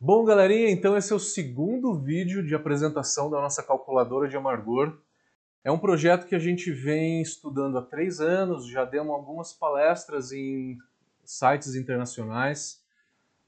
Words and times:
Bom, 0.00 0.24
galerinha, 0.24 0.70
então 0.70 0.96
esse 0.96 1.12
é 1.12 1.16
o 1.16 1.18
segundo 1.18 1.92
vídeo 1.92 2.46
de 2.46 2.54
apresentação 2.54 3.28
da 3.28 3.40
nossa 3.40 3.64
calculadora 3.64 4.28
de 4.28 4.36
amargor. 4.36 4.96
É 5.64 5.72
um 5.72 5.78
projeto 5.78 6.24
que 6.28 6.36
a 6.36 6.38
gente 6.38 6.70
vem 6.70 7.20
estudando 7.20 7.76
há 7.76 7.82
três 7.82 8.20
anos, 8.20 8.68
já 8.68 8.84
demos 8.84 9.10
algumas 9.12 9.52
palestras 9.52 10.30
em 10.30 10.78
sites 11.24 11.74
internacionais. 11.74 12.80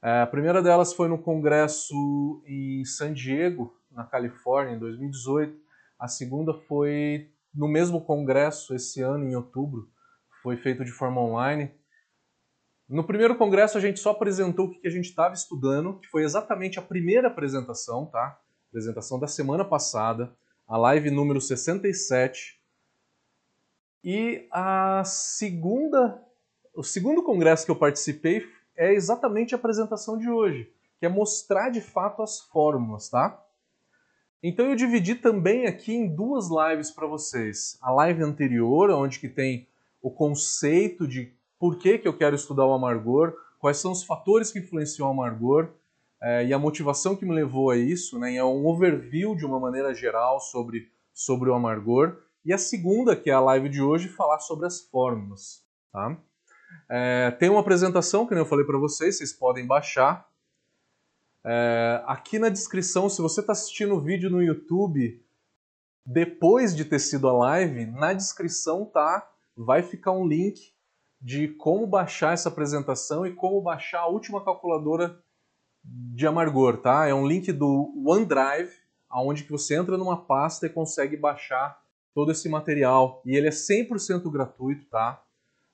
É, 0.02 0.22
a 0.22 0.26
primeira 0.26 0.60
delas 0.60 0.92
foi 0.92 1.06
no 1.06 1.18
congresso 1.18 2.42
em 2.44 2.84
San 2.84 3.12
Diego, 3.12 3.72
na 3.88 4.02
Califórnia, 4.02 4.74
em 4.74 4.78
2018. 4.80 5.56
A 6.00 6.08
segunda 6.08 6.52
foi 6.52 7.30
no 7.54 7.68
mesmo 7.68 8.00
congresso, 8.00 8.74
esse 8.74 9.00
ano, 9.00 9.24
em 9.24 9.36
outubro, 9.36 9.88
foi 10.42 10.56
feito 10.56 10.84
de 10.84 10.90
forma 10.90 11.20
online. 11.20 11.70
No 12.90 13.04
primeiro 13.04 13.36
congresso 13.36 13.78
a 13.78 13.80
gente 13.80 14.00
só 14.00 14.10
apresentou 14.10 14.66
o 14.66 14.70
que 14.72 14.88
a 14.88 14.90
gente 14.90 15.04
estava 15.04 15.32
estudando, 15.32 16.00
que 16.00 16.08
foi 16.08 16.24
exatamente 16.24 16.76
a 16.76 16.82
primeira 16.82 17.28
apresentação, 17.28 18.04
tá? 18.04 18.36
Apresentação 18.68 19.16
da 19.20 19.28
semana 19.28 19.64
passada, 19.64 20.34
a 20.66 20.76
live 20.76 21.08
número 21.08 21.40
67. 21.40 22.60
E 24.02 24.44
a 24.50 25.04
segunda, 25.04 26.20
o 26.74 26.82
segundo 26.82 27.22
congresso 27.22 27.64
que 27.64 27.70
eu 27.70 27.76
participei 27.76 28.44
é 28.76 28.92
exatamente 28.92 29.54
a 29.54 29.58
apresentação 29.58 30.18
de 30.18 30.28
hoje, 30.28 30.68
que 30.98 31.06
é 31.06 31.08
mostrar 31.08 31.70
de 31.70 31.80
fato 31.80 32.22
as 32.22 32.40
fórmulas, 32.40 33.08
tá? 33.08 33.40
Então 34.42 34.66
eu 34.66 34.74
dividi 34.74 35.14
também 35.14 35.66
aqui 35.66 35.94
em 35.94 36.12
duas 36.12 36.48
lives 36.48 36.90
para 36.90 37.06
vocês. 37.06 37.78
A 37.80 37.92
live 37.92 38.24
anterior, 38.24 38.90
onde 38.90 39.20
que 39.20 39.28
tem 39.28 39.68
o 40.02 40.10
conceito 40.10 41.06
de 41.06 41.38
por 41.60 41.76
que, 41.76 41.98
que 41.98 42.08
eu 42.08 42.16
quero 42.16 42.34
estudar 42.34 42.64
o 42.64 42.72
amargor, 42.72 43.34
quais 43.58 43.76
são 43.76 43.92
os 43.92 44.02
fatores 44.02 44.50
que 44.50 44.58
influenciam 44.58 45.06
o 45.06 45.10
amargor 45.10 45.68
é, 46.22 46.46
e 46.46 46.54
a 46.54 46.58
motivação 46.58 47.14
que 47.14 47.26
me 47.26 47.34
levou 47.34 47.70
a 47.70 47.76
isso, 47.76 48.18
né? 48.18 48.34
É 48.34 48.42
um 48.42 48.66
overview 48.66 49.36
de 49.36 49.44
uma 49.44 49.60
maneira 49.60 49.94
geral 49.94 50.40
sobre, 50.40 50.90
sobre 51.12 51.50
o 51.50 51.54
amargor. 51.54 52.16
E 52.42 52.52
a 52.52 52.58
segunda, 52.58 53.14
que 53.14 53.28
é 53.28 53.34
a 53.34 53.40
live 53.40 53.68
de 53.68 53.82
hoje, 53.82 54.08
falar 54.08 54.38
sobre 54.38 54.66
as 54.66 54.80
fórmulas. 54.80 55.62
Tá? 55.92 56.16
É, 56.88 57.30
tem 57.32 57.50
uma 57.50 57.60
apresentação, 57.60 58.26
que 58.26 58.32
eu 58.32 58.46
falei 58.46 58.64
para 58.64 58.78
vocês, 58.78 59.18
vocês 59.18 59.32
podem 59.32 59.66
baixar. 59.66 60.26
É, 61.44 62.02
aqui 62.06 62.38
na 62.38 62.48
descrição, 62.48 63.10
se 63.10 63.20
você 63.20 63.40
está 63.40 63.52
assistindo 63.52 63.94
o 63.94 64.00
vídeo 64.00 64.30
no 64.30 64.42
YouTube 64.42 65.22
depois 66.06 66.74
de 66.74 66.86
ter 66.86 66.98
sido 66.98 67.28
a 67.28 67.32
live, 67.32 67.84
na 67.84 68.14
descrição 68.14 68.86
tá, 68.86 69.30
vai 69.54 69.82
ficar 69.82 70.12
um 70.12 70.26
link 70.26 70.72
de 71.20 71.48
como 71.48 71.86
baixar 71.86 72.32
essa 72.32 72.48
apresentação 72.48 73.26
e 73.26 73.34
como 73.34 73.60
baixar 73.60 74.00
a 74.00 74.08
última 74.08 74.42
calculadora 74.42 75.20
de 75.84 76.26
amargor, 76.26 76.78
tá? 76.78 77.06
É 77.06 77.14
um 77.14 77.26
link 77.26 77.52
do 77.52 77.92
OneDrive, 78.06 78.72
aonde 79.08 79.44
que 79.44 79.50
você 79.50 79.74
entra 79.76 79.98
numa 79.98 80.24
pasta 80.24 80.66
e 80.66 80.70
consegue 80.70 81.16
baixar 81.16 81.78
todo 82.14 82.32
esse 82.32 82.48
material. 82.48 83.22
E 83.24 83.36
ele 83.36 83.48
é 83.48 83.50
100% 83.50 84.30
gratuito, 84.30 84.86
tá? 84.86 85.22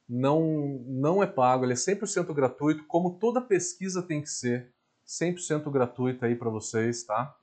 Não, 0.09 0.81
não 0.87 1.23
é 1.23 1.27
pago, 1.27 1.65
ele 1.65 1.73
é 1.73 1.77
100% 1.77 2.33
gratuito, 2.33 2.85
como 2.87 3.19
toda 3.19 3.41
pesquisa 3.41 4.03
tem 4.03 4.23
que 4.23 4.31
ser, 4.31 4.73
100% 5.07 5.69
gratuita 5.71 6.27
aí 6.27 6.37
para 6.37 6.51
vocês, 6.51 7.05
tá? 7.05 7.35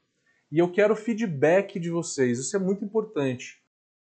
E 0.52 0.60
eu 0.60 0.72
quero 0.72 0.96
feedback 0.96 1.80
de 1.80 1.90
vocês, 1.90 2.40
isso 2.40 2.56
é 2.56 2.60
muito 2.60 2.86
importante. 2.86 3.62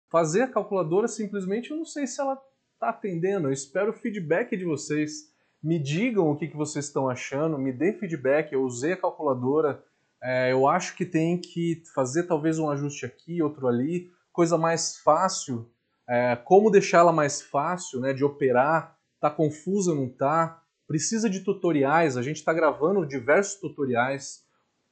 Fazer 0.08 0.42
a 0.42 0.48
calculadora 0.48 1.06
simplesmente, 1.06 1.70
eu 1.70 1.76
não 1.76 1.84
sei 1.84 2.06
se 2.06 2.20
ela 2.20 2.40
está 2.78 2.90
atendendo. 2.90 3.48
Eu 3.48 3.52
espero 3.52 3.90
o 3.90 3.94
feedback 3.94 4.56
de 4.56 4.64
vocês. 4.64 5.32
Me 5.60 5.78
digam 5.78 6.30
o 6.30 6.36
que, 6.36 6.46
que 6.46 6.56
vocês 6.56 6.84
estão 6.84 7.08
achando, 7.08 7.58
me 7.58 7.72
dê 7.72 7.92
feedback. 7.92 8.52
Eu 8.52 8.62
usei 8.62 8.92
a 8.92 8.96
calculadora, 8.96 9.84
é, 10.22 10.52
eu 10.52 10.68
acho 10.68 10.96
que 10.96 11.04
tem 11.04 11.36
que 11.36 11.82
fazer 11.92 12.24
talvez 12.24 12.60
um 12.60 12.70
ajuste 12.70 13.04
aqui, 13.04 13.42
outro 13.42 13.66
ali, 13.66 14.08
coisa 14.32 14.56
mais 14.56 14.98
fácil. 14.98 15.68
É, 16.08 16.36
como 16.36 16.70
deixá-la 16.70 17.12
mais 17.12 17.42
fácil 17.42 18.00
né, 18.00 18.14
de 18.14 18.24
operar? 18.24 18.96
Tá 19.20 19.28
confusa, 19.28 19.92
não 19.92 20.08
tá? 20.08 20.62
Precisa 20.86 21.28
de 21.28 21.40
tutoriais, 21.40 22.16
a 22.16 22.22
gente 22.22 22.36
está 22.36 22.52
gravando 22.52 23.04
diversos 23.04 23.60
tutoriais. 23.60 24.44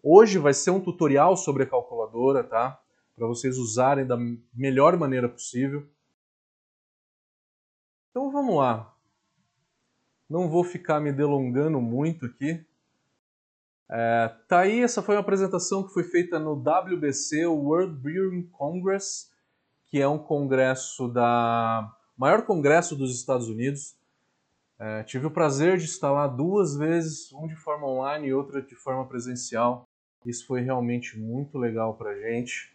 Hoje 0.02 0.36
vai 0.38 0.52
ser 0.52 0.72
um 0.72 0.80
tutorial 0.80 1.36
sobre 1.36 1.62
a 1.62 1.66
calculadora, 1.66 2.42
tá? 2.42 2.78
Para 3.14 3.28
vocês 3.28 3.56
usarem 3.56 4.04
da 4.04 4.18
melhor 4.52 4.96
maneira 4.96 5.28
possível. 5.28 5.88
Então 8.16 8.30
vamos 8.30 8.56
lá. 8.56 8.96
Não 10.26 10.48
vou 10.48 10.64
ficar 10.64 11.00
me 11.00 11.12
delongando 11.12 11.82
muito 11.82 12.24
aqui. 12.24 12.64
É, 13.90 14.34
tá 14.48 14.60
aí, 14.60 14.80
essa 14.80 15.02
foi 15.02 15.16
uma 15.16 15.20
apresentação 15.20 15.86
que 15.86 15.92
foi 15.92 16.02
feita 16.02 16.38
no 16.38 16.54
WBC, 16.54 17.44
o 17.44 17.56
World 17.56 17.94
Brewing 18.00 18.44
Congress, 18.44 19.30
que 19.84 20.00
é 20.00 20.08
um 20.08 20.16
congresso 20.16 21.08
da 21.08 21.94
maior 22.16 22.46
congresso 22.46 22.96
dos 22.96 23.14
Estados 23.14 23.50
Unidos. 23.50 23.94
É, 24.78 25.02
tive 25.02 25.26
o 25.26 25.30
prazer 25.30 25.76
de 25.76 25.84
estar 25.84 26.10
lá 26.10 26.26
duas 26.26 26.74
vezes, 26.74 27.30
um 27.34 27.46
de 27.46 27.56
forma 27.56 27.86
online 27.86 28.28
e 28.28 28.32
outra 28.32 28.62
de 28.62 28.74
forma 28.74 29.04
presencial. 29.04 29.86
Isso 30.24 30.46
foi 30.46 30.62
realmente 30.62 31.18
muito 31.18 31.58
legal 31.58 31.92
para 31.92 32.18
gente. 32.18 32.74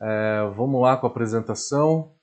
É, 0.00 0.50
vamos 0.56 0.80
lá 0.80 0.96
com 0.96 1.06
a 1.06 1.10
apresentação. 1.10 2.16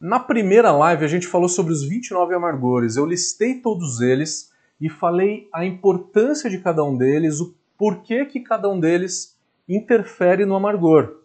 Na 0.00 0.20
primeira 0.20 0.72
live 0.72 1.04
a 1.04 1.08
gente 1.08 1.26
falou 1.26 1.48
sobre 1.48 1.72
os 1.72 1.82
29 1.82 2.34
amargores. 2.34 2.96
Eu 2.96 3.06
listei 3.06 3.60
todos 3.60 4.00
eles 4.02 4.52
e 4.78 4.90
falei 4.90 5.48
a 5.52 5.64
importância 5.64 6.50
de 6.50 6.58
cada 6.58 6.84
um 6.84 6.96
deles, 6.96 7.40
o 7.40 7.54
porquê 7.78 8.26
que 8.26 8.40
cada 8.40 8.68
um 8.68 8.78
deles 8.78 9.38
interfere 9.66 10.44
no 10.44 10.54
amargor. 10.54 11.22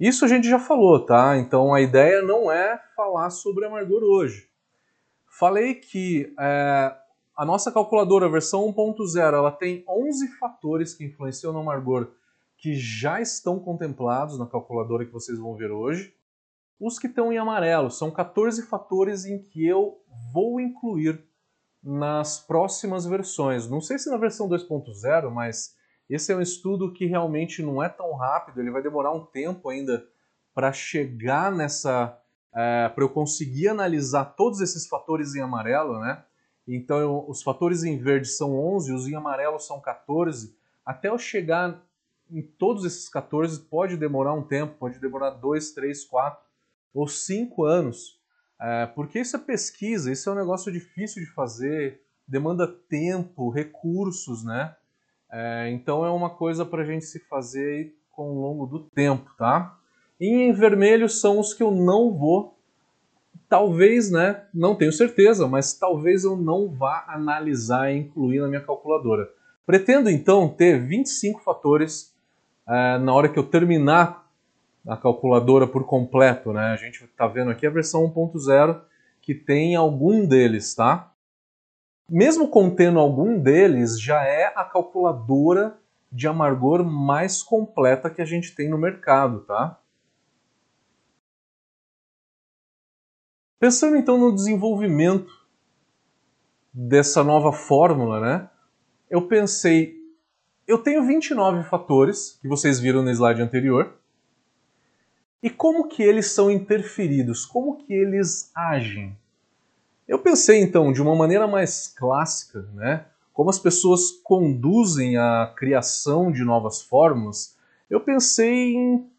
Isso 0.00 0.24
a 0.24 0.28
gente 0.28 0.48
já 0.48 0.58
falou, 0.58 1.06
tá? 1.06 1.38
Então 1.38 1.72
a 1.72 1.80
ideia 1.80 2.20
não 2.22 2.50
é 2.50 2.76
falar 2.96 3.30
sobre 3.30 3.64
amargor 3.64 4.02
hoje. 4.02 4.48
Falei 5.38 5.74
que 5.74 6.34
é, 6.40 6.92
a 7.36 7.44
nossa 7.44 7.70
calculadora 7.70 8.28
versão 8.28 8.66
1.0 8.72 9.32
ela 9.32 9.52
tem 9.52 9.84
11 9.88 10.26
fatores 10.38 10.92
que 10.92 11.04
influenciam 11.04 11.52
no 11.52 11.60
amargor 11.60 12.08
que 12.58 12.74
já 12.74 13.20
estão 13.20 13.60
contemplados 13.60 14.38
na 14.38 14.46
calculadora 14.46 15.04
que 15.04 15.12
vocês 15.12 15.38
vão 15.38 15.54
ver 15.54 15.70
hoje. 15.70 16.12
Os 16.78 16.98
que 16.98 17.06
estão 17.06 17.32
em 17.32 17.38
amarelo 17.38 17.90
são 17.90 18.10
14 18.10 18.62
fatores 18.66 19.24
em 19.24 19.42
que 19.42 19.66
eu 19.66 19.98
vou 20.32 20.60
incluir 20.60 21.24
nas 21.82 22.38
próximas 22.38 23.06
versões. 23.06 23.68
Não 23.68 23.80
sei 23.80 23.98
se 23.98 24.10
na 24.10 24.18
versão 24.18 24.48
2.0, 24.48 25.30
mas 25.30 25.74
esse 26.08 26.32
é 26.32 26.36
um 26.36 26.40
estudo 26.40 26.92
que 26.92 27.06
realmente 27.06 27.62
não 27.62 27.82
é 27.82 27.88
tão 27.88 28.14
rápido, 28.14 28.60
ele 28.60 28.70
vai 28.70 28.82
demorar 28.82 29.12
um 29.12 29.24
tempo 29.24 29.70
ainda 29.70 30.06
para 30.54 30.72
chegar 30.72 31.50
nessa. 31.50 32.20
É, 32.54 32.88
para 32.88 33.04
eu 33.04 33.10
conseguir 33.10 33.68
analisar 33.68 34.24
todos 34.24 34.62
esses 34.62 34.88
fatores 34.88 35.34
em 35.34 35.42
amarelo, 35.42 35.98
né? 36.00 36.24
Então, 36.66 36.98
eu, 36.98 37.24
os 37.28 37.42
fatores 37.42 37.84
em 37.84 37.98
verde 37.98 38.28
são 38.28 38.58
11, 38.58 38.94
os 38.94 39.06
em 39.06 39.14
amarelo 39.14 39.58
são 39.58 39.78
14. 39.78 40.56
Até 40.84 41.08
eu 41.08 41.18
chegar 41.18 41.82
em 42.30 42.40
todos 42.40 42.86
esses 42.86 43.10
14 43.10 43.60
pode 43.68 43.98
demorar 43.98 44.32
um 44.32 44.42
tempo, 44.42 44.74
pode 44.78 44.98
demorar 44.98 45.30
2, 45.30 45.72
3, 45.72 46.04
4 46.04 46.45
ou 46.96 47.06
cinco 47.06 47.64
anos. 47.64 48.18
É, 48.60 48.86
porque 48.86 49.20
isso 49.20 49.36
é 49.36 49.38
pesquisa, 49.38 50.10
isso 50.10 50.28
é 50.30 50.32
um 50.32 50.36
negócio 50.36 50.72
difícil 50.72 51.22
de 51.22 51.30
fazer, 51.32 52.00
demanda 52.26 52.66
tempo, 52.66 53.50
recursos, 53.50 54.42
né? 54.42 54.74
É, 55.30 55.70
então 55.70 56.06
é 56.06 56.10
uma 56.10 56.30
coisa 56.30 56.64
para 56.64 56.82
a 56.82 56.86
gente 56.86 57.04
se 57.04 57.20
fazer 57.20 57.94
com 58.10 58.30
o 58.30 58.40
longo 58.40 58.66
do 58.66 58.80
tempo, 58.80 59.30
tá? 59.36 59.78
E 60.18 60.26
em 60.26 60.52
vermelho 60.52 61.08
são 61.08 61.38
os 61.38 61.52
que 61.52 61.62
eu 61.62 61.70
não 61.70 62.16
vou, 62.16 62.58
talvez, 63.46 64.10
né? 64.10 64.46
Não 64.54 64.74
tenho 64.74 64.92
certeza, 64.92 65.46
mas 65.46 65.74
talvez 65.74 66.24
eu 66.24 66.34
não 66.34 66.70
vá 66.70 67.04
analisar 67.08 67.92
e 67.92 67.98
incluir 67.98 68.40
na 68.40 68.48
minha 68.48 68.64
calculadora. 68.64 69.28
Pretendo 69.66 70.08
então 70.08 70.48
ter 70.48 70.82
25 70.82 71.42
fatores 71.42 72.14
é, 72.66 72.98
na 72.98 73.12
hora 73.12 73.28
que 73.28 73.38
eu 73.38 73.44
terminar 73.44 74.25
a 74.86 74.96
calculadora 74.96 75.66
por 75.66 75.84
completo, 75.84 76.52
né? 76.52 76.66
A 76.72 76.76
gente 76.76 77.04
está 77.04 77.26
vendo 77.26 77.50
aqui 77.50 77.66
a 77.66 77.70
versão 77.70 78.04
1.0 78.08 78.80
que 79.20 79.34
tem 79.34 79.74
algum 79.74 80.26
deles, 80.26 80.74
tá? 80.74 81.12
Mesmo 82.08 82.48
contendo 82.48 83.00
algum 83.00 83.38
deles, 83.38 84.00
já 84.00 84.22
é 84.22 84.52
a 84.54 84.64
calculadora 84.64 85.76
de 86.12 86.28
amargor 86.28 86.84
mais 86.84 87.42
completa 87.42 88.08
que 88.08 88.22
a 88.22 88.24
gente 88.24 88.54
tem 88.54 88.68
no 88.68 88.78
mercado, 88.78 89.40
tá? 89.40 89.80
Pensando 93.58 93.96
então 93.96 94.16
no 94.16 94.32
desenvolvimento 94.32 95.32
dessa 96.72 97.24
nova 97.24 97.52
fórmula, 97.52 98.20
né? 98.20 98.50
Eu 99.10 99.26
pensei, 99.26 99.96
eu 100.66 100.78
tenho 100.78 101.04
29 101.04 101.64
fatores 101.64 102.38
que 102.40 102.46
vocês 102.46 102.78
viram 102.78 103.02
no 103.02 103.10
slide 103.10 103.42
anterior. 103.42 103.98
E 105.42 105.50
como 105.50 105.88
que 105.88 106.02
eles 106.02 106.26
são 106.26 106.50
interferidos? 106.50 107.44
Como 107.44 107.76
que 107.76 107.92
eles 107.92 108.50
agem? 108.54 109.16
Eu 110.08 110.18
pensei 110.18 110.60
então 110.60 110.92
de 110.92 111.02
uma 111.02 111.14
maneira 111.14 111.46
mais 111.46 111.88
clássica, 111.88 112.62
né? 112.74 113.06
como 113.36 113.50
as 113.50 113.58
pessoas 113.58 114.12
conduzem 114.24 115.18
a 115.18 115.52
criação 115.54 116.32
de 116.32 116.42
novas 116.42 116.80
fórmulas, 116.80 117.54
eu 117.90 118.00
pensei 118.00 118.74
em 118.74 119.10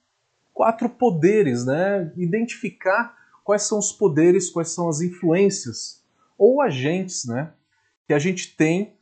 quatro 0.52 0.90
poderes, 0.90 1.68
né? 1.68 2.12
Identificar 2.18 3.16
quais 3.44 3.62
são 3.62 3.78
os 3.78 3.92
poderes, 3.92 4.50
quais 4.50 4.70
são 4.70 4.90
as 4.90 5.02
influências 5.02 6.04
ou 6.36 6.64
agentes, 6.64 7.26
né, 7.26 7.54
que 8.08 8.14
a 8.14 8.20
gente 8.20 8.56
tem 8.56 8.96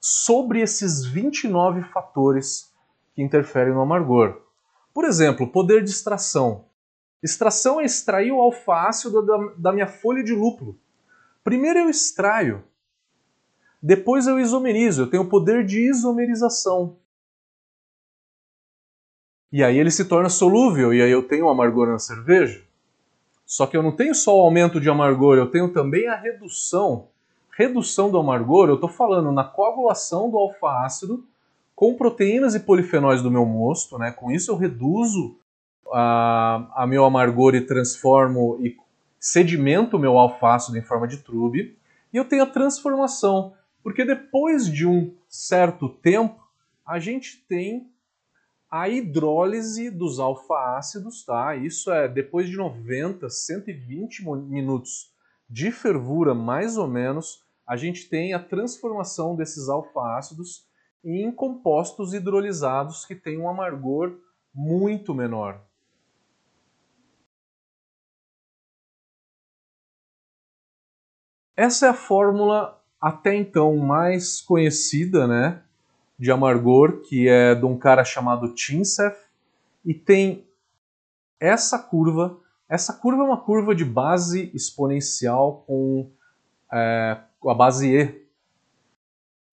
sobre 0.00 0.60
esses 0.60 1.04
29 1.04 1.84
fatores 1.92 2.72
que 3.14 3.22
interferem 3.22 3.72
no 3.72 3.80
amargor. 3.80 4.42
Por 4.98 5.04
exemplo, 5.04 5.46
poder 5.46 5.84
de 5.84 5.90
extração. 5.90 6.64
Extração 7.22 7.80
é 7.80 7.84
extrair 7.84 8.32
o 8.32 8.40
alfa-ácido 8.40 9.24
da, 9.24 9.36
da 9.56 9.72
minha 9.72 9.86
folha 9.86 10.24
de 10.24 10.34
lúpulo. 10.34 10.76
Primeiro 11.44 11.78
eu 11.78 11.88
extraio, 11.88 12.64
depois 13.80 14.26
eu 14.26 14.40
isomerizo, 14.40 15.02
eu 15.02 15.06
tenho 15.08 15.22
o 15.22 15.28
poder 15.28 15.64
de 15.64 15.88
isomerização. 15.88 16.96
E 19.52 19.62
aí 19.62 19.78
ele 19.78 19.92
se 19.92 20.04
torna 20.04 20.28
solúvel, 20.28 20.92
e 20.92 21.00
aí 21.00 21.12
eu 21.12 21.22
tenho 21.22 21.48
amargor 21.48 21.86
na 21.86 22.00
cerveja. 22.00 22.64
Só 23.46 23.68
que 23.68 23.76
eu 23.76 23.84
não 23.84 23.94
tenho 23.94 24.16
só 24.16 24.36
o 24.36 24.40
aumento 24.40 24.80
de 24.80 24.90
amargor, 24.90 25.36
eu 25.36 25.48
tenho 25.48 25.72
também 25.72 26.08
a 26.08 26.16
redução. 26.16 27.06
Redução 27.56 28.10
do 28.10 28.18
amargor, 28.18 28.68
eu 28.68 28.74
estou 28.74 28.90
falando 28.90 29.30
na 29.30 29.44
coagulação 29.44 30.28
do 30.28 30.36
alfa-ácido 30.36 31.24
com 31.78 31.94
proteínas 31.94 32.56
e 32.56 32.60
polifenóis 32.60 33.22
do 33.22 33.30
meu 33.30 33.46
mosto, 33.46 33.98
né? 33.98 34.10
Com 34.10 34.32
isso 34.32 34.50
eu 34.50 34.56
reduzo 34.56 35.38
a, 35.92 36.82
a 36.82 36.84
meu 36.88 37.04
amargor 37.04 37.54
e 37.54 37.60
transformo 37.60 38.58
e 38.60 38.76
sedimento 39.20 39.96
o 39.96 40.00
meu 40.00 40.18
alfa-ácido 40.18 40.76
em 40.76 40.82
forma 40.82 41.06
de 41.06 41.18
trube. 41.18 41.78
E 42.12 42.16
eu 42.16 42.24
tenho 42.24 42.42
a 42.42 42.50
transformação, 42.50 43.54
porque 43.80 44.04
depois 44.04 44.66
de 44.66 44.84
um 44.84 45.14
certo 45.28 45.88
tempo, 45.88 46.44
a 46.84 46.98
gente 46.98 47.44
tem 47.48 47.88
a 48.68 48.88
hidrólise 48.88 49.88
dos 49.88 50.18
alfa-ácidos, 50.18 51.24
tá? 51.24 51.54
Isso 51.54 51.92
é 51.92 52.08
depois 52.08 52.48
de 52.48 52.56
90, 52.56 53.30
120 53.30 54.24
minutos 54.24 55.12
de 55.48 55.70
fervura, 55.70 56.34
mais 56.34 56.76
ou 56.76 56.88
menos, 56.88 57.44
a 57.64 57.76
gente 57.76 58.08
tem 58.08 58.34
a 58.34 58.40
transformação 58.40 59.36
desses 59.36 59.68
alfa-ácidos 59.68 60.66
em 61.04 61.30
compostos 61.30 62.12
hidrolisados 62.14 63.04
que 63.04 63.14
têm 63.14 63.38
um 63.38 63.48
amargor 63.48 64.18
muito 64.52 65.14
menor. 65.14 65.60
Essa 71.56 71.86
é 71.86 71.88
a 71.90 71.94
fórmula 71.94 72.80
até 73.00 73.34
então 73.34 73.76
mais 73.76 74.40
conhecida, 74.40 75.26
né? 75.26 75.62
de 76.18 76.32
amargor, 76.32 77.02
que 77.02 77.28
é 77.28 77.54
de 77.54 77.64
um 77.64 77.78
cara 77.78 78.04
chamado 78.04 78.52
Tinsef, 78.52 79.16
e 79.84 79.94
tem 79.94 80.44
essa 81.38 81.78
curva. 81.78 82.36
Essa 82.68 82.92
curva 82.92 83.22
é 83.22 83.26
uma 83.26 83.40
curva 83.40 83.74
de 83.74 83.84
base 83.84 84.50
exponencial 84.52 85.62
com 85.66 86.10
é, 86.72 87.18
a 87.46 87.54
base 87.54 87.88
E. 87.88 88.27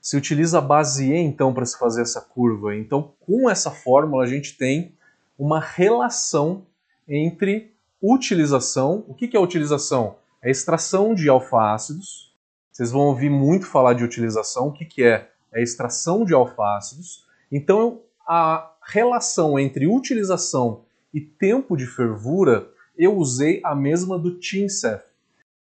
Se 0.05 0.15
utiliza 0.15 0.59
a 0.59 0.61
base 0.61 1.11
E 1.11 1.17
então 1.17 1.51
para 1.51 1.65
se 1.65 1.79
fazer 1.79 2.03
essa 2.03 2.21
curva. 2.21 2.75
Então, 2.75 3.15
com 3.19 3.49
essa 3.49 3.71
fórmula, 3.71 4.23
a 4.23 4.27
gente 4.27 4.55
tem 4.55 4.93
uma 5.35 5.59
relação 5.59 6.67
entre 7.07 7.73
utilização. 7.99 9.03
O 9.07 9.15
que 9.15 9.35
é 9.35 9.39
utilização? 9.39 10.17
É 10.43 10.51
extração 10.51 11.15
de 11.15 11.27
alfa-ácidos. 11.27 12.35
Vocês 12.71 12.91
vão 12.91 13.01
ouvir 13.01 13.31
muito 13.31 13.65
falar 13.65 13.93
de 13.93 14.03
utilização. 14.03 14.67
O 14.67 14.71
que 14.73 15.03
é? 15.03 15.31
é 15.55 15.63
extração 15.63 16.23
de 16.23 16.35
alfácidos. 16.35 17.25
Então, 17.51 18.01
a 18.27 18.73
relação 18.85 19.57
entre 19.57 19.87
utilização 19.87 20.83
e 21.11 21.21
tempo 21.21 21.77
de 21.77 21.87
fervura, 21.87 22.69
eu 22.95 23.15
usei 23.15 23.61
a 23.63 23.73
mesma 23.73 24.19
do 24.19 24.37
Tinsef, 24.37 25.03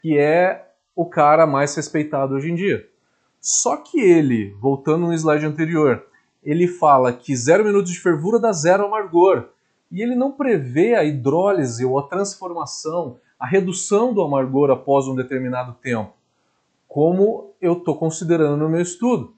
que 0.02 0.18
é 0.18 0.72
o 0.94 1.06
cara 1.06 1.46
mais 1.46 1.74
respeitado 1.74 2.34
hoje 2.34 2.50
em 2.50 2.54
dia. 2.54 2.86
Só 3.46 3.76
que 3.76 4.00
ele, 4.00 4.56
voltando 4.60 5.06
no 5.06 5.14
slide 5.14 5.46
anterior, 5.46 6.04
ele 6.42 6.66
fala 6.66 7.12
que 7.12 7.36
zero 7.36 7.64
minutos 7.64 7.92
de 7.92 8.00
fervura 8.00 8.40
dá 8.40 8.52
zero 8.52 8.84
amargor. 8.84 9.50
E 9.88 10.02
ele 10.02 10.16
não 10.16 10.32
prevê 10.32 10.96
a 10.96 11.04
hidrólise 11.04 11.84
ou 11.84 11.96
a 11.96 12.08
transformação, 12.08 13.20
a 13.38 13.46
redução 13.46 14.12
do 14.12 14.20
amargor 14.20 14.68
após 14.72 15.06
um 15.06 15.14
determinado 15.14 15.74
tempo, 15.74 16.12
como 16.88 17.52
eu 17.60 17.74
estou 17.74 17.96
considerando 17.96 18.56
no 18.56 18.68
meu 18.68 18.80
estudo. 18.80 19.32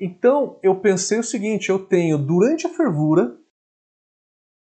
Então 0.00 0.56
eu 0.62 0.76
pensei 0.76 1.18
o 1.18 1.22
seguinte: 1.22 1.68
eu 1.68 1.80
tenho 1.80 2.16
durante 2.16 2.66
a 2.66 2.70
fervura, 2.70 3.36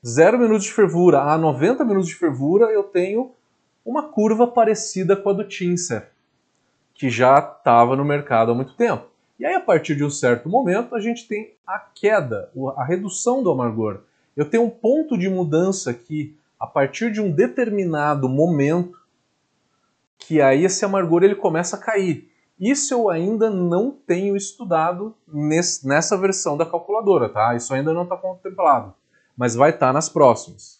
0 0.06 0.38
minutos 0.38 0.66
de 0.66 0.74
fervura 0.74 1.22
a 1.22 1.38
90 1.38 1.86
minutos 1.86 2.10
de 2.10 2.16
fervura, 2.16 2.66
eu 2.66 2.84
tenho 2.84 3.32
uma 3.86 4.10
curva 4.10 4.46
parecida 4.46 5.16
com 5.16 5.30
a 5.30 5.34
do 5.34 5.48
Tinsef, 5.48 6.06
que 7.02 7.10
já 7.10 7.40
estava 7.40 7.96
no 7.96 8.06
mercado 8.06 8.52
há 8.52 8.54
muito 8.54 8.76
tempo. 8.76 9.08
E 9.40 9.44
aí, 9.44 9.56
a 9.56 9.60
partir 9.60 9.96
de 9.96 10.06
um 10.06 10.10
certo 10.12 10.48
momento, 10.48 10.94
a 10.94 11.00
gente 11.00 11.28
tem 11.28 11.56
a 11.66 11.80
queda, 11.80 12.52
a 12.78 12.84
redução 12.84 13.42
do 13.42 13.50
amargor. 13.50 14.02
Eu 14.38 14.48
tenho 14.48 14.66
um 14.66 14.70
ponto 14.70 15.18
de 15.18 15.28
mudança 15.28 15.90
aqui, 15.90 16.38
a 16.60 16.68
partir 16.68 17.12
de 17.12 17.20
um 17.20 17.32
determinado 17.32 18.30
momento, 18.30 18.96
que 20.16 20.40
aí 20.44 20.64
esse 20.64 20.86
amargor 20.86 21.24
ele 21.24 21.34
começa 21.34 21.76
a 21.76 21.80
cair. 21.80 22.30
Isso 22.60 22.94
eu 22.94 23.10
ainda 23.10 23.50
não 23.50 23.90
tenho 23.90 24.36
estudado 24.36 25.16
nesse, 25.28 25.88
nessa 25.88 26.16
versão 26.16 26.56
da 26.56 26.68
calculadora, 26.68 27.30
tá? 27.30 27.56
Isso 27.56 27.74
ainda 27.74 27.96
não 27.96 28.04
está 28.04 28.16
contemplado, 28.16 28.94
mas 29.36 29.56
vai 29.56 29.72
estar 29.72 29.88
tá 29.88 29.94
nas 29.94 30.08
próximas. 30.08 30.80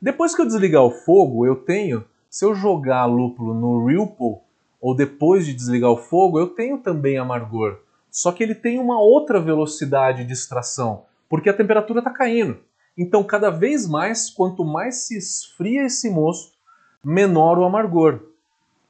Depois 0.00 0.32
que 0.32 0.40
eu 0.40 0.46
desligar 0.46 0.84
o 0.84 0.92
fogo, 0.92 1.44
eu 1.44 1.56
tenho, 1.56 2.04
se 2.30 2.44
eu 2.44 2.54
jogar 2.54 3.06
lúpulo 3.06 3.52
no 3.52 3.84
Ripple, 3.84 4.45
ou 4.80 4.94
depois 4.94 5.46
de 5.46 5.54
desligar 5.54 5.90
o 5.90 5.96
fogo, 5.96 6.38
eu 6.38 6.48
tenho 6.48 6.78
também 6.78 7.18
amargor. 7.18 7.78
Só 8.10 8.32
que 8.32 8.42
ele 8.42 8.54
tem 8.54 8.78
uma 8.78 9.00
outra 9.00 9.40
velocidade 9.40 10.24
de 10.24 10.32
extração, 10.32 11.04
porque 11.28 11.50
a 11.50 11.54
temperatura 11.54 12.00
está 12.00 12.10
caindo. 12.10 12.58
Então, 12.96 13.22
cada 13.22 13.50
vez 13.50 13.86
mais, 13.86 14.30
quanto 14.30 14.64
mais 14.64 15.06
se 15.06 15.18
esfria 15.18 15.84
esse 15.84 16.08
mosto, 16.08 16.56
menor 17.04 17.58
o 17.58 17.64
amargor. 17.64 18.20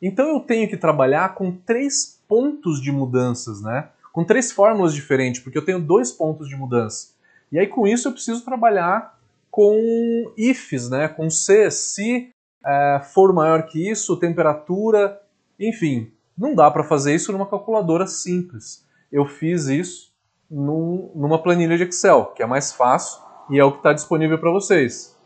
Então 0.00 0.28
eu 0.28 0.40
tenho 0.40 0.68
que 0.68 0.76
trabalhar 0.76 1.34
com 1.34 1.52
três 1.52 2.20
pontos 2.28 2.80
de 2.80 2.92
mudanças, 2.92 3.62
né? 3.62 3.88
Com 4.12 4.24
três 4.24 4.52
fórmulas 4.52 4.94
diferentes, 4.94 5.42
porque 5.42 5.58
eu 5.58 5.64
tenho 5.64 5.80
dois 5.80 6.10
pontos 6.12 6.48
de 6.48 6.56
mudança. 6.56 7.08
E 7.50 7.58
aí 7.58 7.66
com 7.66 7.86
isso 7.86 8.08
eu 8.08 8.12
preciso 8.12 8.44
trabalhar 8.44 9.18
com 9.50 10.32
ifs, 10.36 10.88
né? 10.88 11.08
Com 11.08 11.28
se, 11.28 11.70
se 11.70 12.30
é, 12.64 13.00
for 13.12 13.32
maior 13.32 13.64
que 13.64 13.90
isso, 13.90 14.16
temperatura, 14.16 15.20
enfim. 15.58 16.12
Não 16.36 16.54
dá 16.54 16.70
para 16.70 16.84
fazer 16.84 17.14
isso 17.14 17.32
numa 17.32 17.48
calculadora 17.48 18.06
simples. 18.06 18.86
Eu 19.10 19.26
fiz 19.26 19.66
isso 19.66 20.12
num, 20.50 21.10
numa 21.14 21.42
planilha 21.42 21.76
de 21.76 21.84
Excel, 21.84 22.26
que 22.26 22.42
é 22.42 22.46
mais 22.46 22.72
fácil 22.72 23.22
e 23.50 23.58
é 23.58 23.64
o 23.64 23.72
que 23.72 23.78
está 23.78 23.92
disponível 23.92 24.38
para 24.38 24.50
vocês. 24.50 25.16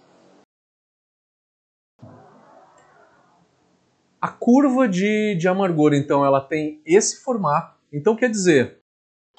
A 4.21 4.29
curva 4.29 4.87
de, 4.87 5.35
de 5.37 5.49
amargor, 5.49 5.95
então, 5.95 6.25
ela 6.25 6.41
tem 6.41 6.81
esse 6.85 7.23
formato. 7.23 7.75
Então 7.93 8.15
quer 8.15 8.31
dizer 8.31 8.81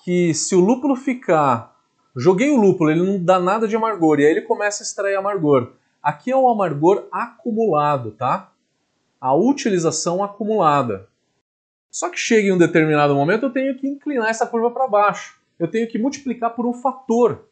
que 0.03 0.33
se 0.33 0.55
o 0.55 0.59
lúpulo 0.59 0.95
ficar... 0.95 1.71
Joguei 2.17 2.49
o 2.49 2.59
lúpulo, 2.59 2.91
ele 2.91 3.05
não 3.05 3.23
dá 3.23 3.39
nada 3.39 3.67
de 3.67 3.75
amargor, 3.75 4.19
e 4.19 4.25
aí 4.25 4.31
ele 4.31 4.41
começa 4.41 4.83
a 4.83 4.85
extrair 4.85 5.15
amargor. 5.15 5.73
Aqui 6.03 6.29
é 6.31 6.35
o 6.35 6.49
amargor 6.49 7.07
acumulado, 7.11 8.11
tá? 8.11 8.50
A 9.21 9.33
utilização 9.33 10.23
acumulada. 10.23 11.07
Só 11.89 12.09
que 12.09 12.17
chega 12.17 12.47
em 12.47 12.51
um 12.51 12.57
determinado 12.57 13.15
momento, 13.15 13.45
eu 13.45 13.53
tenho 13.53 13.77
que 13.77 13.87
inclinar 13.87 14.29
essa 14.29 14.47
curva 14.47 14.71
para 14.71 14.87
baixo. 14.87 15.39
Eu 15.59 15.69
tenho 15.69 15.87
que 15.87 15.99
multiplicar 15.99 16.55
por 16.55 16.65
um 16.65 16.73
fator. 16.73 17.47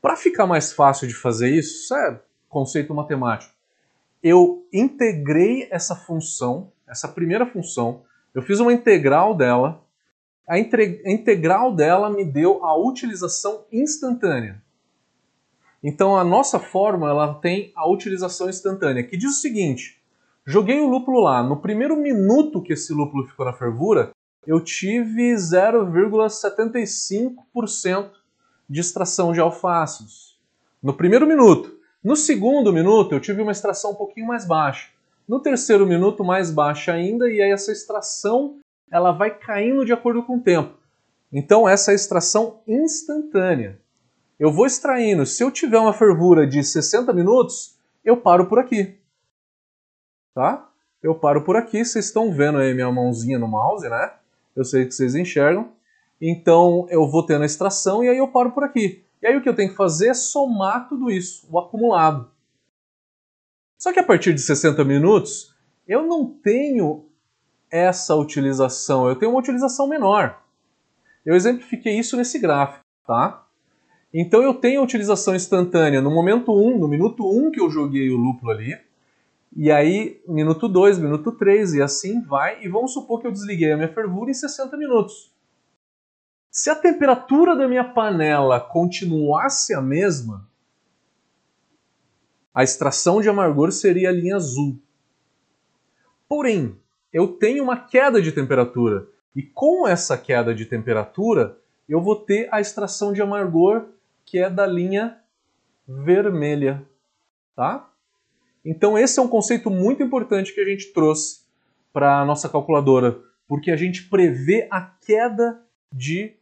Para 0.00 0.16
ficar 0.16 0.46
mais 0.46 0.72
fácil 0.72 1.08
de 1.08 1.14
fazer 1.14 1.48
isso, 1.48 1.84
isso 1.84 1.94
é 1.96 2.20
conceito 2.48 2.94
matemático 2.94 3.52
eu 4.22 4.64
integrei 4.72 5.66
essa 5.70 5.96
função, 5.96 6.70
essa 6.86 7.08
primeira 7.08 7.44
função, 7.44 8.04
eu 8.32 8.40
fiz 8.40 8.60
uma 8.60 8.72
integral 8.72 9.34
dela, 9.34 9.84
a, 10.48 10.58
integral 10.58 11.74
dela 11.74 12.08
me 12.08 12.24
deu 12.24 12.64
a 12.64 12.76
utilização 12.76 13.64
instantânea. 13.72 14.61
Então 15.82 16.16
a 16.16 16.22
nossa 16.22 16.60
fórmula 16.60 17.10
ela 17.10 17.34
tem 17.34 17.72
a 17.74 17.90
utilização 17.90 18.48
instantânea, 18.48 19.02
que 19.02 19.16
diz 19.16 19.38
o 19.38 19.40
seguinte: 19.40 20.00
joguei 20.46 20.78
o 20.80 20.88
lúpulo 20.88 21.20
lá, 21.20 21.42
no 21.42 21.56
primeiro 21.56 21.96
minuto 21.96 22.62
que 22.62 22.74
esse 22.74 22.92
lúpulo 22.92 23.26
ficou 23.26 23.44
na 23.44 23.52
fervura, 23.52 24.12
eu 24.46 24.60
tive 24.60 25.34
0,75% 25.34 28.10
de 28.68 28.80
extração 28.80 29.32
de 29.32 29.40
alfácidos. 29.40 30.38
No 30.82 30.94
primeiro 30.94 31.26
minuto. 31.26 31.78
No 32.02 32.16
segundo 32.16 32.72
minuto, 32.72 33.14
eu 33.14 33.20
tive 33.20 33.42
uma 33.42 33.52
extração 33.52 33.92
um 33.92 33.94
pouquinho 33.94 34.26
mais 34.26 34.44
baixa. 34.44 34.88
No 35.28 35.38
terceiro 35.38 35.86
minuto, 35.86 36.24
mais 36.24 36.50
baixa 36.50 36.92
ainda, 36.92 37.30
e 37.30 37.40
aí 37.40 37.52
essa 37.52 37.70
extração 37.70 38.56
ela 38.90 39.12
vai 39.12 39.30
caindo 39.30 39.84
de 39.84 39.92
acordo 39.92 40.24
com 40.24 40.36
o 40.36 40.40
tempo. 40.40 40.74
Então 41.32 41.68
essa 41.68 41.90
é 41.90 41.92
a 41.92 41.94
extração 41.94 42.60
instantânea. 42.66 43.78
Eu 44.42 44.50
vou 44.50 44.66
extraindo, 44.66 45.24
se 45.24 45.40
eu 45.40 45.52
tiver 45.52 45.78
uma 45.78 45.92
fervura 45.92 46.44
de 46.44 46.64
60 46.64 47.12
minutos, 47.12 47.78
eu 48.04 48.16
paro 48.16 48.48
por 48.48 48.58
aqui. 48.58 48.98
Tá? 50.34 50.68
Eu 51.00 51.14
paro 51.14 51.44
por 51.44 51.54
aqui, 51.54 51.84
vocês 51.84 52.06
estão 52.06 52.32
vendo 52.32 52.58
aí 52.58 52.74
minha 52.74 52.90
mãozinha 52.90 53.38
no 53.38 53.46
mouse, 53.46 53.88
né? 53.88 54.14
Eu 54.56 54.64
sei 54.64 54.84
que 54.84 54.90
vocês 54.90 55.14
enxergam. 55.14 55.70
Então 56.20 56.88
eu 56.90 57.08
vou 57.08 57.24
tendo 57.24 57.42
a 57.42 57.46
extração 57.46 58.02
e 58.02 58.08
aí 58.08 58.18
eu 58.18 58.26
paro 58.26 58.50
por 58.50 58.64
aqui. 58.64 59.04
E 59.22 59.28
aí 59.28 59.36
o 59.36 59.40
que 59.40 59.48
eu 59.48 59.54
tenho 59.54 59.70
que 59.70 59.76
fazer 59.76 60.08
é 60.08 60.14
somar 60.14 60.88
tudo 60.88 61.08
isso, 61.08 61.46
o 61.48 61.56
acumulado. 61.60 62.28
Só 63.78 63.92
que 63.92 64.00
a 64.00 64.04
partir 64.04 64.34
de 64.34 64.40
60 64.40 64.84
minutos, 64.84 65.54
eu 65.86 66.04
não 66.04 66.26
tenho 66.26 67.08
essa 67.70 68.16
utilização, 68.16 69.08
eu 69.08 69.14
tenho 69.14 69.30
uma 69.30 69.38
utilização 69.38 69.86
menor. 69.86 70.42
Eu 71.24 71.36
exemplifiquei 71.36 71.96
isso 71.96 72.16
nesse 72.16 72.40
gráfico, 72.40 72.84
tá? 73.06 73.46
Então 74.12 74.42
eu 74.42 74.54
tenho 74.54 74.80
a 74.80 74.84
utilização 74.84 75.34
instantânea 75.34 76.02
no 76.02 76.10
momento 76.10 76.52
1, 76.52 76.78
no 76.78 76.86
minuto 76.86 77.26
1 77.26 77.50
que 77.50 77.60
eu 77.60 77.70
joguei 77.70 78.10
o 78.10 78.16
lúpulo 78.16 78.50
ali, 78.50 78.78
e 79.56 79.70
aí 79.70 80.20
minuto 80.28 80.68
2, 80.68 80.98
minuto 80.98 81.32
3 81.32 81.74
e 81.74 81.82
assim 81.82 82.20
vai, 82.22 82.62
e 82.62 82.68
vamos 82.68 82.92
supor 82.92 83.20
que 83.20 83.26
eu 83.26 83.32
desliguei 83.32 83.72
a 83.72 83.76
minha 83.76 83.92
fervura 83.92 84.30
em 84.30 84.34
60 84.34 84.76
minutos. 84.76 85.32
Se 86.50 86.68
a 86.68 86.74
temperatura 86.74 87.56
da 87.56 87.66
minha 87.66 87.84
panela 87.84 88.60
continuasse 88.60 89.74
a 89.74 89.80
mesma, 89.80 90.46
a 92.54 92.62
extração 92.62 93.22
de 93.22 93.30
amargor 93.30 93.72
seria 93.72 94.10
a 94.10 94.12
linha 94.12 94.36
azul. 94.36 94.78
Porém, 96.28 96.76
eu 97.10 97.28
tenho 97.28 97.64
uma 97.64 97.78
queda 97.78 98.20
de 98.20 98.32
temperatura. 98.32 99.06
E 99.34 99.42
com 99.42 99.88
essa 99.88 100.18
queda 100.18 100.54
de 100.54 100.66
temperatura, 100.66 101.58
eu 101.88 102.02
vou 102.02 102.16
ter 102.16 102.48
a 102.52 102.60
extração 102.60 103.14
de 103.14 103.22
amargor 103.22 103.86
que 104.24 104.38
é 104.38 104.48
da 104.48 104.66
linha 104.66 105.18
vermelha. 105.86 106.86
Tá? 107.54 107.90
Então, 108.64 108.96
esse 108.96 109.18
é 109.18 109.22
um 109.22 109.28
conceito 109.28 109.70
muito 109.70 110.02
importante 110.02 110.54
que 110.54 110.60
a 110.60 110.64
gente 110.64 110.92
trouxe 110.92 111.42
para 111.92 112.20
a 112.20 112.24
nossa 112.24 112.48
calculadora, 112.48 113.20
porque 113.46 113.70
a 113.70 113.76
gente 113.76 114.08
prevê 114.08 114.66
a 114.70 114.80
queda 114.80 115.62
de 115.92 116.36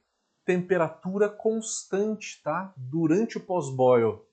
temperatura 0.45 1.29
constante 1.29 2.41
tá? 2.43 2.73
durante 2.77 3.37
o 3.37 3.41
pós-boil. 3.41 4.25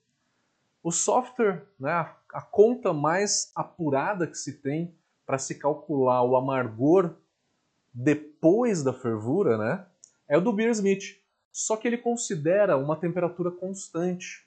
O 0.82 0.92
software, 0.92 1.66
né, 1.78 2.08
a 2.32 2.40
conta 2.42 2.92
mais 2.92 3.50
apurada 3.54 4.26
que 4.26 4.38
se 4.38 4.54
tem 4.54 4.94
para 5.26 5.38
se 5.38 5.56
calcular 5.56 6.22
o 6.22 6.36
amargor 6.36 7.14
depois 7.92 8.82
da 8.82 8.92
fervura, 8.92 9.58
né, 9.58 9.84
é 10.28 10.36
o 10.36 10.40
do 10.40 10.52
Beer 10.52 10.70
Smith. 10.70 11.20
Só 11.52 11.76
que 11.76 11.86
ele 11.86 11.98
considera 11.98 12.76
uma 12.76 12.96
temperatura 12.96 13.50
constante. 13.50 14.46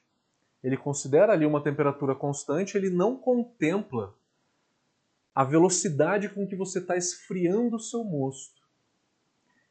Ele 0.63 0.77
considera 0.77 1.33
ali 1.33 1.45
uma 1.45 1.61
temperatura 1.61 2.13
constante, 2.13 2.77
ele 2.77 2.89
não 2.89 3.17
contempla 3.17 4.15
a 5.33 5.43
velocidade 5.43 6.29
com 6.29 6.45
que 6.45 6.55
você 6.55 6.79
está 6.79 6.95
esfriando 6.95 7.77
o 7.77 7.79
seu 7.79 8.03
mosto. 8.03 8.61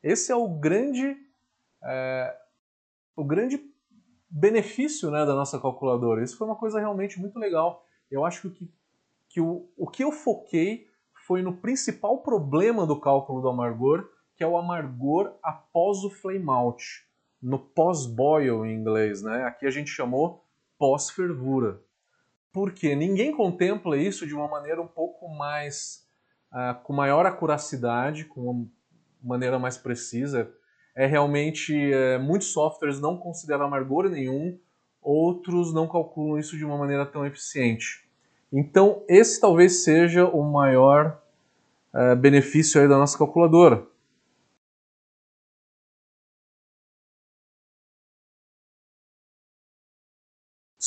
Esse 0.02 0.32
é 0.32 0.34
o 0.34 0.48
grande, 0.48 1.16
é, 1.84 2.36
o 3.14 3.24
grande 3.24 3.62
benefício 4.28 5.10
né, 5.10 5.24
da 5.26 5.34
nossa 5.34 5.60
calculadora. 5.60 6.24
Isso 6.24 6.36
foi 6.36 6.46
uma 6.46 6.56
coisa 6.56 6.78
realmente 6.78 7.20
muito 7.20 7.38
legal. 7.38 7.86
Eu 8.10 8.24
acho 8.24 8.50
que, 8.50 8.70
que 9.28 9.40
o, 9.40 9.68
o 9.76 9.86
que 9.86 10.02
eu 10.02 10.10
foquei 10.10 10.88
foi 11.26 11.42
no 11.42 11.56
principal 11.56 12.22
problema 12.22 12.86
do 12.86 12.98
cálculo 12.98 13.42
do 13.42 13.48
amargor, 13.48 14.08
que 14.34 14.42
é 14.42 14.46
o 14.46 14.56
amargor 14.56 15.36
após 15.42 16.02
o 16.02 16.10
flame 16.10 16.48
out, 16.48 17.06
no 17.42 17.58
pós-boil 17.58 18.64
em 18.64 18.74
inglês. 18.74 19.22
Né? 19.22 19.44
Aqui 19.44 19.66
a 19.66 19.70
gente 19.70 19.90
chamou 19.90 20.44
pós-fervura. 20.78 21.80
Porque 22.52 22.94
ninguém 22.94 23.34
contempla 23.34 23.96
isso 23.96 24.26
de 24.26 24.34
uma 24.34 24.48
maneira 24.48 24.80
um 24.80 24.88
pouco 24.88 25.28
mais. 25.28 26.08
Uh, 26.52 26.82
com 26.82 26.92
maior 26.92 27.24
acuracidade, 27.26 28.24
com 28.24 28.40
uma 28.40 28.68
maneira 29.22 29.56
mais 29.58 29.78
precisa 29.78 30.52
é 30.94 31.06
realmente 31.06 31.74
é, 31.92 32.18
muitos 32.18 32.52
softwares 32.52 33.00
não 33.00 33.16
consideram 33.16 33.66
amargor 33.66 34.08
nenhum, 34.08 34.58
outros 35.00 35.72
não 35.72 35.88
calculam 35.88 36.38
isso 36.38 36.56
de 36.56 36.64
uma 36.64 36.76
maneira 36.76 37.06
tão 37.06 37.24
eficiente. 37.24 38.06
Então 38.52 39.02
esse 39.08 39.40
talvez 39.40 39.84
seja 39.84 40.26
o 40.26 40.42
maior 40.42 41.20
é, 41.94 42.14
benefício 42.14 42.80
aí 42.80 42.88
da 42.88 42.98
nossa 42.98 43.16
calculadora. 43.16 43.86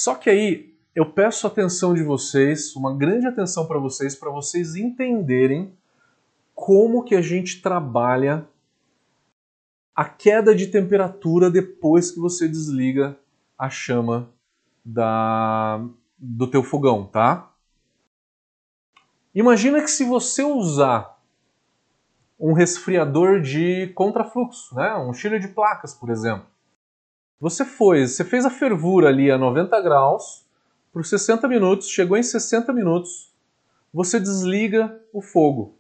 Só 0.04 0.16
que 0.16 0.30
aí 0.30 0.76
eu 0.94 1.14
peço 1.14 1.48
atenção 1.48 1.94
de 1.94 2.04
vocês, 2.04 2.76
uma 2.76 2.94
grande 2.94 3.26
atenção 3.26 3.66
para 3.66 3.80
vocês, 3.80 4.14
para 4.14 4.30
vocês 4.30 4.76
entenderem 4.76 5.74
como 6.54 7.06
que 7.06 7.16
a 7.16 7.22
gente 7.22 7.62
trabalha 7.62 8.46
a 9.96 10.04
queda 10.04 10.54
de 10.54 10.68
temperatura 10.68 11.50
depois 11.50 12.12
que 12.12 12.20
você 12.20 12.50
desliga 12.50 13.18
a 13.58 13.70
chama 13.70 14.30
da, 14.84 15.82
do 16.18 16.48
teu 16.48 16.64
fogão, 16.64 17.06
tá? 17.06 17.54
Imagina 19.34 19.82
que 19.82 19.90
se 19.90 20.04
você 20.04 20.44
usar 20.44 21.18
um 22.38 22.52
resfriador 22.52 23.40
de 23.40 23.88
contrafluxo, 23.96 24.76
né? 24.76 24.94
um 24.98 25.14
chiller 25.14 25.40
de 25.40 25.48
placas, 25.48 25.94
por 25.94 26.10
exemplo. 26.10 26.53
Você 27.44 27.66
foi, 27.66 28.08
você 28.08 28.24
fez 28.24 28.46
a 28.46 28.50
fervura 28.50 29.10
ali 29.10 29.30
a 29.30 29.38
90 29.38 29.82
graus 29.82 30.46
por 30.94 31.04
60 31.04 31.46
minutos, 31.46 31.90
chegou 31.90 32.16
em 32.16 32.24
60 32.24 32.72
minutos, 32.72 33.34
você 33.94 34.18
desliga 34.18 34.98
o 35.12 35.22
fogo. 35.22 35.78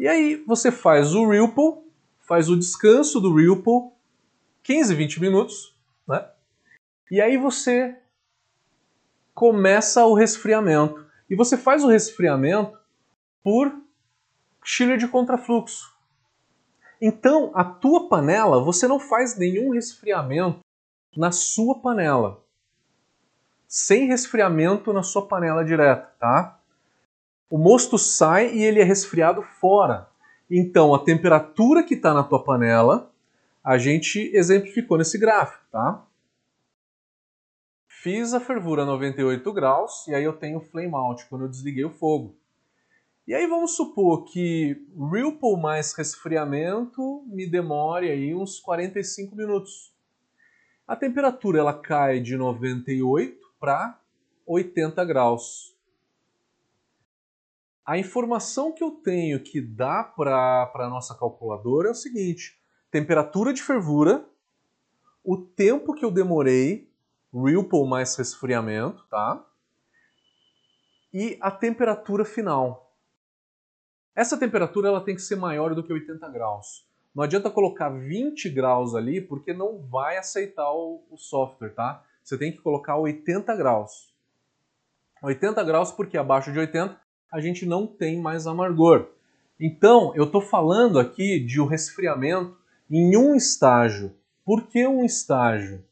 E 0.00 0.08
aí 0.08 0.42
você 0.44 0.72
faz 0.72 1.14
o 1.14 1.30
ripple 1.30 1.82
faz 2.32 2.48
o 2.48 2.58
descanso 2.58 3.20
do 3.20 3.32
Ripple, 3.32 3.92
15, 4.64 4.92
20 4.92 5.20
minutos, 5.20 5.76
né? 6.08 6.28
E 7.10 7.20
aí 7.20 7.36
você 7.36 7.96
começa 9.32 10.04
o 10.04 10.14
resfriamento. 10.14 11.06
E 11.30 11.36
você 11.36 11.56
faz 11.56 11.84
o 11.84 11.88
resfriamento 11.88 12.76
por 13.40 13.72
chiller 14.64 14.98
de 14.98 15.06
contrafluxo. 15.06 15.92
Então, 17.00 17.52
a 17.54 17.62
tua 17.62 18.08
panela, 18.08 18.60
você 18.64 18.88
não 18.88 18.98
faz 18.98 19.36
nenhum 19.36 19.70
resfriamento 19.70 20.61
na 21.16 21.30
sua 21.30 21.80
panela. 21.80 22.42
Sem 23.66 24.06
resfriamento 24.06 24.92
na 24.92 25.02
sua 25.02 25.26
panela 25.26 25.64
direta, 25.64 26.12
tá? 26.18 26.60
O 27.50 27.58
mosto 27.58 27.98
sai 27.98 28.54
e 28.54 28.62
ele 28.62 28.80
é 28.80 28.84
resfriado 28.84 29.42
fora. 29.42 30.08
Então, 30.50 30.94
a 30.94 30.98
temperatura 30.98 31.82
que 31.82 31.94
está 31.94 32.12
na 32.12 32.22
tua 32.22 32.42
panela, 32.42 33.10
a 33.64 33.78
gente 33.78 34.18
exemplificou 34.34 34.98
nesse 34.98 35.18
gráfico, 35.18 35.64
tá? 35.70 36.04
Fiz 37.86 38.34
a 38.34 38.40
fervura 38.40 38.82
a 38.82 38.86
98 38.86 39.52
graus 39.52 40.08
e 40.08 40.14
aí 40.14 40.24
eu 40.24 40.32
tenho 40.32 40.60
flame 40.60 40.94
out 40.94 41.24
quando 41.26 41.42
eu 41.42 41.48
desliguei 41.48 41.84
o 41.84 41.90
fogo. 41.90 42.36
E 43.26 43.32
aí 43.32 43.46
vamos 43.46 43.76
supor 43.76 44.24
que 44.24 44.84
Ripple 45.12 45.56
mais 45.56 45.92
resfriamento 45.92 47.22
me 47.28 47.46
demore 47.46 48.10
aí 48.10 48.34
uns 48.34 48.58
45 48.58 49.36
minutos. 49.36 49.91
A 50.92 50.96
temperatura 50.96 51.58
ela 51.58 51.72
cai 51.72 52.20
de 52.20 52.36
98 52.36 53.40
para 53.58 53.98
80 54.46 55.02
graus. 55.06 55.74
A 57.82 57.96
informação 57.96 58.72
que 58.72 58.84
eu 58.84 58.90
tenho 58.90 59.42
que 59.42 59.58
dá 59.58 60.04
para 60.04 60.70
a 60.74 60.90
nossa 60.90 61.16
calculadora 61.18 61.88
é 61.88 61.92
o 61.92 61.94
seguinte: 61.94 62.60
temperatura 62.90 63.54
de 63.54 63.62
fervura, 63.62 64.28
o 65.24 65.38
tempo 65.38 65.94
que 65.94 66.04
eu 66.04 66.10
demorei, 66.10 66.92
Ripple 67.32 67.88
mais 67.88 68.14
resfriamento, 68.14 69.02
tá? 69.08 69.42
E 71.10 71.38
a 71.40 71.50
temperatura 71.50 72.22
final. 72.22 72.94
Essa 74.14 74.36
temperatura 74.36 74.88
ela 74.88 75.02
tem 75.02 75.14
que 75.14 75.22
ser 75.22 75.36
maior 75.36 75.74
do 75.74 75.82
que 75.82 75.90
80 75.90 76.28
graus. 76.28 76.86
Não 77.14 77.22
adianta 77.22 77.50
colocar 77.50 77.90
20 77.90 78.48
graus 78.48 78.94
ali, 78.94 79.20
porque 79.20 79.52
não 79.52 79.78
vai 79.78 80.16
aceitar 80.16 80.70
o, 80.72 81.02
o 81.10 81.16
software, 81.16 81.74
tá? 81.74 82.02
Você 82.22 82.38
tem 82.38 82.52
que 82.52 82.58
colocar 82.58 82.96
80 82.96 83.54
graus. 83.56 84.12
80 85.22 85.62
graus 85.64 85.92
porque 85.92 86.16
abaixo 86.16 86.52
de 86.52 86.58
80 86.58 86.96
a 87.30 87.40
gente 87.40 87.66
não 87.66 87.86
tem 87.86 88.20
mais 88.20 88.46
amargor. 88.46 89.08
Então, 89.58 90.12
eu 90.14 90.24
estou 90.24 90.40
falando 90.40 90.98
aqui 90.98 91.38
de 91.38 91.60
um 91.60 91.66
resfriamento 91.66 92.56
em 92.90 93.16
um 93.16 93.34
estágio. 93.34 94.12
Por 94.44 94.66
que 94.66 94.86
um 94.86 95.04
estágio? 95.04 95.84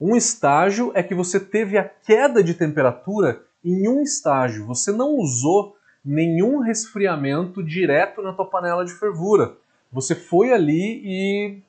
Um 0.00 0.16
estágio 0.16 0.90
é 0.94 1.02
que 1.02 1.14
você 1.14 1.38
teve 1.38 1.78
a 1.78 1.84
queda 1.84 2.42
de 2.42 2.52
temperatura 2.54 3.44
em 3.64 3.88
um 3.88 4.02
estágio. 4.02 4.66
Você 4.66 4.90
não 4.92 5.16
usou 5.16 5.76
nenhum 6.04 6.58
resfriamento 6.58 7.62
direto 7.62 8.20
na 8.20 8.32
tua 8.32 8.50
panela 8.50 8.84
de 8.84 8.92
fervura. 8.92 9.56
Você 9.94 10.16
foi 10.16 10.52
ali 10.52 11.00
e 11.04 11.62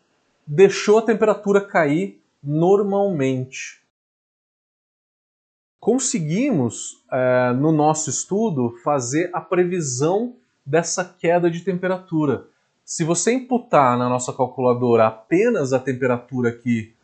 deixou 0.47 0.97
a 0.97 1.01
temperatura 1.03 1.61
cair 1.61 2.19
normalmente. 2.43 3.83
Conseguimos, 5.79 7.05
é, 7.11 7.53
no 7.53 7.71
nosso 7.71 8.09
estudo, 8.09 8.71
fazer 8.83 9.29
a 9.31 9.39
previsão 9.39 10.37
dessa 10.65 11.05
queda 11.05 11.51
de 11.51 11.61
temperatura. 11.61 12.47
Se 12.83 13.03
você 13.03 13.31
imputar 13.31 13.95
na 13.95 14.09
nossa 14.09 14.33
calculadora 14.33 15.05
apenas 15.05 15.71
a 15.71 15.77
temperatura 15.77 16.49
aqui, 16.49 16.95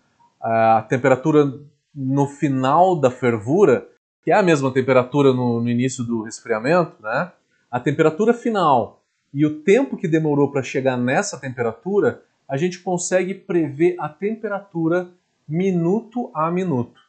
a 0.41 0.83
temperatura 0.89 1.53
no 1.93 2.25
final 2.25 2.99
da 2.99 3.11
fervura, 3.11 3.87
que 4.23 4.31
é 4.31 4.33
a 4.33 4.41
mesma 4.41 4.73
temperatura 4.73 5.31
no, 5.31 5.61
no 5.61 5.69
início 5.69 6.03
do 6.03 6.23
resfriamento, 6.23 6.99
né? 6.99 7.31
A 7.69 7.79
temperatura 7.79 8.33
final 8.33 9.00
e 9.33 9.45
o 9.45 9.61
tempo 9.61 9.97
que 9.97 10.07
demorou 10.07 10.51
para 10.51 10.63
chegar 10.63 10.97
nessa 10.97 11.39
temperatura, 11.39 12.23
a 12.47 12.57
gente 12.57 12.79
consegue 12.79 13.33
prever 13.33 13.95
a 13.97 14.09
temperatura 14.09 15.09
minuto 15.47 16.29
a 16.33 16.51
minuto. 16.51 16.99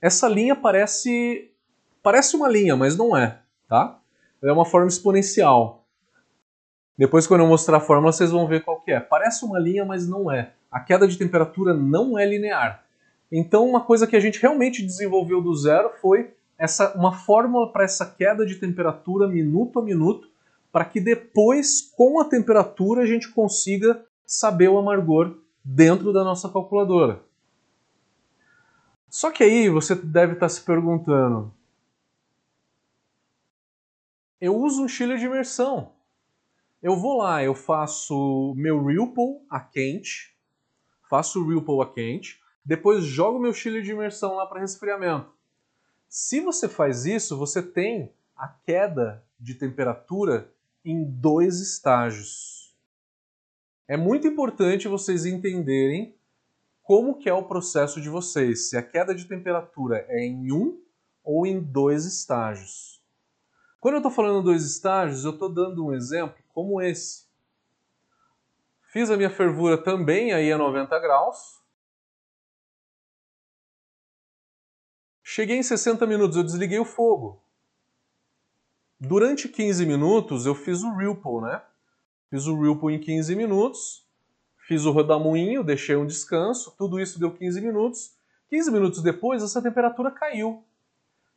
Essa 0.00 0.28
linha 0.28 0.54
parece 0.54 1.50
parece 2.02 2.36
uma 2.36 2.48
linha, 2.48 2.76
mas 2.76 2.96
não 2.96 3.16
é, 3.16 3.40
tá? 3.68 3.98
É 4.42 4.52
uma 4.52 4.64
forma 4.64 4.86
exponencial. 4.86 5.84
Depois, 6.96 7.26
quando 7.26 7.40
eu 7.40 7.46
mostrar 7.46 7.78
a 7.78 7.80
fórmula, 7.80 8.12
vocês 8.12 8.30
vão 8.30 8.46
ver 8.46 8.62
qual 8.62 8.80
que 8.80 8.92
é. 8.92 9.00
Parece 9.00 9.44
uma 9.44 9.58
linha, 9.58 9.84
mas 9.84 10.08
não 10.08 10.30
é. 10.30 10.52
A 10.70 10.80
queda 10.80 11.06
de 11.06 11.18
temperatura 11.18 11.74
não 11.74 12.18
é 12.18 12.24
linear. 12.24 12.84
Então, 13.30 13.68
uma 13.68 13.80
coisa 13.80 14.06
que 14.06 14.16
a 14.16 14.20
gente 14.20 14.40
realmente 14.40 14.82
desenvolveu 14.82 15.42
do 15.42 15.54
zero 15.54 15.90
foi 16.00 16.30
essa, 16.56 16.96
uma 16.96 17.12
fórmula 17.12 17.70
para 17.70 17.84
essa 17.84 18.06
queda 18.06 18.46
de 18.46 18.54
temperatura 18.54 19.26
minuto 19.26 19.78
a 19.78 19.82
minuto, 19.82 20.28
para 20.76 20.84
que 20.84 21.00
depois, 21.00 21.80
com 21.80 22.20
a 22.20 22.26
temperatura, 22.26 23.00
a 23.00 23.06
gente 23.06 23.30
consiga 23.30 24.06
saber 24.26 24.68
o 24.68 24.76
amargor 24.76 25.38
dentro 25.64 26.12
da 26.12 26.22
nossa 26.22 26.50
calculadora. 26.50 27.24
Só 29.08 29.30
que 29.30 29.42
aí 29.42 29.70
você 29.70 29.94
deve 29.94 30.34
estar 30.34 30.50
se 30.50 30.60
perguntando: 30.60 31.50
eu 34.38 34.54
uso 34.54 34.84
um 34.84 34.86
chiller 34.86 35.16
de 35.16 35.24
imersão. 35.24 35.94
Eu 36.82 36.94
vou 36.94 37.16
lá, 37.16 37.42
eu 37.42 37.54
faço 37.54 38.52
meu 38.54 38.84
Ripple 38.84 39.46
a 39.48 39.60
quente, 39.60 40.36
faço 41.08 41.42
o 41.42 41.48
Ripple 41.54 41.80
a 41.80 41.86
quente, 41.86 42.38
depois 42.62 43.02
jogo 43.02 43.38
meu 43.38 43.54
chiller 43.54 43.82
de 43.82 43.92
imersão 43.92 44.34
lá 44.34 44.44
para 44.44 44.60
resfriamento. 44.60 45.32
Se 46.06 46.38
você 46.38 46.68
faz 46.68 47.06
isso, 47.06 47.34
você 47.34 47.62
tem 47.62 48.12
a 48.36 48.46
queda 48.46 49.24
de 49.40 49.54
temperatura 49.54 50.54
em 50.86 51.04
dois 51.04 51.60
estágios. 51.60 52.74
É 53.88 53.96
muito 53.96 54.26
importante 54.26 54.88
vocês 54.88 55.26
entenderem 55.26 56.16
como 56.82 57.18
que 57.18 57.28
é 57.28 57.34
o 57.34 57.46
processo 57.46 58.00
de 58.00 58.08
vocês, 58.08 58.70
se 58.70 58.76
a 58.76 58.82
queda 58.82 59.14
de 59.14 59.26
temperatura 59.26 60.06
é 60.08 60.24
em 60.24 60.52
um 60.52 60.80
ou 61.24 61.46
em 61.46 61.60
dois 61.60 62.04
estágios. 62.04 63.02
Quando 63.80 63.94
eu 63.94 63.98
estou 63.98 64.12
falando 64.12 64.44
dois 64.44 64.64
estágios, 64.64 65.24
eu 65.24 65.32
estou 65.32 65.48
dando 65.48 65.84
um 65.84 65.92
exemplo 65.92 66.42
como 66.54 66.80
esse. 66.80 67.26
Fiz 68.92 69.10
a 69.10 69.16
minha 69.16 69.30
fervura 69.30 69.76
também 69.76 70.32
aí 70.32 70.50
a 70.52 70.56
90 70.56 70.98
graus, 71.00 71.56
Cheguei 75.28 75.58
em 75.58 75.62
60 75.62 76.06
minutos, 76.06 76.36
eu 76.36 76.42
desliguei 76.42 76.78
o 76.78 76.84
fogo. 76.84 77.44
Durante 78.98 79.46
15 79.46 79.84
minutos 79.84 80.46
eu 80.46 80.54
fiz 80.54 80.82
o 80.82 80.96
Ripple, 80.96 81.42
né? 81.42 81.60
Fiz 82.30 82.46
o 82.46 82.58
Ripple 82.58 82.94
em 82.94 82.98
15 82.98 83.36
minutos, 83.36 84.08
fiz 84.66 84.86
o 84.86 84.90
rodamuinho, 84.90 85.62
deixei 85.62 85.96
um 85.96 86.06
descanso, 86.06 86.74
tudo 86.78 86.98
isso 86.98 87.20
deu 87.20 87.30
15 87.30 87.60
minutos. 87.60 88.16
15 88.48 88.70
minutos 88.70 89.02
depois 89.02 89.42
essa 89.42 89.60
temperatura 89.60 90.10
caiu. 90.10 90.64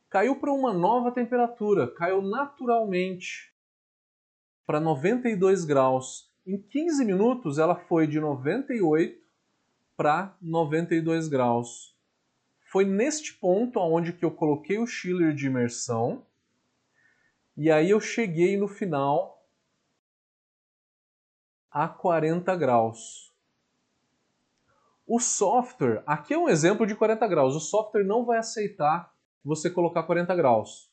Caiu 0.08 0.36
para 0.36 0.50
uma 0.50 0.72
nova 0.72 1.12
temperatura, 1.12 1.86
caiu 1.86 2.22
naturalmente 2.22 3.52
para 4.66 4.80
92 4.80 5.66
graus. 5.66 6.30
Em 6.46 6.56
15 6.56 7.04
minutos 7.04 7.58
ela 7.58 7.74
foi 7.74 8.06
de 8.06 8.18
98 8.18 9.20
para 9.98 10.34
92 10.40 11.28
graus. 11.28 11.94
Foi 12.72 12.86
neste 12.86 13.34
ponto 13.34 13.78
onde 13.80 14.14
que 14.14 14.24
eu 14.24 14.30
coloquei 14.30 14.78
o 14.78 14.86
chiller 14.86 15.34
de 15.34 15.46
imersão 15.46 16.24
e 17.60 17.70
aí 17.70 17.90
eu 17.90 18.00
cheguei 18.00 18.56
no 18.56 18.66
final 18.66 19.46
a 21.70 21.86
40 21.86 22.56
graus. 22.56 23.34
O 25.06 25.20
software, 25.20 26.02
aqui 26.06 26.32
é 26.32 26.38
um 26.38 26.48
exemplo 26.48 26.86
de 26.86 26.94
40 26.94 27.28
graus, 27.28 27.54
o 27.54 27.60
software 27.60 28.02
não 28.02 28.24
vai 28.24 28.38
aceitar 28.38 29.12
você 29.44 29.68
colocar 29.68 30.04
40 30.04 30.34
graus. 30.34 30.90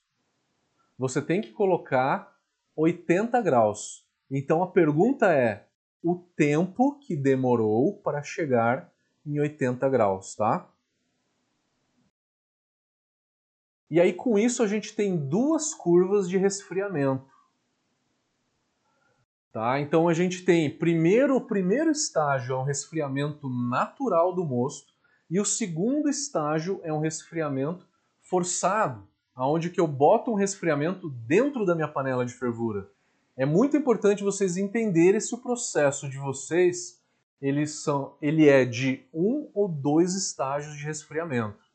Você 0.99 1.21
tem 1.21 1.39
que 1.39 1.53
colocar 1.53 2.37
80 2.75 3.41
graus. 3.41 4.05
Então 4.29 4.61
a 4.61 4.67
pergunta 4.69 5.31
é 5.31 5.69
o 6.03 6.15
tempo 6.35 6.99
que 6.99 7.15
demorou 7.15 8.01
para 8.01 8.21
chegar 8.21 8.91
em 9.25 9.39
80 9.39 9.87
graus, 9.87 10.35
tá? 10.35 10.69
E 13.89 14.01
aí, 14.01 14.13
com 14.13 14.37
isso, 14.37 14.61
a 14.61 14.67
gente 14.67 14.93
tem 14.93 15.15
duas 15.15 15.73
curvas 15.73 16.29
de 16.29 16.37
resfriamento. 16.37 17.25
Tá? 19.51 19.79
Então, 19.79 20.07
a 20.07 20.13
gente 20.13 20.43
tem 20.43 20.69
primeiro 20.69 21.35
o 21.35 21.41
primeiro 21.41 21.89
estágio 21.89 22.55
é 22.55 22.59
um 22.59 22.63
resfriamento 22.63 23.49
natural 23.49 24.33
do 24.33 24.45
mosto 24.45 24.93
e 25.29 25.39
o 25.39 25.45
segundo 25.45 26.09
estágio 26.09 26.79
é 26.83 26.93
um 26.93 26.99
resfriamento 26.99 27.87
forçado, 28.21 29.07
aonde 29.33 29.69
que 29.69 29.79
eu 29.79 29.87
boto 29.87 30.31
um 30.31 30.35
resfriamento 30.35 31.09
dentro 31.09 31.65
da 31.65 31.73
minha 31.73 31.87
panela 31.87 32.25
de 32.25 32.33
fervura. 32.33 32.89
É 33.35 33.45
muito 33.45 33.77
importante 33.77 34.23
vocês 34.23 34.57
entenderem 34.57 35.19
se 35.19 35.33
o 35.33 35.37
processo 35.37 36.09
de 36.09 36.17
vocês 36.17 37.01
eles 37.41 37.83
são, 37.83 38.15
ele 38.21 38.49
é 38.49 38.65
de 38.65 39.05
um 39.13 39.49
ou 39.53 39.67
dois 39.67 40.15
estágios 40.15 40.75
de 40.75 40.83
resfriamento. 40.83 41.66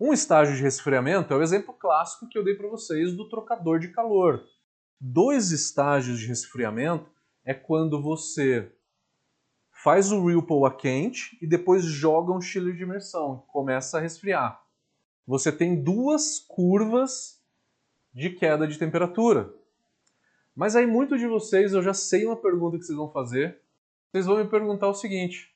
Um 0.00 0.12
estágio 0.12 0.54
de 0.54 0.62
resfriamento 0.62 1.34
é 1.34 1.36
o 1.36 1.42
exemplo 1.42 1.74
clássico 1.74 2.28
que 2.28 2.38
eu 2.38 2.44
dei 2.44 2.54
para 2.54 2.68
vocês 2.68 3.12
do 3.12 3.28
trocador 3.28 3.80
de 3.80 3.88
calor. 3.88 4.44
Dois 5.00 5.50
estágios 5.50 6.20
de 6.20 6.26
resfriamento 6.26 7.10
é 7.44 7.52
quando 7.52 8.00
você 8.00 8.70
faz 9.72 10.12
o 10.12 10.24
Ripple 10.24 10.64
a 10.64 10.70
quente 10.70 11.36
e 11.42 11.46
depois 11.48 11.84
joga 11.84 12.32
um 12.32 12.40
chiller 12.40 12.76
de 12.76 12.84
imersão, 12.84 13.44
começa 13.48 13.98
a 13.98 14.00
resfriar. 14.00 14.62
Você 15.26 15.50
tem 15.50 15.82
duas 15.82 16.38
curvas 16.38 17.42
de 18.14 18.30
queda 18.30 18.68
de 18.68 18.78
temperatura. 18.78 19.52
Mas 20.54 20.76
aí 20.76 20.86
muito 20.86 21.18
de 21.18 21.26
vocês, 21.26 21.72
eu 21.72 21.82
já 21.82 21.92
sei 21.92 22.24
uma 22.24 22.36
pergunta 22.36 22.78
que 22.78 22.84
vocês 22.84 22.96
vão 22.96 23.10
fazer. 23.10 23.60
Vocês 24.10 24.26
vão 24.26 24.38
me 24.38 24.48
perguntar 24.48 24.88
o 24.88 24.94
seguinte: 24.94 25.52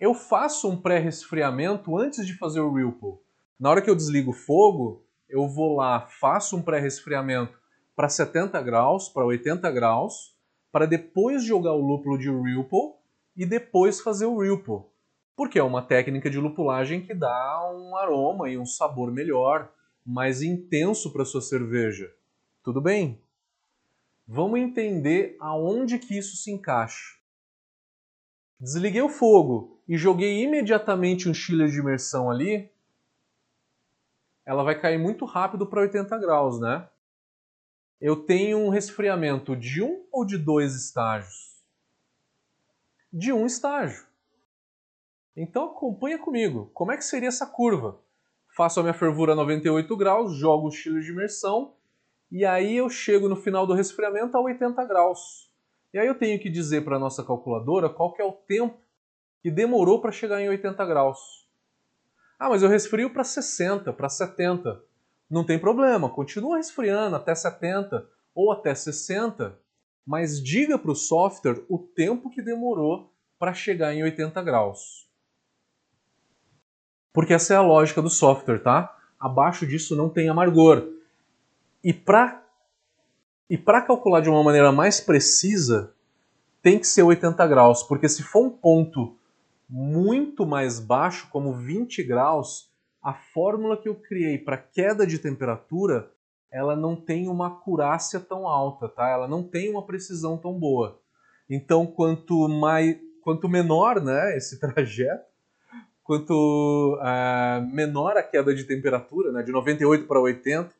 eu 0.00 0.14
faço 0.14 0.70
um 0.70 0.80
pré-resfriamento 0.80 1.98
antes 1.98 2.24
de 2.24 2.36
fazer 2.38 2.60
o 2.60 2.72
Ripple. 2.72 3.18
Na 3.58 3.70
hora 3.70 3.82
que 3.82 3.90
eu 3.90 3.96
desligo 3.96 4.30
o 4.30 4.34
fogo, 4.34 5.04
eu 5.28 5.48
vou 5.48 5.74
lá, 5.74 6.06
faço 6.06 6.56
um 6.56 6.62
pré-resfriamento 6.62 7.58
para 7.96 8.08
70 8.08 8.62
graus, 8.62 9.08
para 9.08 9.24
80 9.24 9.68
graus, 9.72 10.36
para 10.70 10.86
depois 10.86 11.42
jogar 11.42 11.72
o 11.72 11.84
lúpulo 11.84 12.16
de 12.16 12.30
Ripple 12.30 12.92
e 13.36 13.44
depois 13.44 14.00
fazer 14.00 14.26
o 14.26 14.38
Ripple. 14.38 14.84
Porque 15.34 15.58
é 15.58 15.62
uma 15.62 15.82
técnica 15.82 16.30
de 16.30 16.38
lupulagem 16.38 17.04
que 17.04 17.12
dá 17.12 17.68
um 17.74 17.96
aroma 17.96 18.48
e 18.48 18.56
um 18.56 18.66
sabor 18.66 19.10
melhor, 19.10 19.68
mais 20.06 20.42
intenso 20.42 21.12
para 21.12 21.24
sua 21.24 21.42
cerveja. 21.42 22.08
Tudo 22.62 22.80
bem? 22.80 23.20
Vamos 24.26 24.60
entender 24.60 25.36
aonde 25.40 25.98
que 25.98 26.16
isso 26.16 26.36
se 26.36 26.52
encaixa. 26.52 27.17
Desliguei 28.60 29.02
o 29.02 29.08
fogo 29.08 29.80
e 29.86 29.96
joguei 29.96 30.42
imediatamente 30.42 31.28
um 31.28 31.34
chiller 31.34 31.68
de 31.68 31.78
imersão 31.78 32.30
ali, 32.30 32.70
ela 34.44 34.64
vai 34.64 34.80
cair 34.80 34.98
muito 34.98 35.24
rápido 35.24 35.66
para 35.66 35.82
80 35.82 36.18
graus, 36.18 36.60
né? 36.60 36.88
Eu 38.00 38.16
tenho 38.16 38.58
um 38.58 38.68
resfriamento 38.68 39.56
de 39.56 39.82
um 39.82 40.06
ou 40.10 40.24
de 40.24 40.38
dois 40.38 40.74
estágios? 40.74 41.62
De 43.12 43.32
um 43.32 43.46
estágio. 43.46 44.06
Então 45.36 45.66
acompanha 45.66 46.18
comigo. 46.18 46.70
Como 46.74 46.92
é 46.92 46.96
que 46.96 47.04
seria 47.04 47.28
essa 47.28 47.46
curva? 47.46 48.00
Faço 48.56 48.80
a 48.80 48.82
minha 48.82 48.94
fervura 48.94 49.32
a 49.32 49.36
98 49.36 49.96
graus, 49.96 50.34
jogo 50.36 50.68
o 50.68 50.70
chiller 50.70 51.02
de 51.02 51.12
imersão 51.12 51.74
e 52.30 52.44
aí 52.44 52.76
eu 52.76 52.90
chego 52.90 53.28
no 53.28 53.36
final 53.36 53.66
do 53.66 53.72
resfriamento 53.72 54.36
a 54.36 54.40
80 54.40 54.84
graus. 54.84 55.47
E 55.92 55.98
aí 55.98 56.06
eu 56.06 56.14
tenho 56.14 56.38
que 56.38 56.50
dizer 56.50 56.84
para 56.84 56.96
a 56.96 56.98
nossa 56.98 57.24
calculadora 57.24 57.88
qual 57.88 58.12
que 58.12 58.20
é 58.20 58.24
o 58.24 58.32
tempo 58.32 58.78
que 59.42 59.50
demorou 59.50 60.00
para 60.00 60.12
chegar 60.12 60.40
em 60.40 60.48
80 60.48 60.84
graus. 60.84 61.46
Ah, 62.38 62.48
mas 62.48 62.62
eu 62.62 62.68
resfrio 62.68 63.10
para 63.10 63.24
60, 63.24 63.92
para 63.92 64.08
70. 64.08 64.82
não 65.30 65.44
tem 65.44 65.58
problema, 65.58 66.08
continua 66.08 66.56
resfriando 66.56 67.16
até 67.16 67.34
70 67.34 68.08
ou 68.34 68.52
até 68.52 68.74
60, 68.74 69.58
mas 70.06 70.42
diga 70.42 70.78
para 70.78 70.90
o 70.90 70.94
software 70.94 71.62
o 71.68 71.78
tempo 71.78 72.30
que 72.30 72.40
demorou 72.40 73.12
para 73.38 73.52
chegar 73.52 73.94
em 73.94 74.02
80 74.02 74.42
graus. 74.42 75.08
Porque 77.12 77.34
essa 77.34 77.54
é 77.54 77.56
a 77.56 77.62
lógica 77.62 78.00
do 78.00 78.08
software, 78.08 78.62
tá? 78.62 78.96
Abaixo 79.18 79.66
disso 79.66 79.96
não 79.96 80.08
tem 80.08 80.28
amargor. 80.28 80.88
E 81.82 81.92
para 81.92 82.47
e 83.48 83.56
para 83.56 83.82
calcular 83.82 84.20
de 84.20 84.28
uma 84.28 84.42
maneira 84.42 84.70
mais 84.70 85.00
precisa, 85.00 85.92
tem 86.62 86.78
que 86.78 86.86
ser 86.86 87.02
80 87.02 87.46
graus, 87.46 87.82
porque 87.82 88.08
se 88.08 88.22
for 88.22 88.44
um 88.44 88.50
ponto 88.50 89.16
muito 89.68 90.46
mais 90.46 90.78
baixo, 90.80 91.28
como 91.30 91.52
20 91.52 92.02
graus, 92.02 92.70
a 93.02 93.12
fórmula 93.12 93.76
que 93.76 93.88
eu 93.88 93.94
criei 93.94 94.38
para 94.38 94.56
queda 94.56 95.06
de 95.06 95.18
temperatura, 95.18 96.10
ela 96.50 96.74
não 96.74 96.96
tem 96.96 97.28
uma 97.28 97.48
acurácia 97.48 98.18
tão 98.18 98.46
alta, 98.46 98.88
tá? 98.88 99.08
Ela 99.08 99.28
não 99.28 99.42
tem 99.42 99.70
uma 99.70 99.84
precisão 99.84 100.36
tão 100.36 100.58
boa. 100.58 100.98
Então, 101.48 101.86
quanto 101.86 102.48
mais, 102.48 102.98
quanto 103.22 103.48
menor, 103.48 104.02
né, 104.02 104.36
esse 104.36 104.58
trajeto, 104.60 105.26
quanto 106.02 106.98
uh, 106.98 107.66
menor 107.74 108.16
a 108.16 108.22
queda 108.22 108.54
de 108.54 108.64
temperatura, 108.64 109.30
né, 109.30 109.42
de 109.42 109.52
98 109.52 110.06
para 110.06 110.20
80, 110.20 110.74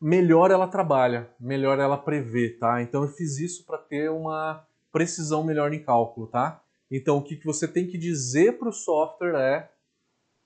melhor 0.00 0.50
ela 0.50 0.68
trabalha, 0.68 1.28
melhor 1.40 1.78
ela 1.78 1.96
prevê, 1.96 2.50
tá? 2.50 2.80
Então 2.82 3.02
eu 3.02 3.08
fiz 3.08 3.38
isso 3.38 3.64
para 3.64 3.78
ter 3.78 4.10
uma 4.10 4.64
precisão 4.92 5.44
melhor 5.44 5.72
em 5.72 5.82
cálculo, 5.82 6.26
tá? 6.26 6.62
Então 6.90 7.18
o 7.18 7.22
que, 7.22 7.40
você 7.44 7.66
tem 7.66 7.86
que 7.86 7.98
dizer 7.98 8.58
para 8.58 8.68
o 8.68 8.72
software 8.72 9.36
é 9.36 9.70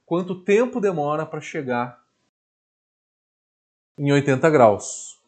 quanto 0.04 0.42
tempo 0.42 0.80
demora 0.80 1.24
para 1.24 1.40
chegar 1.40 2.02
em 3.98 4.10
80 4.10 4.50
graus. 4.50 5.20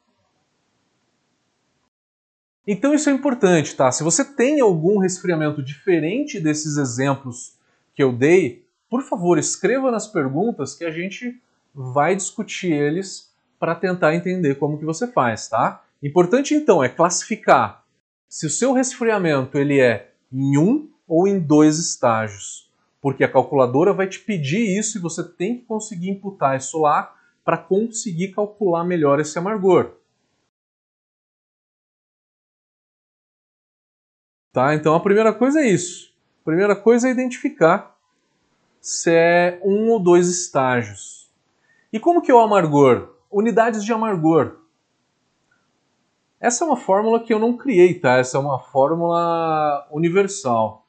Então 2.66 2.94
isso 2.94 3.10
é 3.10 3.12
importante, 3.12 3.76
tá? 3.76 3.92
Se 3.92 4.02
você 4.02 4.24
tem 4.24 4.60
algum 4.60 4.98
resfriamento 4.98 5.62
diferente 5.62 6.40
desses 6.40 6.78
exemplos 6.78 7.58
que 7.94 8.02
eu 8.02 8.10
dei, 8.10 8.66
por 8.88 9.02
favor, 9.02 9.38
escreva 9.38 9.90
nas 9.90 10.06
perguntas 10.06 10.74
que 10.74 10.84
a 10.84 10.90
gente 10.90 11.40
vai 11.74 12.16
discutir 12.16 12.72
eles 12.72 13.33
para 13.58 13.74
tentar 13.74 14.14
entender 14.14 14.56
como 14.56 14.78
que 14.78 14.84
você 14.84 15.06
faz, 15.06 15.48
tá? 15.48 15.82
Importante 16.02 16.54
então 16.54 16.82
é 16.82 16.88
classificar 16.88 17.84
se 18.28 18.46
o 18.46 18.50
seu 18.50 18.72
resfriamento 18.72 19.56
ele 19.58 19.80
é 19.80 20.12
em 20.32 20.58
um 20.58 20.90
ou 21.06 21.28
em 21.28 21.38
dois 21.38 21.78
estágios, 21.78 22.70
porque 23.00 23.22
a 23.22 23.30
calculadora 23.30 23.92
vai 23.92 24.08
te 24.08 24.18
pedir 24.18 24.76
isso 24.78 24.98
e 24.98 25.00
você 25.00 25.22
tem 25.22 25.58
que 25.58 25.64
conseguir 25.64 26.10
imputar 26.10 26.56
isso 26.56 26.80
lá 26.80 27.14
para 27.44 27.56
conseguir 27.56 28.28
calcular 28.28 28.84
melhor 28.84 29.20
esse 29.20 29.38
amargor. 29.38 29.92
Tá? 34.52 34.74
Então 34.74 34.94
a 34.94 35.00
primeira 35.00 35.32
coisa 35.32 35.60
é 35.60 35.68
isso. 35.68 36.12
A 36.42 36.44
primeira 36.44 36.76
coisa 36.76 37.08
é 37.08 37.10
identificar 37.10 37.96
se 38.80 39.10
é 39.10 39.60
um 39.64 39.90
ou 39.90 39.98
dois 39.98 40.28
estágios. 40.28 41.30
E 41.92 41.98
como 41.98 42.20
que 42.20 42.30
é 42.30 42.34
o 42.34 42.40
amargor? 42.40 43.13
Unidades 43.34 43.84
de 43.84 43.92
amargor. 43.92 44.58
Essa 46.40 46.64
é 46.64 46.66
uma 46.66 46.76
fórmula 46.76 47.18
que 47.18 47.34
eu 47.34 47.38
não 47.38 47.56
criei, 47.56 47.94
tá? 47.94 48.18
Essa 48.18 48.36
é 48.36 48.40
uma 48.40 48.60
fórmula 48.60 49.88
universal. 49.90 50.86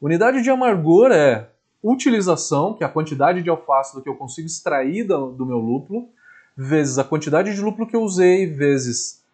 Unidade 0.00 0.40
de 0.40 0.50
amargor 0.50 1.10
é 1.10 1.50
utilização, 1.82 2.74
que 2.74 2.84
é 2.84 2.86
a 2.86 2.90
quantidade 2.90 3.42
de 3.42 3.50
alfácido 3.50 4.02
que 4.02 4.08
eu 4.08 4.14
consigo 4.14 4.46
extrair 4.46 5.04
do, 5.04 5.44
meu 5.44 5.58
lúpulo, 5.58 6.08
vezes 6.56 6.98
a 6.98 7.04
quantidade 7.04 7.54
de 7.54 7.60
lúpulo 7.60 7.88
que 7.88 7.96
eu 7.96 8.02
usei, 8.02 8.46
vezes 8.46 9.24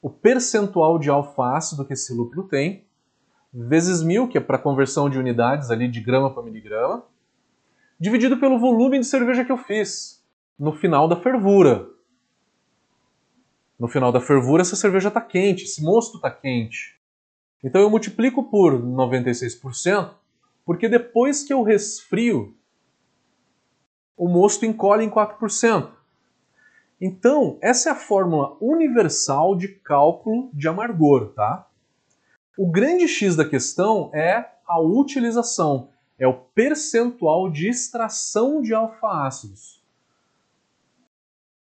o 0.00 0.08
percentual 0.08 0.98
de 0.98 1.10
alfácido 1.10 1.84
que 1.84 1.94
esse 1.94 2.14
lúpulo 2.14 2.44
tem, 2.44 2.84
vezes 3.52 4.02
mil, 4.02 4.28
que 4.28 4.38
é 4.38 4.40
para 4.40 4.58
conversão 4.58 5.10
de 5.10 5.18
unidades 5.18 5.70
ali 5.70 5.88
de 5.88 6.00
grama 6.00 6.32
para 6.32 6.42
miligrama, 6.42 7.02
dividido 7.98 8.36
pelo 8.36 8.58
volume 8.58 8.98
de 9.00 9.06
cerveja 9.06 9.44
que 9.44 9.50
eu 9.50 9.56
fiz 9.56 10.22
no 10.58 10.72
final 10.72 11.08
da 11.08 11.16
fervura. 11.16 11.95
No 13.78 13.88
final 13.88 14.10
da 14.10 14.20
fervura, 14.20 14.62
essa 14.62 14.74
cerveja 14.74 15.08
está 15.08 15.20
quente, 15.20 15.64
esse 15.64 15.82
mosto 15.82 16.16
está 16.16 16.30
quente. 16.30 16.98
Então 17.62 17.80
eu 17.80 17.90
multiplico 17.90 18.44
por 18.44 18.80
96%, 18.80 20.14
porque 20.64 20.88
depois 20.88 21.42
que 21.42 21.52
eu 21.52 21.62
resfrio, 21.62 22.56
o 24.16 24.28
mosto 24.28 24.64
encolhe 24.64 25.04
em 25.04 25.10
4%. 25.10 25.90
Então, 26.98 27.58
essa 27.60 27.90
é 27.90 27.92
a 27.92 27.96
fórmula 27.96 28.56
universal 28.58 29.54
de 29.54 29.68
cálculo 29.68 30.48
de 30.54 30.66
amargor, 30.66 31.34
tá? 31.34 31.68
O 32.56 32.70
grande 32.70 33.06
X 33.06 33.36
da 33.36 33.46
questão 33.46 34.10
é 34.14 34.48
a 34.66 34.80
utilização, 34.80 35.90
é 36.18 36.26
o 36.26 36.32
percentual 36.32 37.50
de 37.50 37.68
extração 37.68 38.62
de 38.62 38.72
alfa-ácidos 38.72 39.75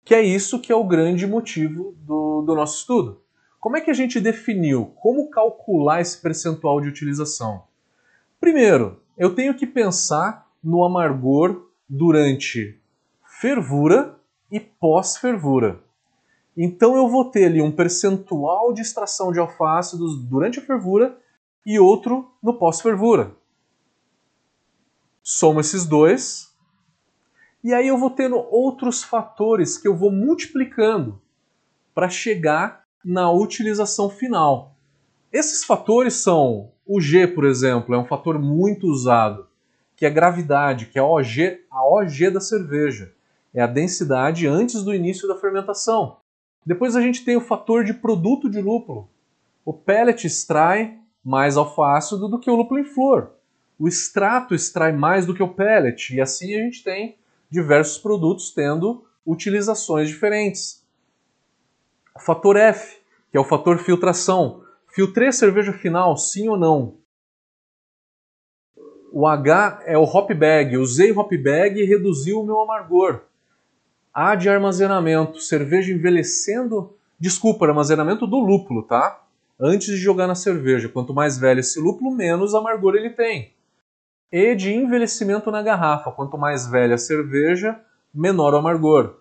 que 0.08 0.16
é 0.16 0.22
isso 0.22 0.62
que 0.62 0.72
é 0.72 0.76
o 0.76 0.86
grande 0.86 1.28
motivo 1.28 1.94
do, 1.98 2.42
do 2.42 2.56
nosso 2.56 2.78
estudo. 2.78 3.22
Como 3.60 3.76
é 3.76 3.82
que 3.82 3.92
a 3.92 3.94
gente 3.94 4.22
definiu? 4.22 4.94
Como 5.02 5.30
calcular 5.30 6.00
esse 6.00 6.22
percentual 6.22 6.80
de 6.80 6.88
utilização? 6.88 7.66
Primeiro, 8.40 9.02
eu 9.18 9.36
tenho 9.36 9.54
que 9.54 9.68
pensar 9.68 10.50
no 10.64 10.86
amargor 10.86 11.68
durante 11.90 12.80
fervura 13.42 14.18
e 14.50 14.62
pós-fervura. 14.62 15.84
Então 16.56 16.96
eu 16.96 17.10
vou 17.10 17.26
ter 17.26 17.44
ali 17.44 17.62
um 17.62 17.70
percentual 17.70 18.72
de 18.72 18.84
extração 18.84 19.34
de 19.34 19.40
alfácidos 19.40 20.24
durante 20.24 20.60
a 20.60 20.66
fervura 20.66 21.20
e 21.66 21.78
outro 21.78 22.32
no 22.42 22.58
pós-fervura. 22.58 23.36
Soma 25.22 25.60
esses 25.60 25.86
dois, 25.86 26.47
e 27.64 27.74
aí 27.74 27.88
eu 27.88 27.98
vou 27.98 28.10
tendo 28.10 28.38
outros 28.38 29.04
fatores 29.04 29.78
que 29.78 29.88
eu 29.88 29.96
vou 29.96 30.12
multiplicando 30.12 31.22
para 31.94 32.10
chegar 32.10 32.84
na 33.04 33.32
utilização 33.32 34.10
final. 34.10 34.76
Esses 35.32 35.64
fatores 35.64 36.16
são 36.16 36.72
o 36.86 37.02
G, 37.02 37.28
por 37.28 37.46
exemplo, 37.46 37.94
é 37.94 37.98
um 37.98 38.06
fator 38.06 38.40
muito 38.40 38.88
usado, 38.88 39.48
que 39.96 40.06
é 40.06 40.08
a 40.08 40.14
gravidade, 40.14 40.86
que 40.86 40.98
é 40.98 41.02
a 41.02 41.06
OG, 41.06 41.66
a 41.70 41.84
OG 41.86 42.30
da 42.30 42.40
cerveja. 42.40 43.14
É 43.54 43.62
a 43.62 43.68
densidade 43.68 44.48
antes 44.48 44.84
do 44.84 44.94
início 44.94 45.28
da 45.28 45.36
fermentação. 45.36 46.18
Depois 46.66 46.96
a 46.96 47.02
gente 47.02 47.26
tem 47.26 47.36
o 47.36 47.42
fator 47.42 47.84
de 47.84 47.94
produto 47.94 48.50
de 48.50 48.62
lúpulo. 48.62 49.10
O 49.66 49.74
pellet 49.74 50.26
extrai 50.26 50.98
mais 51.24 51.58
alfa-ácido 51.58 52.28
do 52.28 52.40
que 52.40 52.50
o 52.50 52.56
lúpulo 52.56 52.80
em 52.80 52.86
flor. 52.86 53.32
O 53.80 53.88
extrato 53.88 54.54
extrai 54.54 54.92
mais 54.92 55.26
do 55.26 55.34
que 55.34 55.44
o 55.44 55.54
pellet. 55.54 56.16
E 56.16 56.22
assim 56.22 56.54
a 56.56 56.60
gente 56.60 56.84
tem 56.84 57.18
diversos 57.50 57.98
produtos 57.98 58.52
tendo 58.52 59.06
utilizações 59.26 60.08
diferentes. 60.08 60.86
O 62.16 62.20
fator 62.20 62.56
F, 62.58 63.00
que 63.32 63.38
é 63.38 63.40
o 63.40 63.46
fator 63.46 63.78
filtração. 63.78 64.64
Filtrei 64.88 65.28
a 65.28 65.32
cerveja 65.32 65.74
final, 65.74 66.18
sim 66.18 66.48
ou 66.50 66.58
não? 66.58 66.98
O 69.12 69.26
H 69.28 69.82
é 69.86 69.98
o 69.98 70.04
hop 70.04 70.32
bag. 70.32 70.78
Usei 70.78 71.12
hop 71.12 71.32
bag 71.34 71.80
e 71.80 71.86
reduziu 71.86 72.40
o 72.40 72.46
meu 72.46 72.60
amargor. 72.60 73.22
A 74.14 74.36
de 74.36 74.50
armazenamento, 74.50 75.40
cerveja 75.40 75.94
envelhecendo. 75.94 76.96
Desculpa, 77.20 77.66
armazenamento 77.66 78.26
do 78.26 78.40
lúpulo, 78.40 78.84
tá? 78.84 79.24
Antes 79.60 79.88
de 79.88 79.98
jogar 79.98 80.28
na 80.28 80.36
cerveja. 80.36 80.90
Quanto 80.90 81.14
mais 81.14 81.38
velho 81.38 81.60
esse 81.60 81.80
lúpulo, 81.80 82.12
menos 82.12 82.54
amargor 82.54 82.96
ele 82.96 83.10
tem 83.10 83.57
e 84.32 84.56
de 84.56 84.74
envelhecimento 84.74 85.52
na 85.52 85.62
garrafa. 85.62 86.12
Quanto 86.12 86.38
mais 86.38 86.68
velha 86.68 86.96
a 86.96 86.98
cerveja, 86.98 87.80
menor 88.14 88.54
o 88.54 88.58
amargor. 88.58 89.16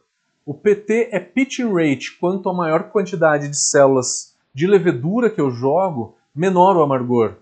O 0.44 0.54
PT 0.54 1.10
é 1.12 1.20
pitching 1.20 1.72
rate. 1.72 2.18
Quanto 2.18 2.48
a 2.48 2.54
maior 2.54 2.84
quantidade 2.90 3.48
de 3.48 3.56
células 3.56 4.36
de 4.54 4.66
levedura 4.66 5.30
que 5.30 5.40
eu 5.40 5.50
jogo, 5.50 6.16
menor 6.34 6.76
o 6.76 6.82
amargor. 6.82 7.36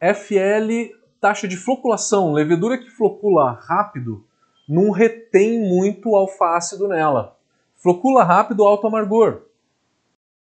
FL, 0.00 0.94
taxa 1.20 1.48
de 1.48 1.56
floculação. 1.56 2.32
Levedura 2.32 2.78
que 2.78 2.90
flocula 2.90 3.52
rápido 3.52 4.24
não 4.68 4.90
retém 4.90 5.58
muito 5.58 6.14
alfa-ácido 6.14 6.88
nela. 6.88 7.36
Flocula 7.76 8.22
rápido, 8.22 8.64
alto 8.64 8.86
amargor. 8.86 9.42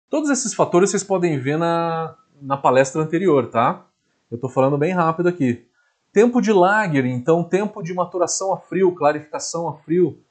Todos 0.08 0.30
esses 0.30 0.54
fatores 0.54 0.90
vocês 0.90 1.02
podem 1.02 1.38
ver 1.40 1.56
na, 1.56 2.14
na 2.40 2.56
palestra 2.56 3.02
anterior, 3.02 3.48
tá? 3.48 3.86
Eu 4.30 4.36
estou 4.36 4.48
falando 4.48 4.78
bem 4.78 4.92
rápido 4.92 5.28
aqui. 5.28 5.66
Tempo 6.12 6.42
de 6.42 6.52
lager, 6.52 7.06
então, 7.06 7.42
tempo 7.42 7.82
de 7.82 7.94
maturação 7.94 8.52
a 8.52 8.58
frio, 8.58 8.94
clarificação 8.94 9.66
a 9.66 9.76
frio. 9.78 10.22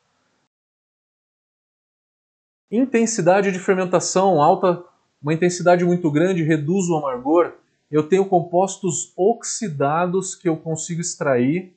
Intensidade 2.70 3.52
de 3.52 3.58
fermentação, 3.58 4.42
alta, 4.42 4.84
uma 5.22 5.34
intensidade 5.34 5.84
muito 5.84 6.10
grande 6.12 6.44
reduz 6.44 6.88
o 6.88 6.96
amargor. 6.96 7.54
Eu 7.90 8.08
tenho 8.08 8.26
compostos 8.26 9.12
oxidados 9.18 10.36
que 10.36 10.48
eu 10.48 10.56
consigo 10.56 11.02
extrair 11.02 11.76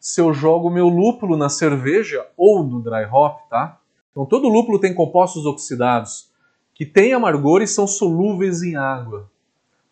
se 0.00 0.20
eu 0.20 0.32
jogo 0.32 0.70
meu 0.70 0.88
lúpulo 0.88 1.36
na 1.36 1.48
cerveja 1.48 2.26
ou 2.36 2.64
no 2.64 2.82
dry 2.82 3.04
hop, 3.04 3.48
tá? 3.48 3.78
Então 4.10 4.26
todo 4.26 4.48
lúpulo 4.48 4.78
tem 4.78 4.94
compostos 4.94 5.44
oxidados 5.46 6.30
que 6.74 6.84
têm 6.84 7.12
amargor 7.12 7.62
e 7.62 7.66
são 7.66 7.86
solúveis 7.86 8.62
em 8.62 8.76
água. 8.76 9.30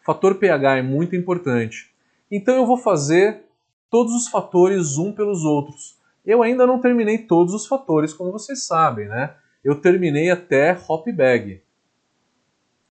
O 0.00 0.04
fator 0.04 0.34
pH 0.34 0.78
é 0.78 0.82
muito 0.82 1.14
importante. 1.14 1.93
Então 2.36 2.56
eu 2.56 2.66
vou 2.66 2.76
fazer 2.76 3.44
todos 3.88 4.12
os 4.12 4.26
fatores 4.26 4.98
um 4.98 5.12
pelos 5.12 5.44
outros. 5.44 5.96
Eu 6.26 6.42
ainda 6.42 6.66
não 6.66 6.80
terminei 6.80 7.16
todos 7.16 7.54
os 7.54 7.64
fatores, 7.64 8.12
como 8.12 8.32
vocês 8.32 8.66
sabem, 8.66 9.06
né? 9.06 9.36
Eu 9.62 9.80
terminei 9.80 10.32
até 10.32 10.76
hop 10.88 11.06
bag. 11.14 11.62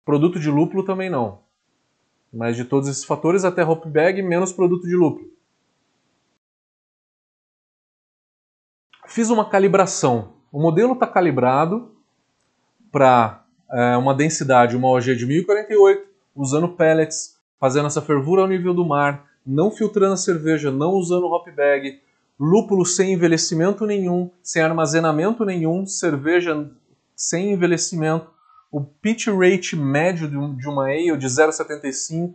Produto 0.04 0.40
de 0.40 0.50
lúpulo 0.50 0.84
também 0.84 1.08
não. 1.08 1.44
Mas 2.34 2.56
de 2.56 2.66
todos 2.66 2.90
esses 2.90 3.06
fatores, 3.06 3.46
até 3.46 3.64
hop 3.64 3.86
bag 3.86 4.24
menos 4.24 4.52
produto 4.52 4.88
de 4.88 4.96
lúpulo. 4.96 5.30
Fiz 9.06 9.30
uma 9.30 9.48
calibração. 9.48 10.34
O 10.52 10.60
modelo 10.60 10.94
está 10.94 11.06
calibrado 11.06 11.96
para 12.92 13.46
é, 13.72 13.96
uma 13.98 14.16
densidade, 14.16 14.76
uma 14.76 14.88
OG 14.88 15.16
de 15.16 15.28
1048, 15.28 16.08
usando 16.36 16.70
pellets, 16.70 17.38
fazendo 17.60 17.86
essa 17.86 18.02
fervura 18.02 18.42
ao 18.42 18.48
nível 18.48 18.74
do 18.74 18.84
mar, 18.86 19.27
não 19.48 19.72
filtrando 19.72 20.14
a 20.14 20.18
cerveja, 20.18 20.70
não 20.70 20.92
usando 20.92 21.28
hop 21.28 21.48
bag, 21.56 22.02
lúpulo 22.38 22.86
sem 22.86 23.14
envelhecimento 23.14 23.86
nenhum, 23.86 24.30
sem 24.44 24.62
armazenamento 24.62 25.46
nenhum, 25.46 25.86
cerveja 25.86 26.70
sem 27.16 27.54
envelhecimento, 27.54 28.30
o 28.72 28.82
pitch 28.82 29.28
rate 29.28 29.76
médio 29.76 30.28
de 30.28 30.68
uma 30.68 30.84
ale 30.84 31.18
de 31.18 31.26
0,75, 31.26 32.34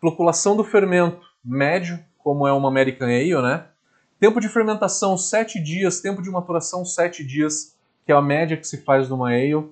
floculação 0.00 0.56
do 0.56 0.62
fermento 0.62 1.20
médio, 1.44 1.98
como 2.18 2.46
é 2.46 2.52
uma 2.52 2.68
American 2.68 3.08
Ale, 3.08 3.42
né? 3.42 3.66
Tempo 4.18 4.40
de 4.40 4.48
fermentação 4.48 5.18
7 5.18 5.60
dias, 5.60 6.00
tempo 6.00 6.22
de 6.22 6.30
maturação 6.30 6.84
7 6.84 7.24
dias, 7.24 7.76
que 8.06 8.12
é 8.12 8.14
a 8.14 8.22
média 8.22 8.56
que 8.56 8.66
se 8.66 8.78
faz 8.78 9.08
numa 9.08 9.28
ale. 9.28 9.68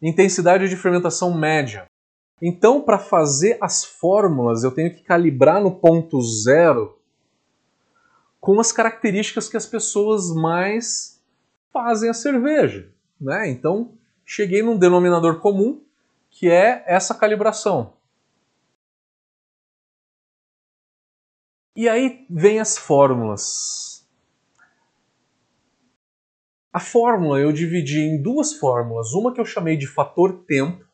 Intensidade 0.00 0.68
de 0.68 0.76
fermentação 0.76 1.36
média. 1.36 1.86
Então, 2.44 2.82
para 2.82 2.98
fazer 2.98 3.56
as 3.60 3.84
fórmulas, 3.84 4.64
eu 4.64 4.72
tenho 4.72 4.92
que 4.92 5.04
calibrar 5.04 5.62
no 5.62 5.76
ponto 5.76 6.20
zero 6.20 6.98
com 8.40 8.58
as 8.58 8.72
características 8.72 9.48
que 9.48 9.56
as 9.56 9.64
pessoas 9.64 10.34
mais 10.34 11.22
fazem 11.72 12.10
a 12.10 12.14
cerveja. 12.14 12.92
Né? 13.20 13.48
Então, 13.48 13.96
cheguei 14.26 14.60
num 14.60 14.76
denominador 14.76 15.38
comum, 15.38 15.84
que 16.28 16.50
é 16.50 16.82
essa 16.84 17.14
calibração. 17.14 17.92
E 21.76 21.88
aí 21.88 22.26
vem 22.28 22.58
as 22.58 22.76
fórmulas. 22.76 24.04
A 26.72 26.80
fórmula 26.80 27.38
eu 27.38 27.52
dividi 27.52 28.00
em 28.00 28.20
duas 28.20 28.54
fórmulas, 28.54 29.12
uma 29.12 29.32
que 29.32 29.40
eu 29.40 29.44
chamei 29.44 29.76
de 29.76 29.86
fator 29.86 30.44
tempo 30.44 30.91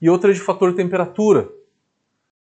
e 0.00 0.10
outra 0.10 0.32
de 0.32 0.40
fator 0.40 0.74
temperatura. 0.74 1.50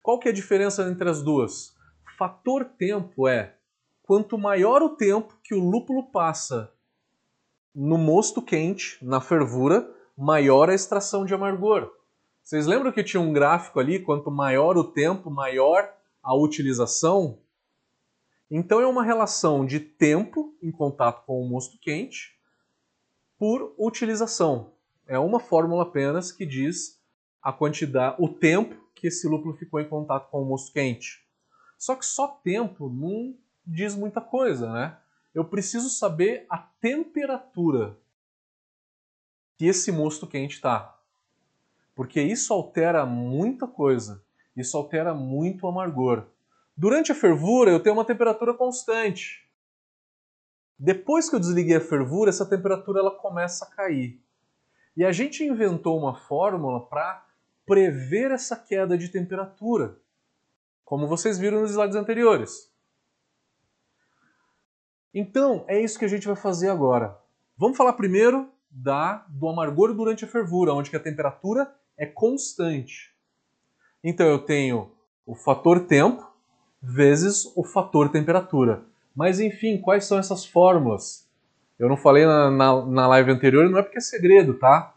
Qual 0.03 0.19
que 0.19 0.29
é 0.29 0.31
a 0.31 0.35
diferença 0.35 0.89
entre 0.89 1.09
as 1.09 1.23
duas? 1.23 1.77
Fator 2.17 2.65
tempo 2.65 3.27
é 3.27 3.57
quanto 4.03 4.37
maior 4.37 4.83
o 4.83 4.91
tempo 4.91 5.39
que 5.43 5.55
o 5.55 5.61
lúpulo 5.61 6.11
passa 6.11 6.73
no 7.75 7.97
mosto 7.97 8.43
quente, 8.43 8.99
na 9.03 9.21
fervura, 9.21 9.91
maior 10.17 10.69
a 10.69 10.75
extração 10.75 11.25
de 11.25 11.33
amargor. 11.33 11.91
Vocês 12.43 12.67
lembram 12.67 12.93
que 12.93 13.03
tinha 13.03 13.21
um 13.21 13.33
gráfico 13.33 13.81
ali, 13.81 13.99
quanto 14.01 14.31
maior 14.31 14.77
o 14.77 14.85
tempo, 14.85 15.31
maior 15.31 15.91
a 16.23 16.35
utilização? 16.35 17.39
Então 18.51 18.81
é 18.81 18.87
uma 18.87 19.03
relação 19.03 19.65
de 19.65 19.81
tempo 19.81 20.55
em 20.63 20.71
contato 20.71 21.25
com 21.25 21.41
o 21.41 21.49
mosto 21.49 21.79
quente 21.79 22.37
por 23.39 23.75
utilização. 23.79 24.73
É 25.07 25.19
uma 25.19 25.41
fórmula 25.41 25.85
apenas 25.85 26.31
que 26.31 26.45
diz 26.45 27.02
a 27.43 27.53
quantidade, 27.53 28.17
o 28.19 28.29
tempo 28.29 28.77
que 28.95 29.09
esse 29.09 29.27
lúpulo 29.27 29.55
ficou 29.55 29.81
em 29.81 29.89
contato 29.89 30.31
com 30.31 30.43
o 30.43 30.45
mosto 30.45 30.73
quente. 30.73 31.27
Só 31.77 31.97
que 31.97 32.07
só 32.07 32.29
tempo 32.29 32.89
não 32.89 33.37
diz 33.67 33.97
muita 33.97 34.21
coisa, 34.21 34.73
né? 34.73 34.97
Eu 35.35 35.45
preciso 35.45 35.91
saber 35.91 36.47
a 36.49 36.59
temperatura 36.59 37.99
que 39.57 39.67
esse 39.67 39.91
mosto 39.91 40.27
quente 40.27 40.55
está. 40.55 40.97
Porque 41.95 42.21
isso 42.23 42.53
altera 42.53 43.05
muita 43.05 43.67
coisa. 43.67 44.25
Isso 44.57 44.77
altera 44.77 45.15
muito 45.15 45.65
o 45.65 45.69
amargor. 45.69 46.27
Durante 46.77 47.13
a 47.13 47.15
fervura, 47.15 47.71
eu 47.71 47.81
tenho 47.81 47.97
uma 47.97 48.05
temperatura 48.05 48.55
constante. 48.55 49.49
Depois 50.79 51.29
que 51.29 51.37
eu 51.37 51.41
desliguei 51.41 51.77
a 51.77 51.81
fervura, 51.81 52.31
essa 52.31 52.49
temperatura 52.49 53.01
ela 53.01 53.11
começa 53.11 53.65
a 53.65 53.71
cair. 53.71 54.23
E 54.97 55.05
a 55.05 55.13
gente 55.13 55.45
inventou 55.45 55.99
uma 55.99 56.15
fórmula 56.15 56.87
para 56.87 57.25
prever 57.73 58.31
essa 58.31 58.55
queda 58.55 58.99
de 58.99 59.09
temperatura, 59.09 59.97
como 60.85 61.07
vocês 61.07 61.39
viram 61.39 61.63
nos 61.63 61.71
slides 61.71 61.97
anteriores. 61.97 62.71
Então, 65.15 65.65
é 65.67 65.81
isso 65.81 65.99
que 65.99 66.05
a 66.05 66.09
gente 66.09 66.27
vai 66.27 66.37
fazer 66.37 66.69
agora. 66.69 67.19
Vamos 67.57 67.79
falar 67.79 67.95
primeiro 67.95 68.51
da 68.71 69.25
do 69.27 69.49
amargor 69.49 69.95
durante 69.95 70.23
a 70.23 70.29
fervura, 70.29 70.75
onde 70.75 70.95
a 70.95 71.01
temperatura 71.01 71.75
é 71.97 72.05
constante. 72.05 73.11
Então 74.05 74.27
eu 74.27 74.41
tenho 74.41 74.91
o 75.25 75.35
fator 75.35 75.81
tempo 75.87 76.31
vezes 76.83 77.51
o 77.57 77.65
fator 77.65 78.11
temperatura. 78.11 78.83
Mas 79.17 79.41
enfim, 79.41 79.79
quais 79.81 80.05
são 80.05 80.19
essas 80.19 80.45
fórmulas? 80.45 81.27
Eu 81.79 81.89
não 81.89 81.97
falei 81.97 82.27
na, 82.27 82.51
na, 82.51 82.85
na 82.85 83.07
live 83.09 83.31
anterior, 83.31 83.71
não 83.71 83.79
é 83.79 83.83
porque 83.83 83.99
é 83.99 84.03
segredo, 84.03 84.59
tá? 84.59 84.95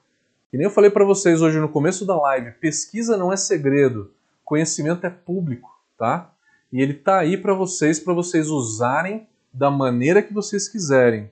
Que 0.55 0.57
nem 0.57 0.67
eu 0.67 0.71
falei 0.71 0.89
para 0.89 1.03
vocês 1.03 1.41
hoje 1.41 1.59
no 1.59 1.67
começo 1.67 2.05
da 2.05 2.17
live, 2.17 2.53
pesquisa 2.61 3.17
não 3.17 3.33
é 3.33 3.35
segredo, 3.35 4.13
conhecimento 4.45 5.05
é 5.05 5.09
público, 5.09 5.69
tá? 5.97 6.33
E 6.71 6.81
ele 6.81 6.93
tá 6.93 7.19
aí 7.19 7.35
para 7.35 7.53
vocês, 7.53 7.99
para 7.99 8.13
vocês 8.13 8.47
usarem 8.47 9.27
da 9.51 9.69
maneira 9.69 10.23
que 10.23 10.33
vocês 10.33 10.69
quiserem. 10.69 11.29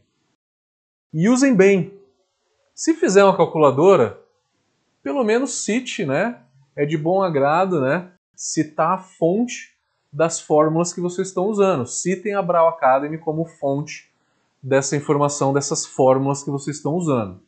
E 1.13 1.29
usem 1.29 1.55
bem. 1.55 1.97
Se 2.75 2.93
fizer 2.95 3.23
uma 3.23 3.37
calculadora, 3.37 4.19
pelo 5.01 5.23
menos 5.23 5.63
cite, 5.63 6.05
né? 6.05 6.41
É 6.75 6.85
de 6.85 6.97
bom 6.97 7.23
agrado, 7.23 7.79
né? 7.79 8.11
Citar 8.35 8.95
a 8.95 8.97
fonte 8.97 9.73
das 10.11 10.41
fórmulas 10.41 10.91
que 10.91 10.99
vocês 10.99 11.29
estão 11.29 11.45
usando. 11.45 11.87
Citem 11.87 12.33
a 12.33 12.41
Brau 12.41 12.67
Academy 12.67 13.17
como 13.17 13.45
fonte 13.45 14.11
dessa 14.61 14.97
informação, 14.97 15.53
dessas 15.53 15.85
fórmulas 15.85 16.43
que 16.43 16.51
vocês 16.51 16.75
estão 16.75 16.95
usando. 16.95 17.39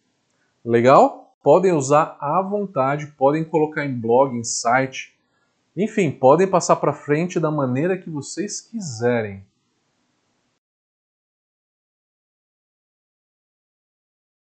Legal? 0.63 1.24
Podem 1.45 1.73
usar 1.73 2.17
à 2.19 2.41
vontade, 2.41 3.05
podem 3.05 3.43
colocar 3.43 3.85
em 3.85 3.93
blog, 3.93 4.35
em 4.35 4.43
site, 4.43 5.15
enfim, 5.77 6.09
podem 6.09 6.49
passar 6.49 6.75
para 6.77 6.91
frente 6.91 7.39
da 7.39 7.51
maneira 7.51 7.95
que 7.95 8.09
vocês 8.09 8.59
quiserem. 8.59 9.45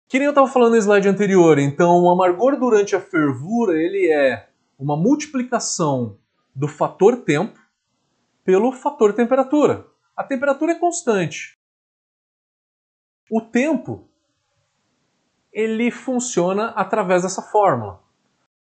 Que 0.08 0.18
nem 0.18 0.24
eu 0.24 0.30
estava 0.30 0.48
falando 0.48 0.72
no 0.72 0.78
slide 0.78 1.06
anterior, 1.06 1.58
então 1.58 2.02
o 2.02 2.08
amargor 2.08 2.58
durante 2.58 2.96
a 2.96 3.00
fervura 3.02 3.74
ele 3.74 4.10
é 4.10 4.48
uma 4.78 4.96
multiplicação 4.96 6.16
do 6.54 6.66
fator 6.66 7.24
tempo 7.24 7.60
pelo 8.42 8.72
fator 8.72 9.12
temperatura. 9.12 9.86
A 10.16 10.24
temperatura 10.24 10.72
é 10.72 10.78
constante. 10.78 11.58
O 13.30 13.42
tempo 13.42 14.08
ele 15.56 15.90
funciona 15.90 16.66
através 16.76 17.22
dessa 17.22 17.40
fórmula. 17.40 17.98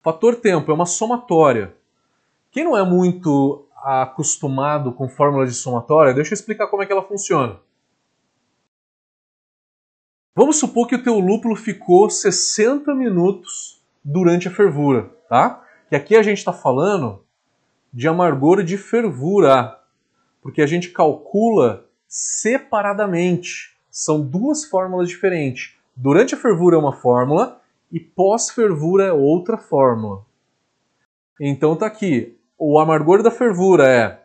Fator 0.02 0.36
tempo 0.36 0.70
é 0.70 0.74
uma 0.74 0.84
somatória. 0.84 1.74
Quem 2.50 2.64
não 2.64 2.76
é 2.76 2.84
muito 2.84 3.66
acostumado 3.74 4.92
com 4.92 5.08
fórmula 5.08 5.46
de 5.46 5.54
somatória, 5.54 6.12
deixa 6.12 6.34
eu 6.34 6.34
explicar 6.34 6.66
como 6.66 6.82
é 6.82 6.86
que 6.86 6.92
ela 6.92 7.02
funciona. 7.02 7.58
Vamos 10.36 10.58
supor 10.58 10.86
que 10.86 10.94
o 10.94 11.02
teu 11.02 11.18
lúpulo 11.18 11.56
ficou 11.56 12.10
60 12.10 12.94
minutos 12.94 13.82
durante 14.04 14.46
a 14.46 14.50
fervura, 14.50 15.10
tá? 15.30 15.64
Que 15.88 15.96
aqui 15.96 16.14
a 16.14 16.22
gente 16.22 16.38
está 16.38 16.52
falando 16.52 17.24
de 17.90 18.06
amargor 18.06 18.62
de 18.62 18.76
fervura, 18.76 19.80
porque 20.42 20.60
a 20.60 20.66
gente 20.66 20.90
calcula 20.90 21.86
separadamente. 22.06 23.78
São 23.90 24.20
duas 24.20 24.66
fórmulas 24.66 25.08
diferentes. 25.08 25.80
Durante 25.94 26.34
a 26.34 26.38
fervura 26.38 26.76
é 26.76 26.78
uma 26.78 26.92
fórmula 26.92 27.60
e 27.90 28.00
pós-fervura 28.00 29.04
é 29.04 29.12
outra 29.12 29.58
fórmula. 29.58 30.24
Então 31.40 31.76
tá 31.76 31.86
aqui. 31.86 32.38
O 32.58 32.78
amargor 32.78 33.22
da 33.22 33.30
fervura 33.30 33.86
é 33.86 34.22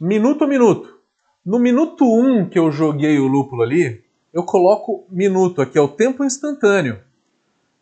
minuto 0.00 0.44
a 0.44 0.46
minuto. 0.46 0.98
No 1.44 1.58
minuto 1.58 2.04
1 2.04 2.40
um 2.40 2.48
que 2.48 2.58
eu 2.58 2.72
joguei 2.72 3.18
o 3.18 3.28
lúpulo 3.28 3.62
ali, 3.62 4.04
eu 4.32 4.42
coloco 4.42 5.06
minuto, 5.08 5.62
aqui 5.62 5.78
é 5.78 5.80
o 5.80 5.88
tempo 5.88 6.24
instantâneo. 6.24 7.00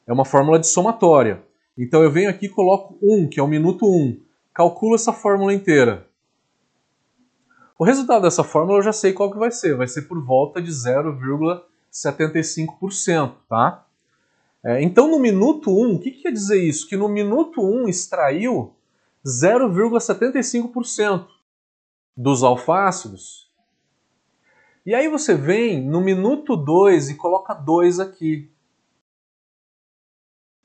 É 0.07 0.13
uma 0.13 0.25
fórmula 0.25 0.59
de 0.59 0.67
somatória. 0.67 1.43
Então 1.77 2.03
eu 2.03 2.11
venho 2.11 2.29
aqui 2.29 2.47
e 2.47 2.51
coloco 2.51 2.99
1, 3.03 3.29
que 3.29 3.41
é 3.41 3.43
o 3.43 3.49
minuto 3.49 3.87
1. 3.87 4.21
Calculo 4.53 4.95
essa 4.95 5.13
fórmula 5.13 5.53
inteira. 5.53 6.07
O 7.79 7.85
resultado 7.85 8.23
dessa 8.23 8.45
fórmula 8.45 8.79
eu 8.79 8.83
já 8.83 8.93
sei 8.93 9.13
qual 9.13 9.33
que 9.33 9.39
vai 9.39 9.51
ser, 9.51 9.77
vai 9.77 9.89
ser 9.89 10.03
por 10.03 10.23
volta 10.25 10.63
de 10.63 10.71
0,75%, 11.95 13.35
tá? 13.49 13.87
É, 14.65 14.83
então 14.83 15.11
no 15.11 15.19
minuto 15.19 15.71
1, 15.71 15.95
o 15.95 16.01
que, 16.01 16.11
que 16.11 16.23
quer 16.23 16.33
dizer 16.33 16.63
isso? 16.63 16.89
Que 16.89 16.97
no 16.97 17.09
minuto 17.09 17.63
1 17.63 17.89
extraiu 17.89 18.75
0,75% 19.25 21.29
dos 22.17 22.43
alfácidos. 22.43 23.53
E 24.87 24.95
aí 24.95 25.09
você 25.09 25.35
vem 25.35 25.83
no 25.83 26.01
minuto 26.01 26.57
2 26.57 27.11
e 27.11 27.15
coloca 27.15 27.55
2 27.55 28.01
aqui. 28.01 28.51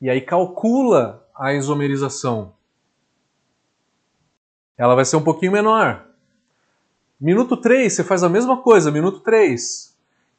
E 0.02 0.10
aí 0.10 0.22
calcula 0.22 1.28
a 1.36 1.54
isomerização. 1.54 2.54
Ela 4.78 4.96
vai 4.96 5.06
ser 5.06 5.18
um 5.18 5.24
pouquinho 5.24 5.52
menor. 5.52 6.08
Minuto 7.20 7.58
3, 7.58 7.92
você 7.92 8.04
faz 8.04 8.24
a 8.24 8.30
mesma 8.30 8.62
coisa, 8.62 8.92
minuto 8.92 9.20
3. 9.20 9.89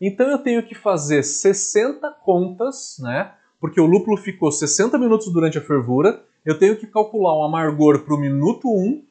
Então 0.00 0.30
eu 0.30 0.38
tenho 0.38 0.66
que 0.66 0.74
fazer 0.74 1.22
60 1.22 2.10
contas, 2.24 2.96
né? 3.00 3.34
Porque 3.60 3.80
o 3.80 3.86
lúpulo 3.86 4.16
ficou 4.16 4.50
60 4.50 4.96
minutos 4.98 5.30
durante 5.32 5.58
a 5.58 5.60
fervura. 5.60 6.24
Eu 6.44 6.58
tenho 6.58 6.76
que 6.76 6.86
calcular 6.86 7.36
o 7.36 7.44
amargor 7.44 8.02
para 8.04 8.14
o 8.14 8.18
minuto 8.18 8.68
1. 8.68 9.04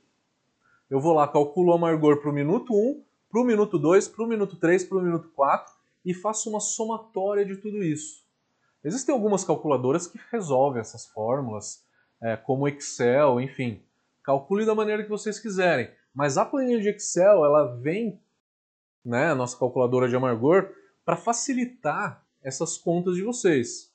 Eu 0.89 0.99
vou 0.99 1.13
lá, 1.13 1.27
calculo 1.27 1.71
o 1.71 1.75
amargor 1.75 2.19
para 2.19 2.31
o 2.31 2.33
minuto 2.33 2.73
1, 2.73 3.03
para 3.29 3.41
o 3.41 3.43
minuto 3.43 3.77
2, 3.77 4.07
para 4.07 4.25
o 4.25 4.27
minuto 4.27 4.55
3, 4.55 4.83
para 4.85 4.97
o 4.97 5.01
minuto 5.01 5.29
4 5.35 5.71
e 6.03 6.13
faço 6.13 6.49
uma 6.49 6.59
somatória 6.59 7.45
de 7.45 7.57
tudo 7.57 7.83
isso. 7.83 8.23
Existem 8.83 9.13
algumas 9.13 9.43
calculadoras 9.43 10.07
que 10.07 10.19
resolvem 10.31 10.81
essas 10.81 11.05
fórmulas, 11.05 11.83
é, 12.21 12.35
como 12.35 12.67
Excel, 12.67 13.39
enfim. 13.39 13.83
Calcule 14.23 14.65
da 14.65 14.73
maneira 14.73 15.03
que 15.03 15.09
vocês 15.09 15.39
quiserem. 15.39 15.91
Mas 16.13 16.37
a 16.37 16.45
planilha 16.45 16.81
de 16.81 16.89
Excel, 16.89 17.45
ela 17.45 17.75
vem, 17.75 18.19
né, 19.03 19.31
a 19.31 19.35
nossa 19.35 19.57
calculadora 19.57 20.07
de 20.07 20.15
amargor, 20.15 20.69
para 21.05 21.15
facilitar 21.15 22.25
essas 22.41 22.77
contas 22.77 23.15
de 23.15 23.23
vocês. 23.23 23.93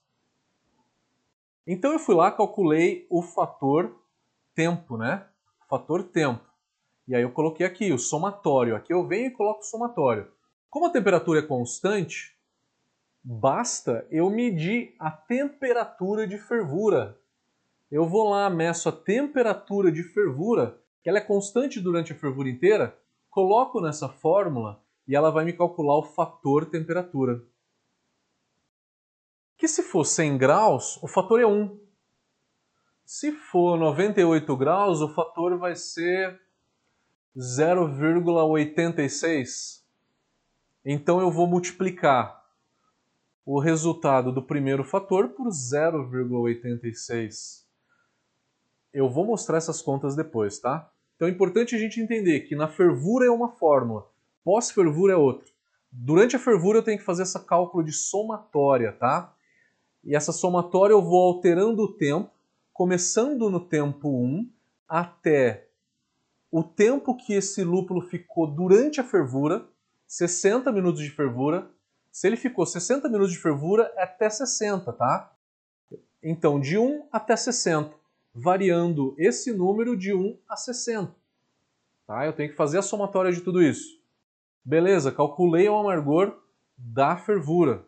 Então 1.66 1.92
eu 1.92 1.98
fui 1.98 2.14
lá, 2.14 2.30
calculei 2.30 3.06
o 3.08 3.22
fator 3.22 3.94
tempo, 4.54 4.96
né? 4.96 5.26
Fator 5.68 6.02
tempo. 6.02 6.44
E 7.06 7.14
aí 7.14 7.22
eu 7.22 7.30
coloquei 7.30 7.64
aqui 7.64 7.92
o 7.92 7.98
somatório. 7.98 8.76
Aqui 8.76 8.92
eu 8.92 9.06
venho 9.06 9.26
e 9.26 9.30
coloco 9.30 9.60
o 9.60 9.64
somatório. 9.64 10.30
Como 10.68 10.86
a 10.86 10.90
temperatura 10.90 11.40
é 11.40 11.42
constante, 11.42 12.34
Basta 13.26 14.06
eu 14.10 14.28
medir 14.28 14.94
a 14.98 15.10
temperatura 15.10 16.26
de 16.26 16.36
fervura. 16.36 17.18
Eu 17.90 18.06
vou 18.06 18.28
lá, 18.28 18.50
meço 18.50 18.86
a 18.86 18.92
temperatura 18.92 19.90
de 19.90 20.02
fervura, 20.02 20.78
que 21.02 21.08
ela 21.08 21.16
é 21.16 21.22
constante 21.22 21.80
durante 21.80 22.12
a 22.12 22.14
fervura 22.14 22.50
inteira, 22.50 22.94
coloco 23.30 23.80
nessa 23.80 24.10
fórmula 24.10 24.83
e 25.06 25.14
ela 25.14 25.30
vai 25.30 25.44
me 25.44 25.52
calcular 25.52 25.98
o 25.98 26.02
fator 26.02 26.64
temperatura. 26.66 27.40
Que 29.56 29.68
se 29.68 29.82
for 29.82 30.04
100 30.04 30.38
graus, 30.38 30.96
o 31.02 31.08
fator 31.08 31.40
é 31.40 31.46
1. 31.46 31.80
Se 33.04 33.32
for 33.32 33.78
98 33.78 34.56
graus, 34.56 35.00
o 35.00 35.08
fator 35.08 35.56
vai 35.58 35.74
ser 35.76 36.40
0,86. 37.36 39.82
Então 40.84 41.20
eu 41.20 41.30
vou 41.30 41.46
multiplicar 41.46 42.42
o 43.44 43.60
resultado 43.60 44.32
do 44.32 44.42
primeiro 44.42 44.82
fator 44.84 45.28
por 45.30 45.48
0,86. 45.48 47.64
Eu 48.92 49.08
vou 49.10 49.26
mostrar 49.26 49.58
essas 49.58 49.82
contas 49.82 50.16
depois, 50.16 50.58
tá? 50.58 50.90
Então 51.16 51.28
é 51.28 51.30
importante 51.30 51.74
a 51.74 51.78
gente 51.78 52.00
entender 52.00 52.40
que 52.40 52.56
na 52.56 52.68
fervura 52.68 53.26
é 53.26 53.30
uma 53.30 53.50
fórmula, 53.50 54.10
pós-fervura 54.44 55.14
é 55.14 55.16
outra. 55.16 55.48
Durante 55.90 56.36
a 56.36 56.38
fervura 56.38 56.78
eu 56.78 56.82
tenho 56.82 56.98
que 56.98 57.04
fazer 57.04 57.22
essa 57.22 57.40
cálculo 57.40 57.82
de 57.82 57.92
somatória, 57.92 58.92
tá? 58.92 59.34
E 60.04 60.14
essa 60.14 60.32
somatória 60.32 60.92
eu 60.92 61.02
vou 61.02 61.22
alterando 61.22 61.82
o 61.82 61.92
tempo, 61.92 62.30
começando 62.72 63.48
no 63.48 63.60
tempo 63.60 64.08
1 64.08 64.50
até 64.88 65.68
o 66.50 66.62
tempo 66.62 67.16
que 67.16 67.34
esse 67.34 67.64
lúpulo 67.64 68.00
ficou 68.00 68.46
durante 68.46 69.00
a 69.00 69.04
fervura, 69.04 69.66
60 70.06 70.70
minutos 70.70 71.02
de 71.02 71.10
fervura, 71.10 71.68
se 72.12 72.28
ele 72.28 72.36
ficou 72.36 72.64
60 72.64 73.08
minutos 73.08 73.32
de 73.32 73.40
fervura, 73.40 73.92
é 73.96 74.04
até 74.04 74.30
60, 74.30 74.92
tá? 74.92 75.32
Então, 76.22 76.60
de 76.60 76.78
1 76.78 77.08
até 77.10 77.34
60, 77.34 77.92
variando 78.32 79.16
esse 79.18 79.52
número 79.52 79.96
de 79.96 80.14
1 80.14 80.38
a 80.48 80.56
60. 80.56 81.12
Tá? 82.06 82.24
Eu 82.24 82.32
tenho 82.32 82.50
que 82.50 82.56
fazer 82.56 82.78
a 82.78 82.82
somatória 82.82 83.32
de 83.32 83.40
tudo 83.40 83.60
isso. 83.60 84.00
Beleza, 84.64 85.12
calculei 85.12 85.68
o 85.68 85.76
amargor 85.76 86.38
da 86.78 87.16
fervura. 87.16 87.84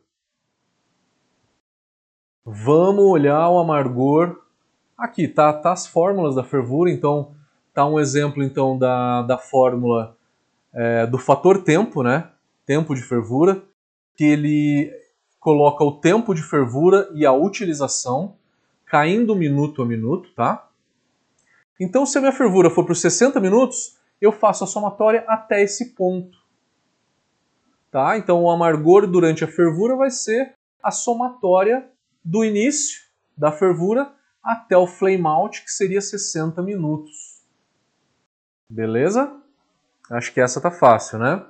Vamos 2.44 3.04
olhar 3.04 3.48
o 3.48 3.58
amargor. 3.58 4.42
Aqui, 4.96 5.26
tá, 5.26 5.54
tá 5.54 5.72
as 5.72 5.86
fórmulas 5.86 6.34
da 6.34 6.44
fervura, 6.44 6.90
então 6.90 7.34
tá 7.72 7.86
um 7.86 7.98
exemplo 7.98 8.42
então 8.42 8.78
da, 8.78 9.22
da 9.22 9.38
fórmula 9.38 10.18
é, 10.74 11.06
do 11.06 11.16
fator 11.16 11.64
tempo, 11.64 12.02
né? 12.02 12.30
Tempo 12.66 12.94
de 12.94 13.02
fervura 13.02 13.62
que 14.14 14.24
ele 14.24 14.92
coloca 15.40 15.82
o 15.82 15.92
tempo 15.92 16.34
de 16.34 16.42
fervura 16.42 17.08
e 17.14 17.24
a 17.24 17.32
utilização 17.32 18.36
caindo 18.84 19.34
minuto 19.34 19.80
a 19.80 19.86
minuto, 19.86 20.28
tá? 20.34 20.68
Então, 21.80 22.04
se 22.04 22.18
a 22.18 22.20
minha 22.20 22.32
fervura 22.32 22.68
for 22.68 22.84
por 22.84 22.96
60 22.96 23.40
minutos, 23.40 23.96
eu 24.20 24.30
faço 24.30 24.64
a 24.64 24.66
somatória 24.66 25.24
até 25.26 25.62
esse 25.62 25.94
ponto. 25.94 26.45
Tá? 27.96 28.18
Então, 28.18 28.42
o 28.42 28.50
amargor 28.50 29.06
durante 29.06 29.42
a 29.42 29.48
fervura 29.48 29.96
vai 29.96 30.10
ser 30.10 30.52
a 30.82 30.90
somatória 30.90 31.90
do 32.22 32.44
início 32.44 33.00
da 33.34 33.50
fervura 33.50 34.14
até 34.42 34.76
o 34.76 34.86
flame 34.86 35.26
out, 35.26 35.64
que 35.64 35.70
seria 35.70 36.02
60 36.02 36.62
minutos. 36.62 37.42
Beleza? 38.70 39.40
Acho 40.10 40.30
que 40.30 40.42
essa 40.42 40.60
tá 40.60 40.70
fácil, 40.70 41.18
né? 41.18 41.42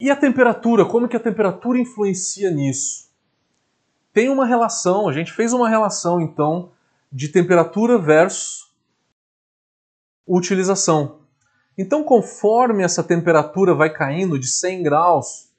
E 0.00 0.10
a 0.10 0.16
temperatura? 0.16 0.86
Como 0.86 1.06
que 1.06 1.18
a 1.18 1.20
temperatura 1.20 1.78
influencia 1.78 2.50
nisso? 2.50 3.12
Tem 4.14 4.30
uma 4.30 4.46
relação, 4.46 5.06
a 5.06 5.12
gente 5.12 5.30
fez 5.30 5.52
uma 5.52 5.68
relação 5.68 6.22
então 6.22 6.72
de 7.12 7.28
temperatura 7.28 7.98
versus 7.98 8.72
utilização. 10.26 11.21
Então, 11.76 12.04
conforme 12.04 12.82
essa 12.82 13.02
temperatura 13.02 13.74
vai 13.74 13.90
caindo 13.90 14.38
de 14.38 14.46
100 14.46 14.82
graus, 14.82 15.50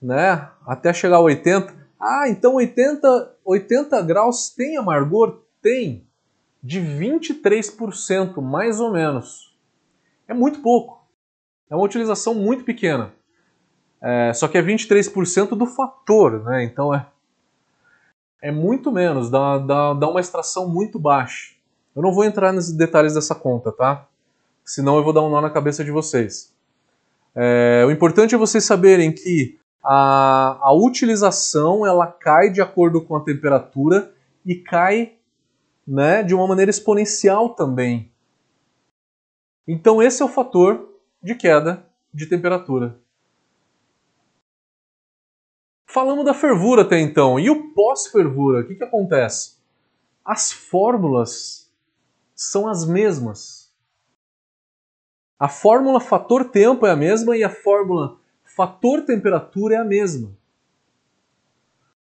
né, 0.00 0.50
até 0.66 0.92
chegar 0.92 1.16
a 1.16 1.20
80, 1.20 1.74
ah, 2.00 2.28
então 2.28 2.54
80, 2.54 3.36
80 3.44 4.02
graus 4.02 4.50
tem 4.50 4.76
amargor? 4.76 5.42
Tem. 5.60 6.06
De 6.62 6.80
23%, 6.80 8.40
mais 8.40 8.80
ou 8.80 8.92
menos. 8.92 9.56
É 10.28 10.34
muito 10.34 10.60
pouco. 10.60 11.04
É 11.70 11.74
uma 11.74 11.84
utilização 11.84 12.34
muito 12.34 12.64
pequena. 12.64 13.12
É, 14.00 14.32
só 14.32 14.46
que 14.46 14.56
é 14.56 14.62
23% 14.62 15.50
do 15.50 15.66
fator, 15.66 16.44
né? 16.44 16.62
Então 16.64 16.94
é, 16.94 17.06
é 18.40 18.52
muito 18.52 18.92
menos, 18.92 19.28
dá, 19.28 19.58
dá, 19.58 19.94
dá 19.94 20.08
uma 20.08 20.20
extração 20.20 20.68
muito 20.68 20.98
baixa. 20.98 21.54
Eu 21.96 22.02
não 22.02 22.12
vou 22.12 22.24
entrar 22.24 22.52
nos 22.52 22.70
detalhes 22.70 23.14
dessa 23.14 23.34
conta, 23.34 23.72
tá? 23.72 24.07
Senão 24.68 24.98
eu 24.98 25.02
vou 25.02 25.14
dar 25.14 25.22
um 25.22 25.30
nó 25.30 25.40
na 25.40 25.48
cabeça 25.48 25.82
de 25.82 25.90
vocês. 25.90 26.54
É, 27.34 27.82
o 27.86 27.90
importante 27.90 28.34
é 28.34 28.38
vocês 28.38 28.62
saberem 28.64 29.10
que 29.10 29.58
a, 29.82 30.58
a 30.60 30.74
utilização 30.74 31.86
ela 31.86 32.06
cai 32.06 32.50
de 32.50 32.60
acordo 32.60 33.00
com 33.00 33.16
a 33.16 33.24
temperatura 33.24 34.14
e 34.44 34.56
cai 34.56 35.14
né, 35.86 36.22
de 36.22 36.34
uma 36.34 36.46
maneira 36.46 36.70
exponencial 36.70 37.54
também. 37.54 38.12
Então 39.66 40.02
esse 40.02 40.20
é 40.20 40.24
o 40.26 40.28
fator 40.28 40.86
de 41.22 41.34
queda 41.34 41.82
de 42.12 42.26
temperatura. 42.26 43.00
Falamos 45.86 46.26
da 46.26 46.34
fervura 46.34 46.82
até 46.82 47.00
então. 47.00 47.40
E 47.40 47.48
o 47.48 47.72
pós-fervura? 47.72 48.60
O 48.60 48.66
que, 48.66 48.74
que 48.74 48.84
acontece? 48.84 49.56
As 50.22 50.52
fórmulas 50.52 51.72
são 52.34 52.68
as 52.68 52.86
mesmas. 52.86 53.57
A 55.38 55.48
fórmula 55.48 56.00
fator 56.00 56.44
tempo 56.46 56.86
é 56.86 56.90
a 56.90 56.96
mesma 56.96 57.36
e 57.36 57.44
a 57.44 57.50
fórmula 57.50 58.18
fator 58.58 59.02
temperatura 59.02 59.76
é 59.76 59.78
a 59.78 59.84
mesma. 59.84 60.32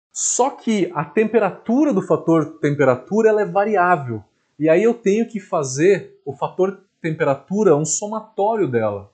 Só 0.10 0.50
que 0.52 0.90
a 0.96 1.04
temperatura 1.04 1.92
do 1.92 2.02
fator 2.02 2.60
temperatura 2.62 3.28
ela 3.28 3.42
é 3.42 3.46
variável. 3.46 4.24
E 4.58 4.70
aí 4.70 4.82
eu 4.82 4.94
tenho 4.94 5.28
que 5.28 5.42
fazer 5.42 6.18
o 6.24 6.34
fator 6.34 6.80
temperatura 7.02 7.76
um 7.76 7.84
somatório 7.84 8.70
dela. 8.70 9.12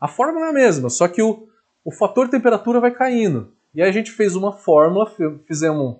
A 0.00 0.08
fórmula 0.08 0.46
é 0.46 0.50
a 0.50 0.52
mesma, 0.52 0.90
só 0.90 1.06
que 1.06 1.22
o, 1.22 1.46
o 1.84 1.92
fator 1.92 2.28
temperatura 2.28 2.80
vai 2.80 2.90
caindo. 2.90 3.52
E 3.72 3.80
aí 3.80 3.88
a 3.88 3.92
gente 3.92 4.10
fez 4.10 4.34
uma 4.34 4.50
fórmula, 4.50 5.08
fizemos 5.46 5.98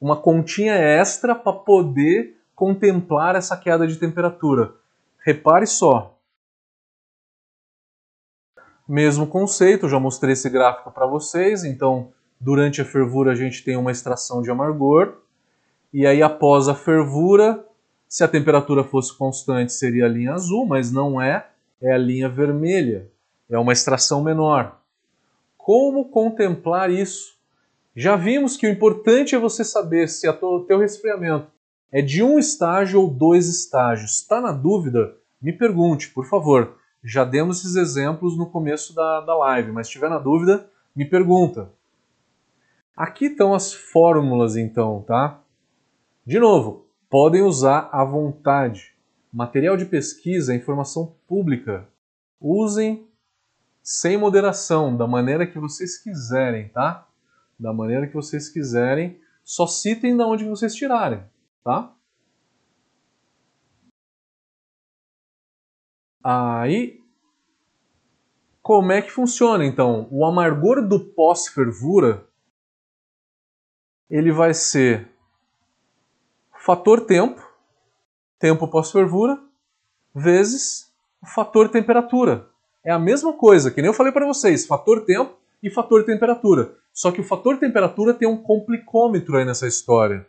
uma 0.00 0.16
continha 0.16 0.74
extra 0.74 1.34
para 1.34 1.52
poder 1.52 2.36
contemplar 2.54 3.34
essa 3.34 3.56
queda 3.56 3.88
de 3.88 3.96
temperatura. 3.96 4.72
Repare 5.18 5.66
só, 5.66 6.15
Mesmo 8.88 9.26
conceito, 9.26 9.88
já 9.88 9.98
mostrei 9.98 10.32
esse 10.32 10.48
gráfico 10.48 10.90
para 10.92 11.06
vocês. 11.06 11.64
Então, 11.64 12.12
durante 12.40 12.80
a 12.80 12.84
fervura 12.84 13.32
a 13.32 13.34
gente 13.34 13.64
tem 13.64 13.76
uma 13.76 13.90
extração 13.90 14.42
de 14.42 14.50
amargor. 14.50 15.18
E 15.92 16.06
aí, 16.06 16.22
após 16.22 16.68
a 16.68 16.74
fervura, 16.74 17.64
se 18.08 18.22
a 18.22 18.28
temperatura 18.28 18.84
fosse 18.84 19.16
constante, 19.16 19.72
seria 19.72 20.04
a 20.04 20.08
linha 20.08 20.34
azul, 20.34 20.66
mas 20.66 20.92
não 20.92 21.20
é, 21.20 21.48
é 21.80 21.92
a 21.92 21.98
linha 21.98 22.28
vermelha. 22.28 23.10
É 23.50 23.58
uma 23.58 23.72
extração 23.72 24.22
menor. 24.22 24.80
Como 25.56 26.08
contemplar 26.10 26.90
isso? 26.90 27.36
Já 27.94 28.14
vimos 28.14 28.56
que 28.56 28.66
o 28.66 28.70
importante 28.70 29.34
é 29.34 29.38
você 29.38 29.64
saber 29.64 30.08
se 30.08 30.28
o 30.28 30.60
teu 30.60 30.78
resfriamento 30.78 31.50
é 31.90 32.02
de 32.02 32.22
um 32.22 32.38
estágio 32.38 33.00
ou 33.00 33.10
dois 33.10 33.48
estágios. 33.48 34.20
Está 34.20 34.40
na 34.40 34.52
dúvida? 34.52 35.16
Me 35.40 35.52
pergunte, 35.52 36.10
por 36.10 36.26
favor. 36.26 36.76
Já 37.08 37.22
demos 37.22 37.60
esses 37.60 37.76
exemplos 37.76 38.36
no 38.36 38.50
começo 38.50 38.92
da, 38.92 39.20
da 39.20 39.38
live, 39.38 39.70
mas 39.70 39.86
se 39.86 39.92
tiver 39.92 40.10
na 40.10 40.18
dúvida, 40.18 40.68
me 40.94 41.04
pergunta. 41.04 41.70
Aqui 42.96 43.26
estão 43.26 43.54
as 43.54 43.72
fórmulas, 43.72 44.56
então, 44.56 45.04
tá? 45.06 45.40
De 46.26 46.40
novo, 46.40 46.88
podem 47.08 47.42
usar 47.42 47.88
à 47.92 48.02
vontade. 48.02 48.92
Material 49.32 49.76
de 49.76 49.84
pesquisa 49.84 50.52
é 50.52 50.56
informação 50.56 51.14
pública. 51.28 51.86
Usem 52.40 53.06
sem 53.80 54.16
moderação, 54.16 54.96
da 54.96 55.06
maneira 55.06 55.46
que 55.46 55.60
vocês 55.60 55.98
quiserem, 55.98 56.70
tá? 56.70 57.06
Da 57.56 57.72
maneira 57.72 58.08
que 58.08 58.14
vocês 58.14 58.48
quiserem. 58.48 59.20
Só 59.44 59.68
citem 59.68 60.16
da 60.16 60.26
onde 60.26 60.44
vocês 60.44 60.74
tirarem, 60.74 61.22
tá? 61.62 61.94
Aí, 66.28 67.00
como 68.60 68.90
é 68.90 69.00
que 69.00 69.12
funciona 69.12 69.64
então? 69.64 70.08
O 70.10 70.26
amargor 70.26 70.84
do 70.84 70.98
pós-fervura 70.98 72.26
ele 74.10 74.32
vai 74.32 74.52
ser 74.52 75.08
fator 76.64 77.02
tempo, 77.02 77.40
tempo 78.40 78.66
pós-fervura, 78.66 79.38
vezes 80.12 80.92
o 81.22 81.26
fator 81.26 81.68
temperatura. 81.68 82.48
É 82.84 82.90
a 82.90 82.98
mesma 82.98 83.32
coisa, 83.32 83.70
que 83.70 83.80
nem 83.80 83.88
eu 83.88 83.94
falei 83.94 84.10
para 84.10 84.26
vocês, 84.26 84.66
fator 84.66 85.04
tempo 85.04 85.32
e 85.62 85.70
fator 85.70 86.04
temperatura. 86.04 86.74
Só 86.92 87.12
que 87.12 87.20
o 87.20 87.24
fator 87.24 87.56
temperatura 87.60 88.12
tem 88.12 88.26
um 88.26 88.42
complicômetro 88.42 89.36
aí 89.36 89.44
nessa 89.44 89.68
história. 89.68 90.26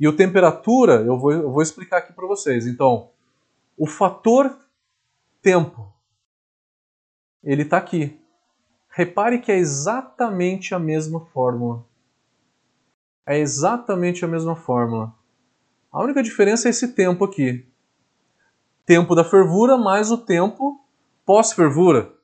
E 0.00 0.08
o 0.08 0.16
temperatura, 0.16 1.02
eu 1.02 1.16
vou, 1.16 1.30
eu 1.30 1.52
vou 1.52 1.62
explicar 1.62 1.98
aqui 1.98 2.12
para 2.12 2.26
vocês. 2.26 2.66
Então, 2.66 3.10
o 3.76 3.86
fator 3.86 4.66
tempo, 5.40 5.92
ele 7.42 7.62
está 7.62 7.78
aqui. 7.78 8.20
Repare 8.88 9.40
que 9.40 9.52
é 9.52 9.56
exatamente 9.56 10.74
a 10.74 10.78
mesma 10.78 11.24
fórmula. 11.26 11.86
É 13.26 13.38
exatamente 13.38 14.24
a 14.24 14.28
mesma 14.28 14.56
fórmula. 14.56 15.14
A 15.92 16.02
única 16.02 16.22
diferença 16.22 16.68
é 16.68 16.70
esse 16.70 16.94
tempo 16.94 17.24
aqui. 17.24 17.66
Tempo 18.84 19.14
da 19.14 19.24
fervura 19.24 19.76
mais 19.76 20.10
o 20.10 20.18
tempo 20.18 20.84
pós-fervura. 21.24 22.14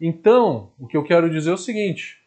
Então, 0.00 0.72
o 0.78 0.86
que 0.86 0.96
eu 0.96 1.04
quero 1.04 1.30
dizer 1.30 1.50
é 1.50 1.54
o 1.54 1.58
seguinte. 1.58 2.22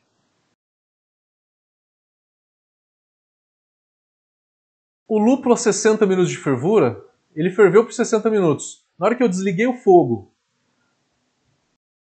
O 5.08 5.20
lúpulo 5.20 5.54
a 5.54 5.58
60 5.58 6.06
minutos 6.06 6.32
de 6.32 6.38
fervura, 6.38 7.06
ele 7.36 7.52
ferveu 7.52 7.86
por 7.86 7.94
60 7.94 8.30
minutos. 8.30 8.87
Na 8.98 9.06
hora 9.06 9.16
que 9.16 9.22
eu 9.22 9.30
desliguei 9.30 9.68
o 9.68 9.76
fogo, 9.76 10.34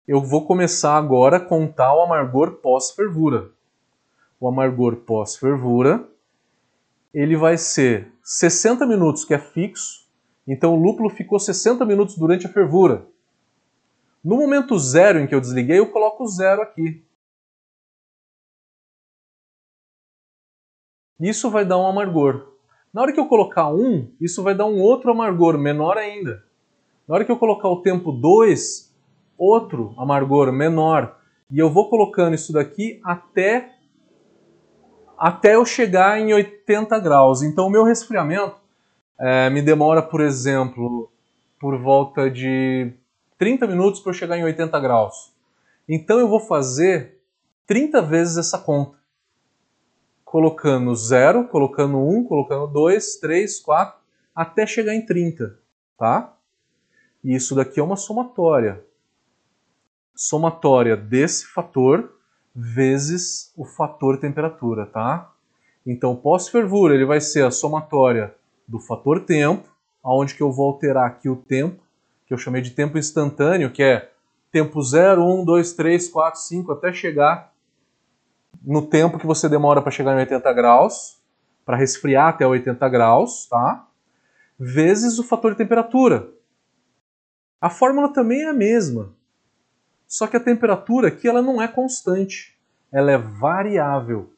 eu 0.08 0.22
vou 0.22 0.46
começar 0.46 0.96
agora 0.96 1.36
a 1.36 1.44
contar 1.44 1.94
o 1.94 2.00
amargor 2.00 2.56
pós-fervura. 2.56 3.50
O 4.40 4.48
amargor 4.48 4.96
pós-fervura, 4.96 6.08
ele 7.12 7.36
vai 7.36 7.58
ser 7.58 8.12
60 8.22 8.86
minutos, 8.86 9.24
que 9.24 9.34
é 9.34 9.38
fixo. 9.38 10.06
Então 10.46 10.74
o 10.74 10.80
lúpulo 10.80 11.10
ficou 11.10 11.38
60 11.38 11.84
minutos 11.84 12.16
durante 12.16 12.46
a 12.46 12.50
fervura. 12.50 13.06
No 14.24 14.36
momento 14.36 14.78
zero 14.78 15.18
em 15.18 15.26
que 15.26 15.34
eu 15.34 15.40
desliguei, 15.40 15.78
eu 15.78 15.90
coloco 15.90 16.26
zero 16.26 16.62
aqui. 16.62 17.04
Isso 21.20 21.50
vai 21.50 21.64
dar 21.64 21.78
um 21.78 21.86
amargor. 21.86 22.54
Na 22.92 23.02
hora 23.02 23.12
que 23.12 23.20
eu 23.20 23.28
colocar 23.28 23.68
um, 23.68 24.14
isso 24.20 24.42
vai 24.42 24.54
dar 24.54 24.66
um 24.66 24.80
outro 24.80 25.10
amargor, 25.10 25.58
menor 25.58 25.98
ainda. 25.98 26.45
Na 27.08 27.14
hora 27.14 27.24
que 27.24 27.30
eu 27.30 27.38
colocar 27.38 27.68
o 27.68 27.82
tempo 27.82 28.10
2, 28.10 28.92
outro 29.38 29.94
amargor 29.96 30.50
menor. 30.52 31.16
E 31.50 31.58
eu 31.58 31.70
vou 31.70 31.88
colocando 31.88 32.34
isso 32.34 32.52
daqui 32.52 33.00
até 33.04 33.72
até 35.16 35.54
eu 35.54 35.64
chegar 35.64 36.20
em 36.20 36.34
80 36.34 36.98
graus. 36.98 37.42
Então 37.42 37.68
o 37.68 37.70
meu 37.70 37.84
resfriamento 37.84 38.56
é, 39.18 39.48
me 39.48 39.62
demora, 39.62 40.02
por 40.02 40.20
exemplo, 40.20 41.10
por 41.58 41.78
volta 41.80 42.30
de 42.30 42.92
30 43.38 43.66
minutos 43.66 44.00
para 44.00 44.10
eu 44.10 44.14
chegar 44.14 44.36
em 44.36 44.44
80 44.44 44.78
graus. 44.80 45.32
Então 45.88 46.18
eu 46.18 46.28
vou 46.28 46.40
fazer 46.40 47.20
30 47.66 48.02
vezes 48.02 48.36
essa 48.36 48.58
conta. 48.58 48.96
Colocando 50.24 50.94
0, 50.94 51.48
colocando 51.48 51.98
1, 51.98 52.18
um, 52.18 52.24
colocando 52.24 52.66
2, 52.66 53.16
3, 53.16 53.60
4, 53.60 53.98
até 54.34 54.66
chegar 54.66 54.94
em 54.94 55.06
30, 55.06 55.58
tá? 55.96 56.35
E 57.26 57.34
isso 57.34 57.56
daqui 57.56 57.80
é 57.80 57.82
uma 57.82 57.96
somatória. 57.96 58.84
Somatória 60.14 60.96
desse 60.96 61.44
fator 61.44 62.12
vezes 62.54 63.52
o 63.56 63.64
fator 63.64 64.20
temperatura, 64.20 64.86
tá? 64.86 65.32
Então, 65.84 66.14
pós-fervura, 66.14 66.94
ele 66.94 67.04
vai 67.04 67.20
ser 67.20 67.44
a 67.44 67.50
somatória 67.50 68.32
do 68.66 68.78
fator 68.78 69.24
tempo, 69.24 69.68
aonde 70.04 70.36
que 70.36 70.42
eu 70.42 70.52
vou 70.52 70.68
alterar 70.68 71.04
aqui 71.04 71.28
o 71.28 71.34
tempo, 71.34 71.82
que 72.28 72.32
eu 72.32 72.38
chamei 72.38 72.62
de 72.62 72.70
tempo 72.70 72.96
instantâneo, 72.96 73.72
que 73.72 73.82
é 73.82 74.08
tempo 74.52 74.80
0, 74.80 75.20
1, 75.24 75.44
2, 75.44 75.72
3, 75.72 76.08
4, 76.08 76.40
5, 76.40 76.72
até 76.72 76.92
chegar 76.92 77.52
no 78.62 78.82
tempo 78.82 79.18
que 79.18 79.26
você 79.26 79.48
demora 79.48 79.82
para 79.82 79.90
chegar 79.90 80.14
em 80.14 80.20
80 80.20 80.52
graus, 80.52 81.18
para 81.64 81.76
resfriar 81.76 82.28
até 82.28 82.46
80 82.46 82.88
graus, 82.88 83.46
tá? 83.46 83.84
Vezes 84.56 85.18
o 85.18 85.24
fator 85.24 85.50
de 85.50 85.58
temperatura, 85.58 86.35
a 87.60 87.70
fórmula 87.70 88.12
também 88.12 88.42
é 88.42 88.48
a 88.48 88.52
mesma. 88.52 89.14
Só 90.06 90.26
que 90.26 90.36
a 90.36 90.42
temperatura 90.42 91.08
aqui 91.08 91.28
ela 91.28 91.42
não 91.42 91.60
é 91.60 91.66
constante, 91.66 92.56
ela 92.92 93.10
é 93.10 93.18
variável. 93.18 94.32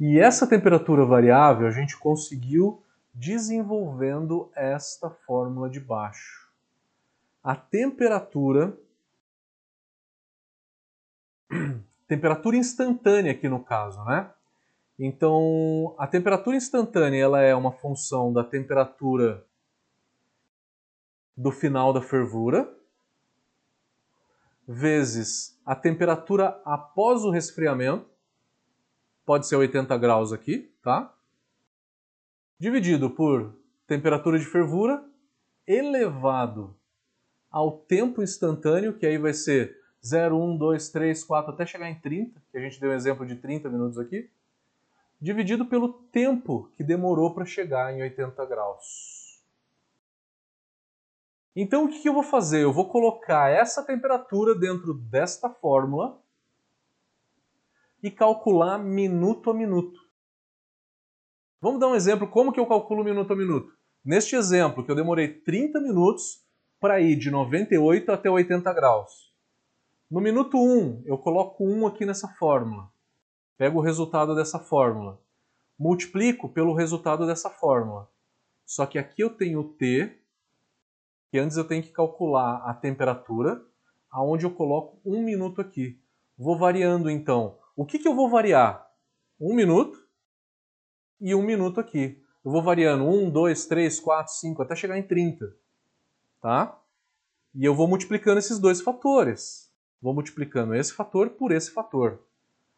E 0.00 0.18
essa 0.18 0.46
temperatura 0.46 1.04
variável 1.04 1.66
a 1.66 1.70
gente 1.70 1.96
conseguiu 1.96 2.82
desenvolvendo 3.14 4.50
esta 4.54 5.10
fórmula 5.10 5.68
de 5.68 5.78
baixo. 5.78 6.50
A 7.44 7.54
temperatura 7.54 8.76
temperatura 12.08 12.56
instantânea 12.56 13.32
aqui 13.32 13.48
no 13.48 13.62
caso, 13.62 14.02
né? 14.04 14.30
Então, 14.98 15.94
a 15.98 16.06
temperatura 16.06 16.56
instantânea 16.56 17.22
ela 17.22 17.40
é 17.40 17.54
uma 17.54 17.72
função 17.72 18.32
da 18.32 18.44
temperatura 18.44 19.44
do 21.36 21.50
final 21.50 21.92
da 21.92 22.00
fervura, 22.00 22.72
vezes 24.66 25.58
a 25.64 25.74
temperatura 25.74 26.60
após 26.64 27.24
o 27.24 27.30
resfriamento, 27.30 28.06
pode 29.24 29.46
ser 29.46 29.56
80 29.56 29.96
graus 29.98 30.32
aqui, 30.32 30.70
tá? 30.82 31.12
Dividido 32.58 33.10
por 33.10 33.54
temperatura 33.86 34.38
de 34.38 34.46
fervura 34.46 35.04
elevado 35.66 36.74
ao 37.50 37.78
tempo 37.78 38.22
instantâneo, 38.22 38.94
que 38.94 39.06
aí 39.06 39.18
vai 39.18 39.32
ser 39.32 39.76
0, 40.04 40.36
1, 40.36 40.56
2, 40.56 40.88
3, 40.88 41.24
4, 41.24 41.52
até 41.52 41.66
chegar 41.66 41.90
em 41.90 41.94
30, 42.00 42.42
que 42.50 42.58
a 42.58 42.60
gente 42.60 42.80
deu 42.80 42.90
um 42.90 42.94
exemplo 42.94 43.26
de 43.26 43.36
30 43.36 43.68
minutos 43.68 43.98
aqui, 43.98 44.28
dividido 45.20 45.66
pelo 45.66 45.92
tempo 45.92 46.68
que 46.76 46.82
demorou 46.82 47.32
para 47.32 47.44
chegar 47.44 47.92
em 47.94 48.02
80 48.02 48.44
graus. 48.46 49.11
Então 51.54 51.84
o 51.84 51.88
que 51.88 52.08
eu 52.08 52.14
vou 52.14 52.22
fazer? 52.22 52.62
Eu 52.62 52.72
vou 52.72 52.88
colocar 52.88 53.50
essa 53.50 53.82
temperatura 53.82 54.54
dentro 54.54 54.94
desta 54.94 55.50
fórmula 55.50 56.18
e 58.02 58.10
calcular 58.10 58.78
minuto 58.78 59.50
a 59.50 59.54
minuto. 59.54 60.00
Vamos 61.60 61.78
dar 61.78 61.88
um 61.88 61.94
exemplo 61.94 62.26
como 62.26 62.52
que 62.52 62.58
eu 62.58 62.66
calculo 62.66 63.04
minuto 63.04 63.32
a 63.32 63.36
minuto. 63.36 63.72
Neste 64.04 64.34
exemplo, 64.34 64.84
que 64.84 64.90
eu 64.90 64.96
demorei 64.96 65.28
30 65.28 65.78
minutos 65.80 66.42
para 66.80 67.00
ir 67.00 67.14
de 67.14 67.30
98 67.30 68.10
até 68.10 68.28
80 68.28 68.72
graus. 68.72 69.32
No 70.10 70.20
minuto 70.20 70.58
1, 70.58 71.04
eu 71.06 71.16
coloco 71.16 71.64
1 71.64 71.86
aqui 71.86 72.04
nessa 72.04 72.26
fórmula. 72.28 72.90
Pego 73.56 73.78
o 73.78 73.82
resultado 73.82 74.34
dessa 74.34 74.58
fórmula. 74.58 75.20
Multiplico 75.78 76.48
pelo 76.48 76.74
resultado 76.74 77.26
dessa 77.26 77.48
fórmula. 77.48 78.10
Só 78.66 78.84
que 78.84 78.98
aqui 78.98 79.22
eu 79.22 79.30
tenho 79.30 79.62
T 79.62 80.21
que 81.32 81.38
antes 81.38 81.56
eu 81.56 81.64
tenho 81.64 81.82
que 81.82 81.88
calcular 81.88 82.62
a 82.66 82.74
temperatura, 82.74 83.64
aonde 84.10 84.44
eu 84.44 84.50
coloco 84.50 85.00
um 85.02 85.22
minuto 85.22 85.62
aqui. 85.62 85.98
Vou 86.36 86.58
variando 86.58 87.08
então. 87.08 87.56
O 87.74 87.86
que, 87.86 87.98
que 87.98 88.06
eu 88.06 88.14
vou 88.14 88.28
variar? 88.28 88.86
Um 89.40 89.54
minuto 89.54 89.98
e 91.18 91.34
um 91.34 91.40
minuto 91.40 91.80
aqui. 91.80 92.22
Eu 92.44 92.52
vou 92.52 92.62
variando 92.62 93.06
1, 93.06 93.30
2, 93.30 93.64
3, 93.64 93.98
4, 93.98 94.30
5, 94.34 94.60
até 94.62 94.76
chegar 94.76 94.98
em 94.98 95.02
30. 95.02 95.56
Tá? 96.42 96.78
E 97.54 97.64
eu 97.64 97.74
vou 97.74 97.88
multiplicando 97.88 98.38
esses 98.38 98.58
dois 98.58 98.82
fatores. 98.82 99.72
Vou 100.02 100.12
multiplicando 100.12 100.74
esse 100.74 100.92
fator 100.92 101.30
por 101.30 101.50
esse 101.50 101.70
fator. 101.70 102.20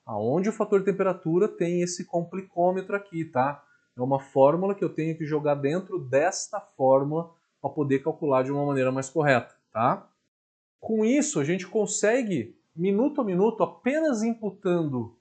Aonde 0.07 0.49
o 0.49 0.53
fator 0.53 0.85
temperatura 0.85 1.49
tem 1.49 1.83
esse 1.83 2.05
complicômetro 2.05 2.95
aqui, 2.95 3.25
tá? 3.25 3.65
É 3.97 4.01
uma 4.01 4.21
fórmula 4.21 4.77
que 4.77 4.85
eu 4.85 4.95
tenho 4.95 5.19
que 5.19 5.27
jogar 5.27 5.57
dentro 5.57 5.99
desta 5.99 6.61
fórmula 6.61 7.35
para 7.65 7.73
poder 7.73 8.01
calcular 8.01 8.43
de 8.43 8.53
uma 8.53 8.67
maneira 8.67 8.93
mais 8.93 9.09
correta, 9.09 9.55
tá? 9.73 10.07
Com 10.79 11.03
isso, 11.03 11.41
a 11.41 11.45
gente 11.45 11.67
consegue, 11.67 12.55
minuto 12.77 13.23
a 13.23 13.25
minuto, 13.25 13.63
apenas 13.63 14.23
imputando 14.23 15.17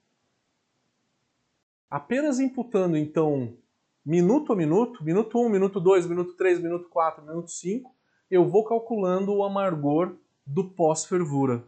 apenas 1.88 2.40
imputando, 2.40 2.98
então, 2.98 3.56
minuto 4.04 4.52
a 4.52 4.56
minuto, 4.56 5.02
minuto 5.02 5.38
1, 5.38 5.48
minuto 5.48 5.80
2, 5.80 6.06
minuto 6.06 6.32
3, 6.34 6.60
minuto 6.60 6.88
4, 6.90 7.24
minuto 7.24 7.50
5, 7.50 7.94
eu 8.30 8.46
vou 8.46 8.64
calculando 8.64 9.32
o 9.32 9.44
amargor 9.44 10.16
do 10.44 10.64
pós-fervura. 10.64 11.64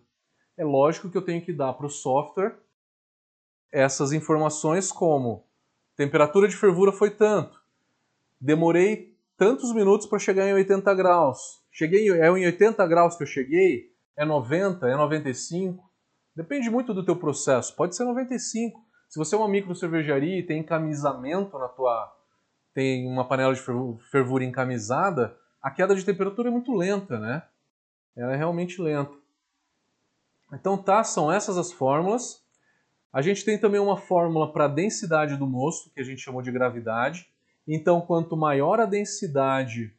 É 0.56 0.64
lógico 0.64 1.08
que 1.08 1.16
eu 1.16 1.22
tenho 1.22 1.40
que 1.40 1.52
dar 1.52 1.72
para 1.72 1.86
o 1.86 1.90
software 1.90 2.58
essas 3.72 4.12
informações 4.12 4.92
como 4.92 5.44
temperatura 5.96 6.48
de 6.48 6.56
fervura 6.56 6.92
foi 6.92 7.10
tanto, 7.10 7.62
demorei 8.38 9.15
tantos 9.36 9.72
minutos 9.74 10.06
para 10.06 10.18
chegar 10.18 10.46
em 10.48 10.54
80 10.54 10.94
graus, 10.94 11.62
cheguei 11.70 12.10
é 12.10 12.26
em 12.26 12.46
80 12.46 12.86
graus 12.86 13.16
que 13.16 13.22
eu 13.22 13.26
cheguei, 13.26 13.90
é 14.16 14.24
90, 14.24 14.88
é 14.88 14.96
95, 14.96 15.82
depende 16.34 16.70
muito 16.70 16.94
do 16.94 17.04
teu 17.04 17.16
processo, 17.16 17.74
pode 17.76 17.94
ser 17.94 18.04
95. 18.04 18.80
Se 19.08 19.18
você 19.18 19.34
é 19.34 19.38
uma 19.38 19.48
micro 19.48 19.74
cervejaria 19.74 20.38
e 20.38 20.42
tem 20.42 20.60
encamisamento 20.60 21.58
na 21.58 21.68
tua 21.68 22.12
tem 22.74 23.08
uma 23.08 23.26
panela 23.26 23.54
de 23.54 23.62
fervura 24.10 24.44
encamisada, 24.44 25.34
a 25.62 25.70
queda 25.70 25.94
de 25.94 26.04
temperatura 26.04 26.50
é 26.50 26.52
muito 26.52 26.74
lenta, 26.74 27.18
né? 27.18 27.42
Ela 28.14 28.34
é 28.34 28.36
realmente 28.36 28.82
lenta. 28.82 29.16
Então 30.52 30.76
tá, 30.76 31.02
são 31.02 31.32
essas 31.32 31.56
as 31.56 31.72
fórmulas. 31.72 32.44
A 33.10 33.22
gente 33.22 33.46
tem 33.46 33.58
também 33.58 33.80
uma 33.80 33.96
fórmula 33.96 34.52
para 34.52 34.66
a 34.66 34.68
densidade 34.68 35.36
do 35.36 35.46
mosto, 35.46 35.90
que 35.90 36.00
a 36.00 36.04
gente 36.04 36.20
chamou 36.20 36.42
de 36.42 36.52
gravidade. 36.52 37.26
Então, 37.66 38.00
quanto 38.00 38.36
maior 38.36 38.80
a 38.80 38.86
densidade 38.86 39.92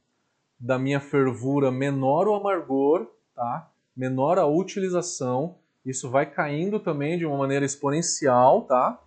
da 0.59 0.79
minha 0.79 0.99
fervura, 0.99 1.69
menor 1.69 2.27
o 2.27 2.35
amargor, 2.35 3.07
tá? 3.35 3.69
menor 3.95 4.37
a 4.37 4.45
utilização. 4.45 5.57
Isso 5.85 6.09
vai 6.09 6.25
caindo 6.25 6.79
também 6.79 7.17
de 7.17 7.25
uma 7.25 7.37
maneira 7.37 7.65
exponencial, 7.65 8.63
tá? 8.63 9.01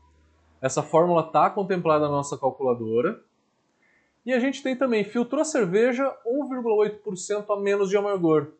Essa 0.61 0.83
fórmula 0.83 1.27
está 1.27 1.49
contemplada 1.49 2.05
na 2.05 2.11
nossa 2.11 2.37
calculadora. 2.37 3.23
E 4.27 4.33
a 4.33 4.39
gente 4.39 4.63
tem 4.63 4.77
também, 4.77 5.05
filtrou 5.05 5.41
a 5.41 5.45
cerveja, 5.45 6.05
1,8% 6.27 7.47
a 7.49 7.61
menos 7.61 7.89
de 7.89 7.97
amargor. 7.97 8.53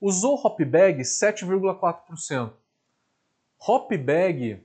Usou 0.00 0.34
hop 0.34 0.60
bag, 0.60 1.00
7,4%. 1.02 2.52
Hop 3.66 3.90
bag 3.96 4.62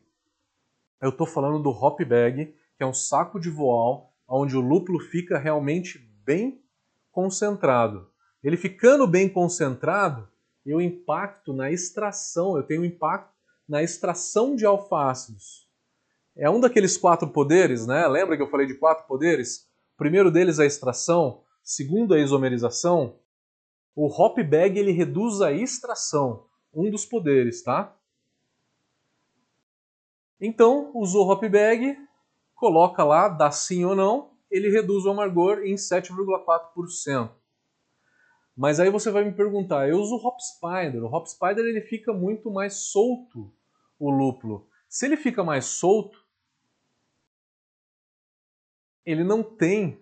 eu 1.01 1.09
estou 1.09 1.25
falando 1.25 1.63
do 1.63 1.71
hop 1.71 1.99
bag, 2.01 2.53
que 2.77 2.83
é 2.83 2.85
um 2.85 2.93
saco 2.93 3.39
de 3.39 3.49
voal 3.49 4.10
onde 4.31 4.55
o 4.55 4.61
lúpulo 4.61 4.99
fica 4.99 5.37
realmente 5.37 5.99
bem 6.23 6.63
concentrado. 7.11 8.09
Ele 8.43 8.55
ficando 8.55 9.05
bem 9.05 9.27
concentrado, 9.27 10.27
eu 10.65 10.79
impacto 10.79 11.53
na 11.53 11.69
extração, 11.69 12.55
eu 12.55 12.63
tenho 12.63 12.85
impacto 12.85 13.31
na 13.67 13.83
extração 13.83 14.55
de 14.55 14.65
alfácidos. 14.65 15.69
É 16.35 16.49
um 16.49 16.59
daqueles 16.59 16.97
quatro 16.97 17.27
poderes, 17.27 17.85
né? 17.85 18.07
Lembra 18.07 18.37
que 18.37 18.41
eu 18.41 18.49
falei 18.49 18.65
de 18.65 18.75
quatro 18.75 19.05
poderes? 19.05 19.67
O 19.95 19.97
primeiro 19.97 20.31
deles 20.31 20.59
é 20.59 20.63
a 20.63 20.67
extração, 20.67 21.43
segundo 21.63 22.13
a 22.13 22.19
isomerização. 22.19 23.19
O 23.93 24.07
hop 24.07 24.37
bag 24.39 24.79
ele 24.79 24.91
reduz 24.91 25.41
a 25.41 25.51
extração, 25.51 26.45
um 26.73 26.89
dos 26.89 27.05
poderes, 27.05 27.61
tá? 27.61 27.95
Então, 30.39 30.91
usou 30.95 31.29
hop 31.29 31.43
bag, 31.43 31.97
coloca 32.61 33.03
lá, 33.03 33.27
dá 33.27 33.49
sim 33.49 33.83
ou 33.83 33.95
não, 33.95 34.29
ele 34.51 34.69
reduz 34.69 35.03
o 35.03 35.09
amargor 35.09 35.63
em 35.63 35.73
7,4%. 35.73 37.31
Mas 38.55 38.79
aí 38.79 38.91
você 38.91 39.09
vai 39.09 39.23
me 39.23 39.31
perguntar, 39.31 39.89
eu 39.89 39.97
uso 39.97 40.13
o 40.13 40.27
Hop 40.27 40.37
Spider. 40.39 41.03
O 41.03 41.07
Hop 41.07 41.25
Spider 41.25 41.65
ele 41.65 41.81
fica 41.81 42.13
muito 42.13 42.51
mais 42.51 42.75
solto, 42.75 43.51
o 43.97 44.11
lúpulo. 44.11 44.67
Se 44.87 45.07
ele 45.07 45.17
fica 45.17 45.43
mais 45.43 45.65
solto, 45.65 46.23
ele 49.03 49.23
não 49.23 49.41
tem. 49.41 49.99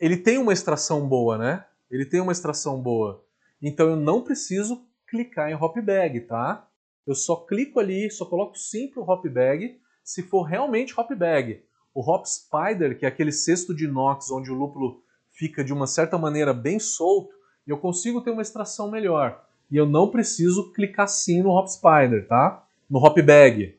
Ele 0.00 0.16
tem 0.16 0.38
uma 0.38 0.52
extração 0.52 1.06
boa, 1.08 1.38
né? 1.38 1.64
Ele 1.88 2.04
tem 2.04 2.20
uma 2.20 2.32
extração 2.32 2.82
boa. 2.82 3.24
Então 3.62 3.88
eu 3.88 3.96
não 3.96 4.24
preciso 4.24 4.84
clicar 5.06 5.48
em 5.48 5.54
Hop 5.54 5.76
Bag, 5.76 6.22
tá? 6.22 6.68
Eu 7.06 7.14
só 7.14 7.36
clico 7.36 7.78
ali, 7.78 8.10
só 8.10 8.26
coloco 8.26 8.58
sim 8.58 8.88
para 8.88 9.00
o 9.00 9.08
hop 9.08 9.24
bag, 9.26 9.80
se 10.02 10.22
for 10.22 10.42
realmente 10.42 10.98
hop 10.98 11.10
bag. 11.14 11.62
O 11.94 12.00
hop 12.00 12.24
spider, 12.26 12.98
que 12.98 13.04
é 13.04 13.08
aquele 13.08 13.32
cesto 13.32 13.74
de 13.74 13.84
inox 13.84 14.30
onde 14.30 14.50
o 14.50 14.54
lúpulo 14.54 15.02
fica 15.30 15.62
de 15.62 15.72
uma 15.72 15.86
certa 15.86 16.18
maneira 16.18 16.52
bem 16.52 16.78
solto, 16.78 17.34
eu 17.66 17.78
consigo 17.78 18.20
ter 18.20 18.30
uma 18.30 18.42
extração 18.42 18.90
melhor. 18.90 19.44
E 19.70 19.76
eu 19.76 19.86
não 19.86 20.10
preciso 20.10 20.72
clicar 20.72 21.08
sim 21.08 21.42
no 21.42 21.50
hop 21.50 21.66
spider, 21.66 22.26
tá? 22.26 22.64
No 22.88 22.98
hop 22.98 23.18
bag. 23.20 23.78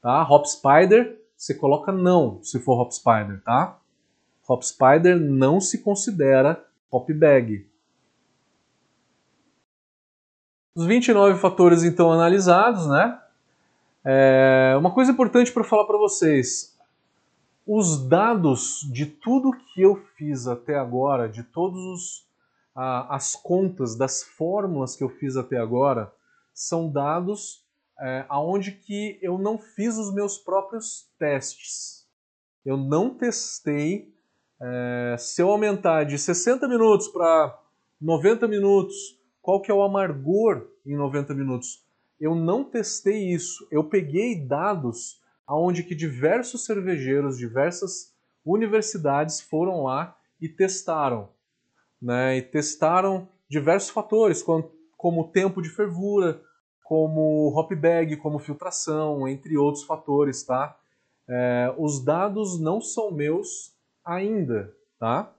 Tá? 0.00 0.22
Hop 0.28 0.46
spider, 0.46 1.20
você 1.36 1.54
coloca 1.54 1.92
não 1.92 2.42
se 2.42 2.58
for 2.58 2.80
hop 2.80 2.92
spider, 2.92 3.42
tá? 3.42 3.78
Hop 4.48 4.62
spider 4.62 5.18
não 5.20 5.60
se 5.60 5.78
considera 5.78 6.64
hop 6.90 7.08
bag. 7.12 7.68
Os 10.74 10.86
29 10.86 11.38
fatores 11.38 11.84
então 11.84 12.10
analisados, 12.10 12.86
né? 12.88 13.20
É, 14.04 14.74
uma 14.78 14.92
coisa 14.92 15.12
importante 15.12 15.52
para 15.52 15.64
falar 15.64 15.84
para 15.84 15.98
vocês: 15.98 16.78
os 17.66 18.08
dados 18.08 18.80
de 18.92 19.06
tudo 19.06 19.52
que 19.52 19.82
eu 19.82 19.96
fiz 20.16 20.46
até 20.46 20.76
agora, 20.76 21.28
de 21.28 21.42
todas 21.42 22.28
as 22.74 23.36
contas 23.36 23.96
das 23.96 24.22
fórmulas 24.22 24.96
que 24.96 25.04
eu 25.04 25.08
fiz 25.08 25.36
até 25.36 25.58
agora, 25.58 26.10
são 26.54 26.90
dados 26.90 27.64
é, 28.00 28.24
aonde 28.28 28.72
que 28.72 29.18
eu 29.20 29.36
não 29.36 29.58
fiz 29.58 29.98
os 29.98 30.14
meus 30.14 30.38
próprios 30.38 31.10
testes. 31.18 32.08
Eu 32.64 32.76
não 32.76 33.10
testei 33.10 34.14
é, 34.62 35.16
se 35.18 35.42
eu 35.42 35.50
aumentar 35.50 36.04
de 36.04 36.18
60 36.18 36.66
minutos 36.68 37.08
para 37.08 37.58
90 38.00 38.48
minutos 38.48 39.18
qual 39.42 39.60
que 39.60 39.70
é 39.70 39.74
o 39.74 39.82
amargor 39.82 40.66
em 40.86 40.96
90 40.96 41.34
minutos. 41.34 41.84
Eu 42.20 42.34
não 42.34 42.62
testei 42.62 43.32
isso. 43.32 43.66
Eu 43.70 43.84
peguei 43.84 44.36
dados 44.36 45.20
aonde 45.46 45.82
que 45.82 45.94
diversos 45.94 46.64
cervejeiros, 46.64 47.38
diversas 47.38 48.14
universidades 48.44 49.40
foram 49.40 49.84
lá 49.84 50.16
e 50.40 50.48
testaram, 50.48 51.30
né? 52.00 52.36
E 52.36 52.42
testaram 52.42 53.28
diversos 53.48 53.90
fatores, 53.90 54.44
como 54.96 55.28
tempo 55.28 55.60
de 55.60 55.68
fervura, 55.68 56.40
como 56.84 57.52
hop 57.56 57.72
bag, 57.72 58.16
como 58.16 58.38
filtração, 58.38 59.26
entre 59.26 59.56
outros 59.56 59.84
fatores, 59.84 60.42
tá? 60.42 60.76
É, 61.28 61.74
os 61.78 62.04
dados 62.04 62.60
não 62.60 62.80
são 62.80 63.10
meus 63.10 63.74
ainda, 64.04 64.74
tá? 64.98 65.32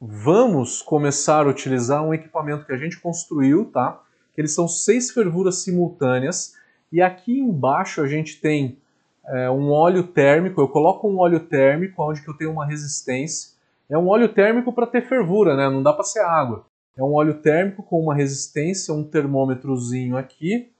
vamos 0.00 0.80
começar 0.80 1.46
a 1.46 1.50
utilizar 1.50 2.02
um 2.04 2.14
equipamento 2.14 2.64
que 2.64 2.72
a 2.72 2.76
gente 2.76 3.00
construiu, 3.00 3.70
tá? 3.70 4.00
Eles 4.38 4.54
são 4.54 4.68
seis 4.68 5.10
fervuras 5.10 5.56
simultâneas 5.56 6.54
e 6.92 7.02
aqui 7.02 7.38
embaixo 7.38 8.00
a 8.00 8.06
gente 8.06 8.40
tem 8.40 8.78
é, 9.26 9.50
um 9.50 9.70
óleo 9.70 10.04
térmico. 10.04 10.60
Eu 10.60 10.68
coloco 10.68 11.08
um 11.08 11.18
óleo 11.18 11.40
térmico 11.40 12.02
onde 12.02 12.22
que 12.22 12.30
eu 12.30 12.36
tenho 12.36 12.52
uma 12.52 12.64
resistência. 12.64 13.56
É 13.90 13.98
um 13.98 14.08
óleo 14.08 14.28
térmico 14.28 14.72
para 14.72 14.86
ter 14.86 15.02
fervura, 15.02 15.56
né? 15.56 15.68
Não 15.68 15.82
dá 15.82 15.92
para 15.92 16.04
ser 16.04 16.20
água. 16.20 16.64
É 16.96 17.02
um 17.02 17.14
óleo 17.14 17.34
térmico 17.34 17.82
com 17.82 18.00
uma 18.00 18.14
resistência, 18.14 18.94
um 18.94 19.04
termômetrozinho 19.04 20.16
aqui, 20.16 20.70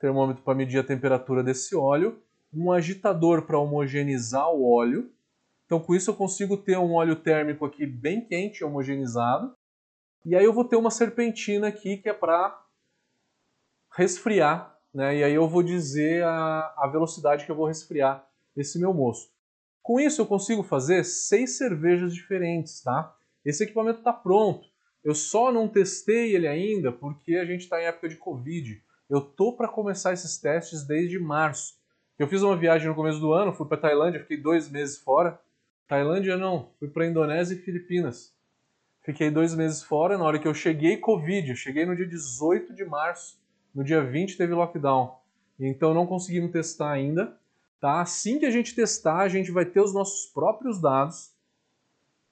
termômetro 0.00 0.42
para 0.42 0.54
medir 0.54 0.78
a 0.78 0.84
temperatura 0.84 1.42
desse 1.42 1.76
óleo, 1.76 2.18
um 2.52 2.72
agitador 2.72 3.42
para 3.42 3.58
homogeneizar 3.58 4.50
o 4.50 4.70
óleo 4.70 5.10
então, 5.68 5.78
com 5.78 5.94
isso, 5.94 6.10
eu 6.10 6.14
consigo 6.14 6.56
ter 6.56 6.78
um 6.78 6.94
óleo 6.94 7.14
térmico 7.14 7.66
aqui 7.66 7.84
bem 7.84 8.22
quente, 8.22 8.64
homogeneizado. 8.64 9.52
E 10.24 10.34
aí 10.34 10.42
eu 10.42 10.52
vou 10.52 10.64
ter 10.64 10.76
uma 10.76 10.90
serpentina 10.90 11.68
aqui 11.68 11.98
que 11.98 12.08
é 12.08 12.14
para 12.14 12.58
resfriar. 13.98 14.78
Né? 14.94 15.18
E 15.18 15.24
aí 15.24 15.34
eu 15.34 15.48
vou 15.48 15.62
dizer 15.62 16.22
a, 16.22 16.72
a 16.78 16.86
velocidade 16.86 17.44
que 17.44 17.50
eu 17.50 17.56
vou 17.56 17.66
resfriar 17.66 18.24
esse 18.56 18.78
meu 18.78 18.94
moço. 18.94 19.28
Com 19.82 19.98
isso, 19.98 20.20
eu 20.20 20.26
consigo 20.26 20.62
fazer 20.62 21.04
seis 21.04 21.58
cervejas 21.58 22.14
diferentes. 22.14 22.80
Tá? 22.80 23.12
Esse 23.44 23.64
equipamento 23.64 23.98
está 23.98 24.12
pronto. 24.12 24.68
Eu 25.04 25.14
só 25.14 25.52
não 25.52 25.68
testei 25.68 26.34
ele 26.34 26.46
ainda 26.46 26.92
porque 26.92 27.34
a 27.36 27.44
gente 27.44 27.62
está 27.62 27.80
em 27.80 27.86
época 27.86 28.08
de 28.08 28.16
Covid. 28.16 28.80
Eu 29.10 29.20
tô 29.20 29.52
para 29.54 29.68
começar 29.68 30.12
esses 30.12 30.38
testes 30.38 30.86
desde 30.86 31.18
março. 31.18 31.76
Eu 32.18 32.28
fiz 32.28 32.42
uma 32.42 32.56
viagem 32.56 32.88
no 32.88 32.94
começo 32.94 33.20
do 33.20 33.32
ano, 33.32 33.52
fui 33.52 33.66
para 33.66 33.78
Tailândia, 33.78 34.20
fiquei 34.20 34.36
dois 34.36 34.70
meses 34.70 34.98
fora. 34.98 35.40
Tailândia 35.86 36.36
não, 36.36 36.70
fui 36.78 36.88
para 36.88 37.06
Indonésia 37.06 37.54
e 37.54 37.58
Filipinas. 37.58 38.34
Fiquei 39.04 39.30
dois 39.30 39.54
meses 39.54 39.82
fora. 39.82 40.18
Na 40.18 40.24
hora 40.24 40.38
que 40.38 40.46
eu 40.46 40.52
cheguei, 40.52 40.98
Covid. 40.98 41.48
Eu 41.48 41.56
cheguei 41.56 41.86
no 41.86 41.96
dia 41.96 42.06
18 42.06 42.74
de 42.74 42.84
março. 42.84 43.38
No 43.78 43.84
dia 43.84 44.02
20 44.02 44.36
teve 44.36 44.52
lockdown. 44.52 45.20
Então 45.56 45.94
não 45.94 46.04
conseguimos 46.04 46.50
testar 46.50 46.90
ainda. 46.90 47.38
Tá? 47.80 48.00
Assim 48.00 48.40
que 48.40 48.44
a 48.44 48.50
gente 48.50 48.74
testar, 48.74 49.18
a 49.18 49.28
gente 49.28 49.52
vai 49.52 49.64
ter 49.64 49.80
os 49.80 49.94
nossos 49.94 50.26
próprios 50.26 50.80
dados 50.80 51.32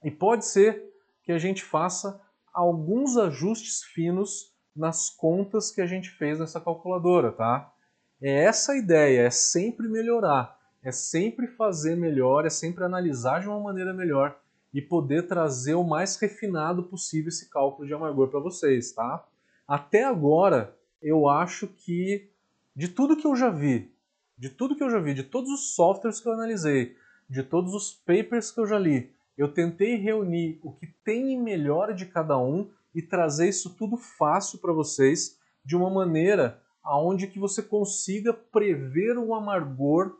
e 0.03 0.11
pode 0.11 0.45
ser 0.45 0.93
que 1.23 1.31
a 1.31 1.37
gente 1.37 1.63
faça 1.63 2.19
alguns 2.53 3.15
ajustes 3.15 3.81
finos 3.81 4.53
nas 4.75 5.09
contas 5.09 5.71
que 5.71 5.79
a 5.79 5.85
gente 5.85 6.09
fez 6.09 6.37
nessa 6.37 6.59
calculadora, 6.59 7.31
tá? 7.31 7.73
É 8.21 8.43
essa 8.43 8.73
a 8.73 8.77
ideia, 8.77 9.21
é 9.21 9.29
sempre 9.29 9.87
melhorar, 9.87 10.59
é 10.83 10.91
sempre 10.91 11.47
fazer 11.47 11.95
melhor, 11.95 12.45
é 12.45 12.49
sempre 12.49 12.83
analisar 12.83 13.39
de 13.39 13.47
uma 13.47 13.61
maneira 13.61 13.93
melhor 13.93 14.37
e 14.73 14.81
poder 14.81 15.27
trazer 15.27 15.75
o 15.75 15.83
mais 15.85 16.17
refinado 16.17 16.83
possível 16.83 17.29
esse 17.29 17.49
cálculo 17.49 17.87
de 17.87 17.93
amargor 17.93 18.27
para 18.27 18.41
vocês, 18.41 18.91
tá? 18.91 19.25
Até 19.65 20.03
agora, 20.03 20.76
eu 21.01 21.27
acho 21.27 21.67
que 21.67 22.29
de 22.75 22.87
tudo 22.87 23.17
que 23.17 23.25
eu 23.25 23.35
já 23.35 23.49
vi, 23.49 23.91
de 24.37 24.49
tudo 24.49 24.75
que 24.75 24.83
eu 24.83 24.89
já 24.89 24.99
vi, 24.99 25.13
de 25.13 25.23
todos 25.23 25.49
os 25.51 25.75
softwares 25.75 26.19
que 26.19 26.27
eu 26.27 26.33
analisei, 26.33 26.95
de 27.29 27.43
todos 27.43 27.73
os 27.73 27.91
papers 27.91 28.51
que 28.51 28.59
eu 28.59 28.67
já 28.67 28.77
li, 28.77 29.11
eu 29.37 29.51
tentei 29.51 29.95
reunir 29.95 30.59
o 30.63 30.71
que 30.71 30.87
tem 31.03 31.33
em 31.33 31.41
melhor 31.41 31.93
de 31.93 32.05
cada 32.05 32.37
um 32.37 32.69
e 32.93 33.01
trazer 33.01 33.49
isso 33.49 33.75
tudo 33.75 33.97
fácil 33.97 34.59
para 34.59 34.73
vocês 34.73 35.37
de 35.63 35.75
uma 35.75 35.89
maneira 35.89 36.61
aonde 36.83 37.27
que 37.27 37.37
você 37.37 37.61
consiga 37.61 38.33
prever 38.33 39.17
o 39.17 39.35
amargor 39.35 40.17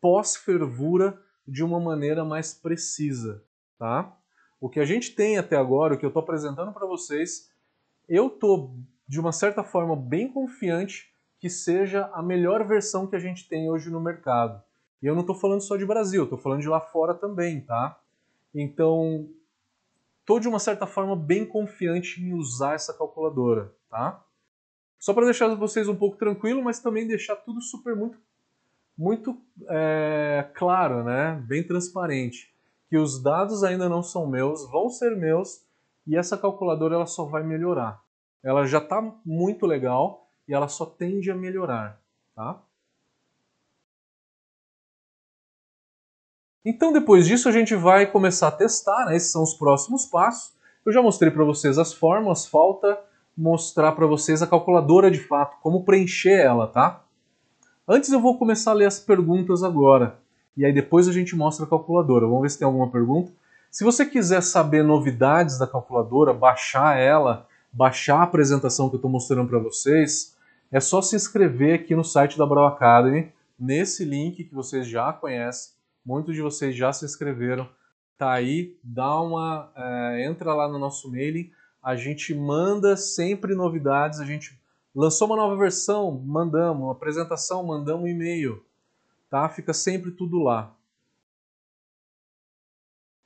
pós-fervura 0.00 1.20
de 1.46 1.62
uma 1.62 1.78
maneira 1.78 2.24
mais 2.24 2.52
precisa, 2.52 3.44
tá? 3.78 4.16
O 4.60 4.68
que 4.68 4.80
a 4.80 4.84
gente 4.84 5.14
tem 5.14 5.38
até 5.38 5.56
agora, 5.56 5.94
o 5.94 5.98
que 5.98 6.04
eu 6.04 6.08
estou 6.08 6.22
apresentando 6.22 6.72
para 6.72 6.86
vocês, 6.86 7.50
eu 8.08 8.26
estou 8.26 8.76
de 9.10 9.18
uma 9.18 9.32
certa 9.32 9.64
forma 9.64 9.96
bem 9.96 10.32
confiante 10.32 11.12
que 11.40 11.50
seja 11.50 12.08
a 12.14 12.22
melhor 12.22 12.64
versão 12.64 13.08
que 13.08 13.16
a 13.16 13.18
gente 13.18 13.48
tem 13.48 13.68
hoje 13.68 13.90
no 13.90 14.00
mercado. 14.00 14.62
E 15.02 15.06
eu 15.06 15.14
não 15.14 15.22
estou 15.22 15.34
falando 15.34 15.62
só 15.62 15.76
de 15.76 15.84
Brasil, 15.84 16.22
estou 16.22 16.38
falando 16.38 16.60
de 16.60 16.68
lá 16.68 16.80
fora 16.80 17.12
também, 17.12 17.60
tá? 17.60 17.98
Então, 18.54 19.28
estou 20.20 20.38
de 20.38 20.46
uma 20.46 20.60
certa 20.60 20.86
forma 20.86 21.16
bem 21.16 21.44
confiante 21.44 22.22
em 22.22 22.34
usar 22.34 22.74
essa 22.74 22.94
calculadora, 22.94 23.74
tá? 23.90 24.24
Só 24.96 25.12
para 25.12 25.24
deixar 25.24 25.52
vocês 25.56 25.88
um 25.88 25.96
pouco 25.96 26.16
tranquilo, 26.16 26.62
mas 26.62 26.78
também 26.78 27.04
deixar 27.04 27.34
tudo 27.34 27.60
super 27.60 27.96
muito, 27.96 28.16
muito 28.96 29.36
é, 29.68 30.48
claro, 30.54 31.02
né? 31.02 31.42
Bem 31.48 31.66
transparente, 31.66 32.54
que 32.88 32.96
os 32.96 33.20
dados 33.20 33.64
ainda 33.64 33.88
não 33.88 34.04
são 34.04 34.24
meus, 34.28 34.70
vão 34.70 34.88
ser 34.88 35.16
meus 35.16 35.64
e 36.06 36.16
essa 36.16 36.38
calculadora 36.38 36.94
ela 36.94 37.06
só 37.06 37.24
vai 37.24 37.42
melhorar. 37.42 38.00
Ela 38.42 38.66
já 38.66 38.78
está 38.78 39.00
muito 39.24 39.66
legal, 39.66 40.30
e 40.50 40.54
ela 40.54 40.66
só 40.66 40.84
tende 40.84 41.30
a 41.30 41.34
melhorar, 41.34 42.00
tá? 42.34 42.60
Então 46.64 46.92
depois 46.92 47.26
disso 47.26 47.48
a 47.48 47.52
gente 47.52 47.74
vai 47.74 48.06
começar 48.06 48.48
a 48.48 48.52
testar, 48.52 49.06
né? 49.06 49.16
esses 49.16 49.30
são 49.30 49.42
os 49.42 49.54
próximos 49.54 50.04
passos. 50.06 50.52
Eu 50.84 50.92
já 50.92 51.00
mostrei 51.00 51.30
para 51.30 51.44
vocês 51.44 51.78
as 51.78 51.92
fórmulas, 51.92 52.46
falta 52.46 52.98
mostrar 53.36 53.92
para 53.92 54.06
vocês 54.06 54.42
a 54.42 54.46
calculadora 54.46 55.10
de 55.10 55.20
fato, 55.20 55.56
como 55.62 55.84
preencher 55.84 56.40
ela, 56.40 56.66
tá? 56.66 57.04
Antes 57.88 58.12
eu 58.12 58.20
vou 58.20 58.36
começar 58.36 58.72
a 58.72 58.74
ler 58.74 58.86
as 58.86 58.98
perguntas 59.00 59.62
agora, 59.62 60.18
e 60.56 60.64
aí 60.64 60.72
depois 60.72 61.08
a 61.08 61.12
gente 61.12 61.34
mostra 61.34 61.64
a 61.64 61.68
calculadora. 61.68 62.26
Vamos 62.26 62.42
ver 62.42 62.50
se 62.50 62.58
tem 62.58 62.66
alguma 62.66 62.90
pergunta. 62.90 63.32
Se 63.70 63.84
você 63.84 64.04
quiser 64.04 64.42
saber 64.42 64.82
novidades 64.82 65.58
da 65.58 65.66
calculadora, 65.66 66.34
baixar 66.34 66.98
ela, 66.98 67.46
baixar 67.72 68.20
a 68.20 68.22
apresentação 68.24 68.88
que 68.88 68.96
eu 68.96 68.98
estou 68.98 69.10
mostrando 69.10 69.48
para 69.48 69.58
vocês, 69.58 70.36
é 70.70 70.80
só 70.80 71.02
se 71.02 71.16
inscrever 71.16 71.74
aqui 71.74 71.94
no 71.94 72.04
site 72.04 72.38
da 72.38 72.46
Brau 72.46 72.66
Academy, 72.66 73.32
nesse 73.58 74.04
link 74.04 74.44
que 74.44 74.54
vocês 74.54 74.86
já 74.86 75.12
conhecem, 75.12 75.72
muitos 76.04 76.34
de 76.34 76.42
vocês 76.42 76.74
já 76.74 76.92
se 76.92 77.04
inscreveram, 77.04 77.68
tá 78.16 78.32
aí, 78.32 78.78
dá 78.82 79.20
uma, 79.20 79.72
é, 79.76 80.26
entra 80.26 80.54
lá 80.54 80.68
no 80.68 80.78
nosso 80.78 81.10
mailing, 81.10 81.50
a 81.82 81.96
gente 81.96 82.34
manda 82.34 82.96
sempre 82.96 83.54
novidades, 83.54 84.20
a 84.20 84.24
gente 84.24 84.58
lançou 84.94 85.26
uma 85.26 85.36
nova 85.36 85.56
versão, 85.56 86.10
mandamos, 86.24 86.82
uma 86.82 86.92
apresentação, 86.92 87.64
mandamos 87.64 88.04
um 88.04 88.08
e-mail, 88.08 88.62
tá? 89.30 89.48
Fica 89.48 89.72
sempre 89.72 90.10
tudo 90.10 90.42
lá. 90.42 90.74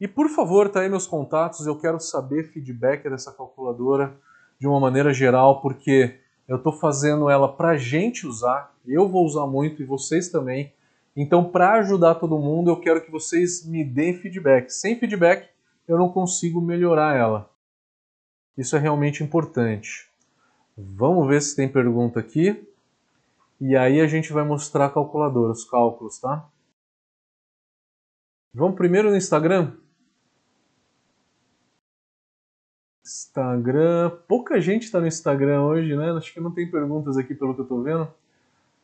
E 0.00 0.06
por 0.06 0.28
favor, 0.28 0.68
tá 0.68 0.80
aí 0.80 0.88
meus 0.88 1.06
contatos, 1.06 1.66
eu 1.66 1.78
quero 1.78 1.98
saber 1.98 2.44
feedback 2.52 3.08
dessa 3.08 3.32
calculadora 3.32 4.16
de 4.64 4.68
uma 4.68 4.80
maneira 4.80 5.12
geral, 5.12 5.60
porque 5.60 6.18
eu 6.48 6.56
estou 6.56 6.72
fazendo 6.72 7.28
ela 7.28 7.54
para 7.54 7.76
gente 7.76 8.26
usar, 8.26 8.74
eu 8.86 9.06
vou 9.06 9.26
usar 9.26 9.46
muito 9.46 9.82
e 9.82 9.84
vocês 9.84 10.30
também. 10.30 10.72
Então, 11.14 11.44
para 11.44 11.74
ajudar 11.74 12.14
todo 12.14 12.38
mundo, 12.38 12.70
eu 12.70 12.80
quero 12.80 13.04
que 13.04 13.10
vocês 13.10 13.66
me 13.66 13.84
deem 13.84 14.14
feedback. 14.14 14.70
Sem 14.70 14.98
feedback, 14.98 15.50
eu 15.86 15.98
não 15.98 16.08
consigo 16.08 16.62
melhorar 16.62 17.14
ela. 17.14 17.50
Isso 18.56 18.74
é 18.74 18.78
realmente 18.78 19.22
importante. 19.22 20.10
Vamos 20.74 21.28
ver 21.28 21.42
se 21.42 21.54
tem 21.54 21.68
pergunta 21.68 22.18
aqui. 22.18 22.66
E 23.60 23.76
aí 23.76 24.00
a 24.00 24.06
gente 24.06 24.32
vai 24.32 24.44
mostrar 24.44 24.86
a 24.86 24.90
calculadora, 24.90 25.52
os 25.52 25.68
cálculos, 25.68 26.18
tá? 26.18 26.48
Vamos 28.54 28.76
primeiro 28.76 29.10
no 29.10 29.16
Instagram? 29.16 29.76
Instagram. 33.04 34.10
Pouca 34.26 34.60
gente 34.60 34.84
está 34.84 34.98
no 34.98 35.06
Instagram 35.06 35.62
hoje, 35.62 35.94
né? 35.94 36.10
Acho 36.12 36.32
que 36.32 36.40
não 36.40 36.50
tem 36.50 36.70
perguntas 36.70 37.18
aqui 37.18 37.34
pelo 37.34 37.54
que 37.54 37.60
eu 37.60 37.64
estou 37.64 37.82
vendo. 37.82 38.08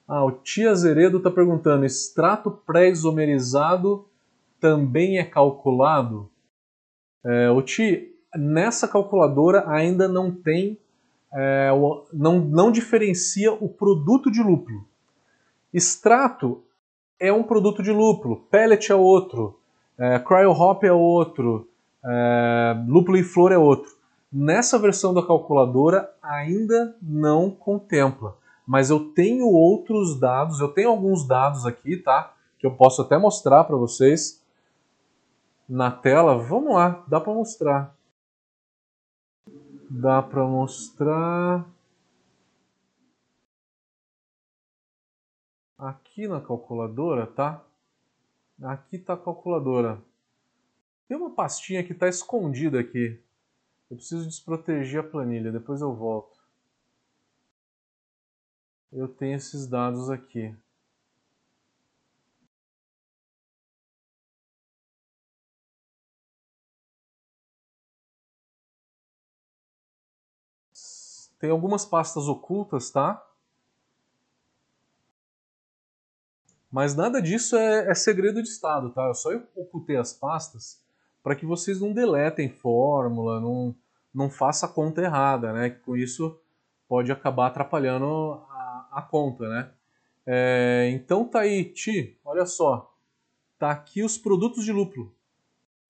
Ah, 0.07 0.25
o 0.25 0.33
Tia 0.33 0.75
Zeredo 0.75 1.17
está 1.17 1.31
perguntando: 1.31 1.87
extrato 1.87 2.51
pré-isomerizado 2.51 4.05
também 4.61 5.19
é 5.19 5.25
calculado? 5.25 6.29
É, 7.25 7.51
o 7.51 7.63
Ti, 7.63 8.15
nessa 8.37 8.87
calculadora 8.87 9.65
ainda 9.71 10.07
não 10.07 10.31
tem, 10.31 10.79
é, 11.33 11.71
não, 12.13 12.41
não 12.41 12.71
diferencia 12.71 13.53
o 13.53 13.69
produto 13.69 14.31
de 14.31 14.43
lúpulo. 14.43 14.87
Extrato 15.73 16.63
é 17.19 17.33
um 17.33 17.43
produto 17.43 17.83
de 17.83 17.93
lúpulo, 17.93 18.45
pellet 18.51 18.91
é 18.91 18.95
outro, 18.95 19.59
é, 19.97 20.19
cryo 20.19 20.51
hop 20.51 20.83
é 20.85 20.93
outro, 20.93 21.69
é, 22.05 22.85
lúpulo 22.89 23.17
em 23.17 23.23
flor 23.23 23.53
é 23.53 23.59
outro. 23.59 24.00
Nessa 24.33 24.79
versão 24.79 25.13
da 25.13 25.27
calculadora 25.27 26.15
ainda 26.23 26.97
não 27.03 27.51
contempla, 27.51 28.39
mas 28.65 28.89
eu 28.89 29.13
tenho 29.13 29.47
outros 29.47 30.21
dados, 30.21 30.61
eu 30.61 30.69
tenho 30.69 30.91
alguns 30.91 31.27
dados 31.27 31.67
aqui, 31.67 31.97
tá? 31.97 32.33
Que 32.57 32.65
eu 32.65 32.77
posso 32.77 33.03
até 33.03 33.19
mostrar 33.19 33.65
para 33.65 33.77
vocês 33.77 34.41
na 35.69 35.91
tela. 35.91 36.39
Vamos 36.39 36.75
lá, 36.75 37.05
dá 37.09 37.21
para 37.21 37.35
mostrar. 37.35 37.97
Dá 39.91 40.23
para 40.23 40.45
mostrar 40.45 41.69
aqui 45.77 46.29
na 46.29 46.41
calculadora, 46.41 47.27
tá? 47.27 47.65
Aqui 48.63 48.95
está 48.95 49.15
a 49.15 49.17
calculadora. 49.17 50.01
Tem 51.09 51.17
uma 51.17 51.31
pastinha 51.31 51.83
que 51.83 51.93
está 51.93 52.07
escondida 52.07 52.79
aqui. 52.79 53.21
Eu 53.91 53.97
preciso 53.97 54.25
desproteger 54.27 55.01
a 55.01 55.03
planilha, 55.03 55.51
depois 55.51 55.81
eu 55.81 55.93
volto. 55.93 56.39
Eu 58.93 59.09
tenho 59.09 59.37
esses 59.37 59.67
dados 59.67 60.09
aqui. 60.09 60.55
Tem 71.41 71.51
algumas 71.51 71.85
pastas 71.85 72.29
ocultas, 72.29 72.91
tá? 72.91 73.27
Mas 76.71 76.95
nada 76.95 77.21
disso 77.21 77.57
é, 77.57 77.91
é 77.91 77.95
segredo 77.95 78.43
de 78.43 78.49
Estado, 78.49 78.93
tá? 78.93 79.07
Eu 79.07 79.15
só 79.15 79.31
ocultei 79.57 79.97
as 79.97 80.13
pastas 80.13 80.81
para 81.23 81.35
que 81.35 81.47
vocês 81.47 81.81
não 81.81 81.93
deletem 81.93 82.49
fórmula, 82.49 83.41
não, 83.41 83.75
não 84.13 84.31
faça 84.31 84.67
a 84.67 84.69
conta 84.69 85.03
errada, 85.03 85.53
né? 85.53 85.71
Com 85.71 85.97
isso 85.97 86.41
pode 86.89 87.13
acabar 87.13 87.47
atrapalhando 87.47 88.43
a, 88.51 88.89
a 88.93 89.03
conta, 89.03 89.49
né? 89.49 89.71
É, 90.27 90.91
então 90.93 91.25
tá 91.25 91.41
aí, 91.41 91.65
Ti, 91.65 92.19
olha 92.25 92.47
só. 92.47 92.95
Tá 93.59 93.71
aqui 93.71 94.03
os 94.03 94.17
produtos 94.17 94.65
de 94.65 94.73
lúpulo. 94.73 95.15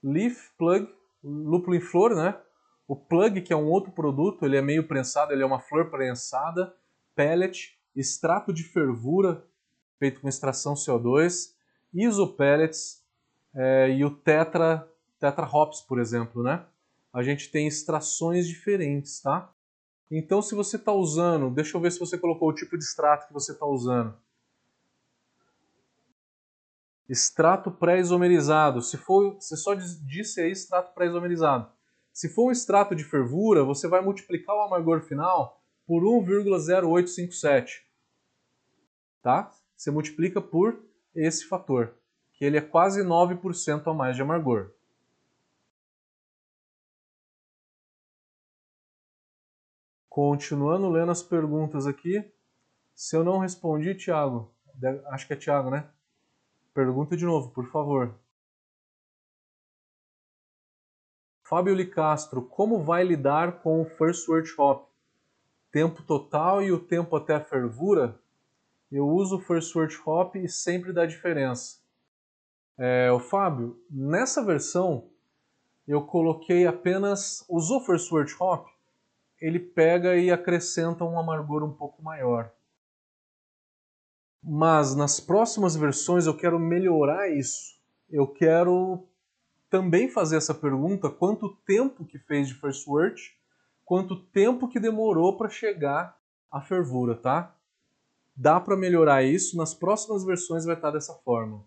Leaf 0.03 0.51
Plug, 0.57 0.89
lúpulo 1.22 1.76
em 1.76 1.81
flor, 1.81 2.14
né? 2.14 2.37
O 2.89 2.97
plug, 2.97 3.41
que 3.43 3.53
é 3.53 3.57
um 3.57 3.68
outro 3.68 3.93
produto, 3.93 4.45
ele 4.45 4.57
é 4.57 4.62
meio 4.62 4.89
prensado, 4.89 5.33
ele 5.33 5.43
é 5.43 5.47
uma 5.47 5.61
flor 5.61 5.91
prensada, 5.91 6.74
pellet, 7.14 7.78
extrato 7.95 8.53
de 8.53 8.64
fervura 8.64 9.45
feito 10.01 10.22
com 10.22 10.28
extração 10.28 10.72
CO2, 10.72 11.53
isopellets 11.93 13.05
é, 13.55 13.91
e 13.91 14.03
o 14.03 14.11
tetra, 14.11 14.89
tetra 15.21 15.47
hops, 15.47 15.83
por 15.83 16.01
exemplo, 16.01 16.43
né? 16.43 16.66
A 17.12 17.23
gente 17.23 17.51
tem 17.51 17.66
extrações 17.66 18.49
diferentes, 18.49 19.21
tá? 19.21 19.53
Então, 20.11 20.43
se 20.43 20.55
você 20.55 20.77
está 20.77 20.93
usando, 20.93 21.51
deixa 21.51 21.77
eu 21.77 21.81
ver 21.81 21.93
se 21.93 22.01
você 22.01 22.18
colocou 22.18 22.49
o 22.49 22.55
tipo 22.55 22.77
de 22.77 22.83
extrato 22.83 23.29
que 23.29 23.33
você 23.33 23.53
está 23.53 23.66
usando. 23.66 24.16
Extrato 27.09 27.71
pré-isomerizado. 27.71 28.81
Se 28.83 28.97
for, 28.97 29.35
você 29.35 29.57
só 29.57 29.75
disse 29.75 30.41
aí 30.41 30.51
extrato 30.51 30.95
pré-isomerizado. 30.95 31.71
Se 32.12 32.29
for 32.29 32.49
um 32.49 32.51
extrato 32.51 32.95
de 32.95 33.05
fervura, 33.05 33.64
você 33.64 33.87
vai 33.87 34.01
multiplicar 34.01 34.57
o 34.57 34.62
amargor 34.62 35.03
final 35.03 35.62
por 35.87 36.03
1,0857. 36.03 37.83
Tá? 39.23 39.53
Você 39.77 39.91
multiplica 39.91 40.41
por 40.41 40.85
esse 41.14 41.47
fator, 41.47 41.95
que 42.33 42.45
ele 42.45 42.57
é 42.57 42.61
quase 42.61 43.03
9% 43.03 43.87
a 43.87 43.95
mais 43.95 44.16
de 44.16 44.23
amargor. 44.23 44.73
Continuando 50.11 50.91
lendo 50.91 51.13
as 51.13 51.23
perguntas 51.23 51.87
aqui. 51.87 52.29
Se 52.97 53.17
eu 53.17 53.23
não 53.23 53.39
respondi, 53.39 53.95
Thiago, 53.95 54.53
acho 55.07 55.25
que 55.25 55.33
é 55.35 55.37
Thiago, 55.37 55.71
né? 55.71 55.89
Pergunta 56.75 57.17
de 57.17 57.25
novo, 57.25 57.51
por 57.51 57.71
favor. 57.71 58.19
Fábio 61.49 61.75
Licastro, 61.75 62.43
como 62.43 62.83
vai 62.83 63.05
lidar 63.05 63.63
com 63.63 63.81
o 63.81 63.85
First 63.85 64.29
Word 64.29 64.53
Hop? 64.59 64.89
Tempo 65.71 66.03
total 66.03 66.61
e 66.61 66.73
o 66.73 66.81
tempo 66.81 67.15
até 67.15 67.37
a 67.37 67.45
fervura? 67.45 68.21
Eu 68.91 69.09
uso 69.09 69.37
o 69.37 69.41
First 69.41 69.77
Word 69.77 69.97
Hop 70.05 70.35
e 70.35 70.49
sempre 70.49 70.93
dá 70.93 71.07
diferença. 71.07 71.79
É, 72.77 73.13
o 73.13 73.21
Fábio, 73.21 73.81
nessa 73.89 74.45
versão 74.45 75.09
eu 75.87 76.05
coloquei 76.05 76.67
apenas. 76.67 77.45
Usou 77.49 77.81
First 77.81 78.11
Word 78.11 78.35
Hop? 78.41 78.70
Ele 79.41 79.59
pega 79.59 80.16
e 80.16 80.30
acrescenta 80.30 81.05
um 81.05 81.18
amargor 81.18 81.64
um 81.64 81.72
pouco 81.72 82.03
maior. 82.03 82.53
Mas 84.43 84.95
nas 84.95 85.18
próximas 85.18 85.74
versões 85.74 86.26
eu 86.26 86.36
quero 86.36 86.59
melhorar 86.59 87.28
isso. 87.28 87.78
Eu 88.11 88.26
quero 88.26 89.07
também 89.70 90.09
fazer 90.09 90.36
essa 90.36 90.55
pergunta: 90.55 91.09
quanto 91.09 91.57
tempo 91.64 92.05
que 92.05 92.18
fez 92.18 92.49
de 92.49 92.55
first 92.55 92.86
word, 92.86 93.34
quanto 93.84 94.16
tempo 94.16 94.68
que 94.68 94.80
demorou 94.80 95.36
para 95.36 95.49
chegar 95.49 96.18
à 96.51 96.61
fervura, 96.61 97.14
tá? 97.14 97.55
Dá 98.36 98.59
para 98.61 98.76
melhorar 98.76 99.22
isso, 99.22 99.57
nas 99.57 99.74
próximas 99.74 100.24
versões 100.24 100.64
vai 100.64 100.74
estar 100.74 100.91
dessa 100.91 101.14
forma. 101.14 101.64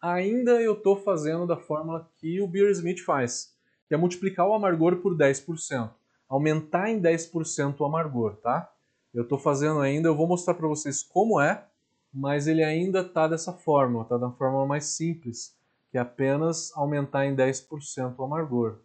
Ainda 0.00 0.62
eu 0.62 0.74
estou 0.74 0.96
fazendo 0.96 1.46
da 1.46 1.56
fórmula 1.56 2.10
que 2.16 2.40
o 2.40 2.48
Beer 2.48 2.70
Smith 2.70 3.00
faz, 3.00 3.54
que 3.86 3.94
é 3.94 3.96
multiplicar 3.96 4.46
o 4.46 4.54
amargor 4.54 4.96
por 4.96 5.16
10% 5.16 5.90
aumentar 6.34 6.90
em 6.90 7.00
10% 7.00 7.76
o 7.78 7.84
amargor, 7.84 8.36
tá? 8.36 8.68
Eu 9.12 9.22
estou 9.22 9.38
fazendo 9.38 9.80
ainda, 9.80 10.08
eu 10.08 10.16
vou 10.16 10.26
mostrar 10.26 10.54
para 10.54 10.66
vocês 10.66 11.00
como 11.00 11.40
é, 11.40 11.64
mas 12.12 12.48
ele 12.48 12.64
ainda 12.64 13.00
está 13.00 13.28
dessa 13.28 13.52
forma, 13.52 14.02
está 14.02 14.18
da 14.18 14.30
forma 14.32 14.66
mais 14.66 14.86
simples, 14.86 15.56
que 15.90 15.96
é 15.96 16.00
apenas 16.00 16.76
aumentar 16.76 17.24
em 17.24 17.36
10% 17.36 18.14
o 18.18 18.24
amargor. 18.24 18.80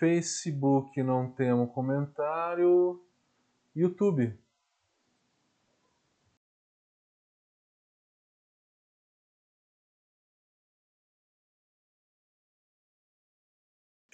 Facebook 0.00 1.00
não 1.02 1.30
temos 1.30 1.72
comentário. 1.72 3.00
YouTube. 3.74 4.36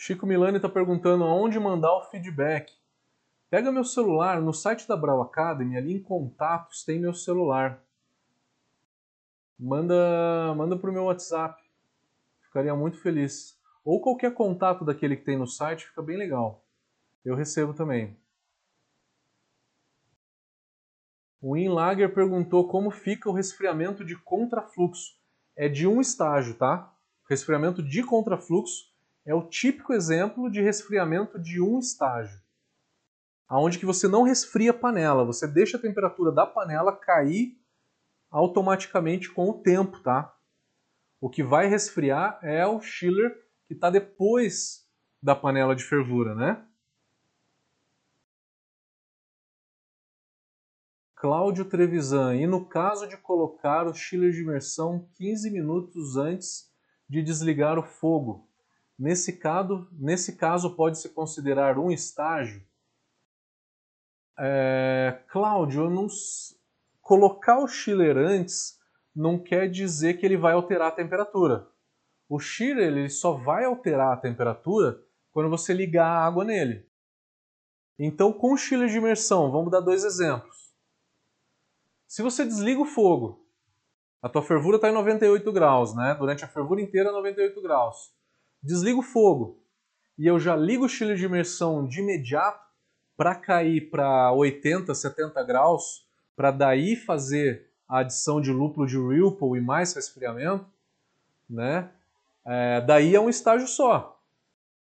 Chico 0.06 0.26
Milani 0.26 0.56
está 0.56 0.68
perguntando 0.68 1.24
aonde 1.24 1.58
mandar 1.58 1.96
o 1.96 2.02
feedback. 2.02 2.70
Pega 3.48 3.72
meu 3.72 3.84
celular, 3.84 4.38
no 4.38 4.52
site 4.52 4.86
da 4.86 4.94
Brau 4.98 5.22
Academy, 5.22 5.78
ali 5.78 5.94
em 5.94 6.02
contatos 6.02 6.84
tem 6.84 7.00
meu 7.00 7.14
celular. 7.14 7.82
Manda, 9.58 10.54
manda 10.54 10.76
pro 10.76 10.92
meu 10.92 11.04
WhatsApp. 11.04 11.58
Ficaria 12.42 12.76
muito 12.76 12.98
feliz. 13.00 13.58
Ou 13.82 13.98
qualquer 13.98 14.34
contato 14.34 14.84
daquele 14.84 15.16
que 15.16 15.24
tem 15.24 15.38
no 15.38 15.46
site, 15.46 15.86
fica 15.86 16.02
bem 16.02 16.18
legal. 16.18 16.62
Eu 17.24 17.34
recebo 17.34 17.72
também. 17.72 18.14
O 21.40 21.56
Inlager 21.56 22.12
perguntou 22.12 22.68
como 22.68 22.90
fica 22.90 23.30
o 23.30 23.32
resfriamento 23.32 24.04
de 24.04 24.18
contrafluxo. 24.18 25.18
É 25.56 25.66
de 25.66 25.86
um 25.86 25.98
estágio, 25.98 26.58
tá? 26.58 26.94
Resfriamento 27.26 27.82
de 27.82 28.02
contrafluxo 28.02 28.92
é 29.24 29.34
o 29.34 29.48
típico 29.48 29.92
exemplo 29.92 30.50
de 30.50 30.60
resfriamento 30.60 31.38
de 31.38 31.60
um 31.60 31.78
estágio. 31.78 32.40
Aonde 33.48 33.78
que 33.78 33.86
você 33.86 34.08
não 34.08 34.22
resfria 34.22 34.70
a 34.70 34.74
panela, 34.74 35.24
você 35.24 35.46
deixa 35.46 35.76
a 35.76 35.80
temperatura 35.80 36.32
da 36.32 36.46
panela 36.46 36.96
cair 36.96 37.58
automaticamente 38.30 39.30
com 39.30 39.48
o 39.48 39.62
tempo, 39.62 40.00
tá? 40.00 40.34
O 41.20 41.30
que 41.30 41.42
vai 41.42 41.66
resfriar 41.66 42.38
é 42.42 42.66
o 42.66 42.80
chiller 42.80 43.32
que 43.66 43.74
está 43.74 43.88
depois 43.90 44.86
da 45.22 45.34
panela 45.34 45.74
de 45.74 45.84
fervura, 45.84 46.34
né? 46.34 46.66
Cláudio 51.14 51.64
Trevisan, 51.64 52.36
e 52.36 52.46
no 52.46 52.66
caso 52.66 53.08
de 53.08 53.16
colocar 53.16 53.86
o 53.86 53.94
chiller 53.94 54.32
de 54.32 54.42
imersão 54.42 55.08
15 55.14 55.50
minutos 55.50 56.18
antes 56.18 56.70
de 57.08 57.22
desligar 57.22 57.78
o 57.78 57.82
fogo, 57.82 58.46
Nesse 58.98 59.32
caso, 59.38 59.88
nesse 59.92 60.36
caso 60.36 60.74
pode-se 60.76 61.08
considerar 61.08 61.78
um 61.78 61.90
estágio. 61.90 62.64
É, 64.38 65.20
Cláudio, 65.28 65.90
não... 65.90 66.06
colocar 67.00 67.58
o 67.58 67.66
chiller 67.66 68.16
antes 68.16 68.78
não 69.14 69.38
quer 69.38 69.68
dizer 69.68 70.14
que 70.14 70.26
ele 70.26 70.36
vai 70.36 70.54
alterar 70.54 70.88
a 70.88 70.94
temperatura. 70.94 71.68
O 72.28 72.38
chiller 72.38 72.86
ele 72.86 73.08
só 73.08 73.32
vai 73.32 73.64
alterar 73.64 74.12
a 74.12 74.16
temperatura 74.16 75.00
quando 75.32 75.50
você 75.50 75.72
ligar 75.72 76.06
a 76.06 76.24
água 76.24 76.44
nele. 76.44 76.88
Então, 77.98 78.32
com 78.32 78.52
o 78.52 78.56
chiller 78.56 78.88
de 78.88 78.98
imersão, 78.98 79.52
vamos 79.52 79.70
dar 79.70 79.80
dois 79.80 80.04
exemplos. 80.04 80.72
Se 82.08 82.22
você 82.22 82.44
desliga 82.44 82.80
o 82.80 82.86
fogo, 82.86 83.44
a 84.22 84.28
tua 84.28 84.42
fervura 84.42 84.76
está 84.76 84.88
em 84.88 84.94
98 84.94 85.52
graus, 85.52 85.94
né? 85.94 86.14
Durante 86.14 86.44
a 86.44 86.48
fervura 86.48 86.80
inteira, 86.80 87.12
98 87.12 87.60
graus 87.60 88.14
desligo 88.64 89.00
o 89.00 89.02
fogo 89.02 89.58
e 90.16 90.26
eu 90.26 90.40
já 90.40 90.56
ligo 90.56 90.86
o 90.86 90.88
chiller 90.88 91.16
de 91.16 91.26
imersão 91.26 91.86
de 91.86 92.00
imediato 92.00 92.64
para 93.16 93.34
cair 93.34 93.90
para 93.90 94.32
80, 94.32 94.94
70 94.94 95.42
graus, 95.44 96.08
para 96.34 96.50
daí 96.50 96.96
fazer 96.96 97.68
a 97.86 97.98
adição 97.98 98.40
de 98.40 98.50
lúpulo 98.50 98.86
de 98.86 98.96
Ripple 98.96 99.58
e 99.58 99.60
mais 99.60 99.92
resfriamento, 99.92 100.66
né? 101.48 101.90
É, 102.44 102.80
daí 102.80 103.14
é 103.14 103.20
um 103.20 103.28
estágio 103.28 103.68
só, 103.68 104.20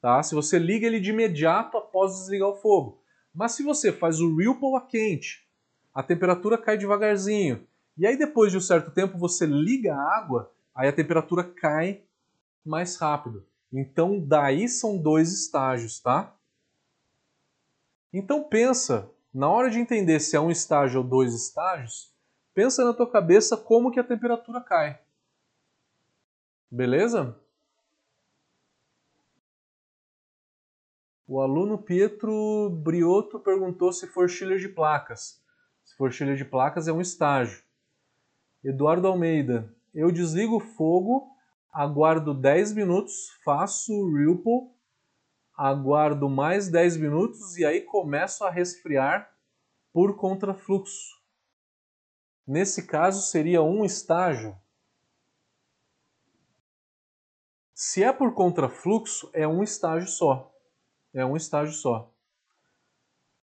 tá? 0.01 0.21
Se 0.23 0.33
você 0.33 0.57
liga 0.57 0.87
ele 0.87 0.99
de 0.99 1.11
imediato 1.11 1.77
após 1.77 2.17
desligar 2.17 2.49
o 2.49 2.55
fogo. 2.55 3.01
Mas 3.33 3.53
se 3.53 3.63
você 3.63 3.91
faz 3.91 4.19
o 4.19 4.35
Ripple 4.35 4.75
a 4.75 4.81
quente, 4.81 5.47
a 5.93 6.01
temperatura 6.01 6.57
cai 6.57 6.77
devagarzinho, 6.77 7.65
e 7.97 8.05
aí 8.05 8.17
depois 8.17 8.51
de 8.51 8.57
um 8.57 8.61
certo 8.61 8.91
tempo 8.91 9.17
você 9.17 9.45
liga 9.45 9.93
a 9.93 10.17
água, 10.17 10.51
aí 10.73 10.89
a 10.89 10.93
temperatura 10.93 11.43
cai 11.43 12.01
mais 12.65 12.97
rápido. 12.97 13.45
Então, 13.71 14.19
daí 14.19 14.67
são 14.67 14.97
dois 14.97 15.31
estágios, 15.31 15.99
tá? 15.99 16.35
Então 18.11 18.43
pensa, 18.43 19.11
na 19.33 19.49
hora 19.49 19.69
de 19.69 19.79
entender 19.79 20.19
se 20.19 20.35
é 20.35 20.39
um 20.39 20.49
estágio 20.49 21.01
ou 21.01 21.07
dois 21.07 21.33
estágios, 21.33 22.11
pensa 22.53 22.83
na 22.83 22.93
tua 22.93 23.09
cabeça 23.09 23.55
como 23.55 23.91
que 23.91 23.99
a 23.99 24.03
temperatura 24.03 24.61
cai. 24.61 24.99
Beleza? 26.71 27.39
O 31.27 31.39
aluno 31.39 31.77
Pietro 31.77 32.71
Briotto 32.71 33.39
perguntou 33.39 33.93
se 33.93 34.07
for 34.07 34.27
chiller 34.27 34.57
de 34.57 34.67
placas. 34.67 35.39
Se 35.83 35.95
for 35.95 36.11
chiller 36.11 36.35
de 36.35 36.45
placas 36.45 36.87
é 36.87 36.91
um 36.91 37.01
estágio. 37.01 37.63
Eduardo 38.63 39.07
Almeida, 39.07 39.71
eu 39.93 40.11
desligo 40.11 40.57
o 40.57 40.59
fogo 40.59 41.31
aguardo 41.71 42.33
10 42.33 42.73
minutos, 42.73 43.29
faço 43.43 43.93
o 43.93 44.13
Ripple, 44.15 44.73
aguardo 45.55 46.29
mais 46.29 46.69
10 46.69 46.97
minutos 46.97 47.57
e 47.57 47.65
aí 47.65 47.81
começo 47.81 48.43
a 48.43 48.49
resfriar 48.49 49.29
por 49.91 50.15
contrafluxo. 50.15 51.19
Nesse 52.47 52.87
caso 52.87 53.21
seria 53.21 53.61
um 53.61 53.85
estágio. 53.85 54.57
Se 57.73 58.03
é 58.03 58.11
por 58.11 58.33
contrafluxo, 58.33 59.29
é 59.33 59.47
um 59.47 59.63
estágio 59.63 60.07
só. 60.07 60.51
É 61.13 61.25
um 61.25 61.35
estágio 61.35 61.73
só. 61.73 62.13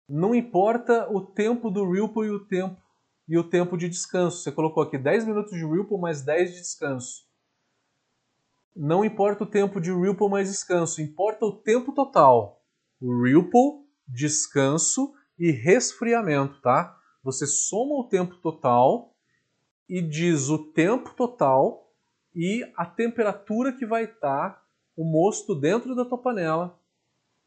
Não 0.09 0.35
importa 0.35 1.11
o 1.11 1.21
tempo 1.21 1.71
do 1.71 1.91
Ripple 1.91 2.27
e 2.27 2.31
o 2.31 2.45
tempo 2.47 2.87
e 3.29 3.37
o 3.37 3.45
tempo 3.45 3.77
de 3.77 3.89
descanso. 3.89 4.39
Você 4.39 4.53
colocou 4.53 4.83
aqui 4.83 4.97
10 4.97 5.27
minutos 5.27 5.53
de 5.53 5.67
Ripple 5.67 5.99
mais 5.99 6.23
10 6.23 6.55
de 6.55 6.61
descanso. 6.61 7.26
Não 8.77 9.03
importa 9.03 9.45
o 9.45 9.47
tempo 9.47 9.81
de 9.81 9.91
Ripple 9.91 10.29
mais 10.29 10.51
descanso, 10.51 11.01
importa 11.01 11.47
o 11.47 11.53
tempo 11.53 11.93
total. 11.93 12.62
Ripple, 13.01 13.87
descanso 14.07 15.14
e 15.39 15.51
resfriamento, 15.51 16.61
tá? 16.61 16.95
Você 17.24 17.47
soma 17.47 17.95
o 17.95 18.05
tempo 18.05 18.37
total 18.37 19.14
e 19.89 20.03
diz 20.03 20.51
o 20.51 20.59
tempo 20.59 21.14
total 21.14 21.91
e 22.35 22.70
a 22.77 22.85
temperatura 22.85 23.72
que 23.72 23.87
vai 23.87 24.05
estar 24.05 24.51
tá 24.51 24.62
o 24.95 25.05
mosto 25.05 25.55
dentro 25.55 25.95
da 25.95 26.05
tua 26.05 26.18
panela 26.18 26.79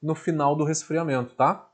no 0.01 0.15
final 0.15 0.55
do 0.55 0.63
resfriamento, 0.63 1.35
tá? 1.35 1.69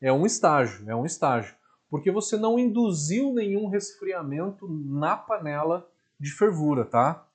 É 0.00 0.10
um 0.10 0.24
estágio, 0.24 0.88
é 0.88 0.96
um 0.96 1.04
estágio. 1.04 1.54
Porque 1.90 2.10
você 2.10 2.38
não 2.38 2.58
induziu 2.58 3.34
nenhum 3.34 3.68
resfriamento 3.68 4.66
na 4.68 5.18
panela 5.18 5.86
de 6.18 6.30
fervura, 6.30 6.86
tá? 6.86 7.28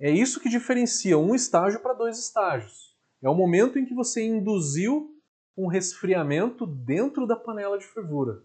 É 0.00 0.10
isso 0.10 0.40
que 0.40 0.48
diferencia 0.48 1.18
um 1.18 1.34
estágio 1.34 1.80
para 1.80 1.92
dois 1.92 2.18
estágios. 2.18 2.96
É 3.20 3.28
o 3.28 3.34
momento 3.34 3.78
em 3.78 3.84
que 3.84 3.94
você 3.94 4.24
induziu 4.24 5.10
um 5.56 5.66
resfriamento 5.66 6.64
dentro 6.64 7.26
da 7.26 7.34
panela 7.34 7.76
de 7.76 7.84
fervura. 7.84 8.44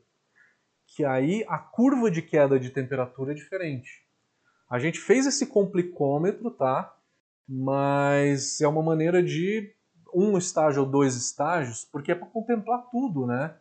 Que 0.87 1.05
aí 1.05 1.45
a 1.47 1.59
curva 1.59 2.09
de 2.09 2.23
queda 2.23 2.59
de 2.59 2.71
temperatura 2.71 3.33
é 3.33 3.35
diferente. 3.35 4.03
A 4.67 4.79
gente 4.79 4.99
fez 4.99 5.27
esse 5.27 5.45
complicômetro, 5.45 6.49
tá? 6.49 6.97
Mas 7.47 8.59
é 8.59 8.67
uma 8.67 8.81
maneira 8.81 9.21
de 9.21 9.71
um 10.11 10.35
estágio 10.37 10.83
ou 10.83 10.89
dois 10.89 11.15
estágios, 11.15 11.85
porque 11.85 12.11
é 12.11 12.15
para 12.15 12.27
contemplar 12.27 12.89
tudo, 12.89 13.27
né? 13.27 13.55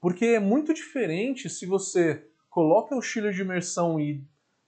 Porque 0.00 0.26
é 0.26 0.40
muito 0.40 0.74
diferente 0.74 1.48
se 1.48 1.64
você 1.64 2.28
coloca 2.50 2.94
o 2.94 3.00
chiller 3.00 3.32
de 3.32 3.40
imersão 3.40 3.98
e 3.98 4.22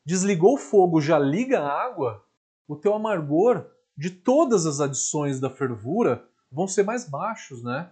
desligou 0.04 0.54
o 0.54 0.58
fogo, 0.58 1.00
já 1.00 1.18
liga 1.18 1.60
a 1.60 1.84
água, 1.84 2.23
o 2.66 2.76
teu 2.76 2.94
amargor 2.94 3.70
de 3.96 4.10
todas 4.10 4.66
as 4.66 4.80
adições 4.80 5.40
da 5.40 5.50
fervura 5.50 6.28
vão 6.50 6.66
ser 6.66 6.82
mais 6.82 7.08
baixos, 7.08 7.62
né? 7.62 7.90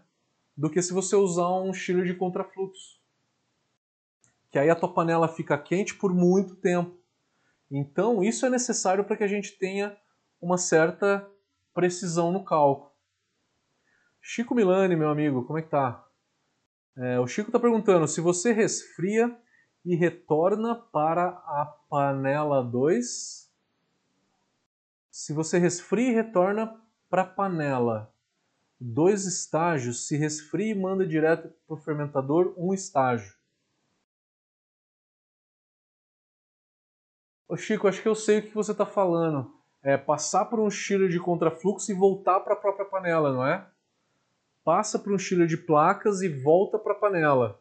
Do 0.57 0.71
que 0.71 0.83
se 0.83 0.93
você 0.93 1.17
usar 1.17 1.51
um 1.51 1.73
chiller 1.73 2.07
de 2.07 2.15
contrafluxo. 2.15 3.01
Que 4.51 4.59
aí 4.59 4.69
a 4.69 4.77
tua 4.77 4.93
panela 4.93 5.29
fica 5.29 5.57
quente 5.57 5.95
por 5.95 6.13
muito 6.13 6.57
tempo. 6.57 6.97
Então, 7.71 8.23
isso 8.23 8.45
é 8.45 8.51
necessário 8.51 9.05
para 9.05 9.17
que 9.17 9.25
a 9.25 9.29
gente 9.29 9.59
tenha 9.59 9.97
uma 10.41 10.59
certa 10.59 11.27
precisão 11.73 12.31
no 12.31 12.45
cálculo. 12.45 12.93
Chico 14.21 14.55
Milani, 14.55 14.95
meu 14.95 15.09
amigo, 15.09 15.45
como 15.45 15.59
é 15.59 15.63
que 15.63 15.71
tá? 15.71 16.07
É, 16.97 17.19
o 17.19 17.27
Chico 17.27 17.49
está 17.49 17.59
perguntando 17.59 18.07
se 18.07 18.21
você 18.21 18.53
resfria 18.53 19.35
e 19.85 19.97
retorna 19.97 20.75
para 20.75 21.29
a 21.29 21.75
panela 21.89 22.63
2. 22.63 23.42
Se 25.13 25.33
você 25.33 25.59
resfria 25.59 26.09
e 26.09 26.15
retorna 26.15 26.81
para 27.09 27.23
a 27.23 27.27
panela 27.27 28.13
dois 28.81 29.27
estágios, 29.27 30.09
se 30.09 30.17
resfria 30.17 30.73
e 30.73 30.75
manda 30.75 31.07
direto 31.07 31.55
para 31.65 31.75
o 31.75 31.77
fermentador 31.77 32.53
um 32.57 32.75
estágio. 32.75 33.33
Ô 37.47 37.57
Chico, 37.57 37.87
acho 37.87 38.03
que 38.03 38.09
eu 38.09 38.15
sei 38.17 38.41
o 38.41 38.43
que 38.43 38.55
você 38.55 38.73
está 38.73 38.85
falando. 38.85 39.55
É 39.81 39.97
passar 39.97 40.47
por 40.47 40.59
um 40.59 40.71
chiller 40.71 41.09
de 41.09 41.21
contrafluxo 41.21 41.93
e 41.93 41.95
voltar 41.95 42.41
para 42.41 42.55
a 42.55 42.57
própria 42.57 42.85
panela, 42.85 43.33
não 43.33 43.47
é? 43.47 43.71
passa 44.65 44.99
para 44.99 45.13
um 45.13 45.19
chiller 45.19 45.47
de 45.47 45.57
placas 45.57 46.23
e 46.23 46.29
volta 46.29 46.79
para 46.79 46.93
a 46.93 46.97
panela. 46.97 47.61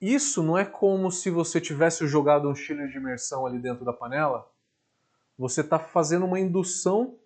Isso 0.00 0.42
não 0.42 0.58
é 0.58 0.64
como 0.64 1.10
se 1.10 1.30
você 1.30 1.60
tivesse 1.60 2.06
jogado 2.06 2.48
um 2.48 2.54
chiller 2.54 2.88
de 2.88 2.98
imersão 2.98 3.46
ali 3.46 3.58
dentro 3.58 3.84
da 3.84 3.92
panela. 3.92 4.46
Você 5.38 5.60
está 5.60 5.78
fazendo 5.78 6.24
uma 6.24 6.40
indução, 6.40 7.18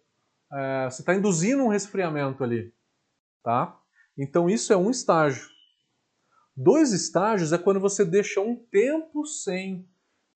é, 0.53 0.91
você 0.91 1.03
está 1.03 1.15
induzindo 1.15 1.63
um 1.63 1.69
resfriamento 1.69 2.43
ali, 2.43 2.73
tá? 3.43 3.79
Então 4.19 4.49
isso 4.51 4.73
é 4.73 4.77
um 4.77 4.91
estágio. 4.91 5.49
Dois 6.57 6.93
estágios 6.93 7.53
é 7.53 7.59
quando 7.59 7.81
você 7.81 8.05
deixa 8.05 8.41
um 8.41 8.57
tempo 8.57 9.25
sem 9.25 9.89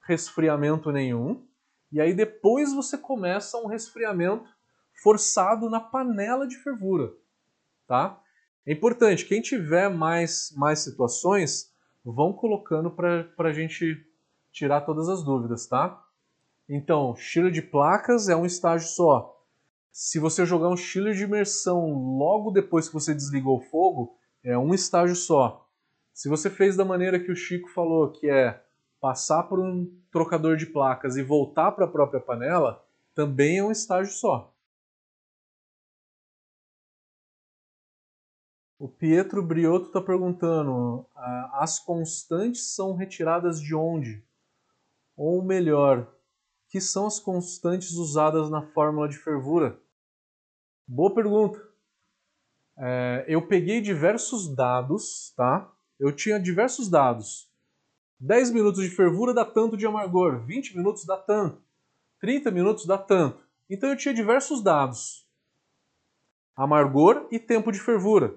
resfriamento 0.07 0.93
nenhum 0.93 1.47
e 1.91 2.01
aí 2.01 2.15
depois 2.15 2.73
você 2.73 2.97
começa 2.97 3.59
um 3.59 3.67
resfriamento 3.67 4.49
forçado 5.03 5.69
na 5.69 5.81
panela 5.81 6.47
de 6.47 6.57
fervura 6.57 7.13
tá? 7.87 8.21
É 8.67 8.73
importante, 8.73 9.27
quem 9.27 9.41
tiver 9.41 9.89
mais, 9.91 10.53
mais 10.57 10.81
situações, 10.81 11.73
vão 12.05 12.33
colocando 12.33 12.91
para 12.91 13.29
a 13.39 13.53
gente 13.53 14.05
tirar 14.53 14.83
todas 14.83 15.09
as 15.09 15.23
dúvidas, 15.23 15.67
tá? 15.67 16.03
Então, 16.69 17.15
chiller 17.15 17.53
de 17.53 17.61
placas 17.61 18.29
é 18.29 18.37
um 18.37 18.47
estágio 18.47 18.89
só. 18.89 19.35
Se 19.93 20.19
você 20.19 20.45
jogar 20.45 20.69
um 20.69 20.77
chiller 20.77 21.15
de 21.15 21.25
imersão 21.25 21.93
logo 22.19 22.51
depois 22.51 22.89
que 22.89 22.95
você 22.95 23.15
desligou 23.15 23.59
o 23.59 23.63
fogo, 23.63 24.17
é 24.43 24.57
um 24.57 24.75
estágio 24.75 25.15
só. 25.15 25.69
Se 26.13 26.29
você 26.29 26.49
fez 26.49 26.77
da 26.77 26.85
maneira 26.85 27.21
que 27.21 27.31
o 27.31 27.37
Chico 27.37 27.69
falou, 27.69 28.11
que 28.11 28.29
é 28.29 28.63
passar 29.01 29.43
por 29.45 29.61
um 29.61 29.87
trocador 30.11 30.57
de 30.57 30.67
placas 30.67 31.17
e 31.17 31.23
voltar 31.23 31.73
para 31.73 31.85
a 31.85 31.91
própria 31.91 32.21
panela, 32.21 32.83
também 33.15 33.59
é 33.59 33.65
um 33.65 33.71
estágio 33.71 34.13
só. 34.13 34.55
O 38.79 38.89
Pietro 38.89 39.43
Briotto 39.43 39.87
está 39.87 40.01
perguntando: 40.01 41.07
as 41.53 41.79
constantes 41.79 42.75
são 42.75 42.95
retiradas 42.95 43.61
de 43.61 43.75
onde? 43.75 44.25
Ou 45.17 45.43
melhor, 45.43 46.14
que 46.75 46.81
são 46.81 47.07
as 47.07 47.21
constantes 47.21 47.93
usadas 47.93 48.51
na 48.51 48.61
fórmula 48.61 49.09
de 49.09 49.17
fervura? 49.17 49.81
Boa 50.89 51.15
pergunta. 51.15 51.65
É, 52.77 53.25
eu 53.29 53.47
peguei 53.47 53.81
diversos 53.81 54.53
dados, 54.53 55.33
tá? 55.37 55.73
Eu 56.01 56.11
tinha 56.11 56.41
diversos 56.41 56.91
dados. 56.91 57.49
10 58.19 58.51
minutos 58.51 58.83
de 58.83 58.91
fervura 58.91 59.33
dá 59.33 59.45
tanto 59.45 59.77
de 59.77 59.87
amargor, 59.87 60.45
20 60.45 60.77
minutos 60.77 61.07
dá 61.07 61.17
tanto, 61.17 61.63
30 62.19 62.51
minutos 62.51 62.87
dá 62.87 62.99
tanto. 62.99 63.41
Então 63.71 63.91
eu 63.91 63.97
tinha 63.97 64.13
diversos 64.13 64.61
dados. 64.61 65.29
Amargor 66.57 67.29
e 67.31 67.39
tempo 67.39 67.71
de 67.71 67.79
fervura. 67.79 68.35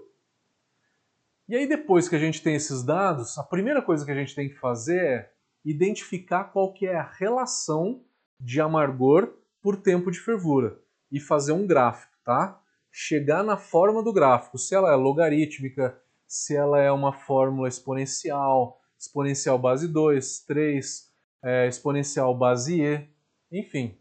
E 1.49 1.55
aí, 1.55 1.67
depois 1.67 2.07
que 2.07 2.15
a 2.15 2.19
gente 2.19 2.43
tem 2.43 2.53
esses 2.53 2.83
dados, 2.83 3.35
a 3.39 3.43
primeira 3.43 3.81
coisa 3.81 4.05
que 4.05 4.11
a 4.11 4.15
gente 4.15 4.35
tem 4.35 4.47
que 4.47 4.59
fazer 4.59 5.03
é 5.03 5.33
identificar 5.65 6.43
qual 6.43 6.71
que 6.71 6.85
é 6.85 6.97
a 6.97 7.11
relação 7.17 8.05
de 8.39 8.61
amargor 8.61 9.33
por 9.61 9.77
tempo 9.77 10.11
de 10.11 10.19
fervura 10.19 10.79
e 11.11 11.19
fazer 11.19 11.51
um 11.51 11.65
gráfico, 11.65 12.13
tá? 12.23 12.61
Chegar 12.91 13.43
na 13.43 13.57
forma 13.57 14.03
do 14.03 14.13
gráfico, 14.13 14.57
se 14.57 14.73
ela 14.73 14.91
é 14.91 14.95
logarítmica, 14.95 15.99
se 16.27 16.55
ela 16.55 16.79
é 16.79 16.91
uma 16.91 17.13
fórmula 17.13 17.67
exponencial, 17.67 18.81
exponencial 18.97 19.57
base 19.57 19.87
2, 19.87 20.39
3, 20.41 21.11
é, 21.43 21.67
exponencial 21.67 22.35
base 22.35 22.81
E, 22.81 23.07
enfim. 23.51 23.97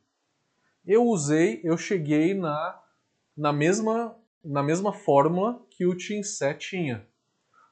Eu 0.85 1.05
usei, 1.05 1.61
eu 1.65 1.77
cheguei 1.77 2.35
na, 2.35 2.81
na, 3.37 3.53
mesma, 3.53 4.17
na 4.45 4.63
mesma 4.63 4.93
fórmula 4.93 5.61
que 5.71 5.85
o 5.85 5.97
TINSE 5.97 6.55
tinha. 6.55 7.07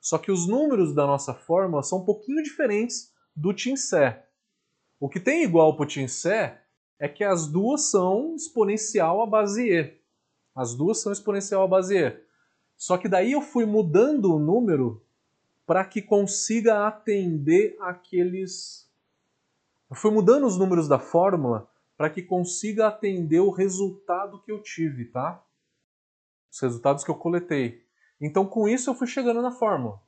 Só 0.01 0.19
que 0.19 0.31
os 0.31 0.47
números 0.47 0.95
da 0.95 1.07
nossa 1.07 1.33
fórmula 1.33 1.83
são 1.83 1.99
um 1.99 2.05
pouquinho 2.05 2.43
diferentes 2.43 3.13
do 3.35 3.53
TINSE. 3.53 4.17
O 5.05 5.09
que 5.11 5.21
tem 5.21 5.45
igual 5.45 5.77
o 5.79 5.85
TINSE 5.85 6.57
é 6.99 7.07
que 7.07 7.23
as 7.23 7.47
duas 7.47 7.91
são 7.91 8.35
exponencial 8.35 9.21
a 9.21 9.27
base 9.27 9.71
E. 9.71 10.01
As 10.57 10.75
duas 10.75 11.03
são 11.03 11.13
exponencial 11.13 11.63
a 11.63 11.69
base 11.69 11.99
E. 11.99 12.19
Só 12.75 12.97
que 12.97 13.07
daí 13.07 13.33
eu 13.33 13.43
fui 13.43 13.67
mudando 13.67 14.35
o 14.35 14.39
número 14.39 15.05
para 15.67 15.85
que 15.85 16.01
consiga 16.01 16.87
atender 16.87 17.77
aqueles. 17.83 18.91
Eu 19.91 19.97
fui 19.97 20.11
mudando 20.11 20.47
os 20.47 20.57
números 20.57 20.89
da 20.89 20.99
fórmula 20.99 21.69
para 21.99 22.09
que 22.09 22.23
consiga 22.23 22.89
atender 22.89 23.41
o 23.41 23.51
resultado 23.51 24.41
que 24.41 24.51
eu 24.51 24.63
tive, 24.63 25.05
tá? 25.05 25.45
Os 26.51 26.61
resultados 26.61 27.05
que 27.05 27.11
eu 27.11 27.17
coletei. 27.17 27.85
Então, 28.19 28.47
com 28.47 28.67
isso, 28.67 28.89
eu 28.89 28.95
fui 28.95 29.07
chegando 29.07 29.43
na 29.43 29.51
fórmula. 29.51 30.01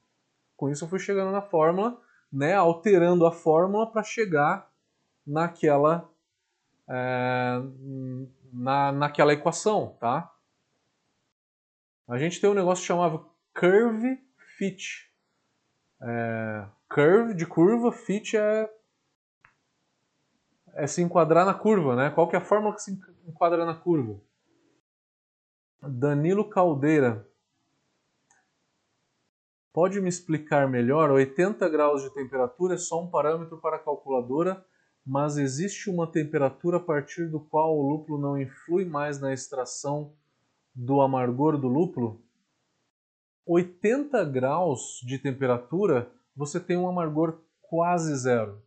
Com 0.56 0.70
isso, 0.70 0.86
eu 0.86 0.88
fui 0.88 0.98
chegando 0.98 1.32
na 1.32 1.42
fórmula, 1.42 2.00
né, 2.32 2.54
alterando 2.54 3.26
a 3.26 3.30
fórmula 3.30 3.92
para 3.92 4.02
chegar 4.02 4.74
naquela, 5.26 6.08
é, 6.88 7.60
na, 8.52 8.92
naquela 8.92 9.32
equação, 9.32 9.96
tá? 9.98 10.32
A 12.08 12.18
gente 12.18 12.40
tem 12.40 12.48
um 12.48 12.54
negócio 12.54 12.84
chamado 12.84 13.28
curve 13.58 14.22
fit. 14.56 15.10
É, 16.00 16.66
curve 16.88 17.34
de 17.34 17.44
curva, 17.44 17.90
fit 17.90 18.36
é, 18.36 18.70
é 20.74 20.86
se 20.86 21.02
enquadrar 21.02 21.44
na 21.44 21.54
curva, 21.54 21.96
né? 21.96 22.10
Qual 22.10 22.28
que 22.28 22.36
é 22.36 22.38
a 22.38 22.44
fórmula 22.44 22.74
que 22.74 22.82
se 22.82 22.98
enquadra 23.26 23.64
na 23.64 23.74
curva? 23.74 24.20
Danilo 25.82 26.48
Caldeira. 26.48 27.26
Pode 29.72 30.00
me 30.00 30.08
explicar 30.08 30.68
melhor? 30.68 31.10
80 31.10 31.68
graus 31.68 32.02
de 32.02 32.14
temperatura 32.14 32.74
é 32.74 32.78
só 32.78 33.02
um 33.02 33.10
parâmetro 33.10 33.58
para 33.58 33.76
a 33.76 33.78
calculadora, 33.78 34.64
mas 35.06 35.36
existe 35.36 35.88
uma 35.88 36.06
temperatura 36.06 36.78
a 36.78 36.80
partir 36.80 37.28
do 37.28 37.38
qual 37.38 37.78
o 37.78 37.90
lúpulo 37.90 38.20
não 38.20 38.40
influi 38.40 38.84
mais 38.84 39.20
na 39.20 39.32
extração 39.32 40.12
do 40.74 41.00
amargor 41.00 41.56
do 41.56 41.68
lúpulo? 41.68 42.20
80 43.46 44.24
graus 44.24 45.00
de 45.04 45.18
temperatura, 45.18 46.10
você 46.34 46.58
tem 46.58 46.76
um 46.76 46.88
amargor 46.88 47.38
quase 47.62 48.14
zero. 48.16 48.60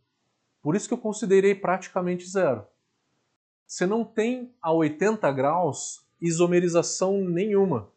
Por 0.62 0.74
isso 0.74 0.88
que 0.88 0.94
eu 0.94 0.98
considerei 0.98 1.54
praticamente 1.54 2.26
zero. 2.26 2.66
Você 3.66 3.86
não 3.86 4.04
tem 4.04 4.54
a 4.62 4.72
80 4.72 5.30
graus 5.32 6.06
isomerização 6.20 7.22
nenhuma. 7.22 7.88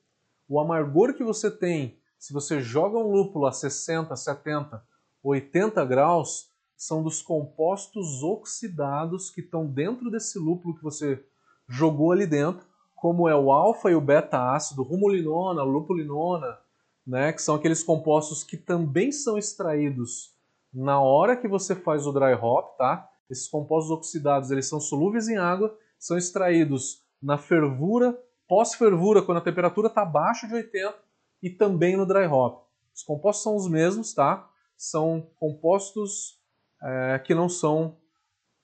O 0.48 0.60
amargor 0.60 1.14
que 1.14 1.24
você 1.24 1.50
tem 1.50 1.98
se 2.24 2.32
você 2.32 2.62
joga 2.62 2.98
um 2.98 3.12
lúpulo 3.12 3.46
a 3.46 3.52
60, 3.52 4.16
70, 4.16 4.82
80 5.22 5.84
graus, 5.84 6.50
são 6.76 7.04
dos 7.04 7.22
compostos 7.22 8.24
oxidados 8.24 9.30
que 9.30 9.42
estão 9.42 9.66
dentro 9.66 10.12
desse 10.12 10.38
lúpulo 10.38 10.76
que 10.76 10.84
você 10.84 11.24
jogou 11.68 12.12
ali 12.12 12.26
dentro, 12.26 12.66
como 12.96 13.28
é 13.28 13.36
o 13.36 13.52
alfa 13.52 13.92
e 13.92 13.96
o 13.96 14.02
beta 14.02 14.54
ácido, 14.54 14.84
rumulinona, 14.84 15.64
lupulinona, 15.64 16.58
né, 17.06 17.34
que 17.34 17.42
são 17.42 17.56
aqueles 17.56 17.84
compostos 17.84 18.44
que 18.44 18.56
também 18.56 19.12
são 19.12 19.38
extraídos 19.38 20.34
na 20.74 21.00
hora 21.00 21.36
que 21.36 21.48
você 21.48 21.76
faz 21.76 22.08
o 22.08 22.12
dry 22.12 22.34
hop, 22.34 22.78
tá? 22.78 23.10
Esses 23.30 23.48
compostos 23.48 23.92
oxidados, 23.92 24.50
eles 24.52 24.68
são 24.68 24.80
solúveis 24.80 25.28
em 25.28 25.38
água, 25.38 25.78
são 26.00 26.18
extraídos 26.18 27.04
na 27.22 27.38
fervura, 27.38 28.18
pós-fervura, 28.48 29.22
quando 29.22 29.38
a 29.38 29.42
temperatura 29.42 29.88
está 29.88 30.02
abaixo 30.02 30.48
de 30.48 30.56
80, 30.56 30.96
e 31.42 31.50
também 31.50 31.96
no 31.96 32.06
dry 32.06 32.26
hop. 32.26 32.64
Os 32.94 33.04
compostos 33.04 33.44
são 33.44 33.56
os 33.56 33.68
mesmos, 33.70 34.14
tá? 34.14 34.50
São 34.76 35.30
compostos 35.40 36.42
é, 36.84 37.20
que 37.20 37.34
não 37.34 37.48
são 37.48 37.98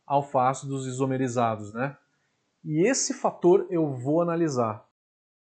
alfácidos 0.05 0.85
isomerizados, 0.85 1.73
né? 1.73 1.97
E 2.63 2.85
esse 2.87 3.13
fator 3.13 3.67
eu 3.69 3.93
vou 3.93 4.21
analisar, 4.21 4.85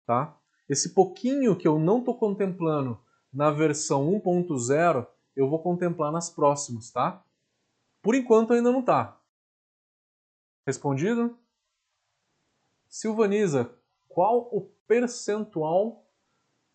tá? 0.06 0.36
Esse 0.68 0.94
pouquinho 0.94 1.56
que 1.56 1.66
eu 1.66 1.78
não 1.78 1.98
estou 1.98 2.16
contemplando 2.16 3.00
na 3.32 3.50
versão 3.50 4.08
1.0, 4.12 5.06
eu 5.34 5.48
vou 5.48 5.62
contemplar 5.62 6.12
nas 6.12 6.30
próximas, 6.30 6.90
tá? 6.90 7.24
Por 8.02 8.14
enquanto 8.14 8.52
ainda 8.52 8.70
não 8.70 8.80
está. 8.80 9.20
Respondido? 10.66 11.36
Silvaniza, 12.88 13.74
qual 14.08 14.48
o 14.52 14.70
percentual 14.86 16.06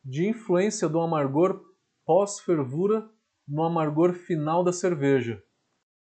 de 0.03 0.27
influência 0.27 0.87
do 0.87 0.99
amargor 0.99 1.63
pós-fervura 2.05 3.09
no 3.47 3.63
amargor 3.63 4.13
final 4.13 4.63
da 4.63 4.73
cerveja? 4.73 5.43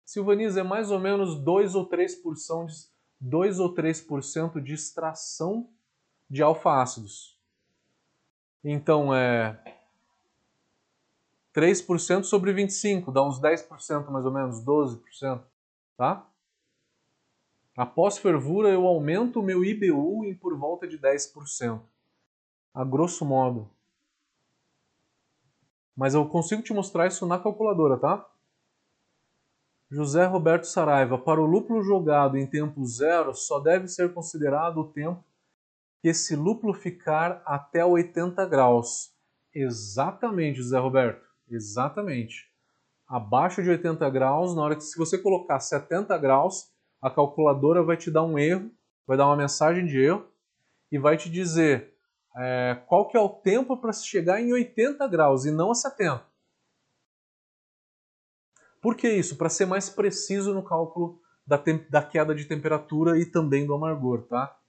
Silvaniza 0.05 0.59
é 0.59 0.63
mais 0.63 0.91
ou 0.91 0.99
menos 0.99 1.39
2 1.39 1.75
ou 1.75 1.89
3%, 1.89 2.67
de, 2.67 2.73
2 3.19 3.59
ou 3.59 3.73
3% 3.73 4.61
de 4.61 4.73
extração 4.73 5.69
de 6.29 6.43
alfa-ácidos. 6.43 7.39
Então 8.63 9.13
é 9.13 9.59
3% 11.53 12.23
sobre 12.23 12.51
25, 12.51 13.11
dá 13.11 13.23
uns 13.23 13.39
10% 13.39 14.09
mais 14.09 14.25
ou 14.25 14.31
menos, 14.31 14.63
12%, 14.63 15.41
tá? 15.95 16.27
Após 17.75 18.17
fervura 18.17 18.69
eu 18.69 18.85
aumento 18.85 19.39
o 19.39 19.43
meu 19.43 19.63
IBU 19.63 20.25
em 20.25 20.35
por 20.35 20.57
volta 20.57 20.87
de 20.87 20.97
10%. 20.97 21.81
A 22.73 22.83
grosso 22.83 23.25
modo. 23.25 23.69
Mas 25.95 26.15
eu 26.15 26.27
consigo 26.27 26.61
te 26.61 26.73
mostrar 26.73 27.07
isso 27.07 27.25
na 27.25 27.39
calculadora, 27.39 27.97
tá? 27.97 28.27
José 29.93 30.25
Roberto 30.25 30.63
Saraiva, 30.63 31.19
para 31.19 31.39
o 31.39 31.45
lúpulo 31.45 31.83
jogado 31.83 32.35
em 32.35 32.47
tempo 32.47 32.83
zero, 32.83 33.31
só 33.35 33.59
deve 33.59 33.87
ser 33.87 34.11
considerado 34.11 34.79
o 34.79 34.91
tempo 34.91 35.23
que 36.01 36.07
esse 36.07 36.35
lúpulo 36.35 36.73
ficar 36.73 37.43
até 37.45 37.85
80 37.85 38.43
graus. 38.47 39.11
Exatamente, 39.53 40.57
José 40.57 40.79
Roberto. 40.79 41.23
Exatamente. 41.47 42.51
Abaixo 43.07 43.61
de 43.61 43.69
80 43.69 44.09
graus, 44.09 44.55
na 44.55 44.63
hora 44.63 44.75
que 44.75 44.83
se 44.83 44.97
você 44.97 45.15
colocar 45.15 45.59
70 45.59 46.17
graus, 46.17 46.71
a 46.99 47.11
calculadora 47.11 47.83
vai 47.83 47.95
te 47.95 48.09
dar 48.09 48.23
um 48.23 48.39
erro, 48.39 48.71
vai 49.05 49.15
dar 49.15 49.27
uma 49.27 49.37
mensagem 49.37 49.85
de 49.85 50.01
erro 50.01 50.25
e 50.91 50.97
vai 50.97 51.17
te 51.17 51.29
dizer 51.29 51.93
é, 52.35 52.81
qual 52.87 53.07
que 53.07 53.15
é 53.15 53.19
o 53.19 53.29
tempo 53.29 53.77
para 53.77 53.93
se 53.93 54.07
chegar 54.07 54.41
em 54.41 54.51
80 54.51 55.07
graus 55.07 55.45
e 55.45 55.51
não 55.51 55.69
a 55.69 55.75
70. 55.75 56.32
Por 58.83 58.97
que 58.97 59.09
isso? 59.09 59.37
Para 59.37 59.47
ser 59.47 59.65
mais 59.65 59.89
preciso 59.89 60.53
no 60.53 60.61
cálculo 60.61 61.21
da, 61.47 61.57
da 61.89 62.03
queda 62.03 62.35
de 62.35 62.43
temperatura 62.43 63.17
e 63.17 63.25
também 63.25 63.65
do 63.65 63.73
amargor, 63.73 64.23
tá? 64.23 64.59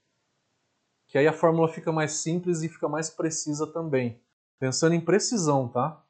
Que 1.09 1.19
aí 1.19 1.27
a 1.27 1.33
fórmula 1.33 1.67
fica 1.69 1.91
mais 1.91 2.13
simples 2.13 2.63
e 2.63 2.69
fica 2.69 2.89
mais 2.89 3.11
precisa 3.11 3.67
também. 3.67 4.23
Pensando 4.57 4.95
em 4.95 5.01
precisão, 5.01 5.67
tá? 5.67 6.01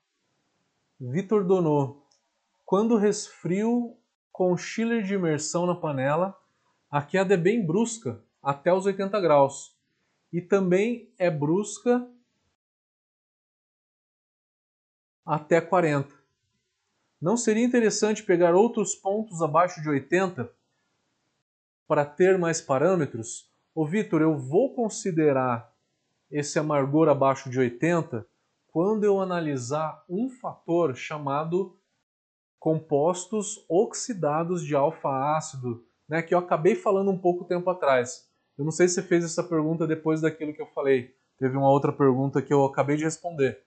Vitor 1.00 1.44
Donô. 1.44 2.02
Quando 2.66 2.98
resfrio 2.98 3.96
com 4.30 4.54
chiller 4.54 5.02
de 5.02 5.14
imersão 5.14 5.64
na 5.64 5.74
panela, 5.74 6.38
a 6.90 7.00
queda 7.00 7.32
é 7.32 7.38
bem 7.38 7.64
brusca, 7.64 8.22
até 8.42 8.70
os 8.70 8.84
80 8.84 9.18
graus. 9.18 9.74
E 10.30 10.42
também 10.42 11.10
é 11.16 11.30
brusca 11.30 12.06
até 15.24 15.58
40. 15.58 16.23
Não 17.24 17.38
seria 17.38 17.64
interessante 17.64 18.22
pegar 18.22 18.54
outros 18.54 18.94
pontos 18.94 19.40
abaixo 19.40 19.80
de 19.80 19.88
80 19.88 20.46
para 21.88 22.04
ter 22.04 22.36
mais 22.36 22.60
parâmetros? 22.60 23.50
Ô 23.74 23.86
Vitor, 23.86 24.20
eu 24.20 24.36
vou 24.36 24.74
considerar 24.74 25.72
esse 26.30 26.58
amargor 26.58 27.08
abaixo 27.08 27.48
de 27.48 27.58
80 27.58 28.26
quando 28.66 29.04
eu 29.04 29.22
analisar 29.22 30.04
um 30.06 30.28
fator 30.28 30.94
chamado 30.94 31.80
compostos 32.58 33.64
oxidados 33.70 34.62
de 34.62 34.76
alfa-ácido, 34.76 35.82
né, 36.06 36.20
que 36.20 36.34
eu 36.34 36.38
acabei 36.38 36.74
falando 36.74 37.10
um 37.10 37.18
pouco 37.18 37.46
tempo 37.46 37.70
atrás. 37.70 38.28
Eu 38.58 38.66
não 38.66 38.70
sei 38.70 38.86
se 38.86 38.96
você 38.96 39.02
fez 39.02 39.24
essa 39.24 39.42
pergunta 39.42 39.86
depois 39.86 40.20
daquilo 40.20 40.52
que 40.52 40.60
eu 40.60 40.68
falei. 40.74 41.16
Teve 41.38 41.56
uma 41.56 41.70
outra 41.70 41.90
pergunta 41.90 42.42
que 42.42 42.52
eu 42.52 42.66
acabei 42.66 42.98
de 42.98 43.04
responder. 43.04 43.64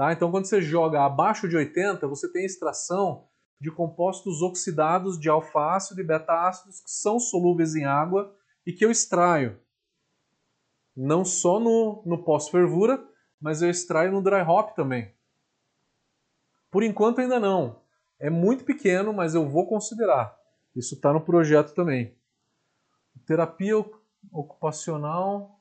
Tá? 0.00 0.14
Então, 0.14 0.30
quando 0.30 0.46
você 0.46 0.62
joga 0.62 1.04
abaixo 1.04 1.46
de 1.46 1.54
80, 1.54 2.06
você 2.08 2.26
tem 2.32 2.46
extração 2.46 3.28
de 3.60 3.70
compostos 3.70 4.40
oxidados 4.40 5.20
de 5.20 5.28
alfa-ácido 5.28 6.00
e 6.00 6.04
beta-ácidos 6.04 6.80
que 6.80 6.90
são 6.90 7.20
solúveis 7.20 7.74
em 7.74 7.84
água 7.84 8.34
e 8.64 8.72
que 8.72 8.82
eu 8.82 8.90
extraio. 8.90 9.60
Não 10.96 11.22
só 11.22 11.60
no, 11.60 12.02
no 12.06 12.24
pós-fervura, 12.24 13.06
mas 13.38 13.60
eu 13.60 13.68
extraio 13.68 14.10
no 14.10 14.22
dry 14.22 14.40
hop 14.40 14.74
também. 14.74 15.14
Por 16.70 16.82
enquanto 16.82 17.20
ainda 17.20 17.38
não. 17.38 17.82
É 18.18 18.30
muito 18.30 18.64
pequeno, 18.64 19.12
mas 19.12 19.34
eu 19.34 19.46
vou 19.50 19.66
considerar. 19.66 20.34
Isso 20.74 20.94
está 20.94 21.12
no 21.12 21.20
projeto 21.20 21.74
também. 21.74 22.16
Terapia 23.26 23.76
ocupacional. 24.32 25.59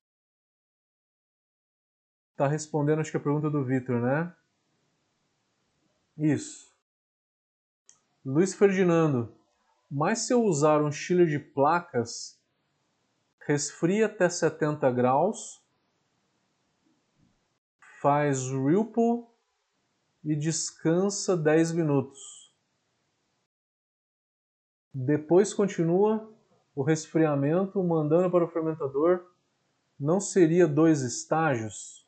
Está 2.40 2.48
respondendo, 2.48 3.02
acho 3.02 3.12
que 3.12 3.18
a 3.18 3.20
pergunta 3.20 3.50
do 3.50 3.66
Vitor, 3.66 4.00
né? 4.00 4.34
Isso. 6.18 6.74
Luiz 8.24 8.54
Ferdinando. 8.54 9.36
Mas 9.92 10.20
se 10.20 10.34
eu 10.34 10.42
usar 10.42 10.82
um 10.82 10.90
chiller 10.90 11.28
de 11.28 11.38
placas, 11.38 12.42
resfria 13.46 14.06
até 14.06 14.30
70 14.30 14.90
graus 14.90 15.62
faz 18.02 18.44
Ripple 18.44 19.28
e 20.24 20.34
descansa 20.34 21.36
10 21.36 21.74
minutos. 21.74 22.56
Depois 24.94 25.54
continua 25.54 26.34
o 26.74 26.84
resfriamento 26.84 27.84
mandando 27.84 28.32
para 28.32 28.46
o 28.46 28.48
fermentador. 28.48 29.30
Não 30.00 30.22
seria 30.22 30.66
dois 30.66 31.02
estágios? 31.02 31.99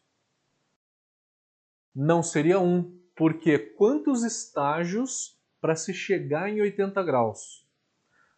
Não 1.95 2.23
seria 2.23 2.59
um, 2.59 2.97
porque 3.15 3.57
quantos 3.57 4.23
estágios 4.23 5.37
para 5.59 5.75
se 5.75 5.93
chegar 5.93 6.49
em 6.49 6.61
80 6.61 7.03
graus? 7.03 7.67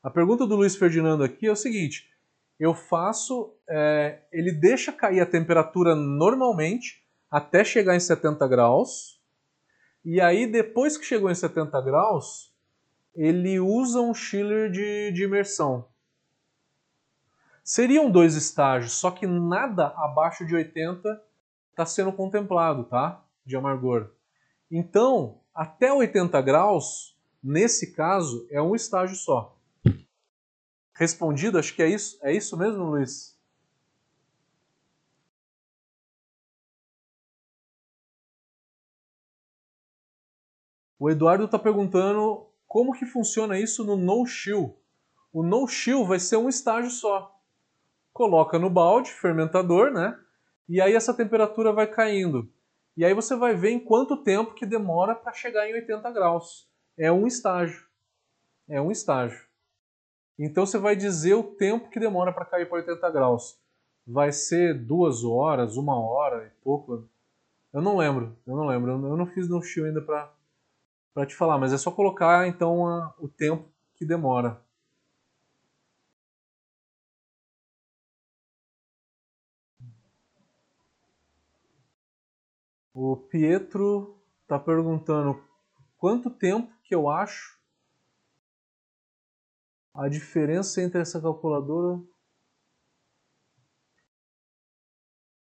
A 0.01 0.09
pergunta 0.09 0.45
do 0.45 0.55
Luiz 0.55 0.75
Ferdinando 0.75 1.23
aqui 1.23 1.47
é 1.47 1.51
o 1.51 1.55
seguinte: 1.55 2.09
eu 2.59 2.73
faço, 2.73 3.55
é, 3.69 4.19
ele 4.31 4.51
deixa 4.51 4.91
cair 4.91 5.21
a 5.21 5.25
temperatura 5.25 5.95
normalmente 5.95 7.03
até 7.29 7.63
chegar 7.63 7.95
em 7.95 7.99
70 7.99 8.47
graus. 8.47 9.21
E 10.03 10.19
aí, 10.19 10.45
depois 10.45 10.97
que 10.97 11.05
chegou 11.05 11.31
em 11.31 11.35
70 11.35 11.79
graus, 11.81 12.53
ele 13.15 13.59
usa 13.59 14.01
um 14.01 14.13
chiller 14.13 14.69
de, 14.69 15.11
de 15.11 15.23
imersão. 15.23 15.87
Seriam 17.63 18.11
dois 18.11 18.35
estágios, 18.35 18.91
só 18.91 19.09
que 19.09 19.25
nada 19.25 19.87
abaixo 19.95 20.45
de 20.45 20.53
80 20.53 21.23
está 21.71 21.85
sendo 21.85 22.11
contemplado, 22.11 22.83
tá? 22.83 23.22
De 23.45 23.55
amargor. 23.55 24.11
Então, 24.69 25.41
até 25.53 25.91
80 25.91 26.41
graus, 26.41 27.17
nesse 27.43 27.93
caso, 27.93 28.47
é 28.49 28.61
um 28.61 28.75
estágio 28.75 29.15
só. 29.15 29.57
Respondido, 30.95 31.57
acho 31.57 31.75
que 31.75 31.83
é 31.83 31.89
isso. 31.89 32.17
É 32.21 32.31
isso 32.31 32.55
mesmo, 32.57 32.83
Luiz? 32.83 33.33
O 41.03 41.09
Eduardo 41.09 41.43
está 41.43 41.59
perguntando 41.59 42.47
como 42.65 42.93
que 42.93 43.05
funciona 43.05 43.59
isso 43.59 43.83
no 43.83 43.97
no-chill. 43.97 44.79
O 45.33 45.43
no-chill 45.43 46.05
vai 46.05 46.17
ser 46.17 46.37
um 46.37 46.47
estágio 46.47 46.89
só. 46.89 47.37
Coloca 48.13 48.57
no 48.57 48.69
balde, 48.69 49.11
fermentador, 49.11 49.91
né? 49.91 50.17
E 50.69 50.79
aí 50.79 50.93
essa 50.93 51.13
temperatura 51.13 51.73
vai 51.73 51.87
caindo. 51.87 52.49
E 52.95 53.03
aí 53.03 53.13
você 53.13 53.35
vai 53.35 53.55
ver 53.55 53.71
em 53.71 53.79
quanto 53.79 54.23
tempo 54.23 54.53
que 54.53 54.65
demora 54.65 55.15
para 55.15 55.33
chegar 55.33 55.67
em 55.67 55.73
80 55.73 56.11
graus. 56.11 56.69
É 56.97 57.11
um 57.11 57.25
estágio. 57.25 57.85
É 58.67 58.79
um 58.79 58.91
estágio. 58.91 59.45
Então 60.37 60.65
você 60.65 60.77
vai 60.77 60.95
dizer 60.95 61.33
o 61.33 61.43
tempo 61.43 61.89
que 61.89 61.99
demora 61.99 62.31
para 62.31 62.45
cair 62.45 62.67
para 62.67 62.77
80 62.77 63.09
graus. 63.11 63.59
Vai 64.05 64.31
ser 64.31 64.73
duas 64.73 65.23
horas, 65.23 65.77
uma 65.77 65.99
hora 65.99 66.45
e 66.45 66.63
pouco. 66.63 67.07
Eu 67.71 67.81
não 67.81 67.97
lembro, 67.97 68.37
eu 68.45 68.55
não 68.55 68.67
lembro. 68.67 68.91
Eu 68.91 69.17
não 69.17 69.25
fiz 69.27 69.47
no 69.47 69.61
chill 69.61 69.85
ainda 69.85 70.01
para 70.01 70.31
para 71.13 71.27
te 71.27 71.35
falar, 71.35 71.59
mas 71.59 71.71
é 71.71 71.77
só 71.77 71.91
colocar 71.91 72.47
então 72.47 72.87
a, 72.87 73.13
o 73.19 73.27
tempo 73.27 73.69
que 73.95 74.03
demora. 74.03 74.59
O 82.93 83.17
Pietro 83.17 84.21
está 84.43 84.59
perguntando 84.59 85.43
quanto 85.97 86.29
tempo 86.29 86.71
que 86.83 86.93
eu 86.93 87.09
acho 87.09 87.59
a 89.95 90.07
diferença 90.07 90.81
entre 90.81 91.01
essa 91.01 91.19
calculadora. 91.19 91.99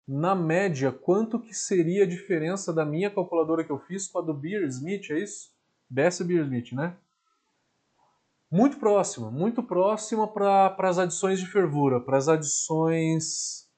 Na 0.07 0.35
média, 0.35 0.93
quanto 0.93 1.41
que 1.41 1.55
seria 1.55 2.05
a 2.05 2.09
diferença 2.09 2.72
da 2.72 2.85
minha 2.85 3.11
calculadora 3.11 3.64
que 3.64 3.72
eu 3.72 3.78
fiz 3.80 4.07
com 4.07 4.18
a 4.18 4.22
do 4.22 4.35
Beer 4.35 4.64
Smith, 4.68 5.11
é 5.11 5.18
isso? 5.18 5.53
BS 5.89 6.20
Beer 6.22 6.45
Smith, 6.45 6.72
né? 6.72 6.97
Muito 8.51 8.76
próxima, 8.78 9.30
muito 9.30 9.62
próxima 9.62 10.32
para 10.32 10.76
as 10.78 10.99
adições 10.99 11.41
de 11.41 11.47
fervura, 11.47 12.01
para 12.01 12.18
as 12.18 12.28
adições 12.28 13.68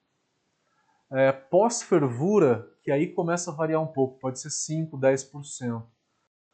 é, 1.10 1.32
pós-fervura, 1.32 2.75
que 2.86 2.92
aí 2.92 3.12
começa 3.12 3.50
a 3.50 3.54
variar 3.54 3.82
um 3.82 3.86
pouco, 3.88 4.20
pode 4.20 4.38
ser 4.38 4.48
5, 4.48 4.96
10%. 4.96 5.82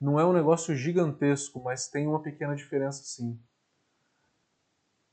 Não 0.01 0.19
é 0.19 0.25
um 0.25 0.33
negócio 0.33 0.75
gigantesco, 0.75 1.63
mas 1.63 1.89
tem 1.89 2.07
uma 2.07 2.23
pequena 2.23 2.57
diferença 2.57 3.05
sim. 3.05 3.39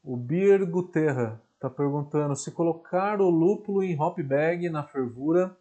O 0.01 0.15
Beer 0.15 0.65
Guterra 0.65 1.43
está 1.55 1.69
perguntando 1.69 2.37
se 2.37 2.51
colocar 2.51 3.19
o 3.19 3.29
lúpulo 3.29 3.83
em 3.83 3.99
hop 3.99 4.17
bag 4.19 4.69
na 4.69 4.81
fervura 4.81 5.57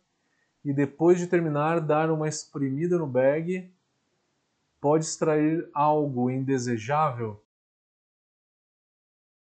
e 0.65 0.73
depois 0.73 1.19
de 1.19 1.27
terminar 1.27 1.81
dar 1.81 2.09
uma 2.09 2.29
espremida 2.29 2.97
no 2.97 3.09
bag 3.09 3.69
pode 4.81 5.07
extrair 5.07 5.69
algo 5.75 6.31
indesejável? 6.31 7.43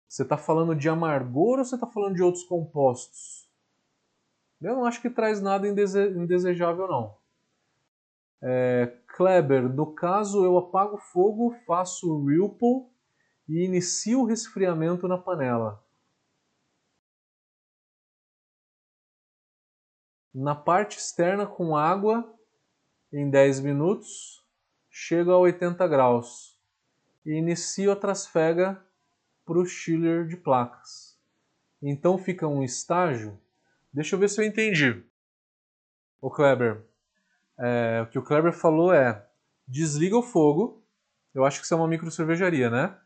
Você 0.10 0.24
está 0.24 0.36
falando 0.36 0.76
de 0.76 0.90
amargor 0.90 1.60
ou 1.60 1.64
você 1.64 1.76
está 1.76 1.88
falando 1.88 2.16
de 2.16 2.22
outros 2.22 2.44
compostos? 2.44 3.43
Eu 4.64 4.76
não 4.76 4.86
acho 4.86 5.02
que 5.02 5.10
traz 5.10 5.42
nada 5.42 5.68
indesejável 5.68 6.88
não. 6.88 7.18
É, 8.42 8.98
Kleber, 9.16 9.70
no 9.70 9.94
caso 9.94 10.44
eu 10.44 10.58
apago 10.58 10.96
o 10.96 11.00
fogo, 11.00 11.56
faço 11.66 12.10
o 12.10 12.26
Ripple 12.26 12.88
e 13.48 13.66
inicio 13.66 14.22
o 14.22 14.26
resfriamento 14.26 15.08
na 15.08 15.18
panela. 15.18 15.84
na 20.34 20.56
parte 20.56 20.98
externa 20.98 21.46
com 21.46 21.78
água 21.78 22.34
em 23.12 23.30
10 23.30 23.60
minutos, 23.60 24.44
chego 24.90 25.32
a 25.32 25.38
80 25.38 25.88
graus 25.88 26.60
e 27.24 27.34
inicio 27.34 27.92
a 27.92 27.96
trasfega 27.96 28.84
para 29.46 29.60
o 29.60 29.66
chiller 29.66 30.26
de 30.26 30.36
placas. 30.36 31.20
Então 31.82 32.18
fica 32.18 32.48
um 32.48 32.64
estágio. 32.64 33.40
Deixa 33.94 34.16
eu 34.16 34.20
ver 34.20 34.30
se 34.30 34.42
eu 34.42 34.46
entendi. 34.46 35.04
O 36.20 36.30
Kleber, 36.30 36.84
é, 37.60 38.02
o 38.02 38.08
que 38.08 38.18
o 38.18 38.24
Kleber 38.24 38.54
falou 38.54 38.94
é 38.94 39.28
desliga 39.68 40.18
o 40.18 40.24
fogo. 40.24 40.84
Eu 41.34 41.46
acho 41.46 41.60
que 41.60 41.66
isso 41.66 41.74
é 41.74 41.78
uma 41.78 41.88
micro 41.88 42.10
cervejaria, 42.10 42.70
né? 42.70 42.98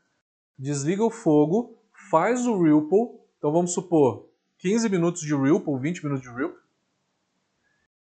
Desliga 0.58 1.04
o 1.04 1.12
fogo, 1.12 1.78
faz 2.10 2.46
o 2.46 2.62
Ripple. 2.62 3.20
Então 3.38 3.52
vamos 3.52 3.74
supor 3.74 4.30
15 4.60 4.90
minutos 4.90 5.22
de 5.22 5.36
Ripple, 5.36 5.80
20 5.80 6.04
minutos 6.04 6.24
de 6.24 6.30
Ripple 6.30 6.68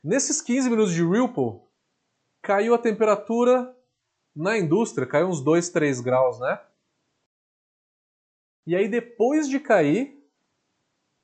Nesses 0.03 0.41
15 0.41 0.71
minutos 0.71 0.95
de 0.95 1.05
Ripple, 1.05 1.61
caiu 2.41 2.75
a 2.75 2.79
temperatura 2.79 3.77
na 4.35 4.57
indústria, 4.57 5.07
caiu 5.07 5.29
uns 5.29 5.43
2, 5.43 5.69
3 5.69 6.01
graus, 6.01 6.41
né? 6.41 6.59
E 8.67 8.75
aí 8.75 8.89
depois 8.89 9.47
de 9.47 9.61
cair, 9.61 10.20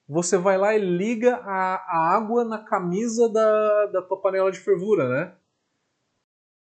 você 0.09 0.39
vai 0.39 0.57
lá 0.57 0.75
e 0.75 0.79
liga 0.79 1.37
a, 1.37 1.75
a 1.75 2.15
água 2.15 2.45
na 2.45 2.59
camisa 2.59 3.29
da, 3.29 3.87
da 3.87 4.03
tua 4.03 4.21
panela 4.21 4.53
de 4.53 4.61
fervura, 4.61 5.09
né? 5.09 5.35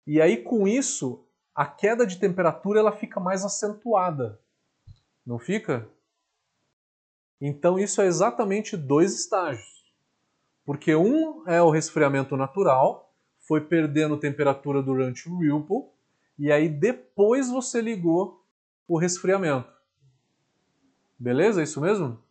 E 0.07 0.19
aí 0.21 0.37
com 0.37 0.67
isso, 0.67 1.27
a 1.53 1.65
queda 1.65 2.05
de 2.05 2.19
temperatura 2.19 2.79
ela 2.79 2.91
fica 2.91 3.19
mais 3.19 3.45
acentuada. 3.45 4.39
Não 5.25 5.39
fica? 5.39 5.87
Então 7.39 7.77
isso 7.77 8.01
é 8.01 8.05
exatamente 8.05 8.75
dois 8.75 9.13
estágios. 9.13 9.85
Porque 10.65 10.95
um 10.95 11.47
é 11.47 11.61
o 11.61 11.69
resfriamento 11.69 12.35
natural, 12.35 13.13
foi 13.47 13.61
perdendo 13.61 14.17
temperatura 14.17 14.81
durante 14.81 15.29
o 15.29 15.37
Whirlpool, 15.37 15.93
e 16.37 16.51
aí 16.51 16.67
depois 16.67 17.49
você 17.49 17.79
ligou 17.79 18.43
o 18.87 18.97
resfriamento. 18.97 19.71
Beleza? 21.17 21.61
É 21.61 21.63
isso 21.63 21.79
mesmo? 21.79 22.24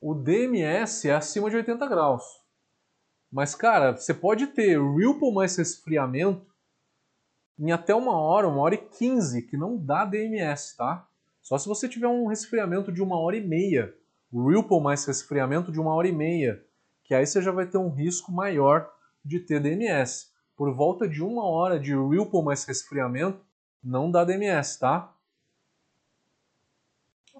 O 0.00 0.14
DMS 0.14 1.08
é 1.08 1.14
acima 1.14 1.50
de 1.50 1.56
80 1.56 1.86
graus. 1.86 2.24
Mas, 3.30 3.54
cara, 3.54 3.96
você 3.96 4.14
pode 4.14 4.48
ter 4.48 4.78
Whirlpool 4.78 5.32
mais 5.32 5.56
resfriamento 5.56 6.46
em 7.58 7.72
até 7.72 7.94
uma 7.94 8.18
hora, 8.18 8.48
uma 8.48 8.60
hora 8.60 8.74
e 8.74 8.78
quinze, 8.78 9.42
que 9.42 9.56
não 9.56 9.76
dá 9.76 10.04
DMS, 10.04 10.76
tá? 10.76 11.08
Só 11.40 11.56
se 11.56 11.68
você 11.68 11.88
tiver 11.88 12.08
um 12.08 12.26
resfriamento 12.26 12.92
de 12.92 13.02
uma 13.02 13.18
hora 13.18 13.36
e 13.36 13.40
meia. 13.40 13.94
Ripple 14.32 14.80
mais 14.80 15.04
resfriamento 15.04 15.72
de 15.72 15.80
uma 15.80 15.94
hora 15.94 16.08
e 16.08 16.12
meia, 16.12 16.62
que 17.04 17.14
aí 17.14 17.26
você 17.26 17.40
já 17.40 17.52
vai 17.52 17.66
ter 17.66 17.78
um 17.78 17.88
risco 17.88 18.32
maior 18.32 18.92
de 19.24 19.40
ter 19.40 19.60
DMS. 19.60 20.32
Por 20.56 20.74
volta 20.74 21.08
de 21.08 21.22
uma 21.22 21.44
hora 21.44 21.78
de 21.78 21.94
Ripple 21.94 22.42
mais 22.42 22.64
resfriamento, 22.64 23.40
não 23.82 24.10
dá 24.10 24.24
DMS, 24.24 24.78
tá? 24.78 25.14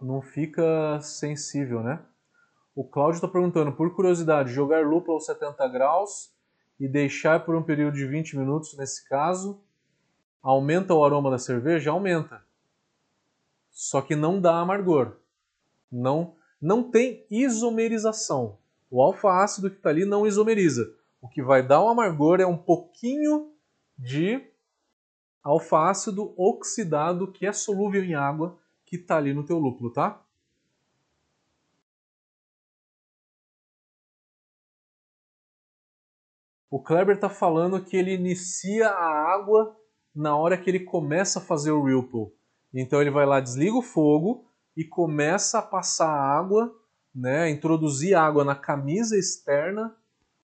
Não 0.00 0.22
fica 0.22 1.00
sensível, 1.00 1.82
né? 1.82 2.00
O 2.76 2.84
Cláudio 2.84 3.16
está 3.16 3.26
perguntando, 3.26 3.72
por 3.72 3.94
curiosidade, 3.94 4.52
jogar 4.52 4.86
lúpulo 4.86 5.14
aos 5.14 5.24
70 5.24 5.66
graus 5.68 6.30
e 6.78 6.86
deixar 6.86 7.42
por 7.44 7.56
um 7.56 7.62
período 7.62 7.94
de 7.94 8.06
20 8.06 8.36
minutos, 8.36 8.76
nesse 8.76 9.08
caso, 9.08 9.58
aumenta 10.42 10.92
o 10.92 11.02
aroma 11.02 11.30
da 11.30 11.38
cerveja? 11.38 11.90
Aumenta. 11.90 12.44
Só 13.70 14.02
que 14.02 14.14
não 14.14 14.38
dá 14.38 14.60
amargor. 14.60 15.16
Não 15.90 16.34
não 16.60 16.90
tem 16.90 17.24
isomerização. 17.30 18.58
O 18.90 19.02
alfa-ácido 19.02 19.70
que 19.70 19.76
está 19.76 19.90
ali 19.90 20.04
não 20.04 20.26
isomeriza. 20.26 20.94
O 21.20 21.28
que 21.28 21.42
vai 21.42 21.62
dar 21.62 21.82
o 21.82 21.88
amargor 21.88 22.40
é 22.40 22.46
um 22.46 22.56
pouquinho 22.56 23.52
de 23.96 24.42
alfa-ácido 25.42 26.34
oxidado 26.36 27.30
que 27.30 27.46
é 27.46 27.52
solúvel 27.52 28.04
em 28.04 28.14
água 28.14 28.58
que 28.84 28.96
está 28.96 29.16
ali 29.16 29.32
no 29.32 29.44
teu 29.44 29.58
lúpulo, 29.58 29.90
tá? 29.92 30.22
O 36.70 36.82
Kleber 36.82 37.14
está 37.14 37.28
falando 37.28 37.82
que 37.82 37.96
ele 37.96 38.12
inicia 38.12 38.88
a 38.88 39.34
água 39.34 39.76
na 40.14 40.36
hora 40.36 40.58
que 40.58 40.68
ele 40.68 40.80
começa 40.80 41.38
a 41.38 41.42
fazer 41.42 41.70
o 41.70 41.84
Ripple. 41.84 42.32
Então 42.74 43.00
ele 43.00 43.10
vai 43.10 43.24
lá, 43.24 43.40
desliga 43.40 43.76
o 43.76 43.82
fogo, 43.82 44.46
e 44.76 44.84
começa 44.84 45.58
a 45.58 45.62
passar 45.62 46.08
água, 46.08 46.74
né, 47.14 47.48
introduzir 47.48 48.14
água 48.14 48.44
na 48.44 48.54
camisa 48.54 49.16
externa 49.16 49.96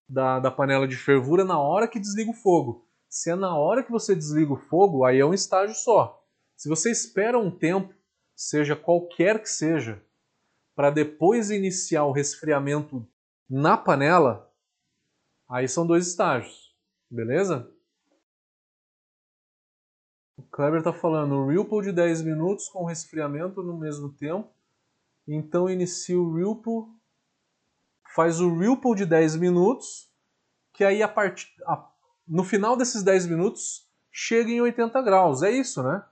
da, 0.09 0.39
da 0.39 0.49
panela 0.49 0.87
de 0.87 0.95
fervura 0.95 1.45
na 1.45 1.59
hora 1.59 1.87
que 1.87 1.99
desliga 1.99 2.31
o 2.31 2.35
fogo. 2.35 2.87
Se 3.07 3.29
é 3.29 3.35
na 3.35 3.55
hora 3.55 3.83
que 3.83 3.91
você 3.91 4.15
desliga 4.15 4.53
o 4.53 4.57
fogo, 4.57 5.05
aí 5.05 5.19
é 5.19 5.25
um 5.25 5.33
estágio 5.33 5.75
só. 5.75 6.23
Se 6.55 6.67
você 6.67 6.89
espera 6.89 7.37
um 7.37 7.51
tempo, 7.51 7.93
seja 8.35 8.75
qualquer 8.75 9.39
que 9.39 9.49
seja, 9.49 10.01
para 10.75 10.89
depois 10.89 11.51
iniciar 11.51 12.05
o 12.05 12.11
resfriamento 12.11 13.07
na 13.47 13.77
panela, 13.77 14.51
aí 15.53 15.67
são 15.67 15.85
dois 15.85 16.07
estágios, 16.07 16.75
beleza? 17.07 17.71
O 20.35 20.41
Kleber 20.41 20.79
está 20.79 20.91
falando 20.91 21.45
Ripple 21.45 21.83
de 21.83 21.91
10 21.91 22.23
minutos 22.23 22.67
com 22.69 22.85
resfriamento 22.85 23.61
no 23.61 23.77
mesmo 23.77 24.11
tempo. 24.11 24.51
Então 25.27 25.69
inicia 25.69 26.19
o 26.19 26.33
Ripple, 26.33 26.91
faz 28.15 28.41
o 28.41 28.57
Ripple 28.57 28.95
de 28.95 29.05
10 29.05 29.35
minutos, 29.35 30.11
que 30.73 30.83
aí 30.83 31.03
a 31.03 31.07
part... 31.07 31.55
a... 31.67 31.87
no 32.27 32.43
final 32.43 32.75
desses 32.75 33.03
10 33.03 33.27
minutos 33.27 33.87
chega 34.11 34.49
em 34.49 34.59
80 34.59 34.99
graus. 35.03 35.43
É 35.43 35.51
isso, 35.51 35.83
né? 35.83 36.03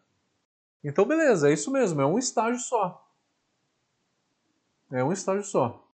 Então 0.84 1.04
beleza, 1.04 1.50
é 1.50 1.54
isso 1.54 1.72
mesmo, 1.72 2.00
é 2.00 2.06
um 2.06 2.20
estágio 2.20 2.60
só. 2.60 3.12
É 4.92 5.04
um 5.04 5.12
estágio 5.12 5.44
só. 5.44 5.91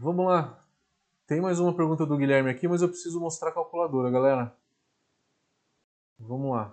Vamos 0.00 0.26
lá. 0.26 0.64
Tem 1.26 1.40
mais 1.40 1.58
uma 1.58 1.74
pergunta 1.74 2.06
do 2.06 2.16
Guilherme 2.16 2.48
aqui, 2.48 2.68
mas 2.68 2.80
eu 2.80 2.88
preciso 2.88 3.18
mostrar 3.18 3.48
a 3.48 3.52
calculadora, 3.52 4.08
galera. 4.08 4.56
Vamos 6.16 6.52
lá. 6.52 6.72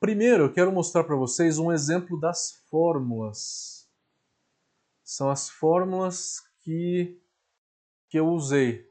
Primeiro, 0.00 0.44
eu 0.44 0.52
quero 0.52 0.72
mostrar 0.72 1.04
para 1.04 1.14
vocês 1.14 1.58
um 1.58 1.70
exemplo 1.70 2.18
das 2.18 2.60
fórmulas. 2.68 3.88
São 5.04 5.30
as 5.30 5.48
fórmulas 5.48 6.42
que, 6.62 7.16
que 8.08 8.18
eu 8.18 8.26
usei. 8.26 8.84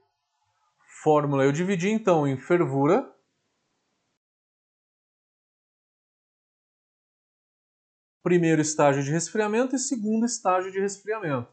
Fórmula, 1.03 1.43
eu 1.43 1.51
dividi 1.51 1.89
então 1.89 2.25
em 2.25 2.37
fervura, 2.37 3.12
primeiro 8.23 8.61
estágio 8.61 9.03
de 9.03 9.11
resfriamento 9.11 9.75
e 9.75 9.79
segundo 9.79 10.25
estágio 10.25 10.71
de 10.71 10.79
resfriamento. 10.79 11.51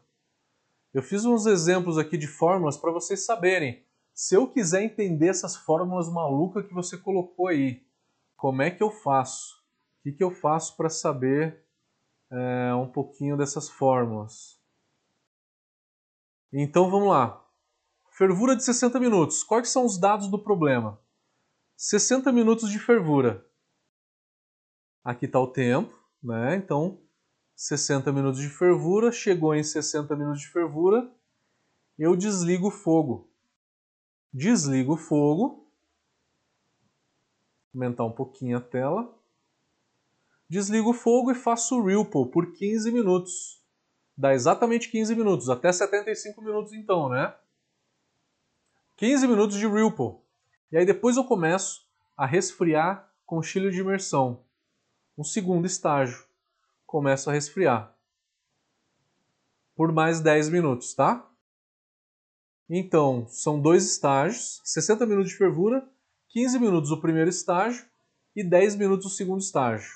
Eu 0.93 1.03
fiz 1.03 1.25
uns 1.25 1.45
exemplos 1.45 1.97
aqui 1.97 2.17
de 2.17 2.27
fórmulas 2.27 2.77
para 2.77 2.91
vocês 2.91 3.25
saberem. 3.25 3.85
Se 4.13 4.35
eu 4.35 4.47
quiser 4.47 4.81
entender 4.81 5.27
essas 5.27 5.55
fórmulas 5.55 6.09
malucas 6.09 6.65
que 6.65 6.73
você 6.73 6.97
colocou 6.97 7.47
aí, 7.47 7.85
como 8.35 8.61
é 8.61 8.71
que 8.71 8.81
eu 8.81 8.89
faço? 8.89 9.61
O 9.99 10.03
que, 10.03 10.13
que 10.13 10.23
eu 10.23 10.31
faço 10.31 10.75
para 10.75 10.89
saber 10.89 11.63
é, 12.31 12.73
um 12.73 12.87
pouquinho 12.87 13.37
dessas 13.37 13.69
fórmulas? 13.69 14.59
Então 16.51 16.89
vamos 16.89 17.09
lá. 17.09 17.45
Fervura 18.11 18.55
de 18.55 18.63
60 18.63 18.99
minutos. 18.99 19.43
Quais 19.43 19.69
são 19.69 19.85
os 19.85 19.97
dados 19.97 20.27
do 20.27 20.39
problema? 20.39 20.99
60 21.77 22.31
minutos 22.31 22.69
de 22.69 22.79
fervura. 22.79 23.45
Aqui 25.03 25.25
está 25.25 25.39
o 25.39 25.47
tempo. 25.47 26.00
Né? 26.23 26.55
Então, 26.55 26.99
60 27.55 28.11
minutos 28.11 28.39
de 28.39 28.49
fervura, 28.49 29.11
chegou 29.11 29.55
em 29.55 29.63
60 29.63 30.15
minutos 30.15 30.41
de 30.41 30.47
fervura, 30.47 31.09
eu 31.97 32.15
desligo 32.15 32.67
o 32.67 32.71
fogo. 32.71 33.29
Desligo 34.33 34.93
o 34.93 34.97
fogo, 34.97 35.67
aumentar 37.73 38.05
um 38.05 38.11
pouquinho 38.11 38.57
a 38.57 38.61
tela. 38.61 39.17
Desligo 40.49 40.91
o 40.91 40.93
fogo 40.93 41.31
e 41.31 41.35
faço 41.35 41.79
o 41.79 41.85
Ripple 41.85 42.29
por 42.31 42.51
15 42.53 42.91
minutos. 42.91 43.61
Dá 44.17 44.33
exatamente 44.33 44.89
15 44.89 45.15
minutos, 45.15 45.49
até 45.49 45.71
75 45.71 46.41
minutos 46.41 46.73
então, 46.73 47.09
né? 47.09 47.33
15 48.97 49.27
minutos 49.27 49.57
de 49.57 49.67
Ripple. 49.67 50.17
E 50.71 50.77
aí 50.77 50.85
depois 50.85 51.17
eu 51.17 51.23
começo 51.23 51.87
a 52.15 52.25
resfriar 52.25 53.11
com 53.25 53.41
chile 53.41 53.71
de 53.71 53.79
imersão 53.79 54.43
um 55.21 55.23
segundo 55.23 55.67
estágio. 55.67 56.25
Começa 56.83 57.29
a 57.29 57.33
resfriar. 57.33 57.95
Por 59.75 59.91
mais 59.91 60.19
10 60.19 60.49
minutos, 60.49 60.95
tá? 60.95 61.29
Então, 62.67 63.27
são 63.27 63.61
dois 63.61 63.85
estágios, 63.85 64.61
60 64.63 65.05
minutos 65.05 65.31
de 65.31 65.37
fervura, 65.37 65.87
15 66.29 66.59
minutos 66.59 66.89
o 66.89 66.99
primeiro 66.99 67.29
estágio 67.29 67.85
e 68.35 68.43
10 68.43 68.75
minutos 68.77 69.05
o 69.05 69.15
segundo 69.15 69.41
estágio. 69.41 69.91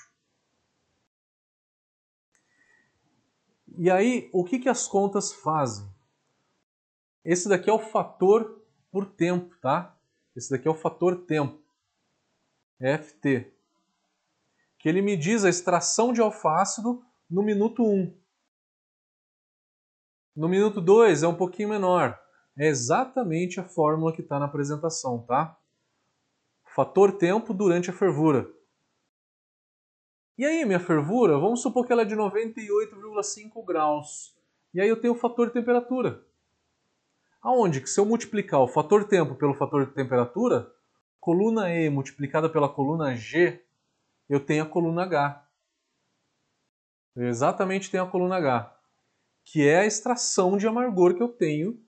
E 3.76 3.90
aí, 3.90 4.30
o 4.32 4.44
que, 4.44 4.60
que 4.60 4.68
as 4.68 4.86
contas 4.86 5.32
fazem? 5.32 5.88
Esse 7.24 7.48
daqui 7.48 7.68
é 7.68 7.72
o 7.72 7.80
fator 7.80 8.64
por 8.92 9.06
tempo, 9.06 9.56
tá? 9.56 9.98
Esse 10.36 10.50
daqui 10.50 10.68
é 10.68 10.70
o 10.70 10.74
fator 10.74 11.24
tempo. 11.24 11.60
FT 12.78 13.55
que 14.86 14.90
ele 14.90 15.02
me 15.02 15.16
diz 15.16 15.44
a 15.44 15.48
extração 15.48 16.12
de 16.12 16.20
alfácido 16.20 17.04
no 17.28 17.42
minuto 17.42 17.82
1. 17.82 18.16
No 20.36 20.48
minuto 20.48 20.80
2 20.80 21.24
é 21.24 21.26
um 21.26 21.34
pouquinho 21.34 21.70
menor. 21.70 22.16
É 22.56 22.68
exatamente 22.68 23.58
a 23.58 23.64
fórmula 23.64 24.12
que 24.12 24.22
está 24.22 24.38
na 24.38 24.44
apresentação, 24.44 25.26
tá? 25.26 25.58
Fator 26.72 27.10
tempo 27.18 27.52
durante 27.52 27.90
a 27.90 27.92
fervura. 27.92 28.48
E 30.38 30.46
aí, 30.46 30.64
minha 30.64 30.78
fervura, 30.78 31.36
vamos 31.36 31.62
supor 31.62 31.84
que 31.84 31.92
ela 31.92 32.02
é 32.02 32.04
de 32.04 32.14
98,5 32.14 33.66
graus. 33.66 34.36
E 34.72 34.80
aí 34.80 34.88
eu 34.88 35.00
tenho 35.00 35.14
o 35.14 35.18
fator 35.18 35.50
temperatura. 35.50 36.24
Aonde 37.42 37.80
que 37.80 37.90
se 37.90 37.98
eu 37.98 38.06
multiplicar 38.06 38.60
o 38.60 38.68
fator 38.68 39.02
tempo 39.02 39.34
pelo 39.34 39.52
fator 39.52 39.92
temperatura, 39.92 40.72
coluna 41.18 41.74
E 41.74 41.90
multiplicada 41.90 42.48
pela 42.48 42.68
coluna 42.68 43.16
G 43.16 43.65
eu 44.28 44.44
tenho 44.44 44.64
a 44.64 44.68
coluna 44.68 45.02
H. 45.02 45.48
Eu 47.14 47.28
exatamente 47.28 47.90
tenho 47.90 48.04
a 48.04 48.10
coluna 48.10 48.36
H, 48.36 48.76
que 49.44 49.66
é 49.66 49.80
a 49.80 49.86
extração 49.86 50.56
de 50.56 50.66
amargor 50.66 51.14
que 51.14 51.22
eu 51.22 51.28
tenho 51.28 51.80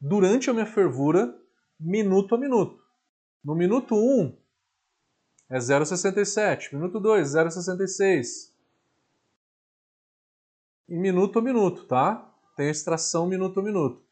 durante 0.00 0.50
a 0.50 0.52
minha 0.52 0.66
fervura, 0.66 1.34
minuto 1.78 2.34
a 2.34 2.38
minuto. 2.38 2.84
No 3.42 3.54
minuto 3.54 3.94
1 3.94 4.36
é 5.48 5.58
0,67, 5.58 6.74
minuto 6.74 6.98
2 6.98 7.28
0,66. 7.28 8.52
E 10.88 10.96
minuto 10.96 11.38
a 11.38 11.42
minuto, 11.42 11.86
tá? 11.86 12.32
Tem 12.56 12.68
a 12.68 12.70
extração 12.70 13.26
minuto 13.26 13.60
a 13.60 13.62
minuto. 13.62 14.04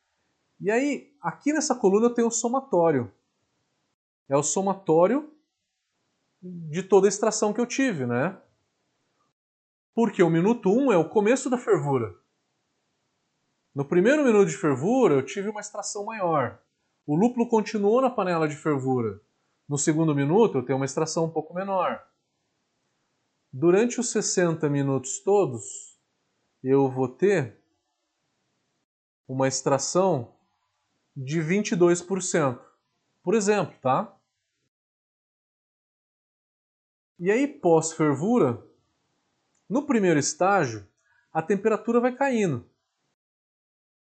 E 0.60 0.70
aí, 0.70 1.12
aqui 1.20 1.52
nessa 1.52 1.74
coluna 1.74 2.06
eu 2.06 2.14
tenho 2.14 2.28
o 2.28 2.32
somatório. 2.32 3.12
É 4.28 4.36
o 4.36 4.42
somatório 4.42 5.33
de 6.44 6.82
toda 6.82 7.06
a 7.06 7.08
extração 7.08 7.52
que 7.52 7.60
eu 7.60 7.66
tive, 7.66 8.04
né? 8.04 8.38
Porque 9.94 10.22
o 10.22 10.28
minuto 10.28 10.70
1 10.70 10.78
um 10.78 10.92
é 10.92 10.96
o 10.96 11.08
começo 11.08 11.48
da 11.48 11.56
fervura. 11.56 12.14
No 13.74 13.84
primeiro 13.84 14.22
minuto 14.22 14.48
de 14.48 14.56
fervura, 14.56 15.14
eu 15.14 15.24
tive 15.24 15.48
uma 15.48 15.60
extração 15.60 16.04
maior. 16.04 16.60
O 17.06 17.16
lúpulo 17.16 17.48
continuou 17.48 18.00
na 18.00 18.10
panela 18.10 18.46
de 18.46 18.56
fervura. 18.56 19.20
No 19.68 19.78
segundo 19.78 20.14
minuto, 20.14 20.58
eu 20.58 20.62
tenho 20.64 20.78
uma 20.78 20.84
extração 20.84 21.24
um 21.24 21.30
pouco 21.30 21.54
menor. 21.54 22.04
Durante 23.50 23.98
os 23.98 24.10
60 24.10 24.68
minutos 24.68 25.20
todos, 25.20 25.98
eu 26.62 26.90
vou 26.90 27.08
ter 27.08 27.58
uma 29.26 29.48
extração 29.48 30.34
de 31.16 31.40
22%. 31.40 32.60
Por 33.22 33.34
exemplo, 33.34 33.74
tá? 33.80 34.13
E 37.18 37.30
aí, 37.30 37.46
pós-fervura, 37.46 38.62
no 39.68 39.86
primeiro 39.86 40.18
estágio, 40.18 40.86
a 41.32 41.40
temperatura 41.40 42.00
vai 42.00 42.14
caindo. 42.14 42.68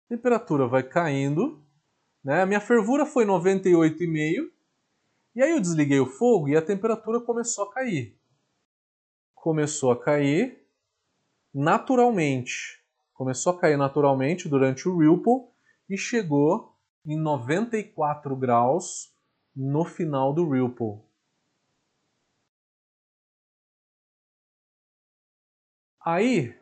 A 0.05 0.15
temperatura 0.15 0.67
vai 0.67 0.83
caindo, 0.83 1.65
né? 2.23 2.41
A 2.41 2.45
minha 2.45 2.59
fervura 2.59 3.05
foi 3.05 3.25
98,5, 3.25 4.51
e 5.33 5.41
aí 5.41 5.51
eu 5.51 5.61
desliguei 5.61 5.99
o 5.99 6.05
fogo 6.05 6.49
e 6.49 6.57
a 6.57 6.61
temperatura 6.61 7.21
começou 7.21 7.65
a 7.65 7.73
cair. 7.73 8.19
Começou 9.33 9.91
a 9.91 9.99
cair 9.99 10.67
naturalmente. 11.53 12.81
Começou 13.13 13.53
a 13.53 13.59
cair 13.59 13.77
naturalmente 13.77 14.49
durante 14.49 14.89
o 14.89 14.97
Ripple 14.97 15.47
e 15.89 15.97
chegou 15.97 16.77
em 17.05 17.17
94 17.17 18.35
graus 18.35 19.15
no 19.55 19.85
final 19.85 20.33
do 20.33 20.49
Ripple. 20.49 21.10
Aí, 26.05 26.57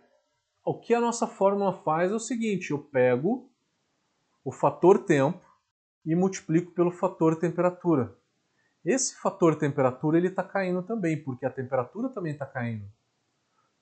o 0.65 0.79
que 0.79 0.93
a 0.93 0.99
nossa 0.99 1.25
fórmula 1.25 1.73
faz 1.83 2.11
é 2.11 2.15
o 2.15 2.19
seguinte: 2.19 2.71
eu 2.71 2.79
pego 2.79 3.49
o 4.43 4.51
fator 4.51 5.05
tempo 5.05 5.45
e 6.05 6.15
multiplico 6.15 6.71
pelo 6.71 6.91
fator 6.91 7.37
temperatura. 7.37 8.17
Esse 8.83 9.15
fator 9.19 9.55
temperatura 9.57 10.17
ele 10.17 10.27
está 10.27 10.43
caindo 10.43 10.81
também, 10.83 11.21
porque 11.23 11.45
a 11.45 11.51
temperatura 11.51 12.09
também 12.09 12.33
está 12.33 12.45
caindo. 12.45 12.89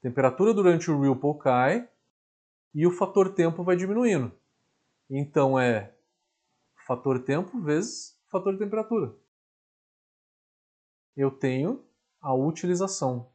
Temperatura 0.01 0.53
durante 0.53 0.91
o 0.91 0.99
Ripple 1.01 1.39
cai 1.39 1.89
e 2.73 2.85
o 2.85 2.91
fator 2.91 3.33
tempo 3.33 3.63
vai 3.63 3.75
diminuindo. 3.75 4.31
Então 5.09 5.59
é 5.59 5.95
fator 6.85 7.23
tempo 7.23 7.61
vezes 7.61 8.19
fator 8.29 8.57
temperatura. 8.57 9.15
Eu 11.15 11.31
tenho 11.31 11.83
a 12.21 12.33
utilização. 12.33 13.31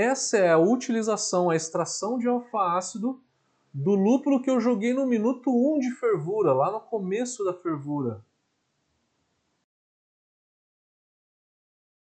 Essa 0.00 0.38
é 0.38 0.50
a 0.50 0.56
utilização, 0.56 1.50
a 1.50 1.54
extração 1.54 2.18
de 2.18 2.26
alfa-ácido 2.26 3.22
do 3.70 3.94
lúpulo 3.94 4.40
que 4.40 4.48
eu 4.48 4.58
joguei 4.58 4.94
no 4.94 5.06
minuto 5.06 5.50
1 5.50 5.78
de 5.78 5.90
fervura, 5.90 6.54
lá 6.54 6.72
no 6.72 6.80
começo 6.80 7.44
da 7.44 7.52
fervura. 7.52 8.24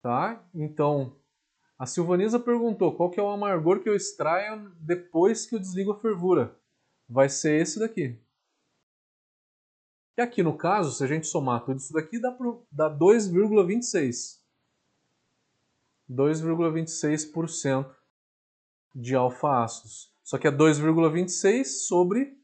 Tá? 0.02 0.44
Então, 0.54 1.16
a 1.78 1.86
Silvanisa 1.86 2.38
perguntou 2.38 2.94
qual 2.94 3.10
que 3.10 3.18
é 3.18 3.22
o 3.22 3.30
amargor 3.30 3.80
que 3.80 3.88
eu 3.88 3.96
extraio 3.96 4.70
depois 4.78 5.46
que 5.46 5.54
eu 5.54 5.58
desligo 5.58 5.92
a 5.92 5.98
fervura. 5.98 6.54
Vai 7.08 7.30
ser 7.30 7.62
esse 7.62 7.78
daqui. 7.78 8.20
E 10.18 10.20
aqui 10.20 10.42
no 10.42 10.54
caso, 10.54 10.92
se 10.92 11.02
a 11.02 11.06
gente 11.06 11.26
somar 11.26 11.64
tudo 11.64 11.78
isso 11.78 11.94
daqui, 11.94 12.20
dá, 12.20 12.36
dá 12.70 12.90
2,26. 12.94 14.39
2,26% 16.10 17.86
de 18.94 19.14
alfa-ácidos. 19.14 20.10
Só 20.24 20.38
que 20.38 20.48
é 20.48 20.50
2,26 20.50 21.64
sobre 21.64 22.34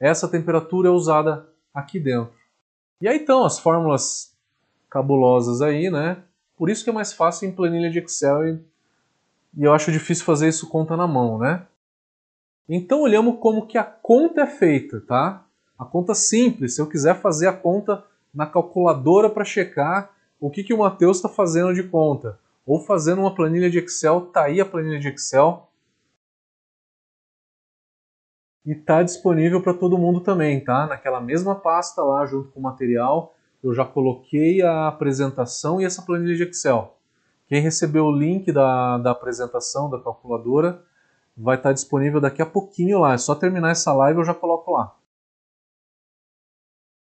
Essa 0.00 0.28
temperatura 0.28 0.88
é 0.88 0.90
usada 0.90 1.48
aqui 1.72 2.00
dentro. 2.00 2.32
E 3.00 3.06
aí 3.06 3.18
estão 3.18 3.44
as 3.44 3.58
fórmulas 3.58 4.36
cabulosas 4.90 5.62
aí, 5.62 5.88
né? 5.88 6.22
Por 6.56 6.68
isso 6.68 6.82
que 6.82 6.90
é 6.90 6.92
mais 6.92 7.12
fácil 7.12 7.48
em 7.48 7.52
planilha 7.52 7.88
de 7.88 8.00
Excel 8.00 8.48
e, 8.48 8.60
e 9.56 9.64
eu 9.64 9.72
acho 9.72 9.92
difícil 9.92 10.24
fazer 10.24 10.48
isso 10.48 10.68
conta 10.68 10.96
na 10.96 11.06
mão, 11.06 11.38
né? 11.38 11.64
Então 12.68 13.02
olhamos 13.02 13.38
como 13.38 13.66
que 13.66 13.78
a 13.78 13.84
conta 13.84 14.42
é 14.42 14.46
feita, 14.46 15.00
tá? 15.00 15.44
A 15.78 15.84
conta 15.84 16.12
simples, 16.12 16.74
se 16.74 16.80
eu 16.80 16.88
quiser 16.88 17.20
fazer 17.20 17.46
a 17.46 17.52
conta 17.52 18.04
na 18.34 18.46
calculadora 18.46 19.30
para 19.30 19.44
checar 19.44 20.10
o 20.40 20.50
que, 20.50 20.64
que 20.64 20.74
o 20.74 20.78
Matheus 20.78 21.18
está 21.18 21.28
fazendo 21.28 21.72
de 21.72 21.84
conta, 21.84 22.38
ou 22.66 22.80
fazendo 22.80 23.20
uma 23.20 23.34
planilha 23.34 23.70
de 23.70 23.78
Excel, 23.78 24.22
tá 24.22 24.44
aí 24.44 24.60
a 24.60 24.66
planilha 24.66 24.98
de 24.98 25.08
Excel, 25.08 25.67
e 28.64 28.72
está 28.72 29.02
disponível 29.02 29.62
para 29.62 29.74
todo 29.74 29.98
mundo 29.98 30.20
também, 30.20 30.62
tá? 30.62 30.86
Naquela 30.86 31.20
mesma 31.20 31.54
pasta 31.54 32.02
lá, 32.02 32.26
junto 32.26 32.50
com 32.50 32.60
o 32.60 32.62
material, 32.62 33.34
eu 33.62 33.74
já 33.74 33.84
coloquei 33.84 34.62
a 34.62 34.88
apresentação 34.88 35.80
e 35.80 35.84
essa 35.84 36.02
planilha 36.02 36.36
de 36.36 36.44
Excel. 36.44 36.96
Quem 37.46 37.62
recebeu 37.62 38.04
o 38.04 38.12
link 38.12 38.52
da, 38.52 38.98
da 38.98 39.10
apresentação 39.10 39.88
da 39.88 39.98
calculadora 39.98 40.82
vai 41.36 41.56
estar 41.56 41.70
tá 41.70 41.72
disponível 41.72 42.20
daqui 42.20 42.42
a 42.42 42.46
pouquinho 42.46 42.98
lá. 42.98 43.14
É 43.14 43.18
só 43.18 43.34
terminar 43.34 43.70
essa 43.70 43.92
live 43.92 44.18
eu 44.18 44.24
já 44.24 44.34
coloco 44.34 44.72
lá. 44.72 44.94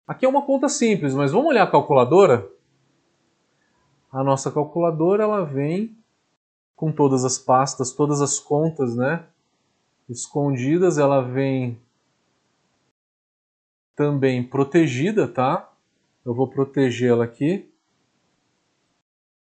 Aqui 0.07 0.25
é 0.25 0.29
uma 0.29 0.45
conta 0.45 0.67
simples, 0.67 1.13
mas 1.13 1.31
vamos 1.31 1.49
olhar 1.49 1.63
a 1.63 1.71
calculadora? 1.71 2.47
A 4.11 4.23
nossa 4.23 4.51
calculadora 4.51 5.23
ela 5.23 5.45
vem 5.45 5.95
com 6.75 6.91
todas 6.91 7.23
as 7.23 7.37
pastas, 7.37 7.91
todas 7.91 8.21
as 8.21 8.39
contas, 8.39 8.95
né? 8.95 9.25
Escondidas, 10.09 10.97
ela 10.97 11.21
vem 11.21 11.79
também 13.95 14.43
protegida, 14.43 15.27
tá? 15.27 15.71
Eu 16.25 16.33
vou 16.33 16.47
protegê-la 16.49 17.25
aqui. 17.25 17.69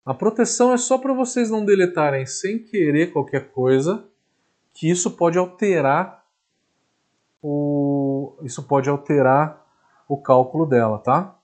A 0.06 0.14
proteção 0.14 0.74
é 0.74 0.78
só 0.78 0.98
para 0.98 1.14
vocês 1.14 1.50
não 1.50 1.66
deletarem 1.66 2.26
sem 2.26 2.60
querer 2.60 3.12
qualquer 3.12 3.52
coisa, 3.52 4.08
que 4.74 4.90
isso 4.90 5.12
pode 5.12 5.38
alterar 5.38 6.26
o 7.42 8.38
isso 8.42 8.64
pode 8.64 8.90
alterar 8.90 9.66
o 10.08 10.18
cálculo 10.18 10.66
dela, 10.66 11.00
tá? 11.00 11.38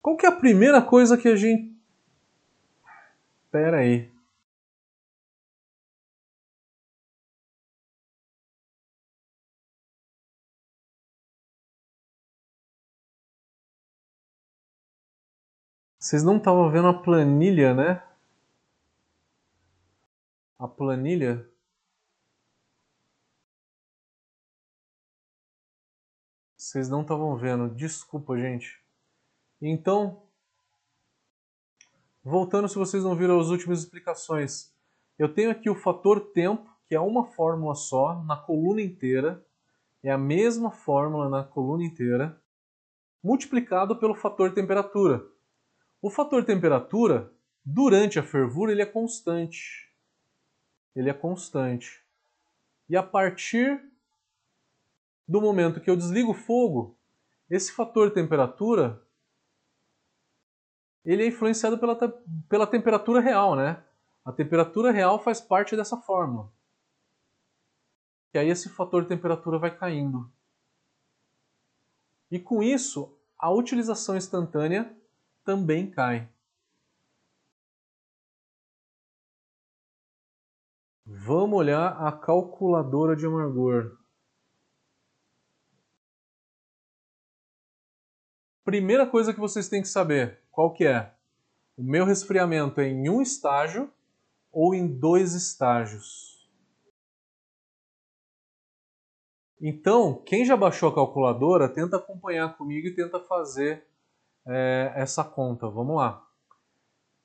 Qual 0.00 0.16
que 0.16 0.26
é 0.26 0.28
a 0.28 0.32
primeira 0.32 0.80
coisa 0.80 1.16
que 1.18 1.28
a 1.28 1.36
gente 1.36 1.78
Pera 3.50 3.78
aí. 3.78 4.10
Vocês 16.08 16.24
não 16.24 16.38
estavam 16.38 16.70
vendo 16.70 16.88
a 16.88 16.94
planilha, 16.94 17.74
né? 17.74 18.02
A 20.58 20.66
planilha. 20.66 21.46
Vocês 26.56 26.88
não 26.88 27.02
estavam 27.02 27.36
vendo. 27.36 27.68
Desculpa, 27.74 28.38
gente. 28.38 28.82
Então, 29.60 30.22
voltando 32.24 32.70
se 32.70 32.76
vocês 32.76 33.04
não 33.04 33.14
viram 33.14 33.38
as 33.38 33.48
últimas 33.48 33.80
explicações. 33.80 34.74
Eu 35.18 35.34
tenho 35.34 35.50
aqui 35.50 35.68
o 35.68 35.74
fator 35.74 36.32
tempo, 36.32 36.74
que 36.86 36.94
é 36.94 37.00
uma 37.00 37.26
fórmula 37.32 37.74
só, 37.74 38.24
na 38.24 38.34
coluna 38.34 38.80
inteira. 38.80 39.46
É 40.02 40.10
a 40.10 40.16
mesma 40.16 40.70
fórmula 40.70 41.28
na 41.28 41.44
coluna 41.44 41.84
inteira, 41.84 42.42
multiplicado 43.22 43.94
pelo 44.00 44.14
fator 44.14 44.54
temperatura. 44.54 45.36
O 46.00 46.10
fator 46.10 46.44
temperatura, 46.44 47.32
durante 47.64 48.18
a 48.18 48.22
fervura, 48.22 48.72
ele 48.72 48.82
é 48.82 48.86
constante. 48.86 49.92
Ele 50.94 51.10
é 51.10 51.14
constante. 51.14 52.04
E 52.88 52.96
a 52.96 53.02
partir 53.02 53.82
do 55.26 55.40
momento 55.40 55.80
que 55.80 55.90
eu 55.90 55.96
desligo 55.96 56.30
o 56.30 56.34
fogo, 56.34 56.98
esse 57.50 57.72
fator 57.72 58.12
temperatura 58.12 59.02
ele 61.04 61.22
é 61.22 61.26
influenciado 61.26 61.78
pela, 61.78 61.96
pela 62.48 62.66
temperatura 62.66 63.20
real, 63.20 63.56
né? 63.56 63.82
A 64.24 64.32
temperatura 64.32 64.90
real 64.90 65.18
faz 65.22 65.40
parte 65.40 65.74
dessa 65.74 65.96
fórmula. 65.96 66.52
E 68.34 68.38
aí 68.38 68.48
esse 68.48 68.68
fator 68.68 69.06
temperatura 69.06 69.58
vai 69.58 69.74
caindo. 69.74 70.30
E 72.30 72.38
com 72.38 72.62
isso, 72.62 73.18
a 73.38 73.50
utilização 73.50 74.16
instantânea 74.16 74.94
também 75.48 75.90
cai. 75.90 76.28
Vamos 81.06 81.58
olhar 81.58 82.06
a 82.06 82.12
calculadora 82.12 83.16
de 83.16 83.24
amargor. 83.24 83.96
Primeira 88.62 89.06
coisa 89.06 89.32
que 89.32 89.40
vocês 89.40 89.70
têm 89.70 89.80
que 89.80 89.88
saber, 89.88 90.38
qual 90.50 90.74
que 90.74 90.84
é? 90.84 91.14
O 91.78 91.82
meu 91.82 92.04
resfriamento 92.04 92.82
é 92.82 92.88
em 92.88 93.08
um 93.08 93.22
estágio 93.22 93.90
ou 94.52 94.74
em 94.74 94.86
dois 94.86 95.32
estágios? 95.32 96.46
Então, 99.58 100.22
quem 100.26 100.44
já 100.44 100.58
baixou 100.58 100.90
a 100.90 100.94
calculadora, 100.94 101.70
tenta 101.70 101.96
acompanhar 101.96 102.54
comigo 102.58 102.86
e 102.86 102.94
tenta 102.94 103.18
fazer 103.18 103.88
é, 104.48 104.92
essa 104.96 105.22
conta. 105.22 105.68
Vamos 105.68 105.96
lá. 105.96 106.26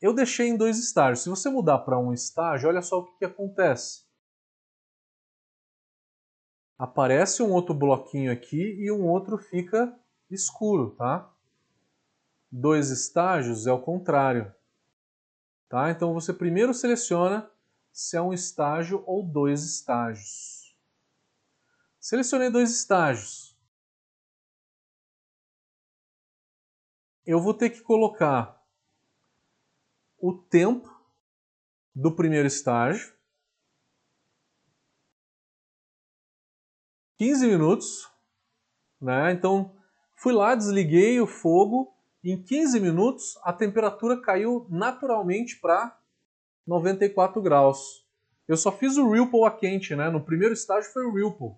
Eu 0.02 0.14
deixei 0.14 0.50
em 0.50 0.58
dois 0.58 0.78
estágios. 0.78 1.22
Se 1.24 1.30
você 1.30 1.50
mudar 1.50 1.80
para 1.80 1.98
um 1.98 2.14
estágio, 2.14 2.68
olha 2.68 2.82
só 2.82 3.00
o 3.00 3.06
que, 3.06 3.20
que 3.20 3.26
acontece. 3.26 4.04
Aparece 6.78 7.42
um 7.42 7.52
outro 7.52 7.74
bloquinho 7.74 8.32
aqui 8.32 8.76
e 8.80 8.92
um 8.92 9.08
outro 9.08 9.38
fica 9.38 9.98
escuro, 10.30 10.92
tá? 10.92 11.32
Dois 12.52 12.90
estágios 12.90 13.66
é 13.66 13.72
o 13.72 13.82
contrário. 13.82 14.54
Tá? 15.70 15.90
Então 15.90 16.14
você 16.14 16.34
primeiro 16.34 16.74
seleciona 16.74 17.50
se 17.92 18.18
é 18.18 18.22
um 18.22 18.34
estágio 18.34 19.04
ou 19.08 19.24
dois 19.24 19.64
estágios. 19.64 20.76
Selecionei 22.00 22.50
dois 22.50 22.70
estágios. 22.70 23.43
Eu 27.26 27.40
vou 27.40 27.54
ter 27.54 27.70
que 27.70 27.82
colocar 27.82 28.62
o 30.20 30.34
tempo 30.34 30.94
do 31.96 32.12
primeiro 32.12 32.48
estágio, 32.48 33.14
15 37.18 37.48
minutos, 37.48 38.12
né? 39.00 39.32
Então 39.32 39.74
fui 40.16 40.34
lá, 40.34 40.56
desliguei 40.56 41.22
o 41.22 41.28
fogo, 41.28 41.96
em 42.22 42.42
15 42.42 42.80
minutos 42.82 43.38
a 43.44 43.54
temperatura 43.54 44.20
caiu 44.20 44.68
naturalmente 44.70 45.60
para 45.60 45.98
94 46.68 47.42
graus. 47.42 48.06
Eu 48.46 48.58
só 48.58 48.72
fiz 48.72 48.98
o 48.98 49.10
Ripple 49.10 49.46
a 49.46 49.52
quente, 49.52 49.96
né? 49.96 50.10
No 50.10 50.24
primeiro 50.24 50.54
estágio 50.54 50.92
foi 50.92 51.06
o 51.06 51.14
Ripple. 51.14 51.56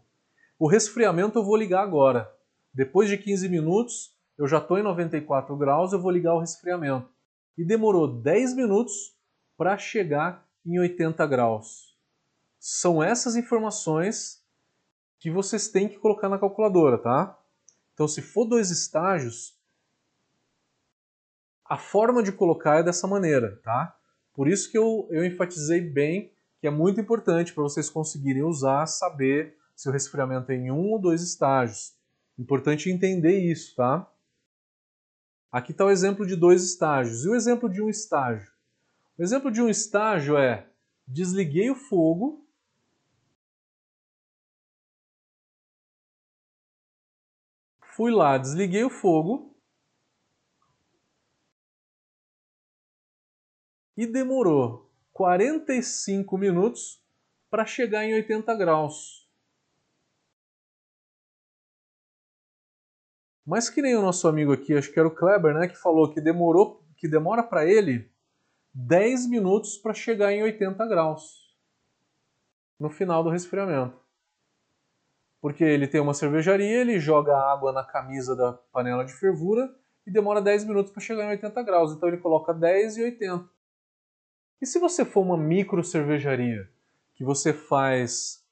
O 0.59 0.67
resfriamento 0.67 1.39
eu 1.39 1.43
vou 1.43 1.55
ligar 1.55 1.81
agora. 1.81 2.31
Depois 2.71 3.09
de 3.09 3.17
15 3.17 3.49
minutos, 3.49 4.14
eu 4.37 4.47
já 4.47 4.57
estou 4.57 4.77
em 4.77 4.83
94 4.83 5.55
graus, 5.55 5.93
eu 5.93 5.99
vou 5.99 6.11
ligar 6.11 6.33
o 6.33 6.39
resfriamento 6.39 7.09
e 7.57 7.63
demorou 7.63 8.07
10 8.07 8.55
minutos 8.55 9.15
para 9.57 9.77
chegar 9.77 10.45
em 10.65 10.79
80 10.79 11.25
graus. 11.27 11.95
São 12.59 13.01
essas 13.01 13.35
informações 13.35 14.43
que 15.19 15.31
vocês 15.31 15.69
têm 15.69 15.87
que 15.87 15.97
colocar 15.97 16.27
na 16.27 16.37
calculadora, 16.37 16.97
tá? 16.97 17.39
Então, 17.93 18.07
se 18.07 18.21
for 18.21 18.45
dois 18.45 18.71
estágios, 18.71 19.57
a 21.63 21.77
forma 21.77 22.21
de 22.21 22.31
colocar 22.31 22.79
é 22.79 22.83
dessa 22.83 23.07
maneira, 23.07 23.59
tá? 23.63 23.97
Por 24.33 24.47
isso 24.47 24.69
que 24.69 24.77
eu, 24.77 25.07
eu 25.09 25.25
enfatizei 25.25 25.79
bem 25.79 26.33
que 26.59 26.67
é 26.67 26.71
muito 26.71 26.99
importante 26.99 27.53
para 27.53 27.63
vocês 27.63 27.89
conseguirem 27.89 28.43
usar, 28.43 28.85
saber 28.87 29.55
se 29.75 29.87
o 29.87 29.91
resfriamento 29.91 30.51
é 30.51 30.55
em 30.55 30.71
um 30.71 30.91
ou 30.91 30.99
dois 30.99 31.21
estágios. 31.21 31.93
Importante 32.37 32.89
entender 32.89 33.39
isso, 33.39 33.75
tá? 33.75 34.09
Aqui 35.55 35.71
está 35.71 35.85
o 35.85 35.89
exemplo 35.89 36.27
de 36.27 36.35
dois 36.35 36.65
estágios. 36.65 37.23
E 37.23 37.29
o 37.29 37.33
exemplo 37.33 37.69
de 37.69 37.81
um 37.81 37.87
estágio? 37.87 38.51
O 39.17 39.23
exemplo 39.23 39.49
de 39.49 39.61
um 39.61 39.69
estágio 39.69 40.37
é 40.37 40.69
desliguei 41.07 41.69
o 41.69 41.75
fogo, 41.75 42.45
fui 47.95 48.11
lá, 48.11 48.37
desliguei 48.37 48.83
o 48.83 48.89
fogo 48.89 49.57
e 53.95 54.05
demorou 54.05 54.91
45 55.13 56.37
minutos 56.37 57.01
para 57.49 57.65
chegar 57.65 58.03
em 58.03 58.13
80 58.13 58.53
graus. 58.55 59.24
Mas 63.45 63.69
que 63.69 63.81
nem 63.81 63.95
o 63.95 64.01
nosso 64.01 64.27
amigo 64.27 64.51
aqui, 64.51 64.73
acho 64.73 64.91
que 64.91 64.97
era 64.97 65.07
o 65.07 65.15
Kleber, 65.15 65.53
né, 65.53 65.67
que 65.67 65.77
falou 65.77 66.11
que 66.11 66.19
demorou, 66.19 66.83
que 66.97 67.07
demora 67.07 67.43
para 67.43 67.65
ele 67.65 68.09
10 68.73 69.27
minutos 69.27 69.77
para 69.77 69.93
chegar 69.93 70.31
em 70.33 70.41
80 70.43 70.85
graus 70.87 71.45
no 72.79 72.89
final 72.89 73.23
do 73.23 73.29
resfriamento. 73.29 73.97
Porque 75.39 75.63
ele 75.63 75.87
tem 75.87 76.01
uma 76.01 76.13
cervejaria, 76.13 76.81
ele 76.81 76.99
joga 76.99 77.37
água 77.37 77.71
na 77.71 77.83
camisa 77.83 78.35
da 78.35 78.53
panela 78.53 79.05
de 79.05 79.13
fervura 79.13 79.73
e 80.05 80.11
demora 80.11 80.41
10 80.41 80.65
minutos 80.65 80.91
para 80.91 81.01
chegar 81.01 81.23
em 81.25 81.29
80 81.29 81.63
graus. 81.63 81.93
Então 81.93 82.09
ele 82.09 82.17
coloca 82.17 82.53
10 82.53 82.97
e 82.97 83.03
80. 83.03 83.49
E 84.61 84.65
se 84.65 84.79
você 84.79 85.05
for 85.05 85.21
uma 85.21 85.37
micro 85.37 85.83
cervejaria, 85.83 86.67
que 87.13 87.23
você 87.23 87.53
faz 87.53 88.43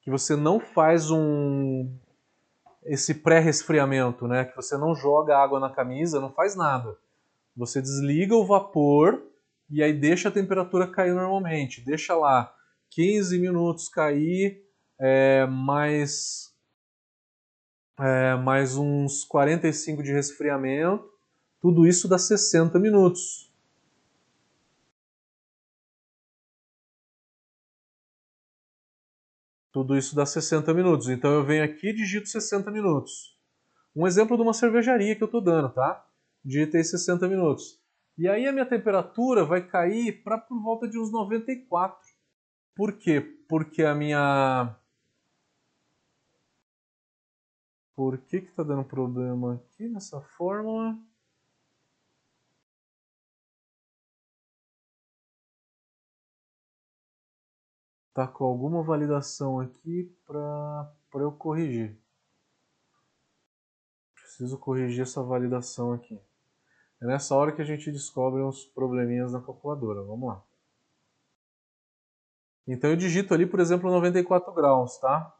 que 0.00 0.10
você 0.10 0.34
não 0.34 0.58
faz 0.58 1.10
um 1.10 1.94
esse 2.84 3.14
pré-resfriamento, 3.14 4.26
né? 4.26 4.44
Que 4.44 4.56
você 4.56 4.76
não 4.76 4.94
joga 4.94 5.36
água 5.36 5.60
na 5.60 5.70
camisa, 5.70 6.20
não 6.20 6.32
faz 6.32 6.56
nada. 6.56 6.96
Você 7.56 7.80
desliga 7.80 8.34
o 8.34 8.46
vapor 8.46 9.22
e 9.68 9.82
aí 9.82 9.92
deixa 9.92 10.28
a 10.28 10.32
temperatura 10.32 10.86
cair 10.86 11.14
normalmente. 11.14 11.84
Deixa 11.84 12.14
lá 12.14 12.52
15 12.90 13.38
minutos 13.38 13.88
cair, 13.88 14.62
é, 14.98 15.46
mais, 15.46 16.52
é, 17.98 18.34
mais 18.36 18.76
uns 18.76 19.24
45 19.24 20.02
de 20.02 20.12
resfriamento. 20.12 21.08
Tudo 21.60 21.86
isso 21.86 22.08
dá 22.08 22.18
60 22.18 22.78
minutos. 22.78 23.49
Tudo 29.72 29.96
isso 29.96 30.16
dá 30.16 30.26
60 30.26 30.72
minutos. 30.74 31.08
Então 31.08 31.30
eu 31.32 31.44
venho 31.44 31.64
aqui 31.64 31.88
e 31.88 31.94
digito 31.94 32.28
60 32.28 32.70
minutos. 32.70 33.38
Um 33.94 34.06
exemplo 34.06 34.36
de 34.36 34.42
uma 34.42 34.52
cervejaria 34.52 35.14
que 35.14 35.22
eu 35.22 35.26
estou 35.26 35.40
dando, 35.40 35.70
tá? 35.70 36.06
Digitei 36.44 36.82
60 36.82 37.28
minutos. 37.28 37.80
E 38.16 38.28
aí 38.28 38.46
a 38.46 38.52
minha 38.52 38.66
temperatura 38.66 39.44
vai 39.44 39.66
cair 39.66 40.22
para 40.22 40.38
por 40.38 40.60
volta 40.62 40.88
de 40.88 40.98
uns 40.98 41.10
94. 41.10 41.98
Por 42.74 42.92
quê? 42.94 43.20
Porque 43.48 43.82
a 43.82 43.94
minha... 43.94 44.76
Por 47.94 48.18
que 48.18 48.36
está 48.38 48.62
dando 48.62 48.84
problema 48.84 49.54
aqui 49.54 49.88
nessa 49.88 50.20
fórmula? 50.20 50.96
Tá 58.20 58.28
com 58.28 58.44
alguma 58.44 58.82
validação 58.82 59.60
aqui 59.60 60.14
para 60.26 60.92
eu 61.14 61.32
corrigir. 61.32 61.98
Preciso 64.14 64.58
corrigir 64.58 65.02
essa 65.02 65.22
validação 65.22 65.94
aqui. 65.94 66.20
É 67.00 67.06
nessa 67.06 67.34
hora 67.34 67.50
que 67.50 67.62
a 67.62 67.64
gente 67.64 67.90
descobre 67.90 68.42
uns 68.42 68.66
probleminhas 68.66 69.32
na 69.32 69.40
calculadora. 69.40 70.02
Vamos 70.02 70.28
lá. 70.28 70.44
Então 72.66 72.90
eu 72.90 72.96
digito 72.96 73.32
ali, 73.32 73.46
por 73.46 73.58
exemplo, 73.58 73.90
94 73.90 74.52
graus, 74.52 74.98
tá? 74.98 75.34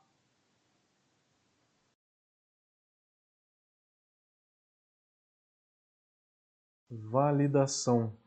Validação. 6.88 8.19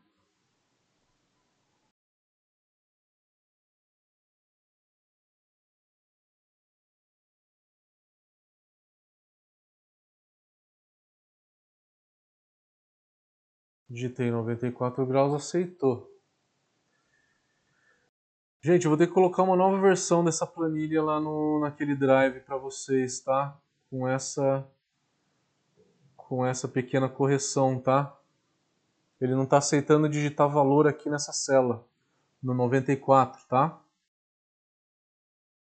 Digitei 13.94 14.28
94 14.28 15.06
graus, 15.06 15.32
aceitou. 15.32 16.12
Gente, 18.60 18.86
eu 18.86 18.90
vou 18.90 18.98
ter 18.98 19.06
que 19.06 19.12
colocar 19.12 19.44
uma 19.44 19.54
nova 19.54 19.80
versão 19.80 20.24
dessa 20.24 20.44
planilha 20.44 21.00
lá 21.00 21.20
no, 21.20 21.60
naquele 21.60 21.94
drive 21.94 22.40
para 22.40 22.56
vocês, 22.56 23.20
tá? 23.20 23.56
Com 23.88 24.08
essa 24.08 24.66
com 26.16 26.44
essa 26.44 26.66
pequena 26.66 27.08
correção, 27.08 27.78
tá? 27.78 28.18
Ele 29.20 29.36
não 29.36 29.44
está 29.44 29.58
aceitando 29.58 30.08
digitar 30.08 30.48
valor 30.48 30.88
aqui 30.88 31.08
nessa 31.08 31.32
célula, 31.32 31.86
no 32.42 32.52
94, 32.52 33.46
tá? 33.46 33.80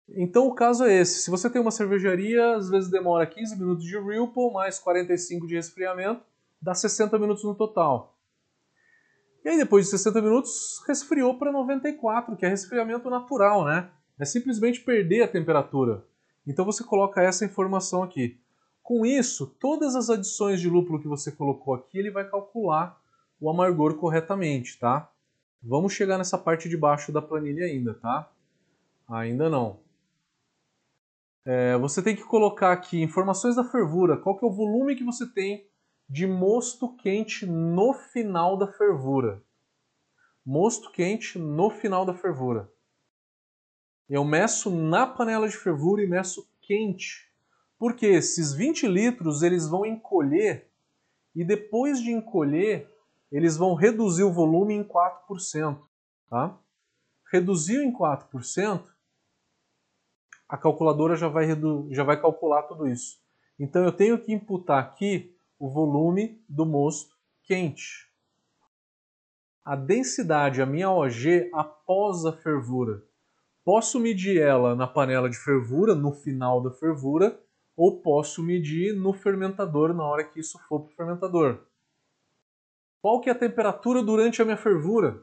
Então 0.09 0.47
o 0.47 0.55
caso 0.55 0.85
é 0.85 0.93
esse. 0.93 1.24
Se 1.24 1.31
você 1.32 1.51
tem 1.51 1.61
uma 1.61 1.73
cervejaria, 1.73 2.55
às 2.55 2.70
vezes 2.70 2.89
demora 2.89 3.27
15 3.27 3.59
minutos 3.59 3.85
de 3.85 3.98
Ripple, 3.98 4.52
mais 4.52 4.78
45 4.78 5.48
de 5.48 5.57
resfriamento, 5.57 6.23
dá 6.62 6.77
60 6.77 7.19
minutos 7.19 7.43
no 7.43 7.57
total. 7.57 8.19
E 9.44 9.48
aí 9.48 9.56
depois 9.56 9.86
de 9.86 9.90
60 9.92 10.20
minutos, 10.20 10.82
resfriou 10.86 11.38
para 11.38 11.50
94, 11.50 12.36
que 12.36 12.44
é 12.44 12.48
resfriamento 12.48 13.08
natural, 13.08 13.64
né? 13.64 13.90
É 14.18 14.24
simplesmente 14.24 14.80
perder 14.80 15.22
a 15.22 15.28
temperatura. 15.28 16.04
Então 16.46 16.64
você 16.64 16.84
coloca 16.84 17.22
essa 17.22 17.44
informação 17.44 18.02
aqui. 18.02 18.38
Com 18.82 19.06
isso, 19.06 19.46
todas 19.58 19.94
as 19.94 20.10
adições 20.10 20.60
de 20.60 20.68
lúpulo 20.68 21.00
que 21.00 21.08
você 21.08 21.32
colocou 21.32 21.74
aqui, 21.74 21.98
ele 21.98 22.10
vai 22.10 22.28
calcular 22.28 23.00
o 23.40 23.48
amargor 23.48 23.94
corretamente, 23.94 24.78
tá? 24.78 25.10
Vamos 25.62 25.92
chegar 25.92 26.18
nessa 26.18 26.36
parte 26.36 26.68
de 26.68 26.76
baixo 26.76 27.12
da 27.12 27.22
planilha 27.22 27.66
ainda, 27.66 27.94
tá? 27.94 28.30
Ainda 29.08 29.48
não. 29.48 29.80
É, 31.44 31.76
você 31.78 32.02
tem 32.02 32.14
que 32.14 32.24
colocar 32.24 32.72
aqui 32.72 33.00
informações 33.00 33.56
da 33.56 33.64
fervura, 33.64 34.16
qual 34.16 34.36
que 34.36 34.44
é 34.44 34.48
o 34.48 34.52
volume 34.52 34.96
que 34.96 35.04
você 35.04 35.26
tem 35.26 35.69
de 36.11 36.27
mosto 36.27 36.97
quente 36.97 37.47
no 37.47 37.95
final 37.95 38.57
da 38.57 38.66
fervura. 38.66 39.41
Mosto 40.45 40.91
quente 40.91 41.39
no 41.39 41.70
final 41.70 42.05
da 42.05 42.12
fervura. 42.12 42.69
Eu 44.09 44.24
meço 44.24 44.70
na 44.70 45.07
panela 45.07 45.49
de 45.49 45.57
fervura 45.57 46.03
e 46.03 46.09
meço 46.09 46.51
quente. 46.61 47.31
Porque 47.78 48.07
esses 48.07 48.53
20 48.53 48.89
litros 48.89 49.43
eles 49.43 49.69
vão 49.69 49.87
encolher 49.87 50.69
e 51.32 51.45
depois 51.45 52.01
de 52.01 52.11
encolher, 52.11 52.93
eles 53.31 53.57
vão 53.57 53.74
reduzir 53.74 54.24
o 54.24 54.32
volume 54.32 54.74
em 54.74 54.82
4%. 54.82 55.81
Tá? 56.28 56.59
Reduziu 57.31 57.82
em 57.82 57.93
4%, 57.93 58.85
a 60.49 60.59
calculadora 60.59 61.15
já 61.15 61.28
vai, 61.28 61.47
já 61.91 62.03
vai 62.03 62.20
calcular 62.20 62.65
tudo 62.65 62.89
isso. 62.89 63.20
Então 63.57 63.85
eu 63.85 63.93
tenho 63.93 64.19
que 64.19 64.32
imputar 64.32 64.82
aqui 64.82 65.39
o 65.61 65.69
volume 65.69 66.43
do 66.49 66.65
mosto 66.65 67.15
quente. 67.43 68.11
A 69.62 69.77
densidade, 69.77 70.62
a 70.62 70.66
minha 70.66 70.91
OG 70.91 71.51
após 71.53 72.24
a 72.24 72.32
fervura. 72.32 73.05
Posso 73.62 74.01
medir 74.01 74.41
ela 74.41 74.74
na 74.74 74.87
panela 74.87 75.28
de 75.28 75.37
fervura, 75.37 75.95
no 75.95 76.12
final 76.12 76.62
da 76.62 76.70
fervura, 76.70 77.39
ou 77.77 78.01
posso 78.01 78.43
medir 78.43 78.97
no 78.97 79.12
fermentador 79.12 79.93
na 79.93 80.03
hora 80.03 80.24
que 80.24 80.41
isso 80.41 80.59
for 80.66 80.81
para 80.81 80.93
o 80.93 80.97
fermentador. 80.97 81.66
Qual 83.03 83.20
que 83.20 83.28
é 83.28 83.32
a 83.32 83.39
temperatura 83.39 84.03
durante 84.03 84.41
a 84.41 84.47
minha 84.47 84.57
fervura? 84.57 85.23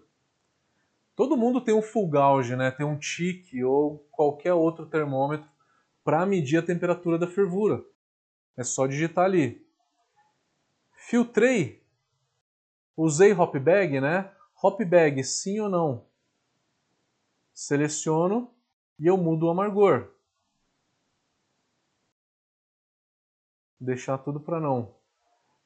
Todo 1.16 1.36
mundo 1.36 1.62
tem 1.62 1.74
um 1.74 1.82
full 1.82 2.08
gauge, 2.08 2.56
né? 2.56 2.70
tem 2.70 2.86
um 2.86 2.98
tique 2.98 3.64
ou 3.64 4.08
qualquer 4.12 4.54
outro 4.54 4.86
termômetro 4.86 5.50
para 6.04 6.26
medir 6.28 6.58
a 6.58 6.64
temperatura 6.64 7.18
da 7.18 7.26
fervura. 7.26 7.84
É 8.56 8.64
só 8.64 8.86
digitar 8.86 9.26
ali. 9.26 9.67
Filtrei. 11.10 11.82
Usei 12.98 13.32
hop 13.32 13.56
bag, 13.56 14.02
né? 14.02 14.30
Hop 14.62 14.82
bag, 14.84 15.24
sim 15.24 15.58
ou 15.62 15.70
não? 15.70 16.06
seleciono 17.54 18.54
e 19.00 19.08
eu 19.08 19.16
mudo 19.16 19.46
o 19.46 19.50
amargor. 19.50 20.12
Deixar 23.80 24.18
tudo 24.18 24.42
para 24.42 24.60
não. 24.60 24.94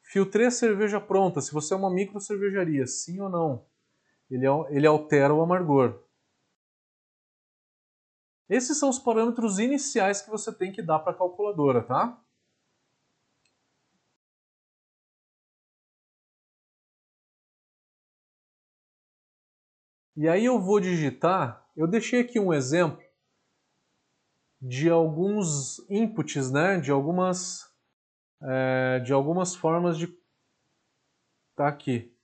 Filtrei 0.04 0.46
a 0.46 0.52
cerveja 0.52 1.02
pronta, 1.02 1.42
se 1.42 1.52
você 1.52 1.74
é 1.74 1.78
uma 1.78 1.92
micro 1.92 2.22
cervejaria, 2.22 2.86
sim 2.86 3.20
ou 3.20 3.28
não. 3.28 3.66
Ele, 4.30 4.46
ele 4.70 4.86
altera 4.86 5.34
o 5.34 5.42
amargor. 5.42 6.04
Esses 8.48 8.78
são 8.78 8.90
os 8.90 9.00
parâmetros 9.00 9.58
iniciais 9.58 10.22
que 10.22 10.30
você 10.30 10.54
tem 10.54 10.72
que 10.72 10.84
dar 10.84 11.00
para 11.00 11.14
a 11.14 11.18
calculadora, 11.18 11.82
tá? 11.82 12.21
E 20.22 20.30
aí 20.30 20.46
eu 20.46 20.62
vou 20.62 20.80
digitar 20.80 21.62
eu 21.76 21.88
deixei 21.88 22.22
aqui 22.22 22.40
um 22.40 22.54
exemplo 22.54 23.02
de 24.62 24.90
alguns 24.90 25.80
inputs, 25.90 26.52
né? 26.52 26.80
de, 26.80 26.92
algumas, 26.92 27.74
é, 28.44 29.00
de 29.00 29.12
algumas 29.14 29.56
formas 29.56 29.98
de. 29.98 30.08
Tá 31.56 31.68
aqui. 31.68 32.16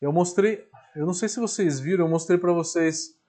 Eu 0.00 0.10
mostrei, 0.10 0.66
eu 0.96 1.04
não 1.04 1.12
sei 1.12 1.28
se 1.28 1.38
vocês 1.38 1.78
viram, 1.78 2.06
eu 2.06 2.10
mostrei 2.10 2.38
para 2.38 2.52
vocês 2.52 3.20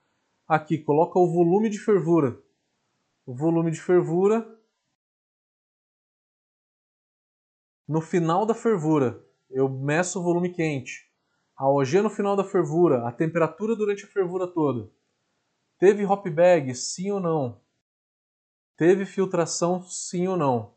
aqui. 0.48 0.78
Coloca 0.78 1.20
o 1.20 1.28
volume 1.28 1.70
de 1.70 1.78
fervura. 1.78 2.42
O 3.26 3.36
volume 3.36 3.72
de 3.72 3.82
fervura 3.82 4.48
no 7.86 8.00
final 8.00 8.46
da 8.46 8.54
fervura. 8.54 9.22
Eu 9.50 9.68
meço 9.68 10.22
o 10.22 10.24
volume 10.24 10.54
quente 10.54 11.11
a 11.62 11.70
OG 11.70 12.02
no 12.02 12.10
final 12.10 12.36
da 12.36 12.44
fervura, 12.44 13.08
a 13.08 13.12
temperatura 13.12 13.76
durante 13.76 14.04
a 14.04 14.08
fervura 14.08 14.48
toda. 14.48 14.90
Teve 15.78 16.04
hop 16.04 16.28
bag, 16.28 16.74
sim 16.74 17.12
ou 17.12 17.20
não? 17.20 17.62
Teve 18.76 19.06
filtração, 19.06 19.84
sim 19.84 20.28
ou 20.28 20.36
não? 20.36 20.74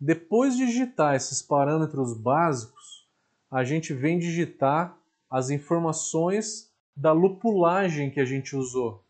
Depois 0.00 0.56
de 0.56 0.64
digitar 0.64 1.14
esses 1.14 1.42
parâmetros 1.42 2.16
básicos, 2.16 3.06
a 3.50 3.62
gente 3.64 3.92
vem 3.92 4.18
digitar 4.18 4.96
as 5.28 5.50
informações 5.50 6.72
da 6.96 7.12
lupulagem 7.12 8.10
que 8.10 8.18
a 8.18 8.24
gente 8.24 8.56
usou. 8.56 9.04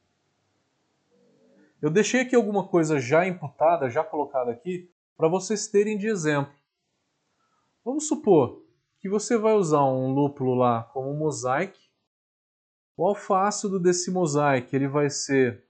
Eu 1.81 1.91
deixei 1.91 2.23
aqui 2.23 2.35
alguma 2.35 2.67
coisa 2.67 2.99
já 2.99 3.25
imputada, 3.25 3.89
já 3.89 4.03
colocada 4.03 4.51
aqui, 4.51 4.91
para 5.17 5.29
vocês 5.29 5.69
terem 5.69 5.97
de 5.97 6.09
exemplo. 6.09 6.53
Vamos 7.85 8.09
supor 8.09 8.67
que 9.09 9.13
você 9.13 9.39
vai 9.39 9.55
usar 9.55 9.85
um 9.85 10.13
lúpulo 10.13 10.55
lá 10.55 10.83
como 10.93 11.15
mosaic. 11.15 11.79
O 12.95 13.07
alfa-ácido 13.07 13.81
desse 13.81 14.11
mosaic 14.11 14.75
ele 14.77 14.87
vai 14.87 15.09
ser 15.09 15.65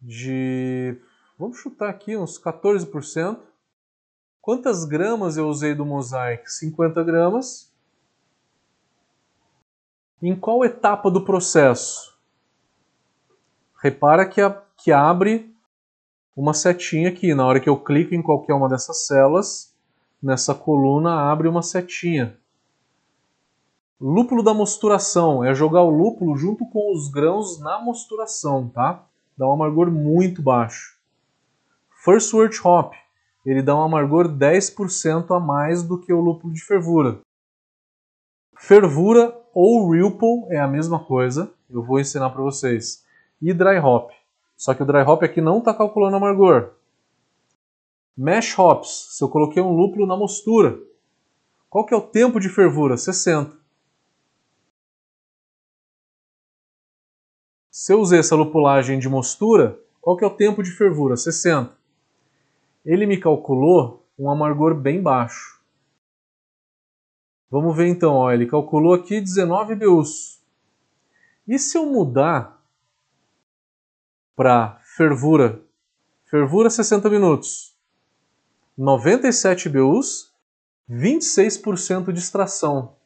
de, 0.00 0.98
vamos 1.38 1.58
chutar 1.58 1.90
aqui, 1.90 2.16
uns 2.16 2.40
14%. 2.40 3.38
Quantas 4.40 4.86
gramas 4.86 5.36
eu 5.36 5.46
usei 5.46 5.74
do 5.74 5.84
mosaic? 5.84 6.50
50 6.50 7.04
gramas. 7.04 7.70
Em 10.22 10.34
qual 10.34 10.64
etapa 10.64 11.10
do 11.10 11.22
processo? 11.22 12.18
Repara 13.82 14.26
que, 14.26 14.40
a, 14.40 14.50
que 14.76 14.90
abre 14.90 15.54
uma 16.34 16.54
setinha 16.54 17.10
aqui. 17.10 17.34
Na 17.34 17.44
hora 17.44 17.60
que 17.60 17.68
eu 17.68 17.78
clico 17.78 18.14
em 18.14 18.22
qualquer 18.22 18.54
uma 18.54 18.68
dessas 18.68 19.06
células, 19.06 19.70
nessa 20.22 20.54
coluna 20.54 21.30
abre 21.30 21.48
uma 21.48 21.62
setinha. 21.62 22.36
Lúpulo 24.00 24.42
da 24.42 24.54
mosturação 24.54 25.44
é 25.44 25.54
jogar 25.54 25.82
o 25.82 25.90
lúpulo 25.90 26.36
junto 26.36 26.64
com 26.70 26.92
os 26.92 27.10
grãos 27.10 27.60
na 27.60 27.78
mosturação, 27.78 28.68
tá? 28.68 29.04
Dá 29.36 29.46
um 29.46 29.52
amargor 29.52 29.90
muito 29.90 30.42
baixo. 30.42 30.98
First 32.02 32.32
Wort 32.32 32.58
Hop, 32.64 32.94
ele 33.44 33.60
dá 33.60 33.76
um 33.76 33.82
amargor 33.82 34.26
10% 34.28 35.36
a 35.36 35.38
mais 35.38 35.82
do 35.82 35.98
que 36.00 36.12
o 36.12 36.20
lúpulo 36.20 36.52
de 36.52 36.62
fervura. 36.62 37.20
Fervura 38.56 39.38
ou 39.54 39.90
Ripple 39.90 40.46
é 40.48 40.58
a 40.58 40.68
mesma 40.68 40.98
coisa, 41.04 41.52
eu 41.68 41.82
vou 41.82 42.00
ensinar 42.00 42.30
para 42.30 42.42
vocês. 42.42 43.04
E 43.40 43.52
Dry 43.52 43.78
Hop, 43.78 44.10
só 44.56 44.74
que 44.74 44.82
o 44.82 44.86
Dry 44.86 45.02
Hop 45.02 45.22
aqui 45.22 45.40
não 45.40 45.58
está 45.58 45.74
calculando 45.74 46.16
amargor. 46.16 46.72
Mash 48.16 48.58
hops, 48.58 49.16
se 49.16 49.24
eu 49.24 49.28
coloquei 49.28 49.62
um 49.62 49.72
lúpulo 49.72 50.06
na 50.06 50.16
mostura. 50.16 50.78
Qual 51.68 51.86
que 51.86 51.94
é 51.94 51.96
o 51.96 52.02
tempo 52.02 52.40
de 52.40 52.48
fervura? 52.48 52.96
60. 52.96 53.56
Se 57.70 57.92
eu 57.92 58.00
usei 58.00 58.18
essa 58.18 58.34
lupulagem 58.34 58.98
de 58.98 59.08
mostura, 59.08 59.80
qual 60.00 60.16
que 60.16 60.24
é 60.24 60.26
o 60.26 60.36
tempo 60.36 60.62
de 60.62 60.70
fervura? 60.70 61.16
60. 61.16 61.74
Ele 62.84 63.06
me 63.06 63.16
calculou 63.16 64.04
um 64.18 64.28
amargor 64.28 64.74
bem 64.74 65.00
baixo. 65.00 65.60
Vamos 67.50 67.76
ver 67.76 67.88
então, 67.88 68.14
ó, 68.14 68.30
ele 68.30 68.46
calculou 68.46 68.94
aqui 68.94 69.20
19 69.20 69.74
BUs. 69.76 70.40
E 71.48 71.58
se 71.58 71.78
eu 71.78 71.86
mudar 71.86 72.62
para 74.36 74.78
fervura, 74.96 75.60
fervura 76.24 76.70
60 76.70 77.08
minutos, 77.10 77.69
97 78.82 79.68
BUs, 79.68 80.34
26% 80.88 82.14
de 82.14 82.18
extração 82.18 82.96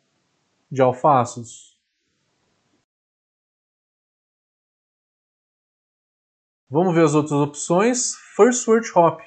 de 0.70 0.80
alfa-ácidos. 0.80 1.76
Vamos 6.70 6.94
ver 6.94 7.05
as 7.05 7.14
outras 7.16 7.40
opções. 7.40 8.14
First 8.36 8.68
Word 8.68 8.88
Hop. 8.94 9.20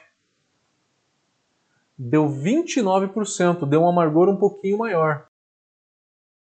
deu 1.97 2.29
29%, 2.29 3.67
deu 3.67 3.81
um 3.81 3.89
amargor 3.89 4.29
um 4.29 4.37
pouquinho 4.37 4.77
maior. 4.77 5.27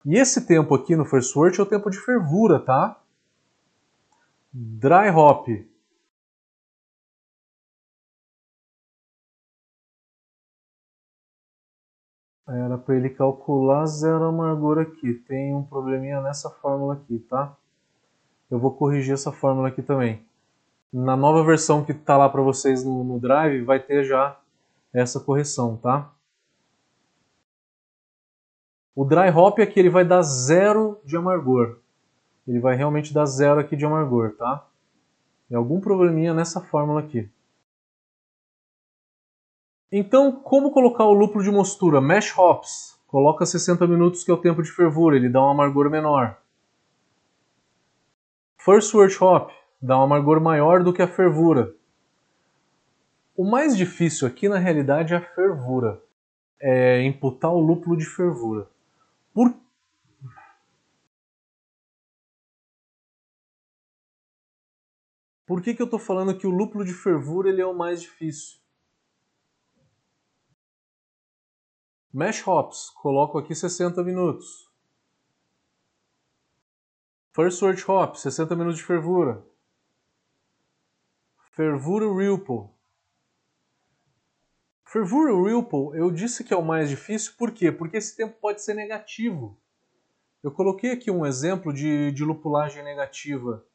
E 0.06 0.18
esse 0.18 0.46
tempo 0.46 0.76
aqui 0.76 0.94
no 0.94 1.06
First 1.06 1.34
Word 1.34 1.58
é 1.58 1.64
o 1.64 1.66
tempo 1.66 1.90
de 1.90 2.02
fervura, 2.02 2.60
tá? 2.60 3.02
Dry 4.52 5.10
Hop. 5.16 5.48
Era 12.48 12.78
para 12.78 12.96
ele 12.96 13.10
calcular 13.10 13.86
zero 13.88 14.26
amargor 14.26 14.78
aqui. 14.78 15.14
Tem 15.14 15.54
um 15.54 15.64
probleminha 15.64 16.22
nessa 16.22 16.50
fórmula 16.50 16.94
aqui, 16.94 17.20
tá? 17.20 17.56
Eu 18.50 18.60
vou 18.60 18.72
corrigir 18.72 19.14
essa 19.14 19.32
fórmula 19.32 19.70
aqui 19.70 19.82
também. 19.82 20.24
Na 20.94 21.18
nova 21.18 21.44
versão 21.44 21.84
que 21.84 21.92
está 21.92 22.16
lá 22.16 22.30
para 22.30 22.42
vocês 22.42 22.84
no, 22.84 23.04
no 23.04 23.20
Drive, 23.20 23.64
vai 23.64 23.80
ter 23.80 24.04
já 24.04 24.40
essa 24.94 25.20
correção, 25.20 25.76
tá? 25.76 26.12
O 28.96 29.04
Dry 29.04 29.30
Hop 29.36 29.60
aqui 29.60 29.80
ele 29.80 29.90
vai 29.90 30.06
dar 30.06 30.22
zero 30.22 31.02
de 31.04 31.18
amargor. 31.18 31.80
Ele 32.48 32.60
vai 32.60 32.76
realmente 32.76 33.14
dar 33.14 33.26
zero 33.26 33.60
aqui 33.60 33.76
de 33.76 33.86
amargor, 33.86 34.36
tá? 34.38 34.66
Tem 35.50 35.58
algum 35.58 35.82
probleminha 35.82 36.34
nessa 36.34 36.62
fórmula 36.62 37.02
aqui. 37.02 37.30
Então, 39.92 40.32
como 40.32 40.72
colocar 40.72 41.06
o 41.06 41.14
lúpulo 41.14 41.44
de 41.44 41.52
mostura? 41.52 42.02
Mash 42.02 42.38
hops. 42.38 43.00
Coloca 43.08 43.46
60 43.46 43.86
minutos 43.88 44.24
que 44.24 44.32
é 44.32 44.34
o 44.34 44.42
tempo 44.42 44.62
de 44.62 44.72
fervura, 44.72 45.16
ele 45.16 45.30
dá 45.30 45.42
um 45.42 45.50
amargor 45.50 45.90
menor. 45.90 46.38
First 48.58 48.94
wort 48.94 49.22
hop 49.22 49.52
dá 49.82 49.98
um 49.98 50.04
amargor 50.04 50.42
maior 50.42 50.84
do 50.84 50.92
que 50.92 51.02
a 51.02 51.08
fervura. 51.08 51.74
O 53.38 53.44
mais 53.44 53.78
difícil 53.78 54.28
aqui 54.28 54.50
na 54.50 54.58
realidade 54.58 55.14
é 55.14 55.18
a 55.18 55.22
fervura. 55.22 56.02
É 56.60 57.04
imputar 57.04 57.52
o 57.52 57.60
lúpulo 57.60 57.96
de 57.96 58.06
fervura. 58.06 58.68
Por 59.34 59.54
Por 65.46 65.62
que, 65.62 65.76
que 65.76 65.82
eu 65.82 65.86
estou 65.86 66.00
falando 66.00 66.36
que 66.36 66.48
o 66.48 66.50
lúpulo 66.50 66.84
de 66.84 66.92
fervura 66.92 67.50
ele 67.50 67.62
é 67.62 67.66
o 67.66 67.74
mais 67.74 68.02
difícil? 68.02 68.65
Mash 72.16 72.48
hops, 72.48 72.92
coloco 72.92 73.38
aqui 73.38 73.54
60 73.54 74.02
minutos. 74.02 74.72
First 77.34 77.62
wort 77.62 77.90
hop, 77.90 78.16
60 78.16 78.56
minutos 78.56 78.78
de 78.78 78.86
fervura. 78.86 79.46
Fervura 81.52 82.06
Ripple. 82.06 82.70
Fervura 84.86 85.34
Ripple, 85.34 86.00
eu 86.00 86.10
disse 86.10 86.46
que 86.46 86.54
é 86.54 86.58
o 86.58 86.64
mais 86.64 86.90
difícil, 86.90 87.34
por 87.38 87.52
quê? 87.52 87.70
Porque 87.70 87.98
esse 87.98 88.16
tempo 88.16 88.40
pode 88.40 88.64
ser 88.64 88.76
negativo. 88.76 89.60
Eu 90.42 90.54
coloquei 90.54 90.92
aqui 90.92 91.12
um 91.12 91.26
exemplo 91.26 91.74
de, 91.74 92.14
de 92.14 92.24
lupulagem 92.24 92.82
negativa 92.82 93.68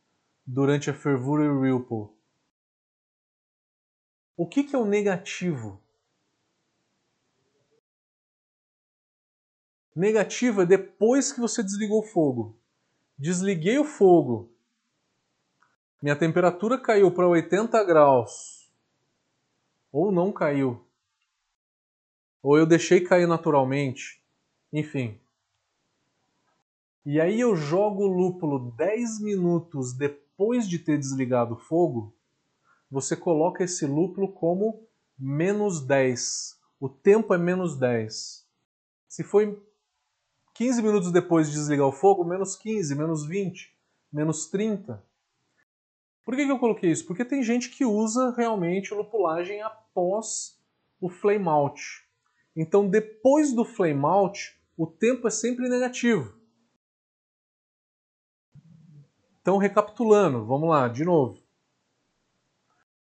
durante 0.46 0.88
a 0.88 0.94
fervura 0.94 1.44
Ripple. 1.60 2.08
O 4.34 4.48
que, 4.48 4.64
que 4.64 4.74
é 4.74 4.78
o 4.78 4.86
negativo? 4.86 5.78
Negativo 9.94 10.62
é 10.62 10.66
depois 10.66 11.32
que 11.32 11.40
você 11.40 11.62
desligou 11.62 12.00
o 12.00 12.06
fogo. 12.06 12.56
Desliguei 13.18 13.78
o 13.78 13.84
fogo. 13.84 14.50
Minha 16.00 16.16
temperatura 16.16 16.78
caiu 16.78 17.10
para 17.10 17.28
80 17.28 17.84
graus. 17.84 18.70
Ou 19.92 20.12
não 20.12 20.32
caiu. 20.32 20.84
Ou 22.42 22.56
eu 22.56 22.64
deixei 22.64 23.00
cair 23.00 23.26
naturalmente. 23.26 24.22
Enfim. 24.72 25.18
E 27.04 27.20
aí 27.20 27.40
eu 27.40 27.56
jogo 27.56 28.04
o 28.04 28.12
lúpulo 28.12 28.70
10 28.76 29.20
minutos 29.20 29.92
depois 29.92 30.68
de 30.68 30.78
ter 30.78 30.96
desligado 30.96 31.54
o 31.54 31.58
fogo. 31.58 32.14
Você 32.90 33.16
coloca 33.16 33.64
esse 33.64 33.84
lúpulo 33.86 34.32
como 34.32 34.86
menos 35.18 35.84
10. 35.84 36.58
O 36.78 36.88
tempo 36.88 37.34
é 37.34 37.38
menos 37.38 37.76
10. 37.76 38.46
Se 39.08 39.22
foi 39.22 39.60
15 40.60 40.82
minutos 40.82 41.10
depois 41.10 41.48
de 41.48 41.54
desligar 41.54 41.86
o 41.86 41.92
fogo, 41.92 42.22
menos 42.22 42.54
15, 42.54 42.94
menos 42.94 43.24
20, 43.24 43.74
menos 44.12 44.46
30. 44.50 45.02
Por 46.22 46.36
que, 46.36 46.44
que 46.44 46.52
eu 46.52 46.58
coloquei 46.58 46.90
isso? 46.90 47.06
Porque 47.06 47.24
tem 47.24 47.42
gente 47.42 47.70
que 47.70 47.82
usa 47.82 48.34
realmente 48.36 48.92
lupulagem 48.92 49.62
após 49.62 50.60
o 51.00 51.08
flame 51.08 51.48
out. 51.48 51.82
Então, 52.54 52.86
depois 52.86 53.54
do 53.54 53.64
flame 53.64 54.04
out, 54.04 54.54
o 54.76 54.86
tempo 54.86 55.26
é 55.26 55.30
sempre 55.30 55.66
negativo. 55.66 56.38
Então, 59.40 59.56
recapitulando, 59.56 60.44
vamos 60.44 60.68
lá, 60.68 60.88
de 60.88 61.06
novo. 61.06 61.42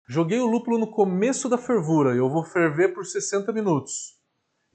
Joguei 0.06 0.40
o 0.40 0.46
lúpulo 0.46 0.76
no 0.76 0.90
começo 0.90 1.48
da 1.48 1.56
fervura, 1.56 2.14
eu 2.14 2.28
vou 2.28 2.44
ferver 2.44 2.92
por 2.92 3.06
60 3.06 3.50
minutos. 3.50 4.20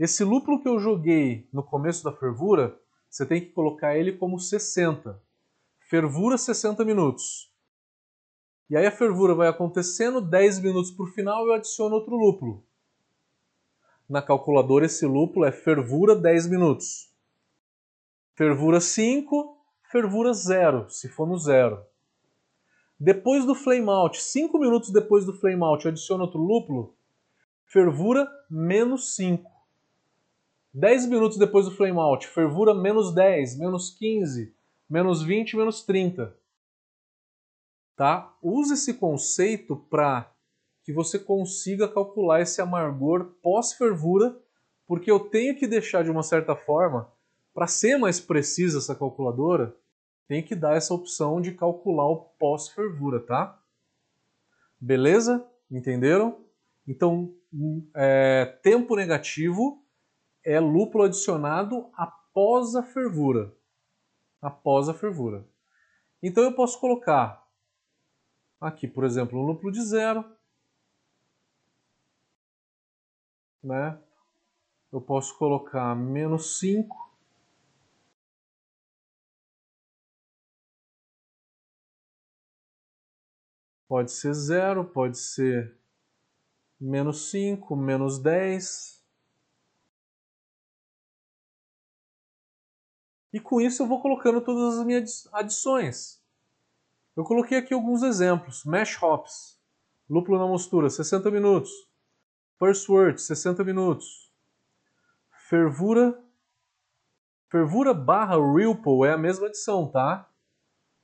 Esse 0.02 0.24
lúpulo 0.24 0.60
que 0.60 0.68
eu 0.68 0.80
joguei 0.80 1.48
no 1.54 1.62
começo 1.62 2.04
da 2.04 2.12
fervura, 2.12 2.76
você 3.08 3.24
tem 3.24 3.40
que 3.40 3.52
colocar 3.52 3.96
ele 3.96 4.12
como 4.14 4.40
60. 4.40 5.22
Fervura 5.88 6.40
60 6.40 6.84
minutos. 6.84 7.54
E 8.68 8.76
aí 8.76 8.88
a 8.88 8.92
fervura 8.92 9.36
vai 9.36 9.48
acontecendo, 9.48 10.20
10 10.20 10.58
minutos 10.58 10.90
para 10.90 11.04
o 11.04 11.08
final 11.08 11.46
eu 11.46 11.54
adiciono 11.54 11.94
outro 11.94 12.16
lúpulo. 12.16 12.66
Na 14.10 14.24
calculadora 14.24 14.88
esse 14.88 15.06
lúpulo 15.06 15.46
é 15.46 15.52
fervura 15.52 16.16
10 16.16 16.48
minutos. 16.48 17.14
Fervura 18.34 18.82
5, 18.82 19.56
fervura 19.84 20.34
0, 20.34 20.90
se 20.90 21.10
for 21.10 21.28
no 21.28 21.38
zero. 21.38 21.80
Depois 23.00 23.46
do 23.46 23.54
flame 23.54 23.88
out, 23.88 24.20
5 24.20 24.58
minutos 24.58 24.90
depois 24.90 25.28
do 25.28 25.34
flame 25.40 25.62
out, 25.62 25.86
eu 25.86 25.92
adiciono 25.92 26.24
outro 26.24 26.40
lúpulo, 26.40 26.96
fervura 27.68 28.28
menos 28.50 29.16
5. 29.16 29.61
10 30.74 31.08
minutos 31.08 31.38
depois 31.38 31.66
do 31.66 31.72
flame 31.72 31.98
out, 31.98 32.28
fervura 32.28 32.74
menos 32.74 33.14
10, 33.14 33.58
menos 33.58 33.90
15, 33.90 34.56
menos 34.90 35.22
20, 35.22 35.58
menos 35.58 35.84
30. 35.84 36.34
Tá? 37.96 38.34
Use 38.42 38.74
esse 38.74 38.94
conceito 38.94 39.76
para 39.76 40.32
que 40.84 40.94
você 40.94 41.20
consiga 41.20 41.88
calcular 41.88 42.42
esse 42.42 42.62
amargor 42.62 43.36
pós-fervura, 43.44 44.40
porque 44.88 45.12
eu 45.12 45.20
tenho 45.20 45.56
que 45.56 45.68
deixar 45.68 46.04
de 46.04 46.10
uma 46.10 46.24
certa 46.24 46.56
forma, 46.56 47.12
para 47.54 47.68
ser 47.68 47.98
mais 47.98 48.20
precisa 48.20 48.78
essa 48.78 48.96
calculadora, 48.96 49.76
tem 50.28 50.42
que 50.42 50.56
dar 50.56 50.76
essa 50.76 50.94
opção 50.94 51.42
de 51.42 51.52
calcular 51.54 52.10
o 52.10 52.22
pós-fervura, 52.40 53.20
tá? 53.20 53.62
Beleza? 54.80 55.46
Entenderam? 55.70 56.40
Então, 56.88 57.34
é, 57.94 58.46
tempo 58.64 58.96
negativo 58.96 59.81
é 60.44 60.60
lúpulo 60.60 61.04
adicionado 61.06 61.90
após 61.94 62.76
a 62.76 62.84
fervura. 62.84 63.54
Após 64.42 64.90
a 64.90 64.94
fervura. 64.94 65.46
Então 66.22 66.44
eu 66.44 66.56
posso 66.56 66.80
colocar 66.80 67.48
aqui, 68.60 68.88
por 68.88 69.04
exemplo, 69.04 69.40
um 69.40 69.46
lúpulo 69.46 69.72
de 69.72 69.82
zero. 69.82 70.24
Né? 73.64 74.00
Eu 74.92 75.00
posso 75.00 75.38
colocar 75.38 75.96
menos 75.96 76.60
5. 76.60 77.12
Pode 83.88 84.12
ser 84.12 84.34
zero, 84.34 84.86
pode 84.86 85.18
ser 85.18 85.78
menos 86.80 87.30
5, 87.30 87.76
menos 87.76 88.20
10. 88.20 89.01
E 93.34 93.40
com 93.40 93.62
isso 93.62 93.84
eu 93.84 93.88
vou 93.88 94.02
colocando 94.02 94.42
todas 94.42 94.78
as 94.78 94.86
minhas 94.86 95.28
adições. 95.32 96.22
Eu 97.16 97.24
coloquei 97.24 97.58
aqui 97.58 97.74
alguns 97.74 98.04
exemplos. 98.04 98.64
Mash 98.66 99.02
hops, 99.02 99.60
lúpulo 100.10 100.38
na 100.38 100.48
mostura, 100.48 100.90
60 100.90 101.30
minutos. 101.32 101.72
First 102.58 102.88
word, 102.90 103.22
60 103.22 103.64
minutos. 103.64 104.32
Fervura, 105.50 106.22
fervura 107.50 107.94
barra 107.94 108.36
Ripple 108.36 109.06
é 109.06 109.12
a 109.12 109.18
mesma 109.18 109.48
adição, 109.48 109.88
tá? 109.88 110.30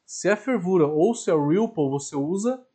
Se 0.06 0.30
é 0.30 0.36
fervura 0.36 0.88
ou 0.88 1.14
se 1.14 1.30
é 1.30 1.34
Ripple, 1.34 1.90
você 1.90 2.16
usa 2.16 2.66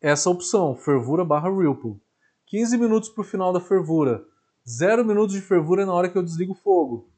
essa 0.00 0.28
opção, 0.28 0.76
fervura 0.76 1.24
barra 1.24 1.48
Ripple. 1.50 2.00
15 2.46 2.76
minutos 2.76 3.08
para 3.08 3.22
o 3.22 3.24
final 3.24 3.52
da 3.52 3.60
fervura. 3.60 4.24
0 4.68 5.04
minutos 5.04 5.34
de 5.34 5.40
fervura 5.40 5.84
na 5.86 5.92
hora 5.94 6.08
que 6.08 6.16
eu 6.16 6.22
desligo 6.22 6.52
o 6.52 6.56
fogo. 6.56 7.08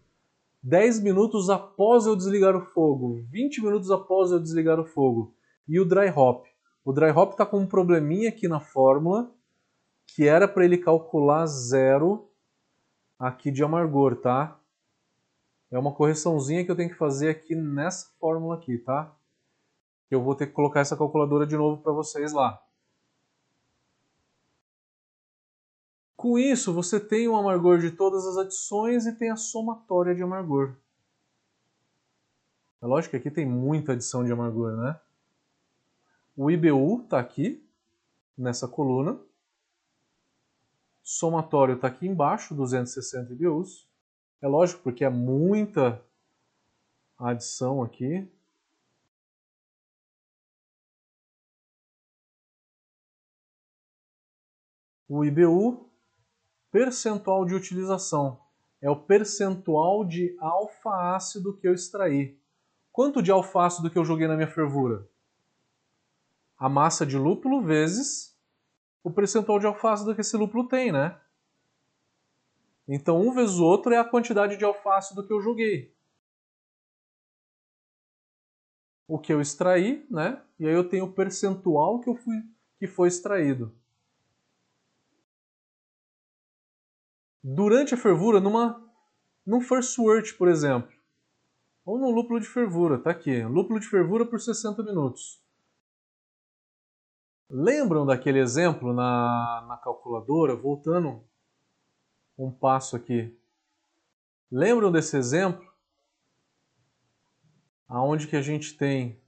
10 0.67 0.99
minutos 1.01 1.49
após 1.49 2.07
eu 2.07 2.17
desligar 2.17 2.57
o 2.57 2.61
fogo, 2.61 3.23
20 3.31 3.63
minutos 3.63 3.89
após 3.93 4.33
eu 4.33 4.41
desligar 4.41 4.81
o 4.81 4.85
fogo. 4.85 5.33
E 5.69 5.79
o 5.79 5.85
dry 5.85 6.11
hop. 6.11 6.45
O 6.85 6.93
dry 6.93 7.11
hop 7.11 7.31
está 7.31 7.47
com 7.47 7.61
um 7.61 7.67
probleminha 7.69 8.31
aqui 8.31 8.49
na 8.49 8.59
fórmula 8.59 9.33
que 10.09 10.27
era 10.27 10.49
para 10.49 10.65
ele 10.65 10.77
calcular 10.77 11.47
zero 11.47 12.29
aqui 13.17 13.53
de 13.53 13.63
amargor, 13.63 14.17
tá? 14.17 14.59
É 15.71 15.79
uma 15.79 15.95
correçãozinha 15.95 16.65
que 16.65 16.71
eu 16.71 16.77
tenho 16.77 16.91
que 16.91 16.97
fazer 16.97 17.29
aqui 17.29 17.55
nessa 17.55 18.11
fórmula 18.19 18.57
aqui, 18.57 18.77
tá? 18.77 19.15
Eu 20.11 20.21
vou 20.21 20.35
ter 20.35 20.49
que 20.49 20.53
colocar 20.53 20.81
essa 20.81 20.97
calculadora 20.97 21.47
de 21.47 21.57
novo 21.57 21.81
para 21.81 21.93
vocês 21.93 22.33
lá. 22.33 22.61
Com 26.17 26.39
isso, 26.39 26.73
você 26.73 26.99
tem 26.99 27.29
o 27.29 27.37
amargor 27.37 27.79
de 27.79 27.91
todas 27.91 28.27
as 28.27 28.39
adições 28.39 29.07
e 29.07 29.13
tem 29.13 29.31
a 29.31 29.37
somatória 29.37 30.15
de 30.15 30.23
amargor. 30.23 30.75
É 32.81 32.87
lógico 32.87 33.11
que 33.11 33.17
aqui 33.17 33.31
tem 33.31 33.45
muita 33.47 33.93
adição 33.93 34.25
de 34.25 34.33
amargor, 34.33 34.77
né? 34.77 34.99
O 36.37 36.51
IBU 36.51 37.03
está 37.03 37.19
aqui, 37.19 37.63
nessa 38.37 38.67
coluna. 38.67 39.19
Somatório 41.03 41.77
está 41.77 41.89
aqui 41.89 42.07
embaixo, 42.07 42.55
260 42.55 43.33
IBUs. 43.33 43.89
É 44.41 44.49
lógico, 44.49 44.83
porque 44.83 45.05
é 45.05 45.09
muita 45.11 46.03
adição 47.19 47.83
aqui. 47.83 48.29
O 55.09 55.25
IBU, 55.25 55.86
percentual 56.77 57.47
de 57.47 57.55
utilização. 57.55 58.39
É 58.83 58.91
o 58.91 58.97
percentual 58.97 60.05
de 60.05 60.37
alfa-ácido 60.39 61.57
que 61.57 61.67
eu 61.67 61.73
extraí. 61.73 62.39
Quanto 62.93 63.23
de 63.23 63.31
alfa-ácido 63.31 63.91
que 63.91 63.99
eu 63.99 64.05
joguei 64.05 64.29
na 64.29 64.37
minha 64.37 64.51
fervura? 64.51 65.09
a 66.59 66.69
massa 66.69 67.05
de 67.05 67.19
lúpulo 67.19 67.63
vezes 67.63 68.35
o 69.05 69.11
percentual 69.11 69.59
de 69.59 69.67
alfácido 69.67 70.15
que 70.15 70.21
esse 70.21 70.37
lúpulo 70.37 70.67
tem, 70.67 70.91
né? 70.91 71.21
Então, 72.89 73.21
um 73.21 73.33
vezes 73.33 73.57
o 73.57 73.65
outro 73.65 73.93
é 73.93 73.99
a 73.99 74.05
quantidade 74.05 74.57
de 74.57 74.65
alfácido 74.65 75.25
que 75.25 75.33
eu 75.33 75.41
joguei. 75.41 75.95
O 79.07 79.19
que 79.19 79.33
eu 79.33 79.41
extraí, 79.41 80.05
né? 80.11 80.43
E 80.59 80.67
aí 80.67 80.75
eu 80.75 80.89
tenho 80.89 81.05
o 81.05 81.13
percentual 81.13 82.01
que, 82.01 82.09
eu 82.09 82.17
fui, 82.17 82.43
que 82.79 82.87
foi 82.87 83.09
extraído. 83.09 83.73
Durante 87.49 87.95
a 87.95 87.97
fervura, 87.97 88.41
numa, 88.41 88.85
num 89.47 89.61
first 89.61 89.97
wort, 89.99 90.35
por 90.35 90.49
exemplo, 90.49 90.93
ou 91.85 91.97
no 91.97 92.11
lúpulo 92.11 92.41
de 92.41 92.47
fervura, 92.49 92.99
tá 92.99 93.13
aqui, 93.13 93.41
lúpulo 93.45 93.79
de 93.79 93.87
fervura 93.87 94.27
por 94.27 94.41
60 94.41 94.83
minutos. 94.83 95.41
Lembram 97.49 98.05
daquele 98.05 98.41
exemplo 98.41 98.93
na, 98.93 99.65
na 99.69 99.77
calculadora? 99.77 100.57
Voltando 100.57 101.23
um 102.37 102.51
passo 102.51 102.97
aqui. 102.97 103.39
Lembram 104.51 104.91
desse 104.91 105.17
exemplo? 105.17 105.65
Aonde 107.87 108.27
que 108.27 108.35
a 108.35 108.43
gente 108.43 108.77
tem 108.77 109.23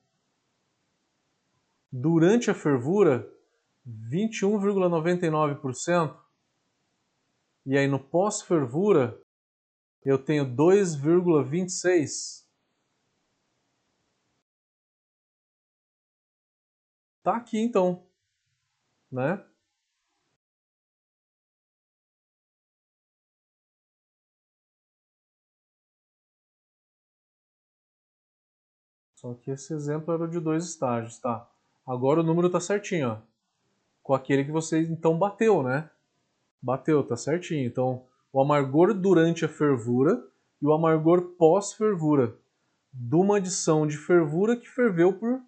durante 1.93 2.51
a 2.51 2.55
fervura 2.55 3.33
21,99% 4.11 6.27
e 7.69 7.77
aí 7.77 7.87
no 7.87 8.01
pós-fervura 8.01 9.21
eu 10.03 10.19
tenho 10.19 10.47
2,26%. 10.47 12.49
Tá 17.23 17.37
aqui 17.37 17.59
então 17.59 18.09
né? 19.13 19.45
Só 29.17 29.35
que 29.35 29.51
esse 29.51 29.75
exemplo 29.75 30.15
era 30.15 30.29
de 30.29 30.41
dois 30.41 30.65
estágios, 30.65 31.19
tá? 31.19 31.51
Agora 31.87 32.21
o 32.21 32.23
número 32.23 32.51
tá 32.51 32.61
certinho, 32.61 33.11
ó. 33.11 33.19
Com 34.03 34.15
aquele 34.15 34.45
que 34.45 34.53
você 34.53 34.81
então 34.83 35.19
bateu, 35.19 35.63
né? 35.63 35.91
Bateu, 36.61 37.03
tá 37.03 37.17
certinho. 37.17 37.67
Então, 37.67 38.05
o 38.33 38.41
amargor 38.41 38.93
durante 38.95 39.45
a 39.45 39.49
fervura 39.49 40.23
e 40.61 40.67
o 40.67 40.73
amargor 40.73 41.35
pós-fervura 41.39 42.37
de 42.93 43.15
uma 43.15 43.37
adição 43.37 43.87
de 43.87 43.97
fervura 43.97 44.57
que 44.57 44.69
ferveu 44.69 45.13
por, 45.13 45.41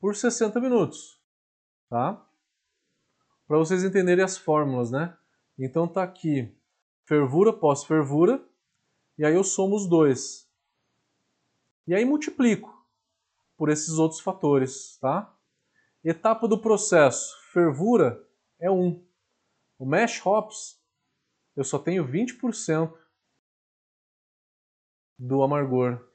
por 0.00 0.16
60 0.16 0.58
minutos, 0.60 1.20
tá? 1.88 2.26
para 3.50 3.58
vocês 3.58 3.82
entenderem 3.82 4.24
as 4.24 4.38
fórmulas, 4.38 4.92
né? 4.92 5.12
Então 5.58 5.88
tá 5.88 6.04
aqui 6.04 6.56
fervura 7.04 7.52
pós-fervura, 7.52 8.40
e 9.18 9.24
aí 9.24 9.34
eu 9.34 9.42
somo 9.42 9.74
os 9.74 9.88
dois. 9.88 10.48
E 11.84 11.92
aí 11.92 12.04
multiplico 12.04 12.72
por 13.56 13.68
esses 13.68 13.98
outros 13.98 14.20
fatores, 14.20 14.96
tá? 14.98 15.34
Etapa 16.04 16.46
do 16.46 16.58
processo, 16.58 17.36
fervura 17.52 18.24
é 18.60 18.70
1. 18.70 19.04
O 19.80 19.86
mash 19.86 20.20
hops, 20.26 20.78
eu 21.56 21.64
só 21.64 21.78
tenho 21.78 22.06
20% 22.06 22.94
do 25.18 25.42
amargor. 25.42 26.06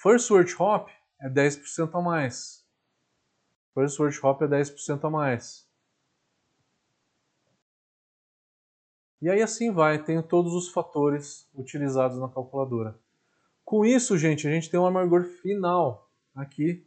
First 0.00 0.30
wort 0.30 0.54
hop 0.60 0.88
é 1.20 1.28
10% 1.28 1.92
a 1.92 2.00
mais. 2.00 2.64
First 3.74 3.98
wort 3.98 4.24
hop 4.24 4.42
é 4.42 4.46
10% 4.46 5.04
a 5.04 5.10
mais. 5.10 5.68
E 9.20 9.28
aí 9.28 9.42
assim 9.42 9.72
vai, 9.72 10.00
tenho 10.00 10.22
todos 10.22 10.54
os 10.54 10.68
fatores 10.68 11.50
utilizados 11.52 12.16
na 12.20 12.28
calculadora. 12.28 12.96
Com 13.64 13.84
isso, 13.84 14.16
gente, 14.16 14.46
a 14.46 14.52
gente 14.52 14.70
tem 14.70 14.78
um 14.78 14.86
amargor 14.86 15.24
final 15.24 16.08
aqui 16.32 16.86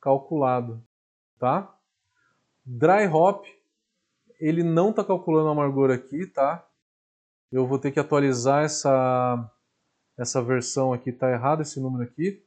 calculado, 0.00 0.86
tá? 1.36 1.76
Dry 2.64 3.08
hop, 3.12 3.44
ele 4.38 4.62
não 4.62 4.90
está 4.90 5.04
calculando 5.04 5.48
o 5.48 5.52
amargor 5.52 5.90
aqui, 5.90 6.26
tá? 6.26 6.66
Eu 7.50 7.66
vou 7.66 7.78
ter 7.78 7.92
que 7.92 8.00
atualizar 8.00 8.64
essa, 8.64 9.50
essa 10.18 10.42
versão 10.42 10.92
aqui, 10.92 11.12
tá 11.12 11.30
errado 11.30 11.62
esse 11.62 11.80
número 11.80 12.04
aqui. 12.04 12.44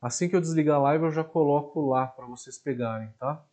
Assim 0.00 0.28
que 0.28 0.34
eu 0.34 0.40
desligar 0.40 0.76
a 0.76 0.82
live, 0.82 1.04
eu 1.04 1.10
já 1.10 1.22
coloco 1.22 1.88
lá 1.88 2.06
para 2.06 2.26
vocês 2.26 2.58
pegarem, 2.58 3.12
tá? 3.18 3.44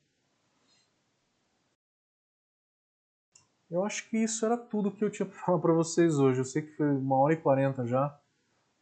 Eu 3.70 3.84
acho 3.84 4.10
que 4.10 4.18
isso 4.18 4.46
era 4.46 4.58
tudo 4.58 4.92
que 4.92 5.04
eu 5.04 5.10
tinha 5.10 5.26
para 5.28 5.40
falar 5.40 5.60
para 5.60 5.74
vocês 5.74 6.18
hoje. 6.18 6.40
Eu 6.40 6.46
sei 6.46 6.62
que 6.62 6.76
foi 6.78 6.90
uma 6.90 7.18
hora 7.18 7.34
e 7.34 7.38
quarenta 7.38 7.86
já. 7.86 8.18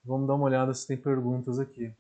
Vamos 0.04 0.28
dar 0.28 0.36
uma 0.36 0.46
olhada 0.46 0.74
se 0.74 0.86
tem 0.86 0.96
perguntas 0.96 1.60
aqui. 1.60 1.92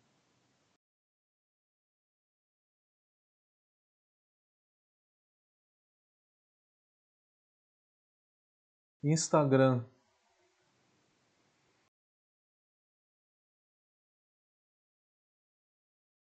Instagram. 9.12 9.84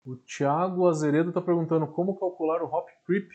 O 0.05 0.17
Thiago 0.17 0.89
Azeredo 0.89 1.29
está 1.29 1.41
perguntando 1.41 1.87
como 1.87 2.19
calcular 2.19 2.63
o 2.63 2.67
hop 2.67 2.89
creep 3.07 3.31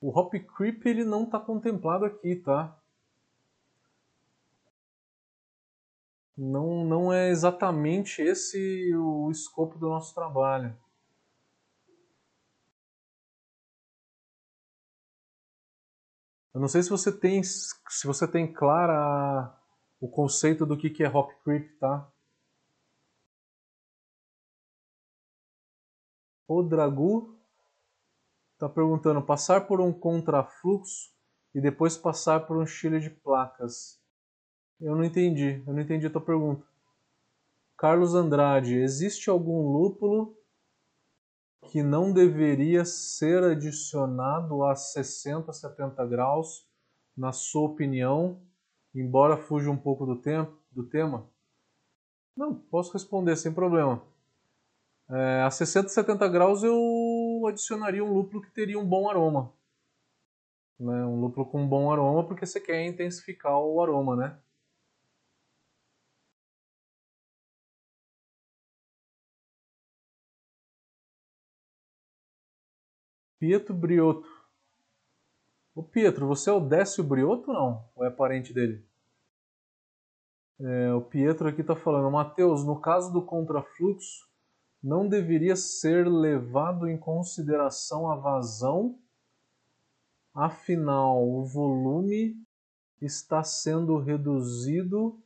O 0.00 0.16
Hop 0.16 0.32
Creep 0.56 0.86
ele 0.86 1.04
não 1.04 1.24
está 1.24 1.40
contemplado 1.40 2.04
aqui, 2.04 2.36
tá? 2.36 2.76
Não, 6.36 6.84
não 6.84 7.12
é 7.12 7.30
exatamente 7.30 8.22
esse 8.22 8.94
o 8.94 9.28
escopo 9.28 9.76
do 9.76 9.88
nosso 9.88 10.14
trabalho. 10.14 10.76
Eu 16.58 16.60
não 16.60 16.66
sei 16.66 16.82
se 16.82 16.90
você 16.90 17.16
tem, 17.16 17.40
se 17.40 18.04
você 18.04 18.26
tem 18.26 18.52
clara 18.52 19.56
o 20.00 20.08
conceito 20.08 20.66
do 20.66 20.76
que, 20.76 20.90
que 20.90 21.04
é 21.04 21.08
Hop 21.08 21.30
Creep, 21.44 21.78
tá? 21.78 22.10
O 26.48 26.60
Dragu 26.64 27.38
Está 28.54 28.68
perguntando, 28.68 29.22
passar 29.22 29.68
por 29.68 29.80
um 29.80 29.92
contrafluxo 29.92 31.12
e 31.54 31.60
depois 31.60 31.96
passar 31.96 32.40
por 32.40 32.56
um 32.56 32.66
chile 32.66 32.98
de 32.98 33.08
placas. 33.08 34.02
Eu 34.80 34.96
não 34.96 35.04
entendi, 35.04 35.62
eu 35.64 35.72
não 35.72 35.80
entendi 35.80 36.08
a 36.08 36.10
tua 36.10 36.20
pergunta. 36.20 36.66
Carlos 37.76 38.16
Andrade, 38.16 38.74
existe 38.74 39.30
algum 39.30 39.60
lúpulo 39.70 40.36
que 41.68 41.82
não 41.82 42.12
deveria 42.12 42.84
ser 42.84 43.44
adicionado 43.44 44.64
a 44.64 44.74
60, 44.74 45.52
70 45.52 46.06
graus, 46.06 46.66
na 47.16 47.30
sua 47.30 47.68
opinião, 47.68 48.40
embora 48.94 49.36
fuja 49.36 49.70
um 49.70 49.76
pouco 49.76 50.06
do, 50.06 50.16
tempo, 50.16 50.56
do 50.72 50.84
tema? 50.84 51.28
Não, 52.34 52.54
posso 52.54 52.92
responder 52.92 53.36
sem 53.36 53.52
problema. 53.52 54.02
É, 55.10 55.42
a 55.42 55.50
60, 55.50 55.88
70 55.88 56.28
graus 56.28 56.62
eu 56.62 57.44
adicionaria 57.46 58.04
um 58.04 58.12
lúpulo 58.12 58.42
que 58.42 58.50
teria 58.50 58.78
um 58.78 58.86
bom 58.86 59.08
aroma. 59.08 59.52
Né? 60.80 61.04
Um 61.04 61.20
lúpulo 61.20 61.46
com 61.46 61.62
um 61.62 61.68
bom 61.68 61.92
aroma 61.92 62.24
porque 62.24 62.46
você 62.46 62.60
quer 62.60 62.86
intensificar 62.86 63.58
o 63.58 63.82
aroma, 63.82 64.16
né? 64.16 64.38
Pietro 73.38 73.74
Briotto. 73.74 74.28
O 75.74 75.82
Pietro, 75.82 76.26
você 76.26 76.50
é 76.50 76.52
o 76.52 76.60
Décio 76.60 77.04
Briotto 77.04 77.50
ou 77.50 77.56
não? 77.56 77.84
Ou 77.94 78.04
é 78.04 78.10
parente 78.10 78.52
dele? 78.52 78.84
É, 80.60 80.92
o 80.92 81.00
Pietro 81.00 81.48
aqui 81.48 81.60
está 81.60 81.76
falando, 81.76 82.10
Mateus, 82.10 82.64
no 82.64 82.80
caso 82.80 83.12
do 83.12 83.22
contrafluxo, 83.22 84.28
não 84.82 85.08
deveria 85.08 85.54
ser 85.54 86.08
levado 86.08 86.88
em 86.88 86.98
consideração 86.98 88.10
a 88.10 88.16
vazão, 88.16 88.98
afinal, 90.34 91.24
o 91.24 91.44
volume 91.44 92.36
está 93.00 93.44
sendo 93.44 93.98
reduzido 93.98 95.22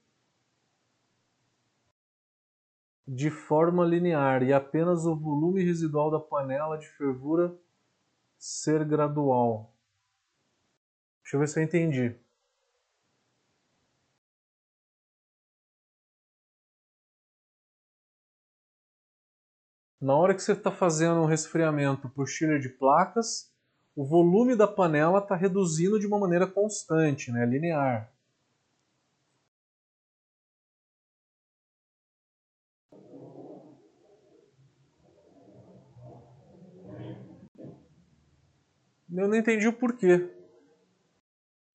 de 3.08 3.30
forma 3.30 3.84
linear 3.84 4.42
e 4.42 4.52
apenas 4.52 5.06
o 5.06 5.16
volume 5.16 5.62
residual 5.64 6.10
da 6.10 6.20
panela 6.20 6.76
de 6.76 6.88
fervura 6.88 7.58
ser 8.42 8.84
gradual. 8.84 9.72
Deixa 11.22 11.36
eu 11.36 11.40
ver 11.40 11.46
se 11.46 11.60
eu 11.60 11.62
entendi. 11.62 12.18
Na 20.00 20.16
hora 20.16 20.34
que 20.34 20.42
você 20.42 20.54
está 20.54 20.72
fazendo 20.72 21.20
um 21.20 21.24
resfriamento 21.24 22.08
por 22.08 22.26
chiller 22.26 22.58
de 22.58 22.68
placas, 22.68 23.48
o 23.94 24.04
volume 24.04 24.56
da 24.56 24.66
panela 24.66 25.20
está 25.20 25.36
reduzindo 25.36 26.00
de 26.00 26.08
uma 26.08 26.18
maneira 26.18 26.44
constante, 26.44 27.30
né, 27.30 27.46
linear. 27.46 28.11
Eu 39.14 39.28
não 39.28 39.36
entendi 39.36 39.68
o 39.68 39.72
porquê. 39.74 40.30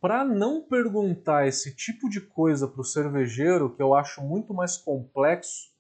Para 0.02 0.26
não 0.26 0.62
perguntar 0.62 1.48
esse 1.48 1.76
tipo 1.76 2.10
de 2.10 2.20
coisa 2.20 2.68
para 2.68 2.82
o 2.82 2.86
cervejeiro, 2.86 3.76
que 3.76 3.82
eu 3.82 3.94
acho 3.94 4.22
muito 4.24 4.54
mais 4.54 4.78
complexo, 4.78 5.72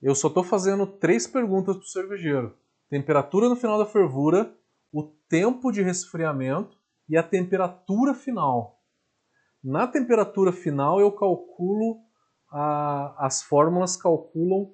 eu 0.00 0.14
só 0.14 0.28
estou 0.28 0.42
fazendo 0.42 0.86
três 0.86 1.26
perguntas 1.26 1.76
para 1.76 1.84
o 1.84 1.88
cervejeiro: 1.88 2.56
temperatura 2.88 3.48
no 3.48 3.56
final 3.56 3.78
da 3.78 3.84
fervura, 3.84 4.56
o 4.90 5.02
tempo 5.28 5.70
de 5.70 5.82
resfriamento 5.82 6.78
e 7.08 7.16
a 7.16 7.22
temperatura 7.22 8.14
final. 8.14 8.82
Na 9.62 9.86
temperatura 9.86 10.52
final, 10.52 10.98
eu 10.98 11.12
calculo, 11.12 12.00
a, 12.50 13.26
as 13.26 13.42
fórmulas 13.42 13.96
calculam 13.96 14.72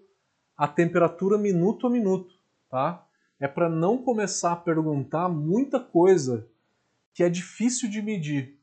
a 0.57 0.69
temperatura 0.69 1.39
minuto 1.39 1.87
a 1.87 1.91
minuto, 1.91 2.33
tá? 2.69 3.07
É 3.41 3.49
para 3.49 3.71
não 3.71 3.97
começar 3.97 4.53
a 4.53 4.57
perguntar 4.57 5.29
muita 5.31 5.81
coisa 5.81 6.47
que 7.15 7.25
é 7.25 7.29
difícil 7.29 7.89
de 7.89 8.03
medir 8.03 8.61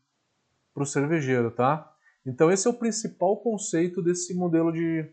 para 0.73 0.83
o 0.83 0.85
cervejeiro, 0.85 1.49
tá? 1.49 1.91
Então 2.23 2.51
esse 2.51 2.67
é 2.67 2.69
o 2.69 2.77
principal 2.77 3.37
conceito 3.37 4.01
desse 4.01 4.35
modelo 4.35 4.71
de 4.71 5.11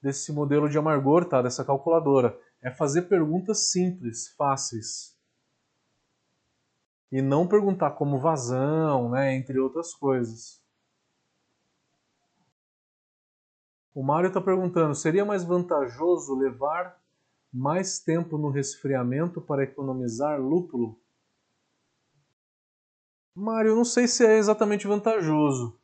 desse 0.00 0.30
modelo 0.30 0.68
de 0.68 0.78
amargor, 0.78 1.24
tá? 1.24 1.42
Dessa 1.42 1.64
calculadora, 1.64 2.38
é 2.62 2.70
fazer 2.70 3.02
perguntas 3.02 3.70
simples, 3.72 4.28
fáceis. 4.36 5.16
E 7.10 7.20
não 7.22 7.48
perguntar 7.48 7.92
como 7.92 8.20
vazão, 8.20 9.10
né, 9.10 9.34
entre 9.34 9.58
outras 9.58 9.94
coisas. 9.94 10.62
O 13.94 14.02
Mário 14.02 14.28
está 14.28 14.40
perguntando: 14.40 14.94
seria 14.94 15.24
mais 15.24 15.42
vantajoso 15.42 16.36
levar 16.36 17.00
mais 17.52 17.98
tempo 17.98 18.36
no 18.36 18.50
resfriamento 18.50 19.40
para 19.40 19.62
economizar 19.62 20.40
lúpulo? 20.40 20.98
Mário, 23.34 23.74
não 23.74 23.84
sei 23.84 24.06
se 24.06 24.26
é 24.26 24.36
exatamente 24.36 24.86
vantajoso. 24.86 25.78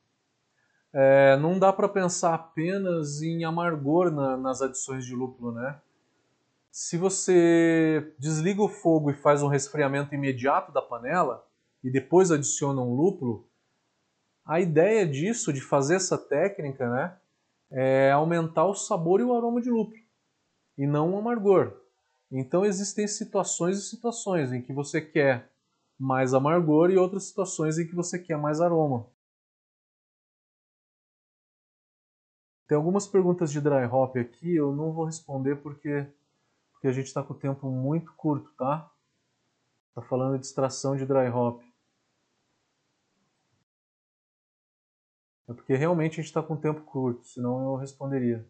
É, 0.93 1.36
não 1.39 1.59
dá 1.59 1.73
para 1.73 1.89
pensar 1.89 2.35
apenas 2.35 3.23
em 3.23 3.45
amargor 3.45 4.11
na, 4.11 4.36
nas 4.36 4.62
adições 4.62 5.05
de 5.05 5.15
lúpulo, 5.15 5.53
né? 5.53 5.81
Se 6.70 6.97
você 6.97 8.12
desliga 8.19 8.62
o 8.62 8.69
fogo 8.69 9.11
e 9.11 9.15
faz 9.15 9.43
um 9.43 9.49
resfriamento 9.49 10.15
imediato 10.15 10.73
da 10.73 10.82
panela 10.82 11.47
e 11.82 11.91
depois 11.91 12.31
adiciona 12.31 12.81
um 12.81 12.95
lúpulo, 12.95 13.49
a 14.45 14.61
ideia 14.61 15.07
disso, 15.07 15.53
de 15.53 15.61
fazer 15.61 15.97
essa 15.97 16.19
técnica, 16.19 16.89
né, 16.91 17.16
é 17.70 18.11
aumentar 18.11 18.66
o 18.66 18.74
sabor 18.74 19.20
e 19.20 19.24
o 19.24 19.35
aroma 19.35 19.61
de 19.61 19.70
lúpulo 19.70 20.04
e 20.77 20.87
não 20.87 21.13
um 21.13 21.19
amargor. 21.19 21.81
Então 22.31 22.65
existem 22.65 23.07
situações 23.07 23.79
e 23.79 23.83
situações 23.83 24.53
em 24.53 24.61
que 24.61 24.73
você 24.73 25.01
quer 25.01 25.51
mais 25.99 26.35
amargor 26.35 26.91
e 26.91 26.97
outras 26.97 27.25
situações 27.25 27.79
em 27.79 27.87
que 27.87 27.95
você 27.95 28.19
quer 28.19 28.37
mais 28.37 28.61
aroma. 28.61 29.07
Tem 32.67 32.77
algumas 32.77 33.07
perguntas 33.07 33.53
de 33.53 33.61
dry 33.61 33.85
hop 33.85 34.17
aqui, 34.17 34.55
eu 34.55 34.75
não 34.75 34.93
vou 34.93 35.05
responder 35.05 35.57
porque, 35.57 36.07
porque 36.73 36.89
a 36.89 36.93
gente 36.93 37.07
está 37.07 37.23
com 37.23 37.35
o 37.35 37.39
tempo 37.39 37.71
muito 37.71 38.13
curto, 38.15 38.51
tá? 38.57 38.91
Está 39.91 40.03
falando 40.03 40.39
de 40.39 40.47
extração 40.47 40.97
de 40.97 41.05
dry 41.05 41.29
hop. 41.29 41.63
É 45.47 45.53
porque 45.53 45.77
realmente 45.77 46.15
a 46.15 46.17
gente 46.17 46.27
está 46.27 46.43
com 46.43 46.57
tempo 46.57 46.81
curto, 46.81 47.27
senão 47.27 47.73
eu 47.73 47.77
responderia. 47.77 48.49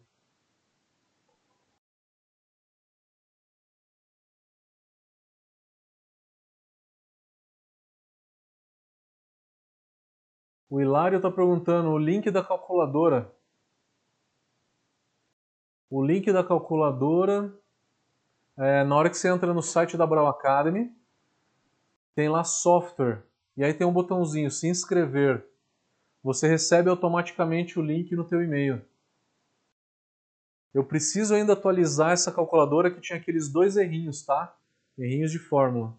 O 10.75 10.81
Hilário 10.81 11.15
está 11.15 11.31
perguntando 11.31 11.89
o 11.89 11.97
link 11.97 12.29
da 12.29 12.43
calculadora. 12.43 13.33
O 15.89 16.03
link 16.03 16.29
da 16.33 16.43
calculadora, 16.43 17.57
é, 18.57 18.83
na 18.83 18.93
hora 18.93 19.09
que 19.09 19.15
você 19.15 19.29
entra 19.29 19.53
no 19.53 19.61
site 19.61 19.95
da 19.95 20.05
Brau 20.05 20.27
Academy, 20.27 20.93
tem 22.13 22.27
lá 22.27 22.43
software. 22.43 23.23
E 23.55 23.63
aí 23.63 23.73
tem 23.73 23.87
um 23.87 23.93
botãozinho, 23.93 24.51
se 24.51 24.67
inscrever. 24.67 25.47
Você 26.21 26.45
recebe 26.45 26.89
automaticamente 26.89 27.79
o 27.79 27.81
link 27.81 28.13
no 28.13 28.27
teu 28.27 28.43
e-mail. 28.43 28.83
Eu 30.73 30.83
preciso 30.83 31.33
ainda 31.33 31.53
atualizar 31.53 32.11
essa 32.11 32.33
calculadora 32.33 32.91
que 32.91 32.99
tinha 32.99 33.17
aqueles 33.17 33.47
dois 33.47 33.77
errinhos, 33.77 34.25
tá? 34.25 34.53
Errinhos 34.97 35.31
de 35.31 35.39
fórmula. 35.39 35.97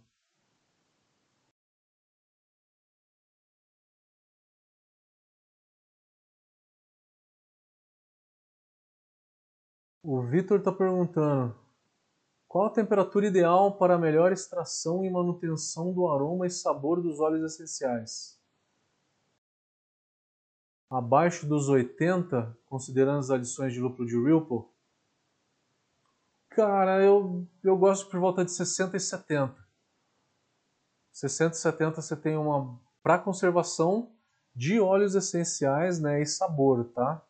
O 10.08 10.22
Vitor 10.22 10.60
está 10.60 10.70
perguntando 10.70 11.52
qual 12.46 12.66
a 12.66 12.70
temperatura 12.70 13.26
ideal 13.26 13.76
para 13.76 13.98
melhor 13.98 14.30
extração 14.30 15.04
e 15.04 15.10
manutenção 15.10 15.92
do 15.92 16.06
aroma 16.06 16.46
e 16.46 16.50
sabor 16.50 17.02
dos 17.02 17.18
óleos 17.18 17.52
essenciais? 17.52 18.40
Abaixo 20.88 21.44
dos 21.44 21.68
80, 21.68 22.56
considerando 22.66 23.18
as 23.18 23.32
adições 23.32 23.72
de 23.72 23.80
lúpulo 23.80 24.06
de 24.06 24.16
Ripple? 24.16 24.62
Cara, 26.50 27.02
eu, 27.02 27.44
eu 27.64 27.76
gosto 27.76 28.08
por 28.08 28.20
volta 28.20 28.44
de 28.44 28.52
60 28.52 28.96
e 28.96 29.00
70. 29.00 29.56
60 31.10 31.52
e 31.52 31.58
70 31.58 32.00
você 32.00 32.14
tem 32.14 32.36
uma 32.36 32.78
para 33.02 33.18
conservação 33.18 34.12
de 34.54 34.78
óleos 34.78 35.16
essenciais 35.16 35.98
né, 35.98 36.22
e 36.22 36.26
sabor, 36.26 36.84
tá? 36.94 37.26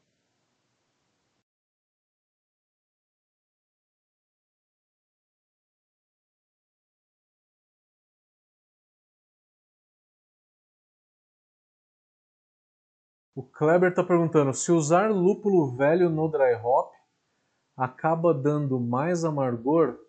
O 13.36 13.42
Kleber 13.42 13.90
está 13.90 14.02
perguntando: 14.02 14.54
se 14.54 14.72
usar 14.72 15.10
lúpulo 15.10 15.76
velho 15.76 16.08
no 16.08 16.26
dry 16.26 16.54
hop 16.54 16.90
acaba 17.76 18.32
dando 18.32 18.80
mais 18.80 19.26
amargor 19.26 20.00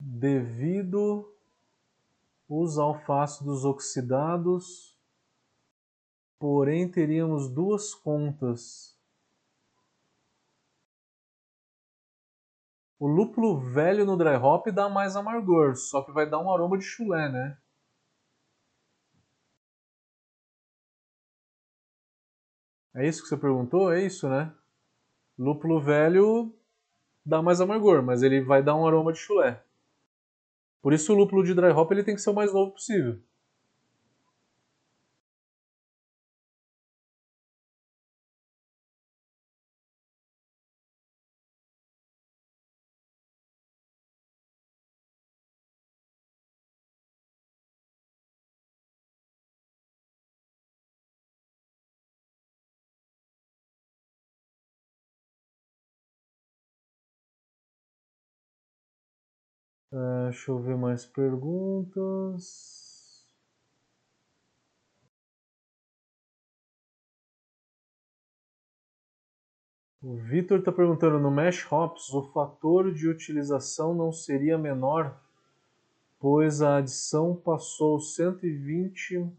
devido 0.00 1.30
os 2.48 2.78
alfácidos 2.78 3.62
oxidados, 3.66 4.98
porém 6.38 6.90
teríamos 6.90 7.46
duas 7.46 7.94
contas. 7.94 8.98
O 12.98 13.06
lúpulo 13.06 13.60
velho 13.60 14.06
no 14.06 14.16
dry 14.16 14.36
hop 14.36 14.68
dá 14.68 14.88
mais 14.88 15.14
amargor, 15.14 15.76
só 15.76 16.02
que 16.02 16.10
vai 16.10 16.26
dar 16.26 16.38
um 16.38 16.50
aroma 16.50 16.78
de 16.78 16.84
chulé, 16.84 17.28
né? 17.28 17.58
É 22.94 23.06
isso 23.06 23.22
que 23.22 23.28
você 23.28 23.36
perguntou? 23.36 23.92
É 23.92 24.02
isso, 24.02 24.28
né? 24.28 24.52
Lúpulo 25.38 25.80
velho 25.80 26.54
dá 27.24 27.40
mais 27.40 27.60
amargor, 27.60 28.02
mas 28.02 28.22
ele 28.22 28.40
vai 28.42 28.62
dar 28.62 28.76
um 28.76 28.86
aroma 28.86 29.12
de 29.12 29.18
chulé. 29.18 29.62
Por 30.82 30.92
isso 30.92 31.12
o 31.12 31.16
lúpulo 31.16 31.44
de 31.44 31.54
dry 31.54 31.70
hop 31.70 31.90
ele 31.92 32.02
tem 32.02 32.14
que 32.14 32.20
ser 32.20 32.30
o 32.30 32.34
mais 32.34 32.52
novo 32.52 32.72
possível. 32.72 33.18
Deixa 60.32 60.50
eu 60.50 60.58
ver 60.58 60.78
mais 60.78 61.04
perguntas. 61.04 62.72
O 70.00 70.16
Vitor 70.16 70.60
está 70.60 70.72
perguntando, 70.72 71.20
no 71.20 71.30
Mesh 71.30 71.70
Hops, 71.70 72.08
o 72.14 72.22
fator 72.32 72.92
de 72.92 73.06
utilização 73.08 73.94
não 73.94 74.10
seria 74.10 74.56
menor, 74.56 75.20
pois 76.18 76.62
a 76.62 76.78
adição 76.78 77.36
passou 77.36 78.00
120 78.00 79.30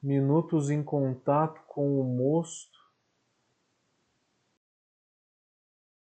minutos 0.00 0.70
em 0.70 0.82
contato 0.82 1.60
com 1.66 2.00
o 2.00 2.04
mosto, 2.04 2.78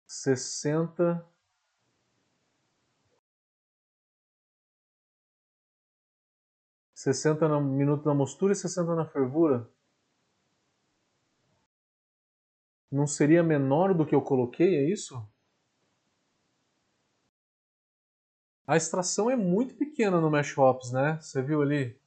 60 0.06 1.35
60 6.96 7.46
no, 7.46 7.60
minutos 7.60 8.06
na 8.06 8.14
mostura 8.14 8.54
e 8.54 8.56
60 8.56 8.94
na 8.94 9.04
fervura? 9.04 9.70
Não 12.90 13.06
seria 13.06 13.42
menor 13.42 13.92
do 13.92 14.06
que 14.06 14.14
eu 14.14 14.22
coloquei, 14.22 14.76
é 14.76 14.90
isso? 14.90 15.22
A 18.66 18.78
extração 18.78 19.30
é 19.30 19.36
muito 19.36 19.74
pequena 19.74 20.20
no 20.22 20.30
Mesh 20.30 20.56
Hops, 20.56 20.90
né? 20.90 21.18
Você 21.20 21.42
viu 21.42 21.60
ali? 21.60 22.00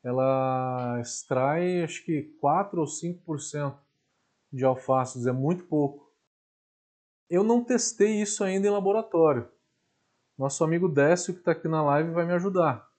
Ela 0.00 1.00
extrai 1.00 1.82
acho 1.82 2.04
que 2.04 2.22
4 2.40 2.80
ou 2.80 2.86
5% 2.86 3.76
de 4.52 4.64
alfaces, 4.64 5.26
é 5.26 5.32
muito 5.32 5.64
pouco. 5.64 6.08
Eu 7.28 7.42
não 7.42 7.64
testei 7.64 8.22
isso 8.22 8.44
ainda 8.44 8.68
em 8.68 8.70
laboratório. 8.70 9.50
Nosso 10.38 10.62
amigo 10.62 10.88
Décio, 10.88 11.34
que 11.34 11.40
está 11.40 11.50
aqui 11.50 11.66
na 11.66 11.82
live, 11.82 12.12
vai 12.12 12.24
me 12.24 12.32
ajudar 12.32 12.89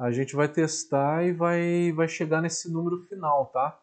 a 0.00 0.10
gente 0.10 0.34
vai 0.34 0.48
testar 0.48 1.26
e 1.26 1.32
vai, 1.32 1.92
vai 1.92 2.08
chegar 2.08 2.40
nesse 2.40 2.72
número 2.72 3.02
final, 3.02 3.44
tá? 3.52 3.78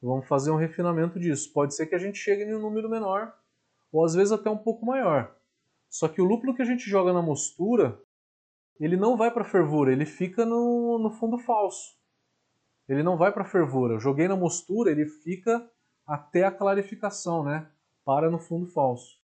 Vamos 0.00 0.26
fazer 0.26 0.50
um 0.50 0.56
refinamento 0.56 1.20
disso. 1.20 1.52
Pode 1.52 1.74
ser 1.74 1.84
que 1.86 1.94
a 1.94 1.98
gente 1.98 2.16
chegue 2.16 2.44
em 2.44 2.54
um 2.54 2.58
número 2.58 2.88
menor, 2.88 3.34
ou 3.92 4.02
às 4.02 4.14
vezes 4.14 4.32
até 4.32 4.48
um 4.48 4.56
pouco 4.56 4.86
maior. 4.86 5.36
Só 5.90 6.08
que 6.08 6.18
o 6.18 6.24
lúpulo 6.24 6.54
que 6.54 6.62
a 6.62 6.64
gente 6.64 6.88
joga 6.88 7.12
na 7.12 7.20
mostura, 7.20 8.00
ele 8.80 8.96
não 8.96 9.18
vai 9.18 9.30
para 9.30 9.44
fervura, 9.44 9.92
ele 9.92 10.06
fica 10.06 10.46
no, 10.46 10.98
no 10.98 11.10
fundo 11.10 11.36
falso. 11.36 11.94
Ele 12.88 13.02
não 13.02 13.18
vai 13.18 13.30
para 13.30 13.44
fervura. 13.44 13.94
Eu 13.94 14.00
joguei 14.00 14.26
na 14.26 14.36
mostura, 14.36 14.90
ele 14.90 15.04
fica 15.04 15.70
até 16.06 16.42
a 16.42 16.50
clarificação, 16.50 17.44
né? 17.44 17.70
Para 18.02 18.30
no 18.30 18.38
fundo 18.38 18.66
falso. 18.66 19.19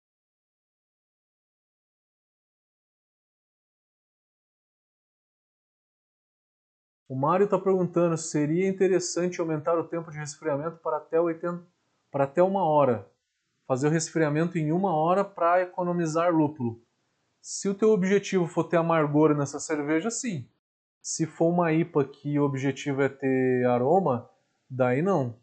O 7.12 7.16
Mário 7.18 7.44
está 7.44 7.60
perguntando, 7.60 8.18
seria 8.18 8.70
interessante 8.70 9.42
aumentar 9.42 9.78
o 9.78 9.86
tempo 9.86 10.10
de 10.10 10.18
resfriamento 10.18 10.78
para 10.78 10.96
até, 10.96 11.20
80, 11.20 11.62
para 12.10 12.24
até 12.24 12.42
uma 12.42 12.64
hora. 12.64 13.06
Fazer 13.68 13.88
o 13.88 13.92
resfriamento 13.92 14.58
em 14.58 14.72
uma 14.72 14.96
hora 14.96 15.26
para 15.26 15.62
economizar 15.62 16.34
lúpulo. 16.34 16.82
Se 17.42 17.68
o 17.68 17.76
teu 17.76 17.90
objetivo 17.90 18.48
for 18.48 18.64
ter 18.64 18.78
amargor 18.78 19.36
nessa 19.36 19.60
cerveja, 19.60 20.10
sim. 20.10 20.50
Se 21.02 21.26
for 21.26 21.50
uma 21.50 21.74
IPA 21.74 22.06
que 22.06 22.40
o 22.40 22.46
objetivo 22.46 23.02
é 23.02 23.10
ter 23.10 23.66
aroma, 23.66 24.32
daí 24.70 25.02
não. 25.02 25.38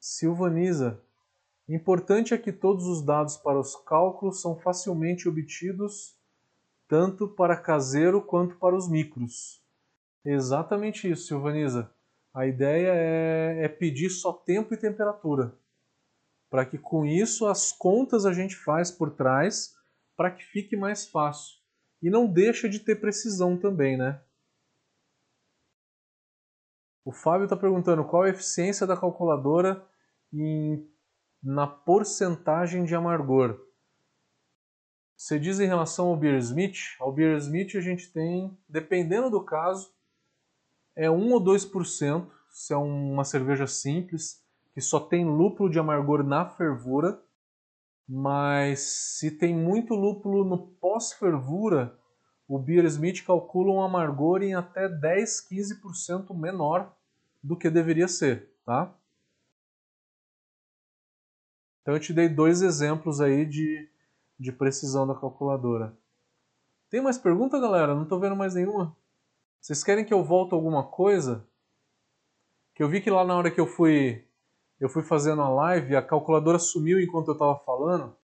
Silvaniza. 0.00 1.00
Importante 1.68 2.34
é 2.34 2.38
que 2.38 2.50
todos 2.50 2.84
os 2.88 3.00
dados 3.06 3.36
para 3.36 3.60
os 3.60 3.76
cálculos 3.76 4.42
são 4.42 4.58
facilmente 4.58 5.28
obtidos 5.28 6.18
tanto 6.90 7.28
para 7.28 7.56
caseiro 7.56 8.20
quanto 8.20 8.56
para 8.56 8.74
os 8.74 8.90
micros. 8.90 9.64
Exatamente 10.24 11.08
isso, 11.08 11.28
Silvaniza. 11.28 11.88
A 12.34 12.46
ideia 12.46 12.92
é, 12.92 13.64
é 13.64 13.68
pedir 13.68 14.10
só 14.10 14.32
tempo 14.32 14.74
e 14.74 14.76
temperatura, 14.76 15.56
para 16.50 16.66
que 16.66 16.76
com 16.76 17.06
isso 17.06 17.46
as 17.46 17.70
contas 17.70 18.26
a 18.26 18.32
gente 18.32 18.56
faz 18.56 18.90
por 18.90 19.12
trás 19.12 19.76
para 20.16 20.32
que 20.32 20.44
fique 20.44 20.76
mais 20.76 21.06
fácil. 21.06 21.60
E 22.02 22.10
não 22.10 22.26
deixa 22.26 22.68
de 22.68 22.80
ter 22.80 22.96
precisão 22.96 23.56
também, 23.56 23.96
né? 23.96 24.20
O 27.04 27.12
Fábio 27.12 27.44
está 27.44 27.56
perguntando 27.56 28.04
qual 28.04 28.24
a 28.24 28.28
eficiência 28.28 28.86
da 28.86 28.96
calculadora 28.96 29.86
em, 30.32 30.88
na 31.42 31.68
porcentagem 31.68 32.84
de 32.84 32.96
amargor. 32.96 33.69
Você 35.20 35.38
diz 35.38 35.60
em 35.60 35.66
relação 35.66 36.06
ao 36.06 36.16
Beer 36.16 36.38
Smith, 36.38 36.96
ao 36.98 37.12
Beer 37.12 37.36
Smith 37.36 37.76
a 37.76 37.80
gente 37.82 38.10
tem, 38.10 38.56
dependendo 38.66 39.28
do 39.28 39.44
caso, 39.44 39.92
é 40.96 41.10
1 41.10 41.32
ou 41.34 41.44
2%, 41.44 42.26
se 42.48 42.72
é 42.72 42.76
uma 42.78 43.22
cerveja 43.22 43.66
simples, 43.66 44.42
que 44.72 44.80
só 44.80 44.98
tem 44.98 45.26
lúpulo 45.26 45.68
de 45.68 45.78
amargor 45.78 46.24
na 46.24 46.48
fervura, 46.48 47.22
mas 48.08 48.80
se 49.18 49.30
tem 49.30 49.54
muito 49.54 49.94
lúpulo 49.94 50.42
no 50.42 50.68
pós-fervura, 50.80 51.98
o 52.48 52.58
Beer 52.58 52.86
Smith 52.86 53.22
calcula 53.22 53.74
um 53.74 53.82
amargor 53.82 54.42
em 54.42 54.54
até 54.54 54.88
10, 54.88 55.46
15% 55.50 56.34
menor 56.34 56.96
do 57.42 57.58
que 57.58 57.68
deveria 57.68 58.08
ser, 58.08 58.54
tá? 58.64 58.90
Então 61.82 61.92
eu 61.92 62.00
te 62.00 62.14
dei 62.14 62.26
dois 62.26 62.62
exemplos 62.62 63.20
aí 63.20 63.44
de 63.44 63.86
de 64.40 64.50
precisão 64.50 65.06
da 65.06 65.14
calculadora. 65.14 65.94
Tem 66.88 67.02
mais 67.02 67.18
pergunta, 67.18 67.60
galera? 67.60 67.94
Não 67.94 68.04
estou 68.04 68.18
vendo 68.18 68.34
mais 68.34 68.54
nenhuma. 68.54 68.96
Vocês 69.60 69.84
querem 69.84 70.04
que 70.04 70.14
eu 70.14 70.24
volte 70.24 70.54
alguma 70.54 70.82
coisa? 70.82 71.46
Que 72.74 72.82
eu 72.82 72.88
vi 72.88 73.02
que 73.02 73.10
lá 73.10 73.22
na 73.22 73.36
hora 73.36 73.50
que 73.50 73.60
eu 73.60 73.66
fui 73.66 74.26
eu 74.80 74.88
fui 74.88 75.02
fazendo 75.02 75.42
a 75.42 75.48
live, 75.50 75.94
a 75.94 76.00
calculadora 76.00 76.58
sumiu 76.58 76.98
enquanto 76.98 77.28
eu 77.28 77.34
estava 77.34 77.54
falando. 77.58 78.16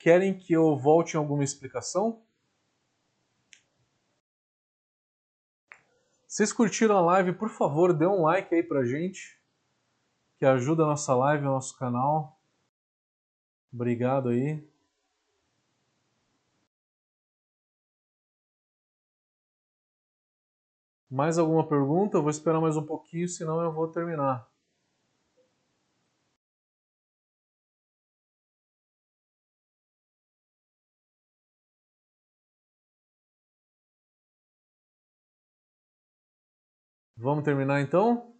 Querem 0.00 0.36
que 0.36 0.52
eu 0.52 0.76
volte 0.76 1.14
em 1.14 1.16
alguma 1.16 1.44
explicação? 1.44 2.20
Vocês 6.26 6.52
curtiram 6.52 6.96
a 6.96 7.00
live, 7.02 7.34
por 7.34 7.50
favor, 7.50 7.92
dê 7.92 8.04
um 8.04 8.22
like 8.22 8.52
aí 8.52 8.64
pra 8.64 8.84
gente, 8.84 9.40
que 10.38 10.44
ajuda 10.44 10.82
a 10.82 10.86
nossa 10.86 11.14
live, 11.14 11.46
o 11.46 11.50
nosso 11.50 11.78
canal. 11.78 12.40
Obrigado 13.72 14.30
aí. 14.30 14.71
Mais 21.12 21.36
alguma 21.36 21.68
pergunta? 21.68 22.16
Eu 22.16 22.22
vou 22.22 22.30
esperar 22.30 22.58
mais 22.58 22.74
um 22.74 22.86
pouquinho, 22.86 23.28
senão 23.28 23.60
eu 23.60 23.70
vou 23.70 23.86
terminar. 23.86 24.48
Vamos 37.16 37.44
terminar 37.44 37.80
então? 37.80 38.31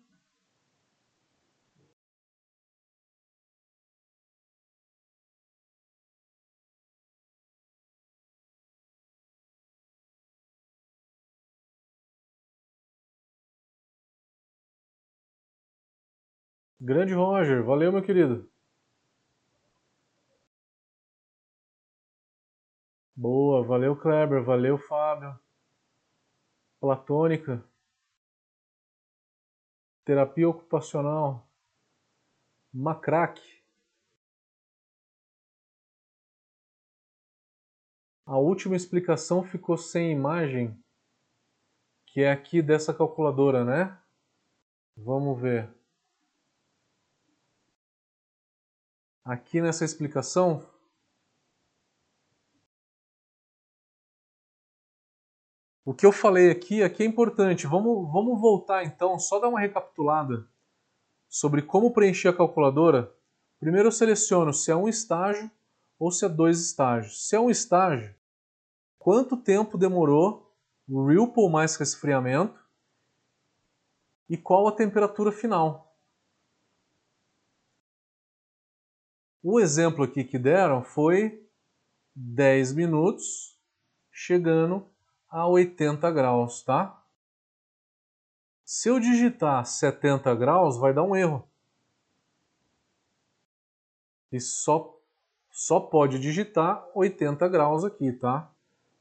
Grande 16.84 17.14
Roger, 17.14 17.62
valeu 17.62 17.92
meu 17.92 18.02
querido. 18.02 18.50
Boa, 23.14 23.62
valeu 23.62 23.94
Kleber, 23.94 24.42
valeu 24.42 24.76
Fábio. 24.76 25.38
Platônica. 26.80 27.64
Terapia 30.04 30.48
ocupacional. 30.48 31.48
Macraque. 32.74 33.62
A 38.26 38.36
última 38.38 38.74
explicação 38.74 39.44
ficou 39.44 39.76
sem 39.76 40.10
imagem, 40.10 40.76
que 42.06 42.22
é 42.22 42.32
aqui 42.32 42.60
dessa 42.60 42.92
calculadora, 42.92 43.64
né? 43.64 44.02
Vamos 44.96 45.40
ver. 45.40 45.81
Aqui 49.24 49.60
nessa 49.60 49.84
explicação, 49.84 50.68
o 55.84 55.94
que 55.94 56.04
eu 56.04 56.10
falei 56.10 56.50
aqui, 56.50 56.82
aqui 56.82 57.04
é 57.04 57.06
importante. 57.06 57.66
Vamos, 57.66 58.10
vamos 58.12 58.40
voltar 58.40 58.84
então, 58.84 59.16
só 59.20 59.38
dar 59.38 59.48
uma 59.48 59.60
recapitulada 59.60 60.48
sobre 61.28 61.62
como 61.62 61.92
preencher 61.92 62.28
a 62.28 62.36
calculadora. 62.36 63.14
Primeiro 63.60 63.88
eu 63.88 63.92
seleciono 63.92 64.52
se 64.52 64.72
é 64.72 64.76
um 64.76 64.88
estágio 64.88 65.48
ou 66.00 66.10
se 66.10 66.24
é 66.24 66.28
dois 66.28 66.60
estágios. 66.60 67.28
Se 67.28 67.36
é 67.36 67.40
um 67.40 67.48
estágio, 67.48 68.12
quanto 68.98 69.36
tempo 69.36 69.78
demorou 69.78 70.52
o 70.88 71.06
Ripple 71.06 71.48
mais 71.48 71.76
resfriamento 71.76 72.60
e 74.28 74.36
qual 74.36 74.66
a 74.66 74.72
temperatura 74.72 75.30
final. 75.30 75.91
O 79.42 79.58
exemplo 79.58 80.04
aqui 80.04 80.24
que 80.24 80.38
deram 80.38 80.82
foi 80.84 81.44
10 82.14 82.72
minutos 82.74 83.58
chegando 84.10 84.86
a 85.28 85.48
80 85.48 86.10
graus, 86.10 86.62
tá? 86.62 87.02
Se 88.64 88.88
eu 88.88 89.00
digitar 89.00 89.64
70 89.66 90.34
graus, 90.34 90.78
vai 90.78 90.94
dar 90.94 91.02
um 91.02 91.16
erro. 91.16 91.48
E 94.30 94.40
só, 94.40 94.98
só 95.50 95.80
pode 95.80 96.18
digitar 96.18 96.86
80 96.94 97.48
graus 97.48 97.84
aqui, 97.84 98.12
tá? 98.12 98.52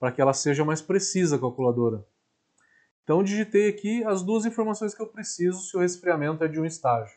para 0.01 0.11
que 0.11 0.19
ela 0.19 0.34
seja 0.34 0.65
mais 0.65 0.81
precisa 0.81 1.35
a 1.35 1.39
calculadora. 1.39 2.03
Então 3.03 3.23
digitei 3.23 3.69
aqui 3.69 4.03
as 4.03 4.23
duas 4.23 4.45
informações 4.45 4.95
que 4.95 5.01
eu 5.01 5.05
preciso 5.05 5.59
se 5.59 5.77
o 5.77 5.80
resfriamento 5.80 6.43
é 6.43 6.47
de 6.47 6.59
um 6.59 6.65
estágio. 6.65 7.15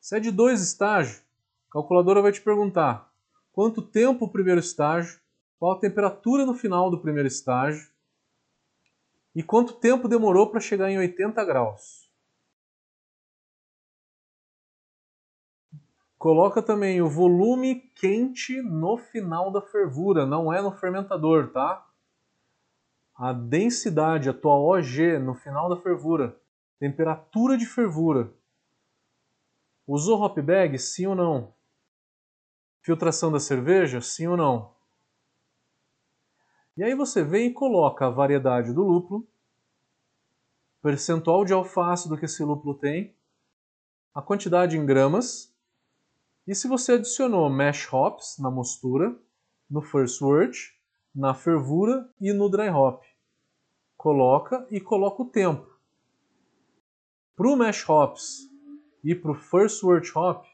Se 0.00 0.16
é 0.16 0.20
de 0.20 0.30
dois 0.30 0.62
estágios, 0.62 1.20
a 1.72 1.80
calculadora 1.80 2.20
vai 2.20 2.30
te 2.30 2.40
perguntar 2.40 3.10
quanto 3.50 3.80
tempo 3.80 4.26
o 4.26 4.30
primeiro 4.30 4.60
estágio, 4.60 5.18
qual 5.58 5.72
a 5.72 5.80
temperatura 5.80 6.44
no 6.44 6.54
final 6.54 6.90
do 6.90 7.00
primeiro 7.00 7.26
estágio 7.26 7.90
e 9.34 9.42
quanto 9.42 9.74
tempo 9.74 10.06
demorou 10.06 10.50
para 10.50 10.60
chegar 10.60 10.90
em 10.90 10.98
80 10.98 11.42
graus. 11.44 12.12
Coloca 16.18 16.62
também 16.62 17.00
o 17.00 17.08
volume 17.08 17.80
quente 17.94 18.60
no 18.60 18.98
final 18.98 19.50
da 19.50 19.62
fervura, 19.62 20.26
não 20.26 20.52
é 20.52 20.60
no 20.60 20.70
fermentador, 20.70 21.50
tá? 21.52 21.88
a 23.14 23.32
densidade, 23.32 24.28
a 24.28 24.34
tua 24.34 24.56
OG 24.56 25.18
no 25.18 25.34
final 25.34 25.68
da 25.68 25.80
fervura, 25.80 26.36
temperatura 26.78 27.56
de 27.56 27.66
fervura. 27.66 28.32
Usou 29.86 30.20
hop 30.20 30.38
bag? 30.38 30.76
Sim 30.78 31.06
ou 31.06 31.14
não? 31.14 31.54
Filtração 32.82 33.32
da 33.32 33.40
cerveja? 33.40 34.00
Sim 34.00 34.26
ou 34.26 34.36
não? 34.36 34.74
E 36.76 36.84
aí 36.84 36.94
você 36.94 37.22
vem 37.22 37.48
e 37.48 37.52
coloca 37.52 38.06
a 38.06 38.10
variedade 38.10 38.72
do 38.72 38.82
lúpulo, 38.82 39.26
percentual 40.82 41.44
de 41.44 41.52
alfa-ácido 41.52 42.18
que 42.18 42.24
esse 42.24 42.42
lúpulo 42.42 42.74
tem, 42.74 43.14
a 44.14 44.20
quantidade 44.20 44.76
em 44.76 44.84
gramas, 44.84 45.54
e 46.46 46.54
se 46.54 46.66
você 46.66 46.92
adicionou 46.92 47.48
mash 47.48 47.90
hops 47.92 48.36
na 48.38 48.50
mostura, 48.50 49.16
no 49.70 49.80
first 49.80 50.20
wort, 50.20 50.76
na 51.14 51.34
fervura 51.34 52.10
e 52.20 52.32
no 52.32 52.50
dry 52.50 52.68
hop 52.68 53.02
coloca 54.02 54.66
e 54.68 54.80
coloca 54.80 55.22
o 55.22 55.26
tempo. 55.26 55.78
Para 57.36 57.48
o 57.48 57.54
Mesh 57.54 57.88
Hops 57.88 58.50
e 59.04 59.14
para 59.14 59.30
o 59.30 59.34
First 59.34 59.84
Word 59.84 60.10
Hop, 60.16 60.44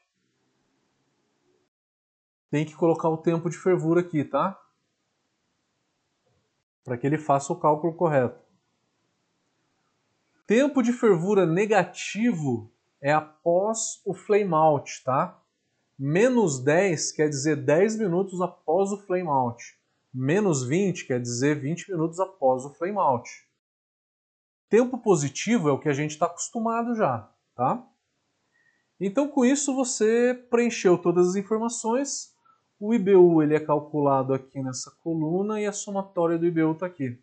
tem 2.51 2.65
que 2.65 2.75
colocar 2.75 3.09
o 3.09 3.19
tempo 3.19 3.51
de 3.51 3.59
fervura 3.59 4.01
aqui, 4.01 4.25
tá? 4.25 4.59
Para 6.85 6.97
que 6.97 7.07
ele 7.07 7.19
faça 7.19 7.53
o 7.53 7.61
cálculo 7.61 7.95
correto. 7.95 8.43
Tempo 10.47 10.83
de 10.83 10.93
fervura 10.93 11.45
negativo 11.45 12.73
é 13.01 13.13
após 13.13 14.01
o 14.05 14.15
flame 14.15 14.55
out, 14.55 15.05
tá? 15.05 15.39
Menos 15.99 16.61
10 16.63 17.13
quer 17.13 17.29
dizer 17.29 17.57
10 17.57 17.99
minutos 17.99 18.41
após 18.41 18.93
o 18.93 18.99
flame 18.99 19.29
out. 19.29 19.79
Menos 20.13 20.67
20 20.67 21.07
quer 21.07 21.21
dizer 21.21 21.61
20 21.61 21.91
minutos 21.91 22.19
após 22.19 22.65
o 22.65 22.73
flame 22.75 22.97
out. 22.97 23.29
Tempo 24.69 24.99
positivo 24.99 25.69
é 25.69 25.73
o 25.73 25.79
que 25.79 25.89
a 25.89 25.93
gente 25.93 26.13
está 26.13 26.27
acostumado 26.27 26.95
já, 26.95 27.31
tá? 27.55 27.87
Então, 29.01 29.29
com 29.29 29.45
isso, 29.45 29.75
você 29.75 30.35
preencheu 30.51 30.99
todas 30.99 31.29
as 31.29 31.37
informações. 31.37 32.35
O 32.81 32.95
IBU 32.95 33.43
ele 33.43 33.57
é 33.57 33.61
calculado 33.61 34.33
aqui 34.33 34.63
nessa 34.63 34.91
coluna 35.03 35.61
e 35.61 35.67
a 35.67 35.73
somatória 35.73 36.39
do 36.39 36.47
IBU 36.47 36.73
está 36.73 36.87
aqui. 36.87 37.21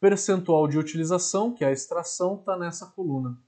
Percentual 0.00 0.66
de 0.66 0.78
utilização, 0.78 1.54
que 1.54 1.64
é 1.64 1.68
a 1.68 1.72
extração, 1.72 2.36
está 2.36 2.56
nessa 2.56 2.86
coluna. 2.86 3.38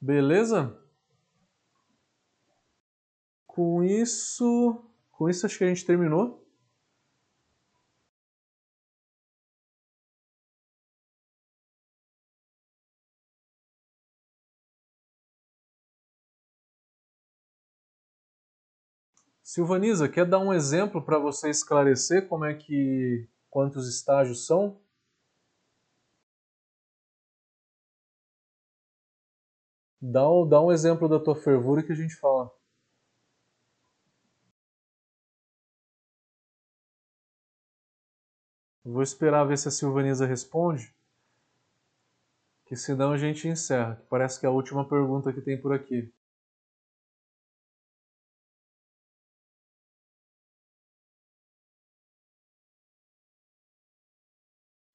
Beleza? 0.00 0.78
Com 3.46 3.82
isso, 3.82 4.84
com 5.10 5.28
isso 5.28 5.44
acho 5.44 5.58
que 5.58 5.64
a 5.64 5.68
gente 5.68 5.84
terminou. 5.84 6.39
Silvaniza, 19.52 20.08
quer 20.08 20.24
dar 20.24 20.38
um 20.38 20.54
exemplo 20.54 21.02
para 21.02 21.18
você 21.18 21.50
esclarecer 21.50 22.28
como 22.28 22.44
é 22.44 22.54
que 22.54 23.28
quantos 23.50 23.88
estágios 23.88 24.46
são? 24.46 24.80
Dá, 30.00 30.20
dá 30.48 30.60
um 30.62 30.70
exemplo 30.70 31.08
da 31.08 31.18
tua 31.18 31.34
fervura 31.34 31.82
que 31.82 31.90
a 31.90 31.96
gente 31.96 32.14
fala. 32.14 32.48
Vou 38.84 39.02
esperar 39.02 39.42
ver 39.44 39.58
se 39.58 39.66
a 39.66 39.72
Silvanisa 39.72 40.26
responde, 40.26 40.94
que 42.66 42.76
senão 42.76 43.10
a 43.10 43.18
gente 43.18 43.48
encerra. 43.48 44.00
Parece 44.08 44.38
que 44.38 44.46
é 44.46 44.48
a 44.48 44.52
última 44.52 44.88
pergunta 44.88 45.32
que 45.32 45.40
tem 45.40 45.60
por 45.60 45.72
aqui. 45.72 46.14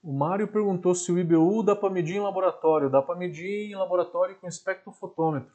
O 0.06 0.12
Mário 0.12 0.46
perguntou 0.46 0.94
se 0.94 1.10
o 1.10 1.18
IBU 1.18 1.64
dá 1.64 1.74
para 1.74 1.90
medir 1.90 2.14
em 2.14 2.20
laboratório. 2.20 2.88
Dá 2.88 3.02
para 3.02 3.16
medir 3.16 3.68
em 3.68 3.74
laboratório 3.74 4.36
com 4.36 4.46
espectrofotômetro. 4.46 5.52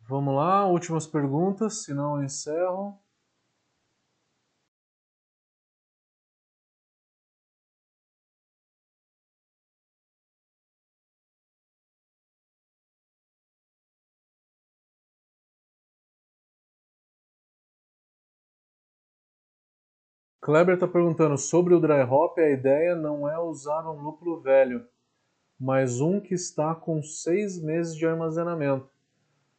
Vamos 0.00 0.34
lá, 0.36 0.66
últimas 0.66 1.06
perguntas, 1.06 1.84
senão 1.84 2.18
eu 2.18 2.24
encerro. 2.24 3.02
Kleber 20.44 20.74
está 20.74 20.86
perguntando 20.86 21.38
sobre 21.38 21.72
o 21.72 21.80
dry 21.80 22.02
hop. 22.02 22.38
A 22.38 22.50
ideia 22.50 22.94
não 22.94 23.26
é 23.26 23.38
usar 23.38 23.90
um 23.90 23.98
lúpulo 24.02 24.42
velho, 24.42 24.86
mas 25.58 26.02
um 26.02 26.20
que 26.20 26.34
está 26.34 26.74
com 26.74 27.02
seis 27.02 27.58
meses 27.58 27.96
de 27.96 28.06
armazenamento. 28.06 28.86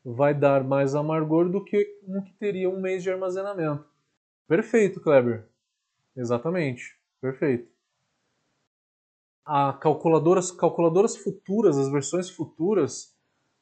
Vai 0.03 0.31
dar 0.31 0.63
mais 0.63 0.93
amargor 0.93 1.49
do 1.49 1.63
que 1.63 1.99
um 2.07 2.21
que 2.21 2.31
teria 2.33 2.69
um 2.69 2.79
mês 2.79 3.01
de 3.01 3.09
armazenamento. 3.09 3.83
Perfeito, 4.47 5.01
Kleber. 5.01 5.47
Exatamente. 6.15 6.95
Perfeito. 7.19 7.67
A 9.43 9.73
calculadoras, 9.73 10.51
calculadoras 10.51 11.17
futuras, 11.17 11.79
as 11.79 11.89
versões 11.89 12.29
futuras, 12.29 13.11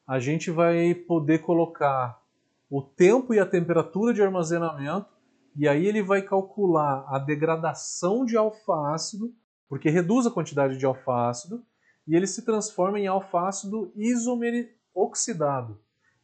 a 0.06 0.20
gente 0.20 0.52
vai 0.52 0.94
poder 0.94 1.40
colocar 1.40 2.22
o 2.70 2.82
tempo 2.82 3.34
e 3.34 3.40
a 3.40 3.46
temperatura 3.46 4.14
de 4.14 4.22
armazenamento 4.22 5.23
e 5.56 5.68
aí 5.68 5.86
ele 5.86 6.02
vai 6.02 6.22
calcular 6.22 7.06
a 7.08 7.20
degradação 7.20 8.26
de 8.26 8.36
alfa-ácido, 8.36 9.34
porque 9.70 9.90
reduz 9.90 10.26
a 10.26 10.32
quantidade 10.32 10.78
de 10.78 10.86
alfa-ácido, 10.86 11.64
e 12.08 12.16
ele 12.16 12.28
se 12.28 12.44
transforma 12.44 13.00
em 13.00 13.08
alfa-ácido 13.08 13.92
isomer 13.96 14.76
oxidado, 14.94 15.80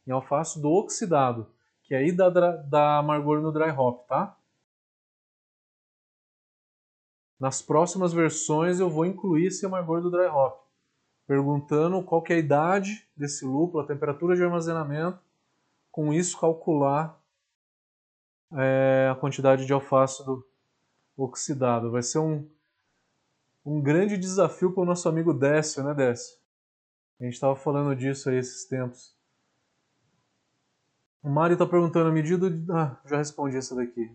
em 0.06 0.10
alfa-ácido 0.10 0.68
oxidado, 0.68 1.48
que 1.82 1.94
aí 1.94 2.12
dá, 2.12 2.28
dá 2.28 2.98
amargor 2.98 3.40
no 3.40 3.52
dry 3.52 3.70
hop, 3.70 4.06
tá? 4.06 4.36
Nas 7.38 7.62
próximas 7.62 8.12
versões 8.12 8.80
eu 8.80 8.90
vou 8.90 9.06
incluir 9.06 9.46
esse 9.46 9.64
amargor 9.64 10.02
do 10.02 10.10
dry 10.10 10.26
hop, 10.26 10.60
perguntando 11.26 12.02
qual 12.02 12.22
é 12.28 12.34
a 12.34 12.38
idade 12.38 13.08
desse 13.16 13.44
lúpulo, 13.44 13.82
a 13.82 13.86
temperatura 13.86 14.36
de 14.36 14.42
armazenamento, 14.42 15.18
com 15.90 16.12
isso 16.12 16.38
calcular 16.38 17.19
é, 18.52 19.08
a 19.10 19.14
quantidade 19.14 19.66
de 19.66 19.72
alfácido 19.72 20.44
oxidado. 21.16 21.90
Vai 21.90 22.02
ser 22.02 22.18
um, 22.18 22.48
um 23.64 23.80
grande 23.80 24.16
desafio 24.16 24.72
para 24.72 24.82
o 24.82 24.86
nosso 24.86 25.08
amigo 25.08 25.32
Décio, 25.32 25.84
né 25.84 25.94
Décio? 25.94 26.38
A 27.20 27.24
gente 27.24 27.34
estava 27.34 27.54
falando 27.54 27.94
disso 27.94 28.30
aí 28.30 28.36
esses 28.36 28.64
tempos. 28.64 29.14
O 31.22 31.28
Mário 31.28 31.52
está 31.52 31.66
perguntando 31.66 32.08
a 32.08 32.12
medida 32.12 32.50
de... 32.50 32.72
Ah, 32.72 32.98
já 33.04 33.18
respondi 33.18 33.56
essa 33.56 33.74
daqui. 33.74 34.10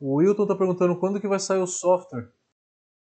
O 0.00 0.14
Wilton 0.14 0.42
está 0.42 0.54
perguntando 0.54 0.98
quando 0.98 1.20
que 1.20 1.28
vai 1.28 1.38
sair 1.38 1.58
o 1.58 1.66
software. 1.66 2.30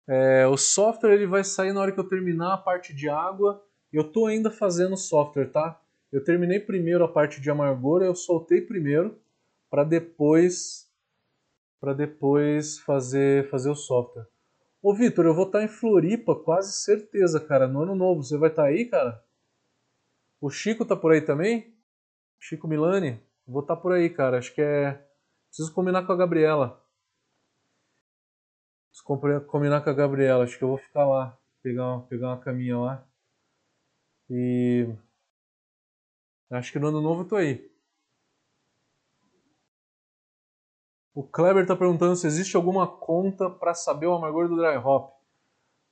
É, 0.06 0.46
o 0.46 0.56
software 0.56 1.14
ele 1.14 1.26
vai 1.26 1.42
sair 1.42 1.72
na 1.72 1.80
hora 1.80 1.92
que 1.92 1.98
eu 1.98 2.08
terminar 2.08 2.54
a 2.54 2.58
parte 2.58 2.94
de 2.94 3.08
água. 3.08 3.64
Eu 3.92 4.02
estou 4.02 4.26
ainda 4.26 4.50
fazendo 4.50 4.92
o 4.92 4.96
software, 4.96 5.50
tá? 5.50 5.80
Eu 6.12 6.22
terminei 6.22 6.60
primeiro 6.60 7.04
a 7.04 7.08
parte 7.08 7.40
de 7.40 7.50
amargor, 7.50 8.02
eu 8.02 8.14
soltei 8.14 8.60
primeiro 8.60 9.20
para 9.70 9.84
depois 9.84 10.90
para 11.80 11.94
depois 11.94 12.78
fazer 12.80 13.48
fazer 13.50 13.70
o 13.70 13.74
software. 13.74 14.26
Ô 14.82 14.94
Vitor, 14.94 15.24
eu 15.24 15.34
vou 15.34 15.46
estar 15.46 15.60
tá 15.60 15.64
em 15.64 15.68
Floripa, 15.68 16.34
quase 16.34 16.72
certeza, 16.72 17.40
cara, 17.40 17.66
no 17.68 17.82
ano 17.82 17.94
novo. 17.94 18.22
Você 18.22 18.36
vai 18.36 18.50
estar 18.50 18.64
tá 18.64 18.68
aí, 18.68 18.86
cara? 18.86 19.22
O 20.40 20.50
Chico 20.50 20.84
tá 20.84 20.96
por 20.96 21.12
aí 21.12 21.22
também? 21.22 21.74
Chico 22.38 22.66
Milani? 22.66 23.22
Vou 23.46 23.62
estar 23.62 23.76
tá 23.76 23.80
por 23.80 23.92
aí, 23.92 24.10
cara. 24.10 24.38
Acho 24.38 24.54
que 24.54 24.60
é 24.60 25.06
Preciso 25.50 25.74
combinar 25.74 26.06
com 26.06 26.12
a 26.12 26.16
Gabriela. 26.16 26.80
Preciso 28.88 29.44
combinar 29.46 29.82
com 29.82 29.90
a 29.90 29.92
Gabriela. 29.92 30.44
Acho 30.44 30.56
que 30.56 30.62
eu 30.62 30.68
vou 30.68 30.78
ficar 30.78 31.04
lá. 31.04 31.36
Pegar 31.60 31.86
uma, 31.86 32.06
pegar 32.06 32.28
uma 32.28 32.40
caminha 32.40 32.78
lá. 32.78 33.08
E. 34.30 34.86
Acho 36.50 36.72
que 36.72 36.78
no 36.78 36.88
ano 36.88 37.00
novo 37.00 37.22
eu 37.22 37.28
tô 37.28 37.36
aí. 37.36 37.69
O 41.20 41.22
Kleber 41.22 41.64
está 41.64 41.76
perguntando 41.76 42.16
se 42.16 42.26
existe 42.26 42.56
alguma 42.56 42.86
conta 42.86 43.50
para 43.50 43.74
saber 43.74 44.06
o 44.06 44.14
amargor 44.14 44.48
do 44.48 44.56
dry 44.56 44.78
hop. 44.78 45.12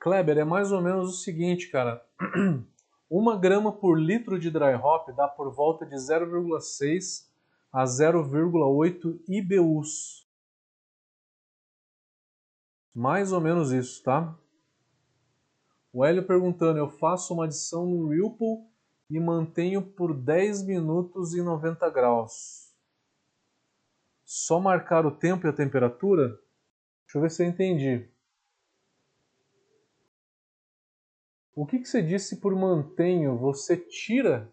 Kleber, 0.00 0.38
é 0.38 0.44
mais 0.44 0.72
ou 0.72 0.80
menos 0.80 1.10
o 1.10 1.16
seguinte, 1.18 1.70
cara. 1.70 2.02
Uma 3.10 3.36
grama 3.36 3.70
por 3.70 4.00
litro 4.00 4.38
de 4.38 4.50
dry 4.50 4.74
hop 4.74 5.10
dá 5.14 5.28
por 5.28 5.54
volta 5.54 5.84
de 5.84 5.94
0,6 5.96 7.26
a 7.70 7.84
0,8 7.84 9.20
IBUs. 9.28 10.26
Mais 12.94 13.30
ou 13.30 13.38
menos 13.38 13.70
isso, 13.70 14.02
tá? 14.02 14.34
O 15.92 16.06
Hélio 16.06 16.26
perguntando, 16.26 16.78
eu 16.78 16.88
faço 16.88 17.34
uma 17.34 17.44
adição 17.44 17.84
no 17.84 18.08
Ripple 18.08 18.64
e 19.10 19.20
mantenho 19.20 19.82
por 19.82 20.14
10 20.14 20.62
minutos 20.62 21.34
em 21.34 21.42
90 21.42 21.90
graus. 21.90 22.67
Só 24.30 24.60
marcar 24.60 25.06
o 25.06 25.10
tempo 25.10 25.46
e 25.46 25.48
a 25.48 25.54
temperatura? 25.54 26.28
Deixa 27.06 27.16
eu 27.16 27.22
ver 27.22 27.30
se 27.30 27.42
eu 27.42 27.48
entendi. 27.48 28.06
O 31.54 31.64
que, 31.64 31.78
que 31.78 31.88
você 31.88 32.02
disse 32.02 32.36
por 32.36 32.54
mantenho? 32.54 33.38
Você 33.38 33.74
tira 33.74 34.52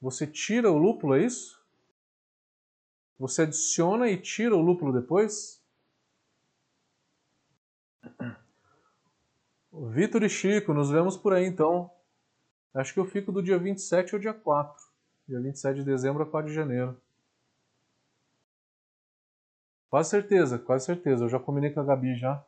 você 0.00 0.26
tira 0.26 0.70
o 0.70 0.78
lúpulo, 0.78 1.16
é 1.16 1.24
isso? 1.24 1.62
Você 3.18 3.42
adiciona 3.42 4.08
e 4.08 4.16
tira 4.16 4.56
o 4.56 4.62
lúpulo 4.62 4.90
depois? 4.90 5.62
Vitor 9.92 10.22
e 10.22 10.30
Chico, 10.30 10.72
nos 10.72 10.88
vemos 10.88 11.14
por 11.14 11.34
aí 11.34 11.44
então. 11.44 11.90
Acho 12.72 12.94
que 12.94 13.00
eu 13.00 13.04
fico 13.04 13.30
do 13.30 13.42
dia 13.42 13.58
27 13.58 14.14
ao 14.14 14.20
dia 14.20 14.32
4. 14.32 14.82
Dia 15.26 15.40
27 15.40 15.80
de 15.80 15.84
dezembro 15.84 16.22
a 16.22 16.26
4 16.26 16.48
de 16.48 16.54
janeiro. 16.54 16.96
Quase 19.90 20.10
certeza, 20.10 20.58
quase 20.58 20.84
certeza. 20.84 21.24
Eu 21.24 21.28
já 21.28 21.38
combinei 21.38 21.70
com 21.70 21.80
a 21.80 21.84
Gabi 21.84 22.14
já. 22.14 22.44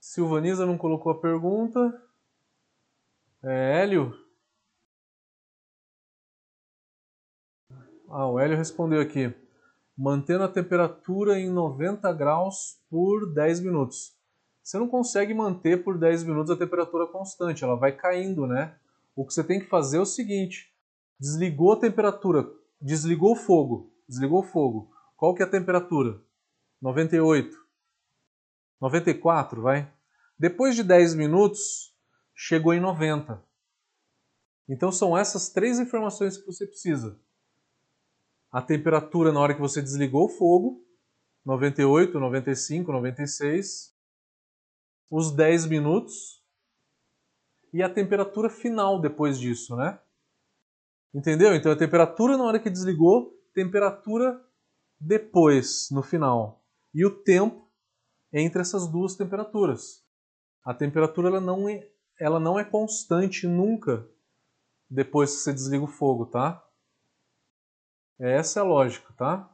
Silvaniza 0.00 0.64
não 0.64 0.78
colocou 0.78 1.12
a 1.12 1.20
pergunta. 1.20 2.00
É, 3.42 3.82
Hélio? 3.82 4.16
Ah, 8.08 8.28
o 8.28 8.38
Hélio 8.38 8.56
respondeu 8.56 9.00
aqui. 9.00 9.34
Mantendo 9.96 10.44
a 10.44 10.48
temperatura 10.48 11.38
em 11.38 11.50
90 11.50 12.12
graus 12.12 12.80
por 12.88 13.32
10 13.32 13.60
minutos. 13.60 14.16
Você 14.62 14.78
não 14.78 14.88
consegue 14.88 15.34
manter 15.34 15.84
por 15.84 15.98
10 15.98 16.24
minutos 16.24 16.50
a 16.50 16.56
temperatura 16.56 17.06
constante, 17.06 17.62
ela 17.62 17.76
vai 17.76 17.92
caindo, 17.92 18.46
né? 18.46 18.76
O 19.14 19.26
que 19.26 19.34
você 19.34 19.44
tem 19.44 19.60
que 19.60 19.66
fazer 19.66 19.98
é 19.98 20.00
o 20.00 20.06
seguinte: 20.06 20.73
desligou 21.18 21.72
a 21.72 21.80
temperatura, 21.80 22.46
desligou 22.80 23.32
o 23.32 23.36
fogo, 23.36 23.92
desligou 24.08 24.40
o 24.40 24.46
fogo. 24.46 24.90
Qual 25.16 25.34
que 25.34 25.42
é 25.42 25.46
a 25.46 25.50
temperatura? 25.50 26.20
98. 26.80 27.56
94, 28.80 29.62
vai. 29.62 29.92
Depois 30.38 30.74
de 30.74 30.82
10 30.82 31.14
minutos, 31.14 31.94
chegou 32.34 32.74
em 32.74 32.80
90. 32.80 33.42
Então 34.68 34.90
são 34.90 35.16
essas 35.16 35.48
três 35.48 35.78
informações 35.78 36.36
que 36.36 36.46
você 36.46 36.66
precisa. 36.66 37.18
A 38.50 38.62
temperatura 38.62 39.32
na 39.32 39.40
hora 39.40 39.54
que 39.54 39.60
você 39.60 39.80
desligou 39.80 40.26
o 40.26 40.28
fogo, 40.28 40.84
98, 41.44 42.18
95, 42.18 42.92
96. 42.92 43.94
Os 45.10 45.30
10 45.30 45.66
minutos. 45.66 46.42
E 47.72 47.82
a 47.82 47.88
temperatura 47.88 48.48
final 48.48 49.00
depois 49.00 49.38
disso, 49.38 49.74
né? 49.76 49.98
Entendeu? 51.14 51.54
Então 51.54 51.70
a 51.70 51.76
temperatura 51.76 52.36
na 52.36 52.44
hora 52.44 52.58
que 52.58 52.70
desligou, 52.70 53.32
temperatura 53.54 54.40
depois, 54.98 55.88
no 55.90 56.02
final. 56.02 56.64
E 56.92 57.04
o 57.06 57.10
tempo 57.10 57.70
entre 58.32 58.60
essas 58.60 58.88
duas 58.88 59.14
temperaturas 59.14 60.04
a 60.64 60.72
temperatura 60.72 61.28
ela 61.28 61.40
não, 61.40 61.68
é, 61.68 61.86
ela 62.18 62.40
não 62.40 62.58
é 62.58 62.64
constante 62.64 63.46
nunca 63.46 64.08
depois 64.88 65.36
que 65.36 65.42
você 65.42 65.52
desliga 65.52 65.84
o 65.84 65.88
fogo, 65.88 66.26
tá? 66.26 66.64
Essa 68.18 68.60
é 68.60 68.62
a 68.62 68.64
lógica, 68.64 69.12
tá? 69.12 69.53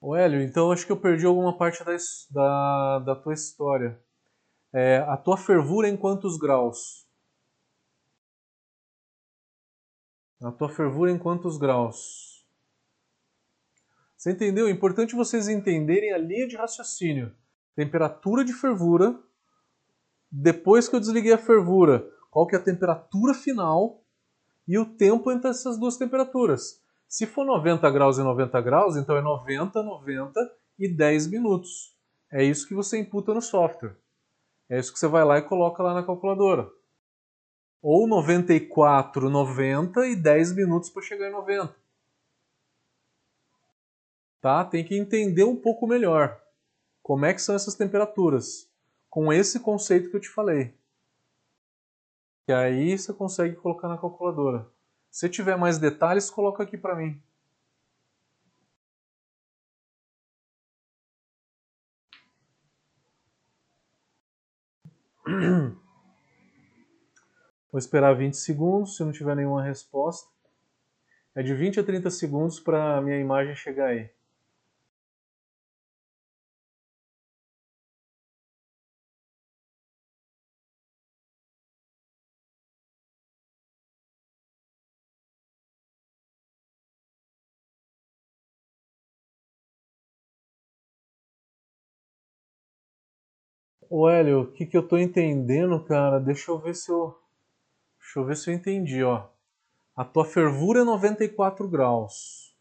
O 0.00 0.16
Hélio, 0.16 0.40
então 0.40 0.72
acho 0.72 0.86
que 0.86 0.92
eu 0.92 1.00
perdi 1.00 1.26
alguma 1.26 1.56
parte 1.58 1.84
da, 1.84 1.94
da, 2.30 2.98
da 3.00 3.16
tua 3.16 3.34
história. 3.34 4.02
É, 4.72 4.98
a 4.98 5.16
tua 5.16 5.36
fervura 5.36 5.88
em 5.88 5.96
quantos 5.96 6.38
graus? 6.38 7.06
A 10.42 10.50
tua 10.50 10.70
fervura 10.70 11.10
em 11.10 11.18
quantos 11.18 11.58
graus? 11.58 12.46
Você 14.16 14.32
entendeu? 14.32 14.68
É 14.68 14.70
importante 14.70 15.14
vocês 15.14 15.48
entenderem 15.48 16.12
a 16.12 16.18
linha 16.18 16.48
de 16.48 16.56
raciocínio. 16.56 17.34
Temperatura 17.74 18.42
de 18.42 18.54
fervura. 18.54 19.18
Depois 20.30 20.88
que 20.88 20.96
eu 20.96 21.00
desliguei 21.00 21.32
a 21.34 21.38
fervura, 21.38 22.10
qual 22.30 22.46
que 22.46 22.56
é 22.56 22.58
a 22.58 22.62
temperatura 22.62 23.34
final 23.34 24.02
e 24.66 24.78
o 24.78 24.86
tempo 24.86 25.30
entre 25.30 25.50
essas 25.50 25.78
duas 25.78 25.96
temperaturas. 25.98 26.82
Se 27.10 27.26
for 27.26 27.44
90 27.44 27.90
graus 27.90 28.18
e 28.18 28.22
90 28.22 28.60
graus, 28.60 28.96
então 28.96 29.16
é 29.16 29.20
90, 29.20 29.82
90 29.82 30.56
e 30.78 30.86
10 30.86 31.26
minutos. 31.26 31.92
É 32.30 32.44
isso 32.44 32.68
que 32.68 32.74
você 32.74 33.00
imputa 33.00 33.34
no 33.34 33.42
software. 33.42 33.96
É 34.68 34.78
isso 34.78 34.92
que 34.92 34.98
você 34.98 35.08
vai 35.08 35.24
lá 35.24 35.36
e 35.36 35.42
coloca 35.42 35.82
lá 35.82 35.92
na 35.92 36.04
calculadora. 36.04 36.70
Ou 37.82 38.06
94, 38.06 39.28
90 39.28 40.06
e 40.06 40.14
10 40.14 40.52
minutos 40.52 40.88
para 40.88 41.02
chegar 41.02 41.28
em 41.28 41.32
90. 41.32 41.74
Tá? 44.40 44.64
Tem 44.64 44.84
que 44.84 44.96
entender 44.96 45.42
um 45.42 45.56
pouco 45.56 45.88
melhor 45.88 46.40
como 47.02 47.26
é 47.26 47.34
que 47.34 47.42
são 47.42 47.56
essas 47.56 47.74
temperaturas 47.74 48.70
com 49.08 49.32
esse 49.32 49.58
conceito 49.58 50.10
que 50.10 50.16
eu 50.16 50.20
te 50.20 50.28
falei. 50.28 50.78
E 52.46 52.52
aí 52.52 52.96
você 52.96 53.12
consegue 53.12 53.56
colocar 53.56 53.88
na 53.88 53.98
calculadora. 53.98 54.70
Se 55.10 55.28
tiver 55.28 55.56
mais 55.56 55.78
detalhes, 55.78 56.30
coloca 56.30 56.62
aqui 56.62 56.78
para 56.78 56.94
mim. 56.94 57.20
Vou 67.70 67.78
esperar 67.78 68.14
20 68.14 68.34
segundos, 68.34 68.96
se 68.96 69.04
não 69.04 69.12
tiver 69.12 69.36
nenhuma 69.36 69.62
resposta. 69.62 70.28
É 71.34 71.42
de 71.42 71.54
20 71.54 71.80
a 71.80 71.84
30 71.84 72.10
segundos 72.10 72.58
para 72.58 72.98
a 72.98 73.00
minha 73.00 73.18
imagem 73.18 73.54
chegar 73.54 73.88
aí. 73.88 74.10
Ô 93.92 94.08
Hélio, 94.08 94.42
o 94.42 94.52
que, 94.52 94.64
que 94.64 94.76
eu 94.76 94.86
tô 94.86 94.96
entendendo, 94.96 95.82
cara? 95.82 96.20
Deixa 96.20 96.52
eu 96.52 96.60
ver 96.60 96.76
se 96.76 96.92
eu. 96.92 97.20
Deixa 97.98 98.20
eu 98.20 98.24
ver 98.24 98.36
se 98.36 98.48
eu 98.48 98.54
entendi, 98.54 99.02
ó. 99.02 99.26
A 99.96 100.04
tua 100.04 100.24
fervura 100.24 100.82
é 100.82 100.84
94 100.84 101.68
graus. 101.68 102.56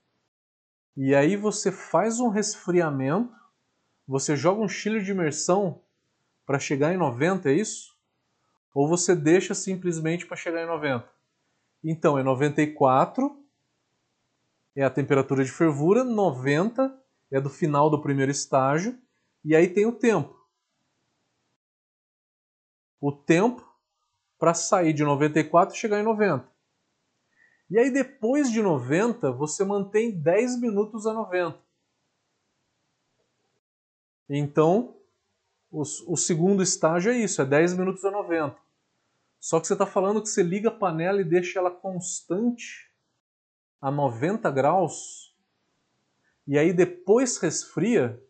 E 0.97 1.13
aí 1.13 1.35
você 1.35 1.71
faz 1.71 2.19
um 2.19 2.29
resfriamento, 2.29 3.31
você 4.07 4.35
joga 4.35 4.59
um 4.59 4.67
chile 4.67 5.03
de 5.03 5.11
imersão 5.11 5.83
para 6.47 6.57
chegar 6.57 6.95
em 6.95 6.97
90, 6.97 7.47
é 7.47 7.53
isso? 7.53 7.95
Ou 8.73 8.87
você 8.87 9.15
deixa 9.15 9.53
simplesmente 9.53 10.25
para 10.25 10.35
chegar 10.35 10.63
em 10.63 10.67
90? 10.67 11.07
Então 11.83 12.17
é 12.17 12.23
94 12.23 13.37
é 14.75 14.83
a 14.83 14.89
temperatura 14.89 15.43
de 15.43 15.51
fervura, 15.51 16.03
90 16.03 16.91
é 17.31 17.39
do 17.39 17.51
final 17.51 17.87
do 17.87 18.01
primeiro 18.01 18.31
estágio, 18.31 18.97
e 19.45 19.55
aí 19.55 19.67
tem 19.67 19.85
o 19.85 19.91
tempo 19.91 20.38
o 22.99 23.11
tempo 23.11 23.65
para 24.37 24.53
sair 24.53 24.93
de 24.93 25.03
94 25.03 25.75
e 25.75 25.77
chegar 25.77 25.99
em 25.99 26.03
90. 26.03 26.47
E 27.69 27.77
aí 27.77 27.91
depois 27.91 28.51
de 28.51 28.61
90, 28.61 29.31
você 29.31 29.63
mantém 29.63 30.11
10 30.11 30.59
minutos 30.59 31.05
a 31.05 31.13
90. 31.13 31.59
Então, 34.29 34.95
o, 35.71 35.81
o 35.81 36.17
segundo 36.17 36.63
estágio 36.63 37.11
é 37.11 37.17
isso, 37.17 37.41
é 37.41 37.45
10 37.45 37.75
minutos 37.77 38.03
a 38.05 38.11
90. 38.11 38.55
Só 39.39 39.59
que 39.59 39.67
você 39.67 39.73
está 39.73 39.85
falando 39.85 40.21
que 40.21 40.29
você 40.29 40.43
liga 40.43 40.69
a 40.69 40.75
panela 40.75 41.21
e 41.21 41.23
deixa 41.23 41.59
ela 41.59 41.71
constante 41.71 42.89
a 43.81 43.89
90 43.89 44.51
graus, 44.51 45.33
e 46.45 46.57
aí 46.57 46.73
depois 46.73 47.37
resfria, 47.37 48.21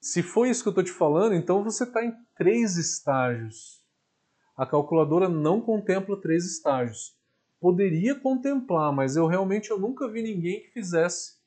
Se 0.00 0.22
foi 0.22 0.50
isso 0.50 0.62
que 0.62 0.68
eu 0.68 0.72
estou 0.72 0.84
te 0.84 0.92
falando, 0.92 1.34
então 1.34 1.64
você 1.64 1.84
está 1.84 2.04
em 2.04 2.14
três 2.36 2.76
estágios. 2.76 3.82
A 4.56 4.66
calculadora 4.66 5.28
não 5.28 5.60
contempla 5.60 6.20
três 6.20 6.44
estágios. 6.44 7.16
Poderia 7.60 8.14
contemplar, 8.14 8.92
mas 8.92 9.16
eu 9.16 9.26
realmente 9.26 9.70
eu 9.70 9.78
nunca 9.78 10.08
vi 10.08 10.22
ninguém 10.22 10.62
que 10.62 10.70
fizesse 10.70 11.38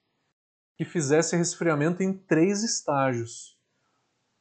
que 0.76 0.86
fizesse 0.86 1.36
resfriamento 1.36 2.02
em 2.02 2.12
três 2.12 2.64
estágios. 2.64 3.56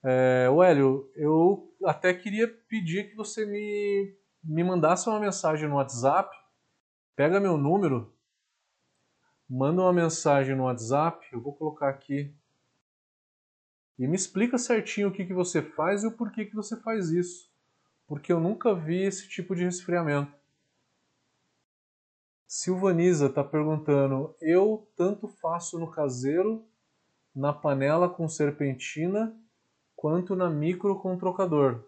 É, 0.03 0.47
Hélio, 0.47 1.11
eu 1.15 1.71
até 1.85 2.15
queria 2.15 2.49
pedir 2.49 3.11
que 3.11 3.15
você 3.15 3.45
me, 3.45 4.17
me 4.43 4.65
mandasse 4.65 5.07
uma 5.09 5.21
mensagem 5.21 5.69
no 5.69 5.77
WhatsApp. 5.77 6.35
Pega 7.15 7.39
meu 7.39 7.59
número, 7.59 8.17
manda 9.47 9.83
uma 9.83 9.93
mensagem 9.93 10.57
no 10.57 10.65
WhatsApp. 10.65 11.27
Eu 11.31 11.43
vou 11.43 11.55
colocar 11.55 11.91
aqui 11.91 12.35
e 14.01 14.09
me 14.09 14.17
explica 14.17 14.57
certinho 14.57 15.09
o 15.09 15.13
que, 15.13 15.27
que 15.27 15.35
você 15.35 15.61
faz 15.61 16.03
e 16.03 16.07
o 16.07 16.13
porquê 16.13 16.47
que 16.47 16.55
você 16.55 16.75
faz 16.81 17.11
isso. 17.11 17.53
Porque 18.07 18.33
eu 18.33 18.41
nunca 18.41 18.75
vi 18.75 19.03
esse 19.03 19.29
tipo 19.29 19.55
de 19.55 19.63
resfriamento. 19.63 20.33
Silvaniza 22.47 23.27
está 23.27 23.45
perguntando: 23.45 24.35
eu 24.41 24.91
tanto 24.97 25.29
faço 25.29 25.79
no 25.79 25.91
caseiro, 25.91 26.67
na 27.37 27.53
panela 27.53 28.09
com 28.09 28.27
serpentina, 28.27 29.39
quanto 29.95 30.35
na 30.35 30.49
micro 30.49 30.99
com 30.99 31.19
trocador. 31.19 31.85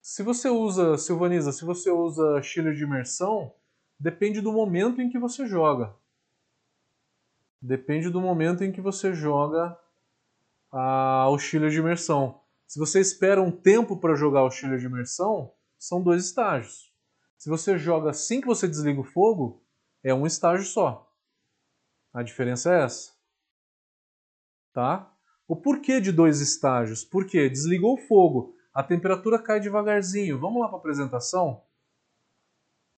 Se 0.00 0.22
você 0.22 0.48
usa, 0.48 0.96
Silvaniza, 0.96 1.52
se 1.52 1.62
você 1.62 1.90
usa 1.90 2.40
chile 2.40 2.74
de 2.74 2.84
imersão, 2.84 3.52
depende 4.00 4.40
do 4.40 4.50
momento 4.50 5.02
em 5.02 5.10
que 5.10 5.18
você 5.18 5.46
joga. 5.46 5.94
Depende 7.60 8.08
do 8.08 8.20
momento 8.20 8.64
em 8.64 8.72
que 8.72 8.80
você 8.80 9.12
joga 9.12 9.78
ao 10.70 11.38
chiller 11.38 11.70
de 11.70 11.78
imersão. 11.78 12.40
Se 12.66 12.78
você 12.78 13.00
espera 13.00 13.40
um 13.42 13.50
tempo 13.50 13.96
para 13.96 14.14
jogar 14.14 14.44
o 14.44 14.50
chiller 14.50 14.78
de 14.78 14.86
imersão, 14.86 15.52
são 15.78 16.02
dois 16.02 16.24
estágios. 16.24 16.92
Se 17.38 17.48
você 17.48 17.78
joga 17.78 18.10
assim 18.10 18.40
que 18.40 18.46
você 18.46 18.66
desliga 18.66 19.00
o 19.00 19.04
fogo, 19.04 19.62
é 20.02 20.12
um 20.12 20.26
estágio 20.26 20.64
só. 20.64 21.12
A 22.12 22.22
diferença 22.22 22.72
é 22.72 22.82
essa. 22.82 23.12
Tá? 24.72 25.12
O 25.46 25.54
porquê 25.54 26.00
de 26.00 26.10
dois 26.10 26.40
estágios? 26.40 27.04
Porque 27.04 27.48
desligou 27.48 27.94
o 27.94 28.06
fogo, 28.06 28.56
a 28.74 28.82
temperatura 28.82 29.42
cai 29.42 29.60
devagarzinho. 29.60 30.38
Vamos 30.40 30.60
lá 30.60 30.68
para 30.68 30.76
a 30.76 30.80
apresentação? 30.80 31.62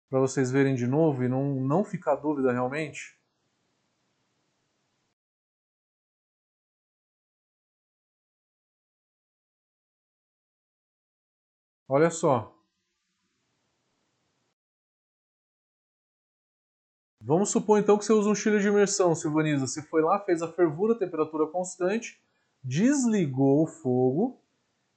Para 0.09 0.21
vocês 0.21 0.51
verem 0.51 0.75
de 0.75 0.87
novo 0.87 1.23
e 1.23 1.29
não, 1.29 1.55
não 1.61 1.85
ficar 1.85 2.17
dúvida 2.17 2.53
realmente. 2.53 3.18
Olha 11.89 12.11
só. 12.11 12.55
Vamos 17.19 17.51
supor 17.51 17.79
então 17.79 17.97
que 17.99 18.05
você 18.05 18.13
usa 18.13 18.29
um 18.29 18.35
chile 18.35 18.61
de 18.61 18.69
imersão, 18.69 19.15
Silvaniza. 19.15 19.67
Você 19.67 19.83
foi 19.83 20.03
lá, 20.03 20.21
fez 20.21 20.43
a 20.43 20.53
fervura, 20.53 20.99
temperatura 20.99 21.47
constante, 21.47 22.23
desligou 22.63 23.65
o 23.65 23.67
fogo, 23.67 24.45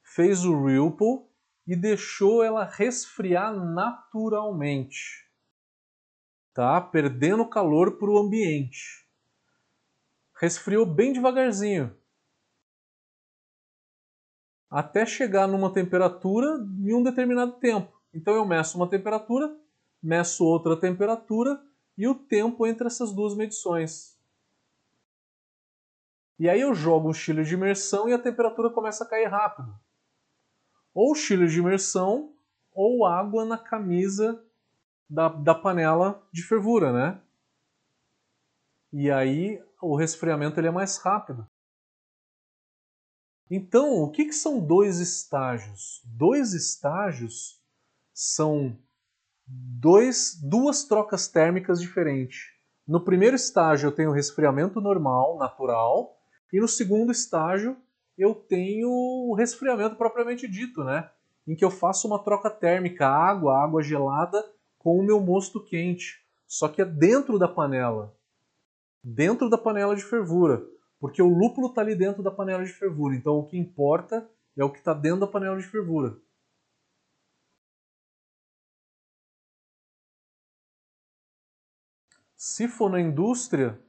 fez 0.04 0.44
o 0.44 0.66
ripple 0.66 1.26
e 1.66 1.76
deixou 1.76 2.44
ela 2.44 2.66
resfriar 2.66 3.54
naturalmente. 3.54 5.30
Tá? 6.54 6.82
Perdendo 6.82 7.50
calor 7.50 7.98
para 7.98 8.10
o 8.10 8.18
ambiente. 8.18 9.08
Resfriou 10.36 10.86
bem 10.86 11.14
devagarzinho 11.14 12.01
até 14.72 15.06
chegar 15.06 15.50
numa 15.50 15.74
temperatura 15.74 16.66
em 16.80 16.96
um 16.96 17.04
determinado 17.04 17.52
tempo. 17.54 18.02
Então 18.14 18.34
eu 18.34 18.46
meço 18.46 18.78
uma 18.78 18.90
temperatura, 18.90 19.54
meço 20.02 20.46
outra 20.46 20.80
temperatura 20.80 21.62
e 21.98 22.08
o 22.08 22.16
tempo 22.16 22.66
entre 22.66 22.88
essas 22.88 23.12
duas 23.12 23.36
medições. 23.36 24.18
E 26.40 26.50
aí 26.50 26.62
eu 26.62 26.74
jogo 26.74 27.10
um 27.10 27.14
chile 27.14 27.44
de 27.44 27.54
imersão 27.54 28.08
e 28.08 28.14
a 28.14 28.18
temperatura 28.18 28.70
começa 28.70 29.04
a 29.04 29.08
cair 29.08 29.28
rápido. 29.28 29.78
Ou 30.94 31.14
chile 31.14 31.48
de 31.48 31.60
imersão 31.60 32.34
ou 32.74 33.06
água 33.06 33.44
na 33.46 33.58
camisa 33.58 34.42
da, 35.10 35.28
da 35.28 35.54
panela 35.54 36.26
de 36.32 36.42
fervura, 36.44 36.94
né? 36.94 37.22
E 38.94 39.12
aí 39.12 39.62
o 39.82 39.96
resfriamento 39.96 40.60
ele 40.60 40.68
é 40.68 40.72
mais 40.72 40.98
rápido. 40.98 41.46
Então, 43.54 44.02
o 44.02 44.10
que, 44.10 44.24
que 44.24 44.34
são 44.34 44.62
dois 44.62 45.00
estágios? 45.00 46.02
Dois 46.06 46.54
estágios 46.54 47.62
são 48.14 48.78
dois, 49.46 50.40
duas 50.42 50.86
trocas 50.86 51.28
térmicas 51.28 51.82
diferentes. 51.82 52.46
No 52.88 53.02
primeiro 53.02 53.36
estágio 53.36 53.88
eu 53.88 53.92
tenho 53.92 54.14
resfriamento 54.14 54.80
normal, 54.80 55.38
natural, 55.38 56.18
e 56.54 56.62
no 56.62 56.68
segundo 56.68 57.12
estágio 57.12 57.76
eu 58.18 58.34
tenho 58.34 58.90
o 58.90 59.36
resfriamento 59.36 59.98
propriamente 59.98 60.48
dito, 60.48 60.82
né? 60.86 61.10
Em 61.46 61.54
que 61.54 61.66
eu 61.66 61.70
faço 61.70 62.08
uma 62.08 62.24
troca 62.24 62.50
térmica, 62.50 63.06
água, 63.06 63.62
água 63.62 63.84
gelada 63.84 64.42
com 64.80 64.98
o 64.98 65.04
meu 65.04 65.20
mosto 65.20 65.62
quente, 65.62 66.26
só 66.48 66.70
que 66.70 66.82
é 66.82 66.86
dentro 66.86 67.38
da 67.38 67.50
panela. 67.50 68.16
Dentro 69.04 69.50
da 69.50 69.58
panela 69.58 69.94
de 69.94 70.04
fervura, 70.04 70.66
porque 71.02 71.20
o 71.20 71.28
lúpulo 71.28 71.70
está 71.70 71.82
ali 71.82 71.96
dentro 71.96 72.22
da 72.22 72.30
panela 72.30 72.64
de 72.64 72.72
fervura. 72.72 73.16
Então 73.16 73.40
o 73.40 73.48
que 73.48 73.58
importa 73.58 74.30
é 74.56 74.64
o 74.64 74.72
que 74.72 74.78
está 74.78 74.94
dentro 74.94 75.22
da 75.22 75.28
panela 75.28 75.58
de 75.58 75.68
fervura. 75.68 76.16
Se 82.36 82.68
for 82.68 82.90
na 82.92 83.02
indústria 83.02 83.82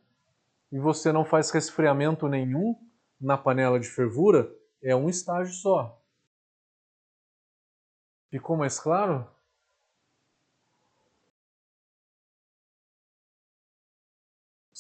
e 0.73 0.79
você 0.79 1.13
não 1.13 1.25
faz 1.25 1.51
resfriamento 1.51 2.27
nenhum 2.29 2.75
na 3.21 3.37
panela 3.37 3.79
de 3.79 3.89
fervura, 3.89 4.51
é 4.83 4.97
um 4.97 5.11
estágio 5.11 5.53
só. 5.53 6.03
Ficou 8.31 8.57
mais 8.57 8.81
claro? 8.81 9.31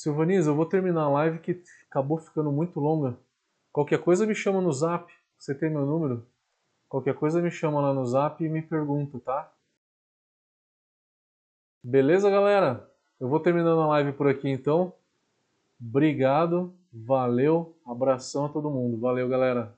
Silvanisa, 0.03 0.51
eu 0.51 0.57
vou 0.57 0.67
terminar 0.67 1.03
a 1.03 1.09
live 1.09 1.39
que 1.39 1.63
acabou 1.89 2.19
ficando 2.19 2.51
muito 2.51 2.81
longa. 2.81 3.17
Qualquer 3.73 4.01
coisa 4.01 4.27
me 4.27 4.35
chama 4.35 4.61
no 4.61 4.73
zap. 4.73 5.13
Você 5.39 5.55
tem 5.55 5.71
meu 5.71 5.87
número? 5.87 6.27
Qualquer 6.89 7.15
coisa 7.15 7.41
me 7.41 7.53
chama 7.53 7.81
lá 7.81 7.95
no 7.95 8.05
zap 8.05 8.45
e 8.45 8.49
me 8.49 8.61
pergunta, 8.63 9.21
tá? 9.21 9.53
Beleza, 11.85 12.29
galera? 12.29 12.91
Eu 13.21 13.29
vou 13.29 13.39
terminando 13.39 13.81
a 13.81 13.87
live 13.87 14.13
por 14.15 14.27
aqui 14.27 14.49
então. 14.49 14.93
Obrigado, 15.81 16.75
valeu, 16.93 17.73
abração 17.87 18.47
a 18.47 18.49
todo 18.49 18.71
mundo. 18.71 18.99
Valeu, 18.99 19.29
galera. 19.29 19.73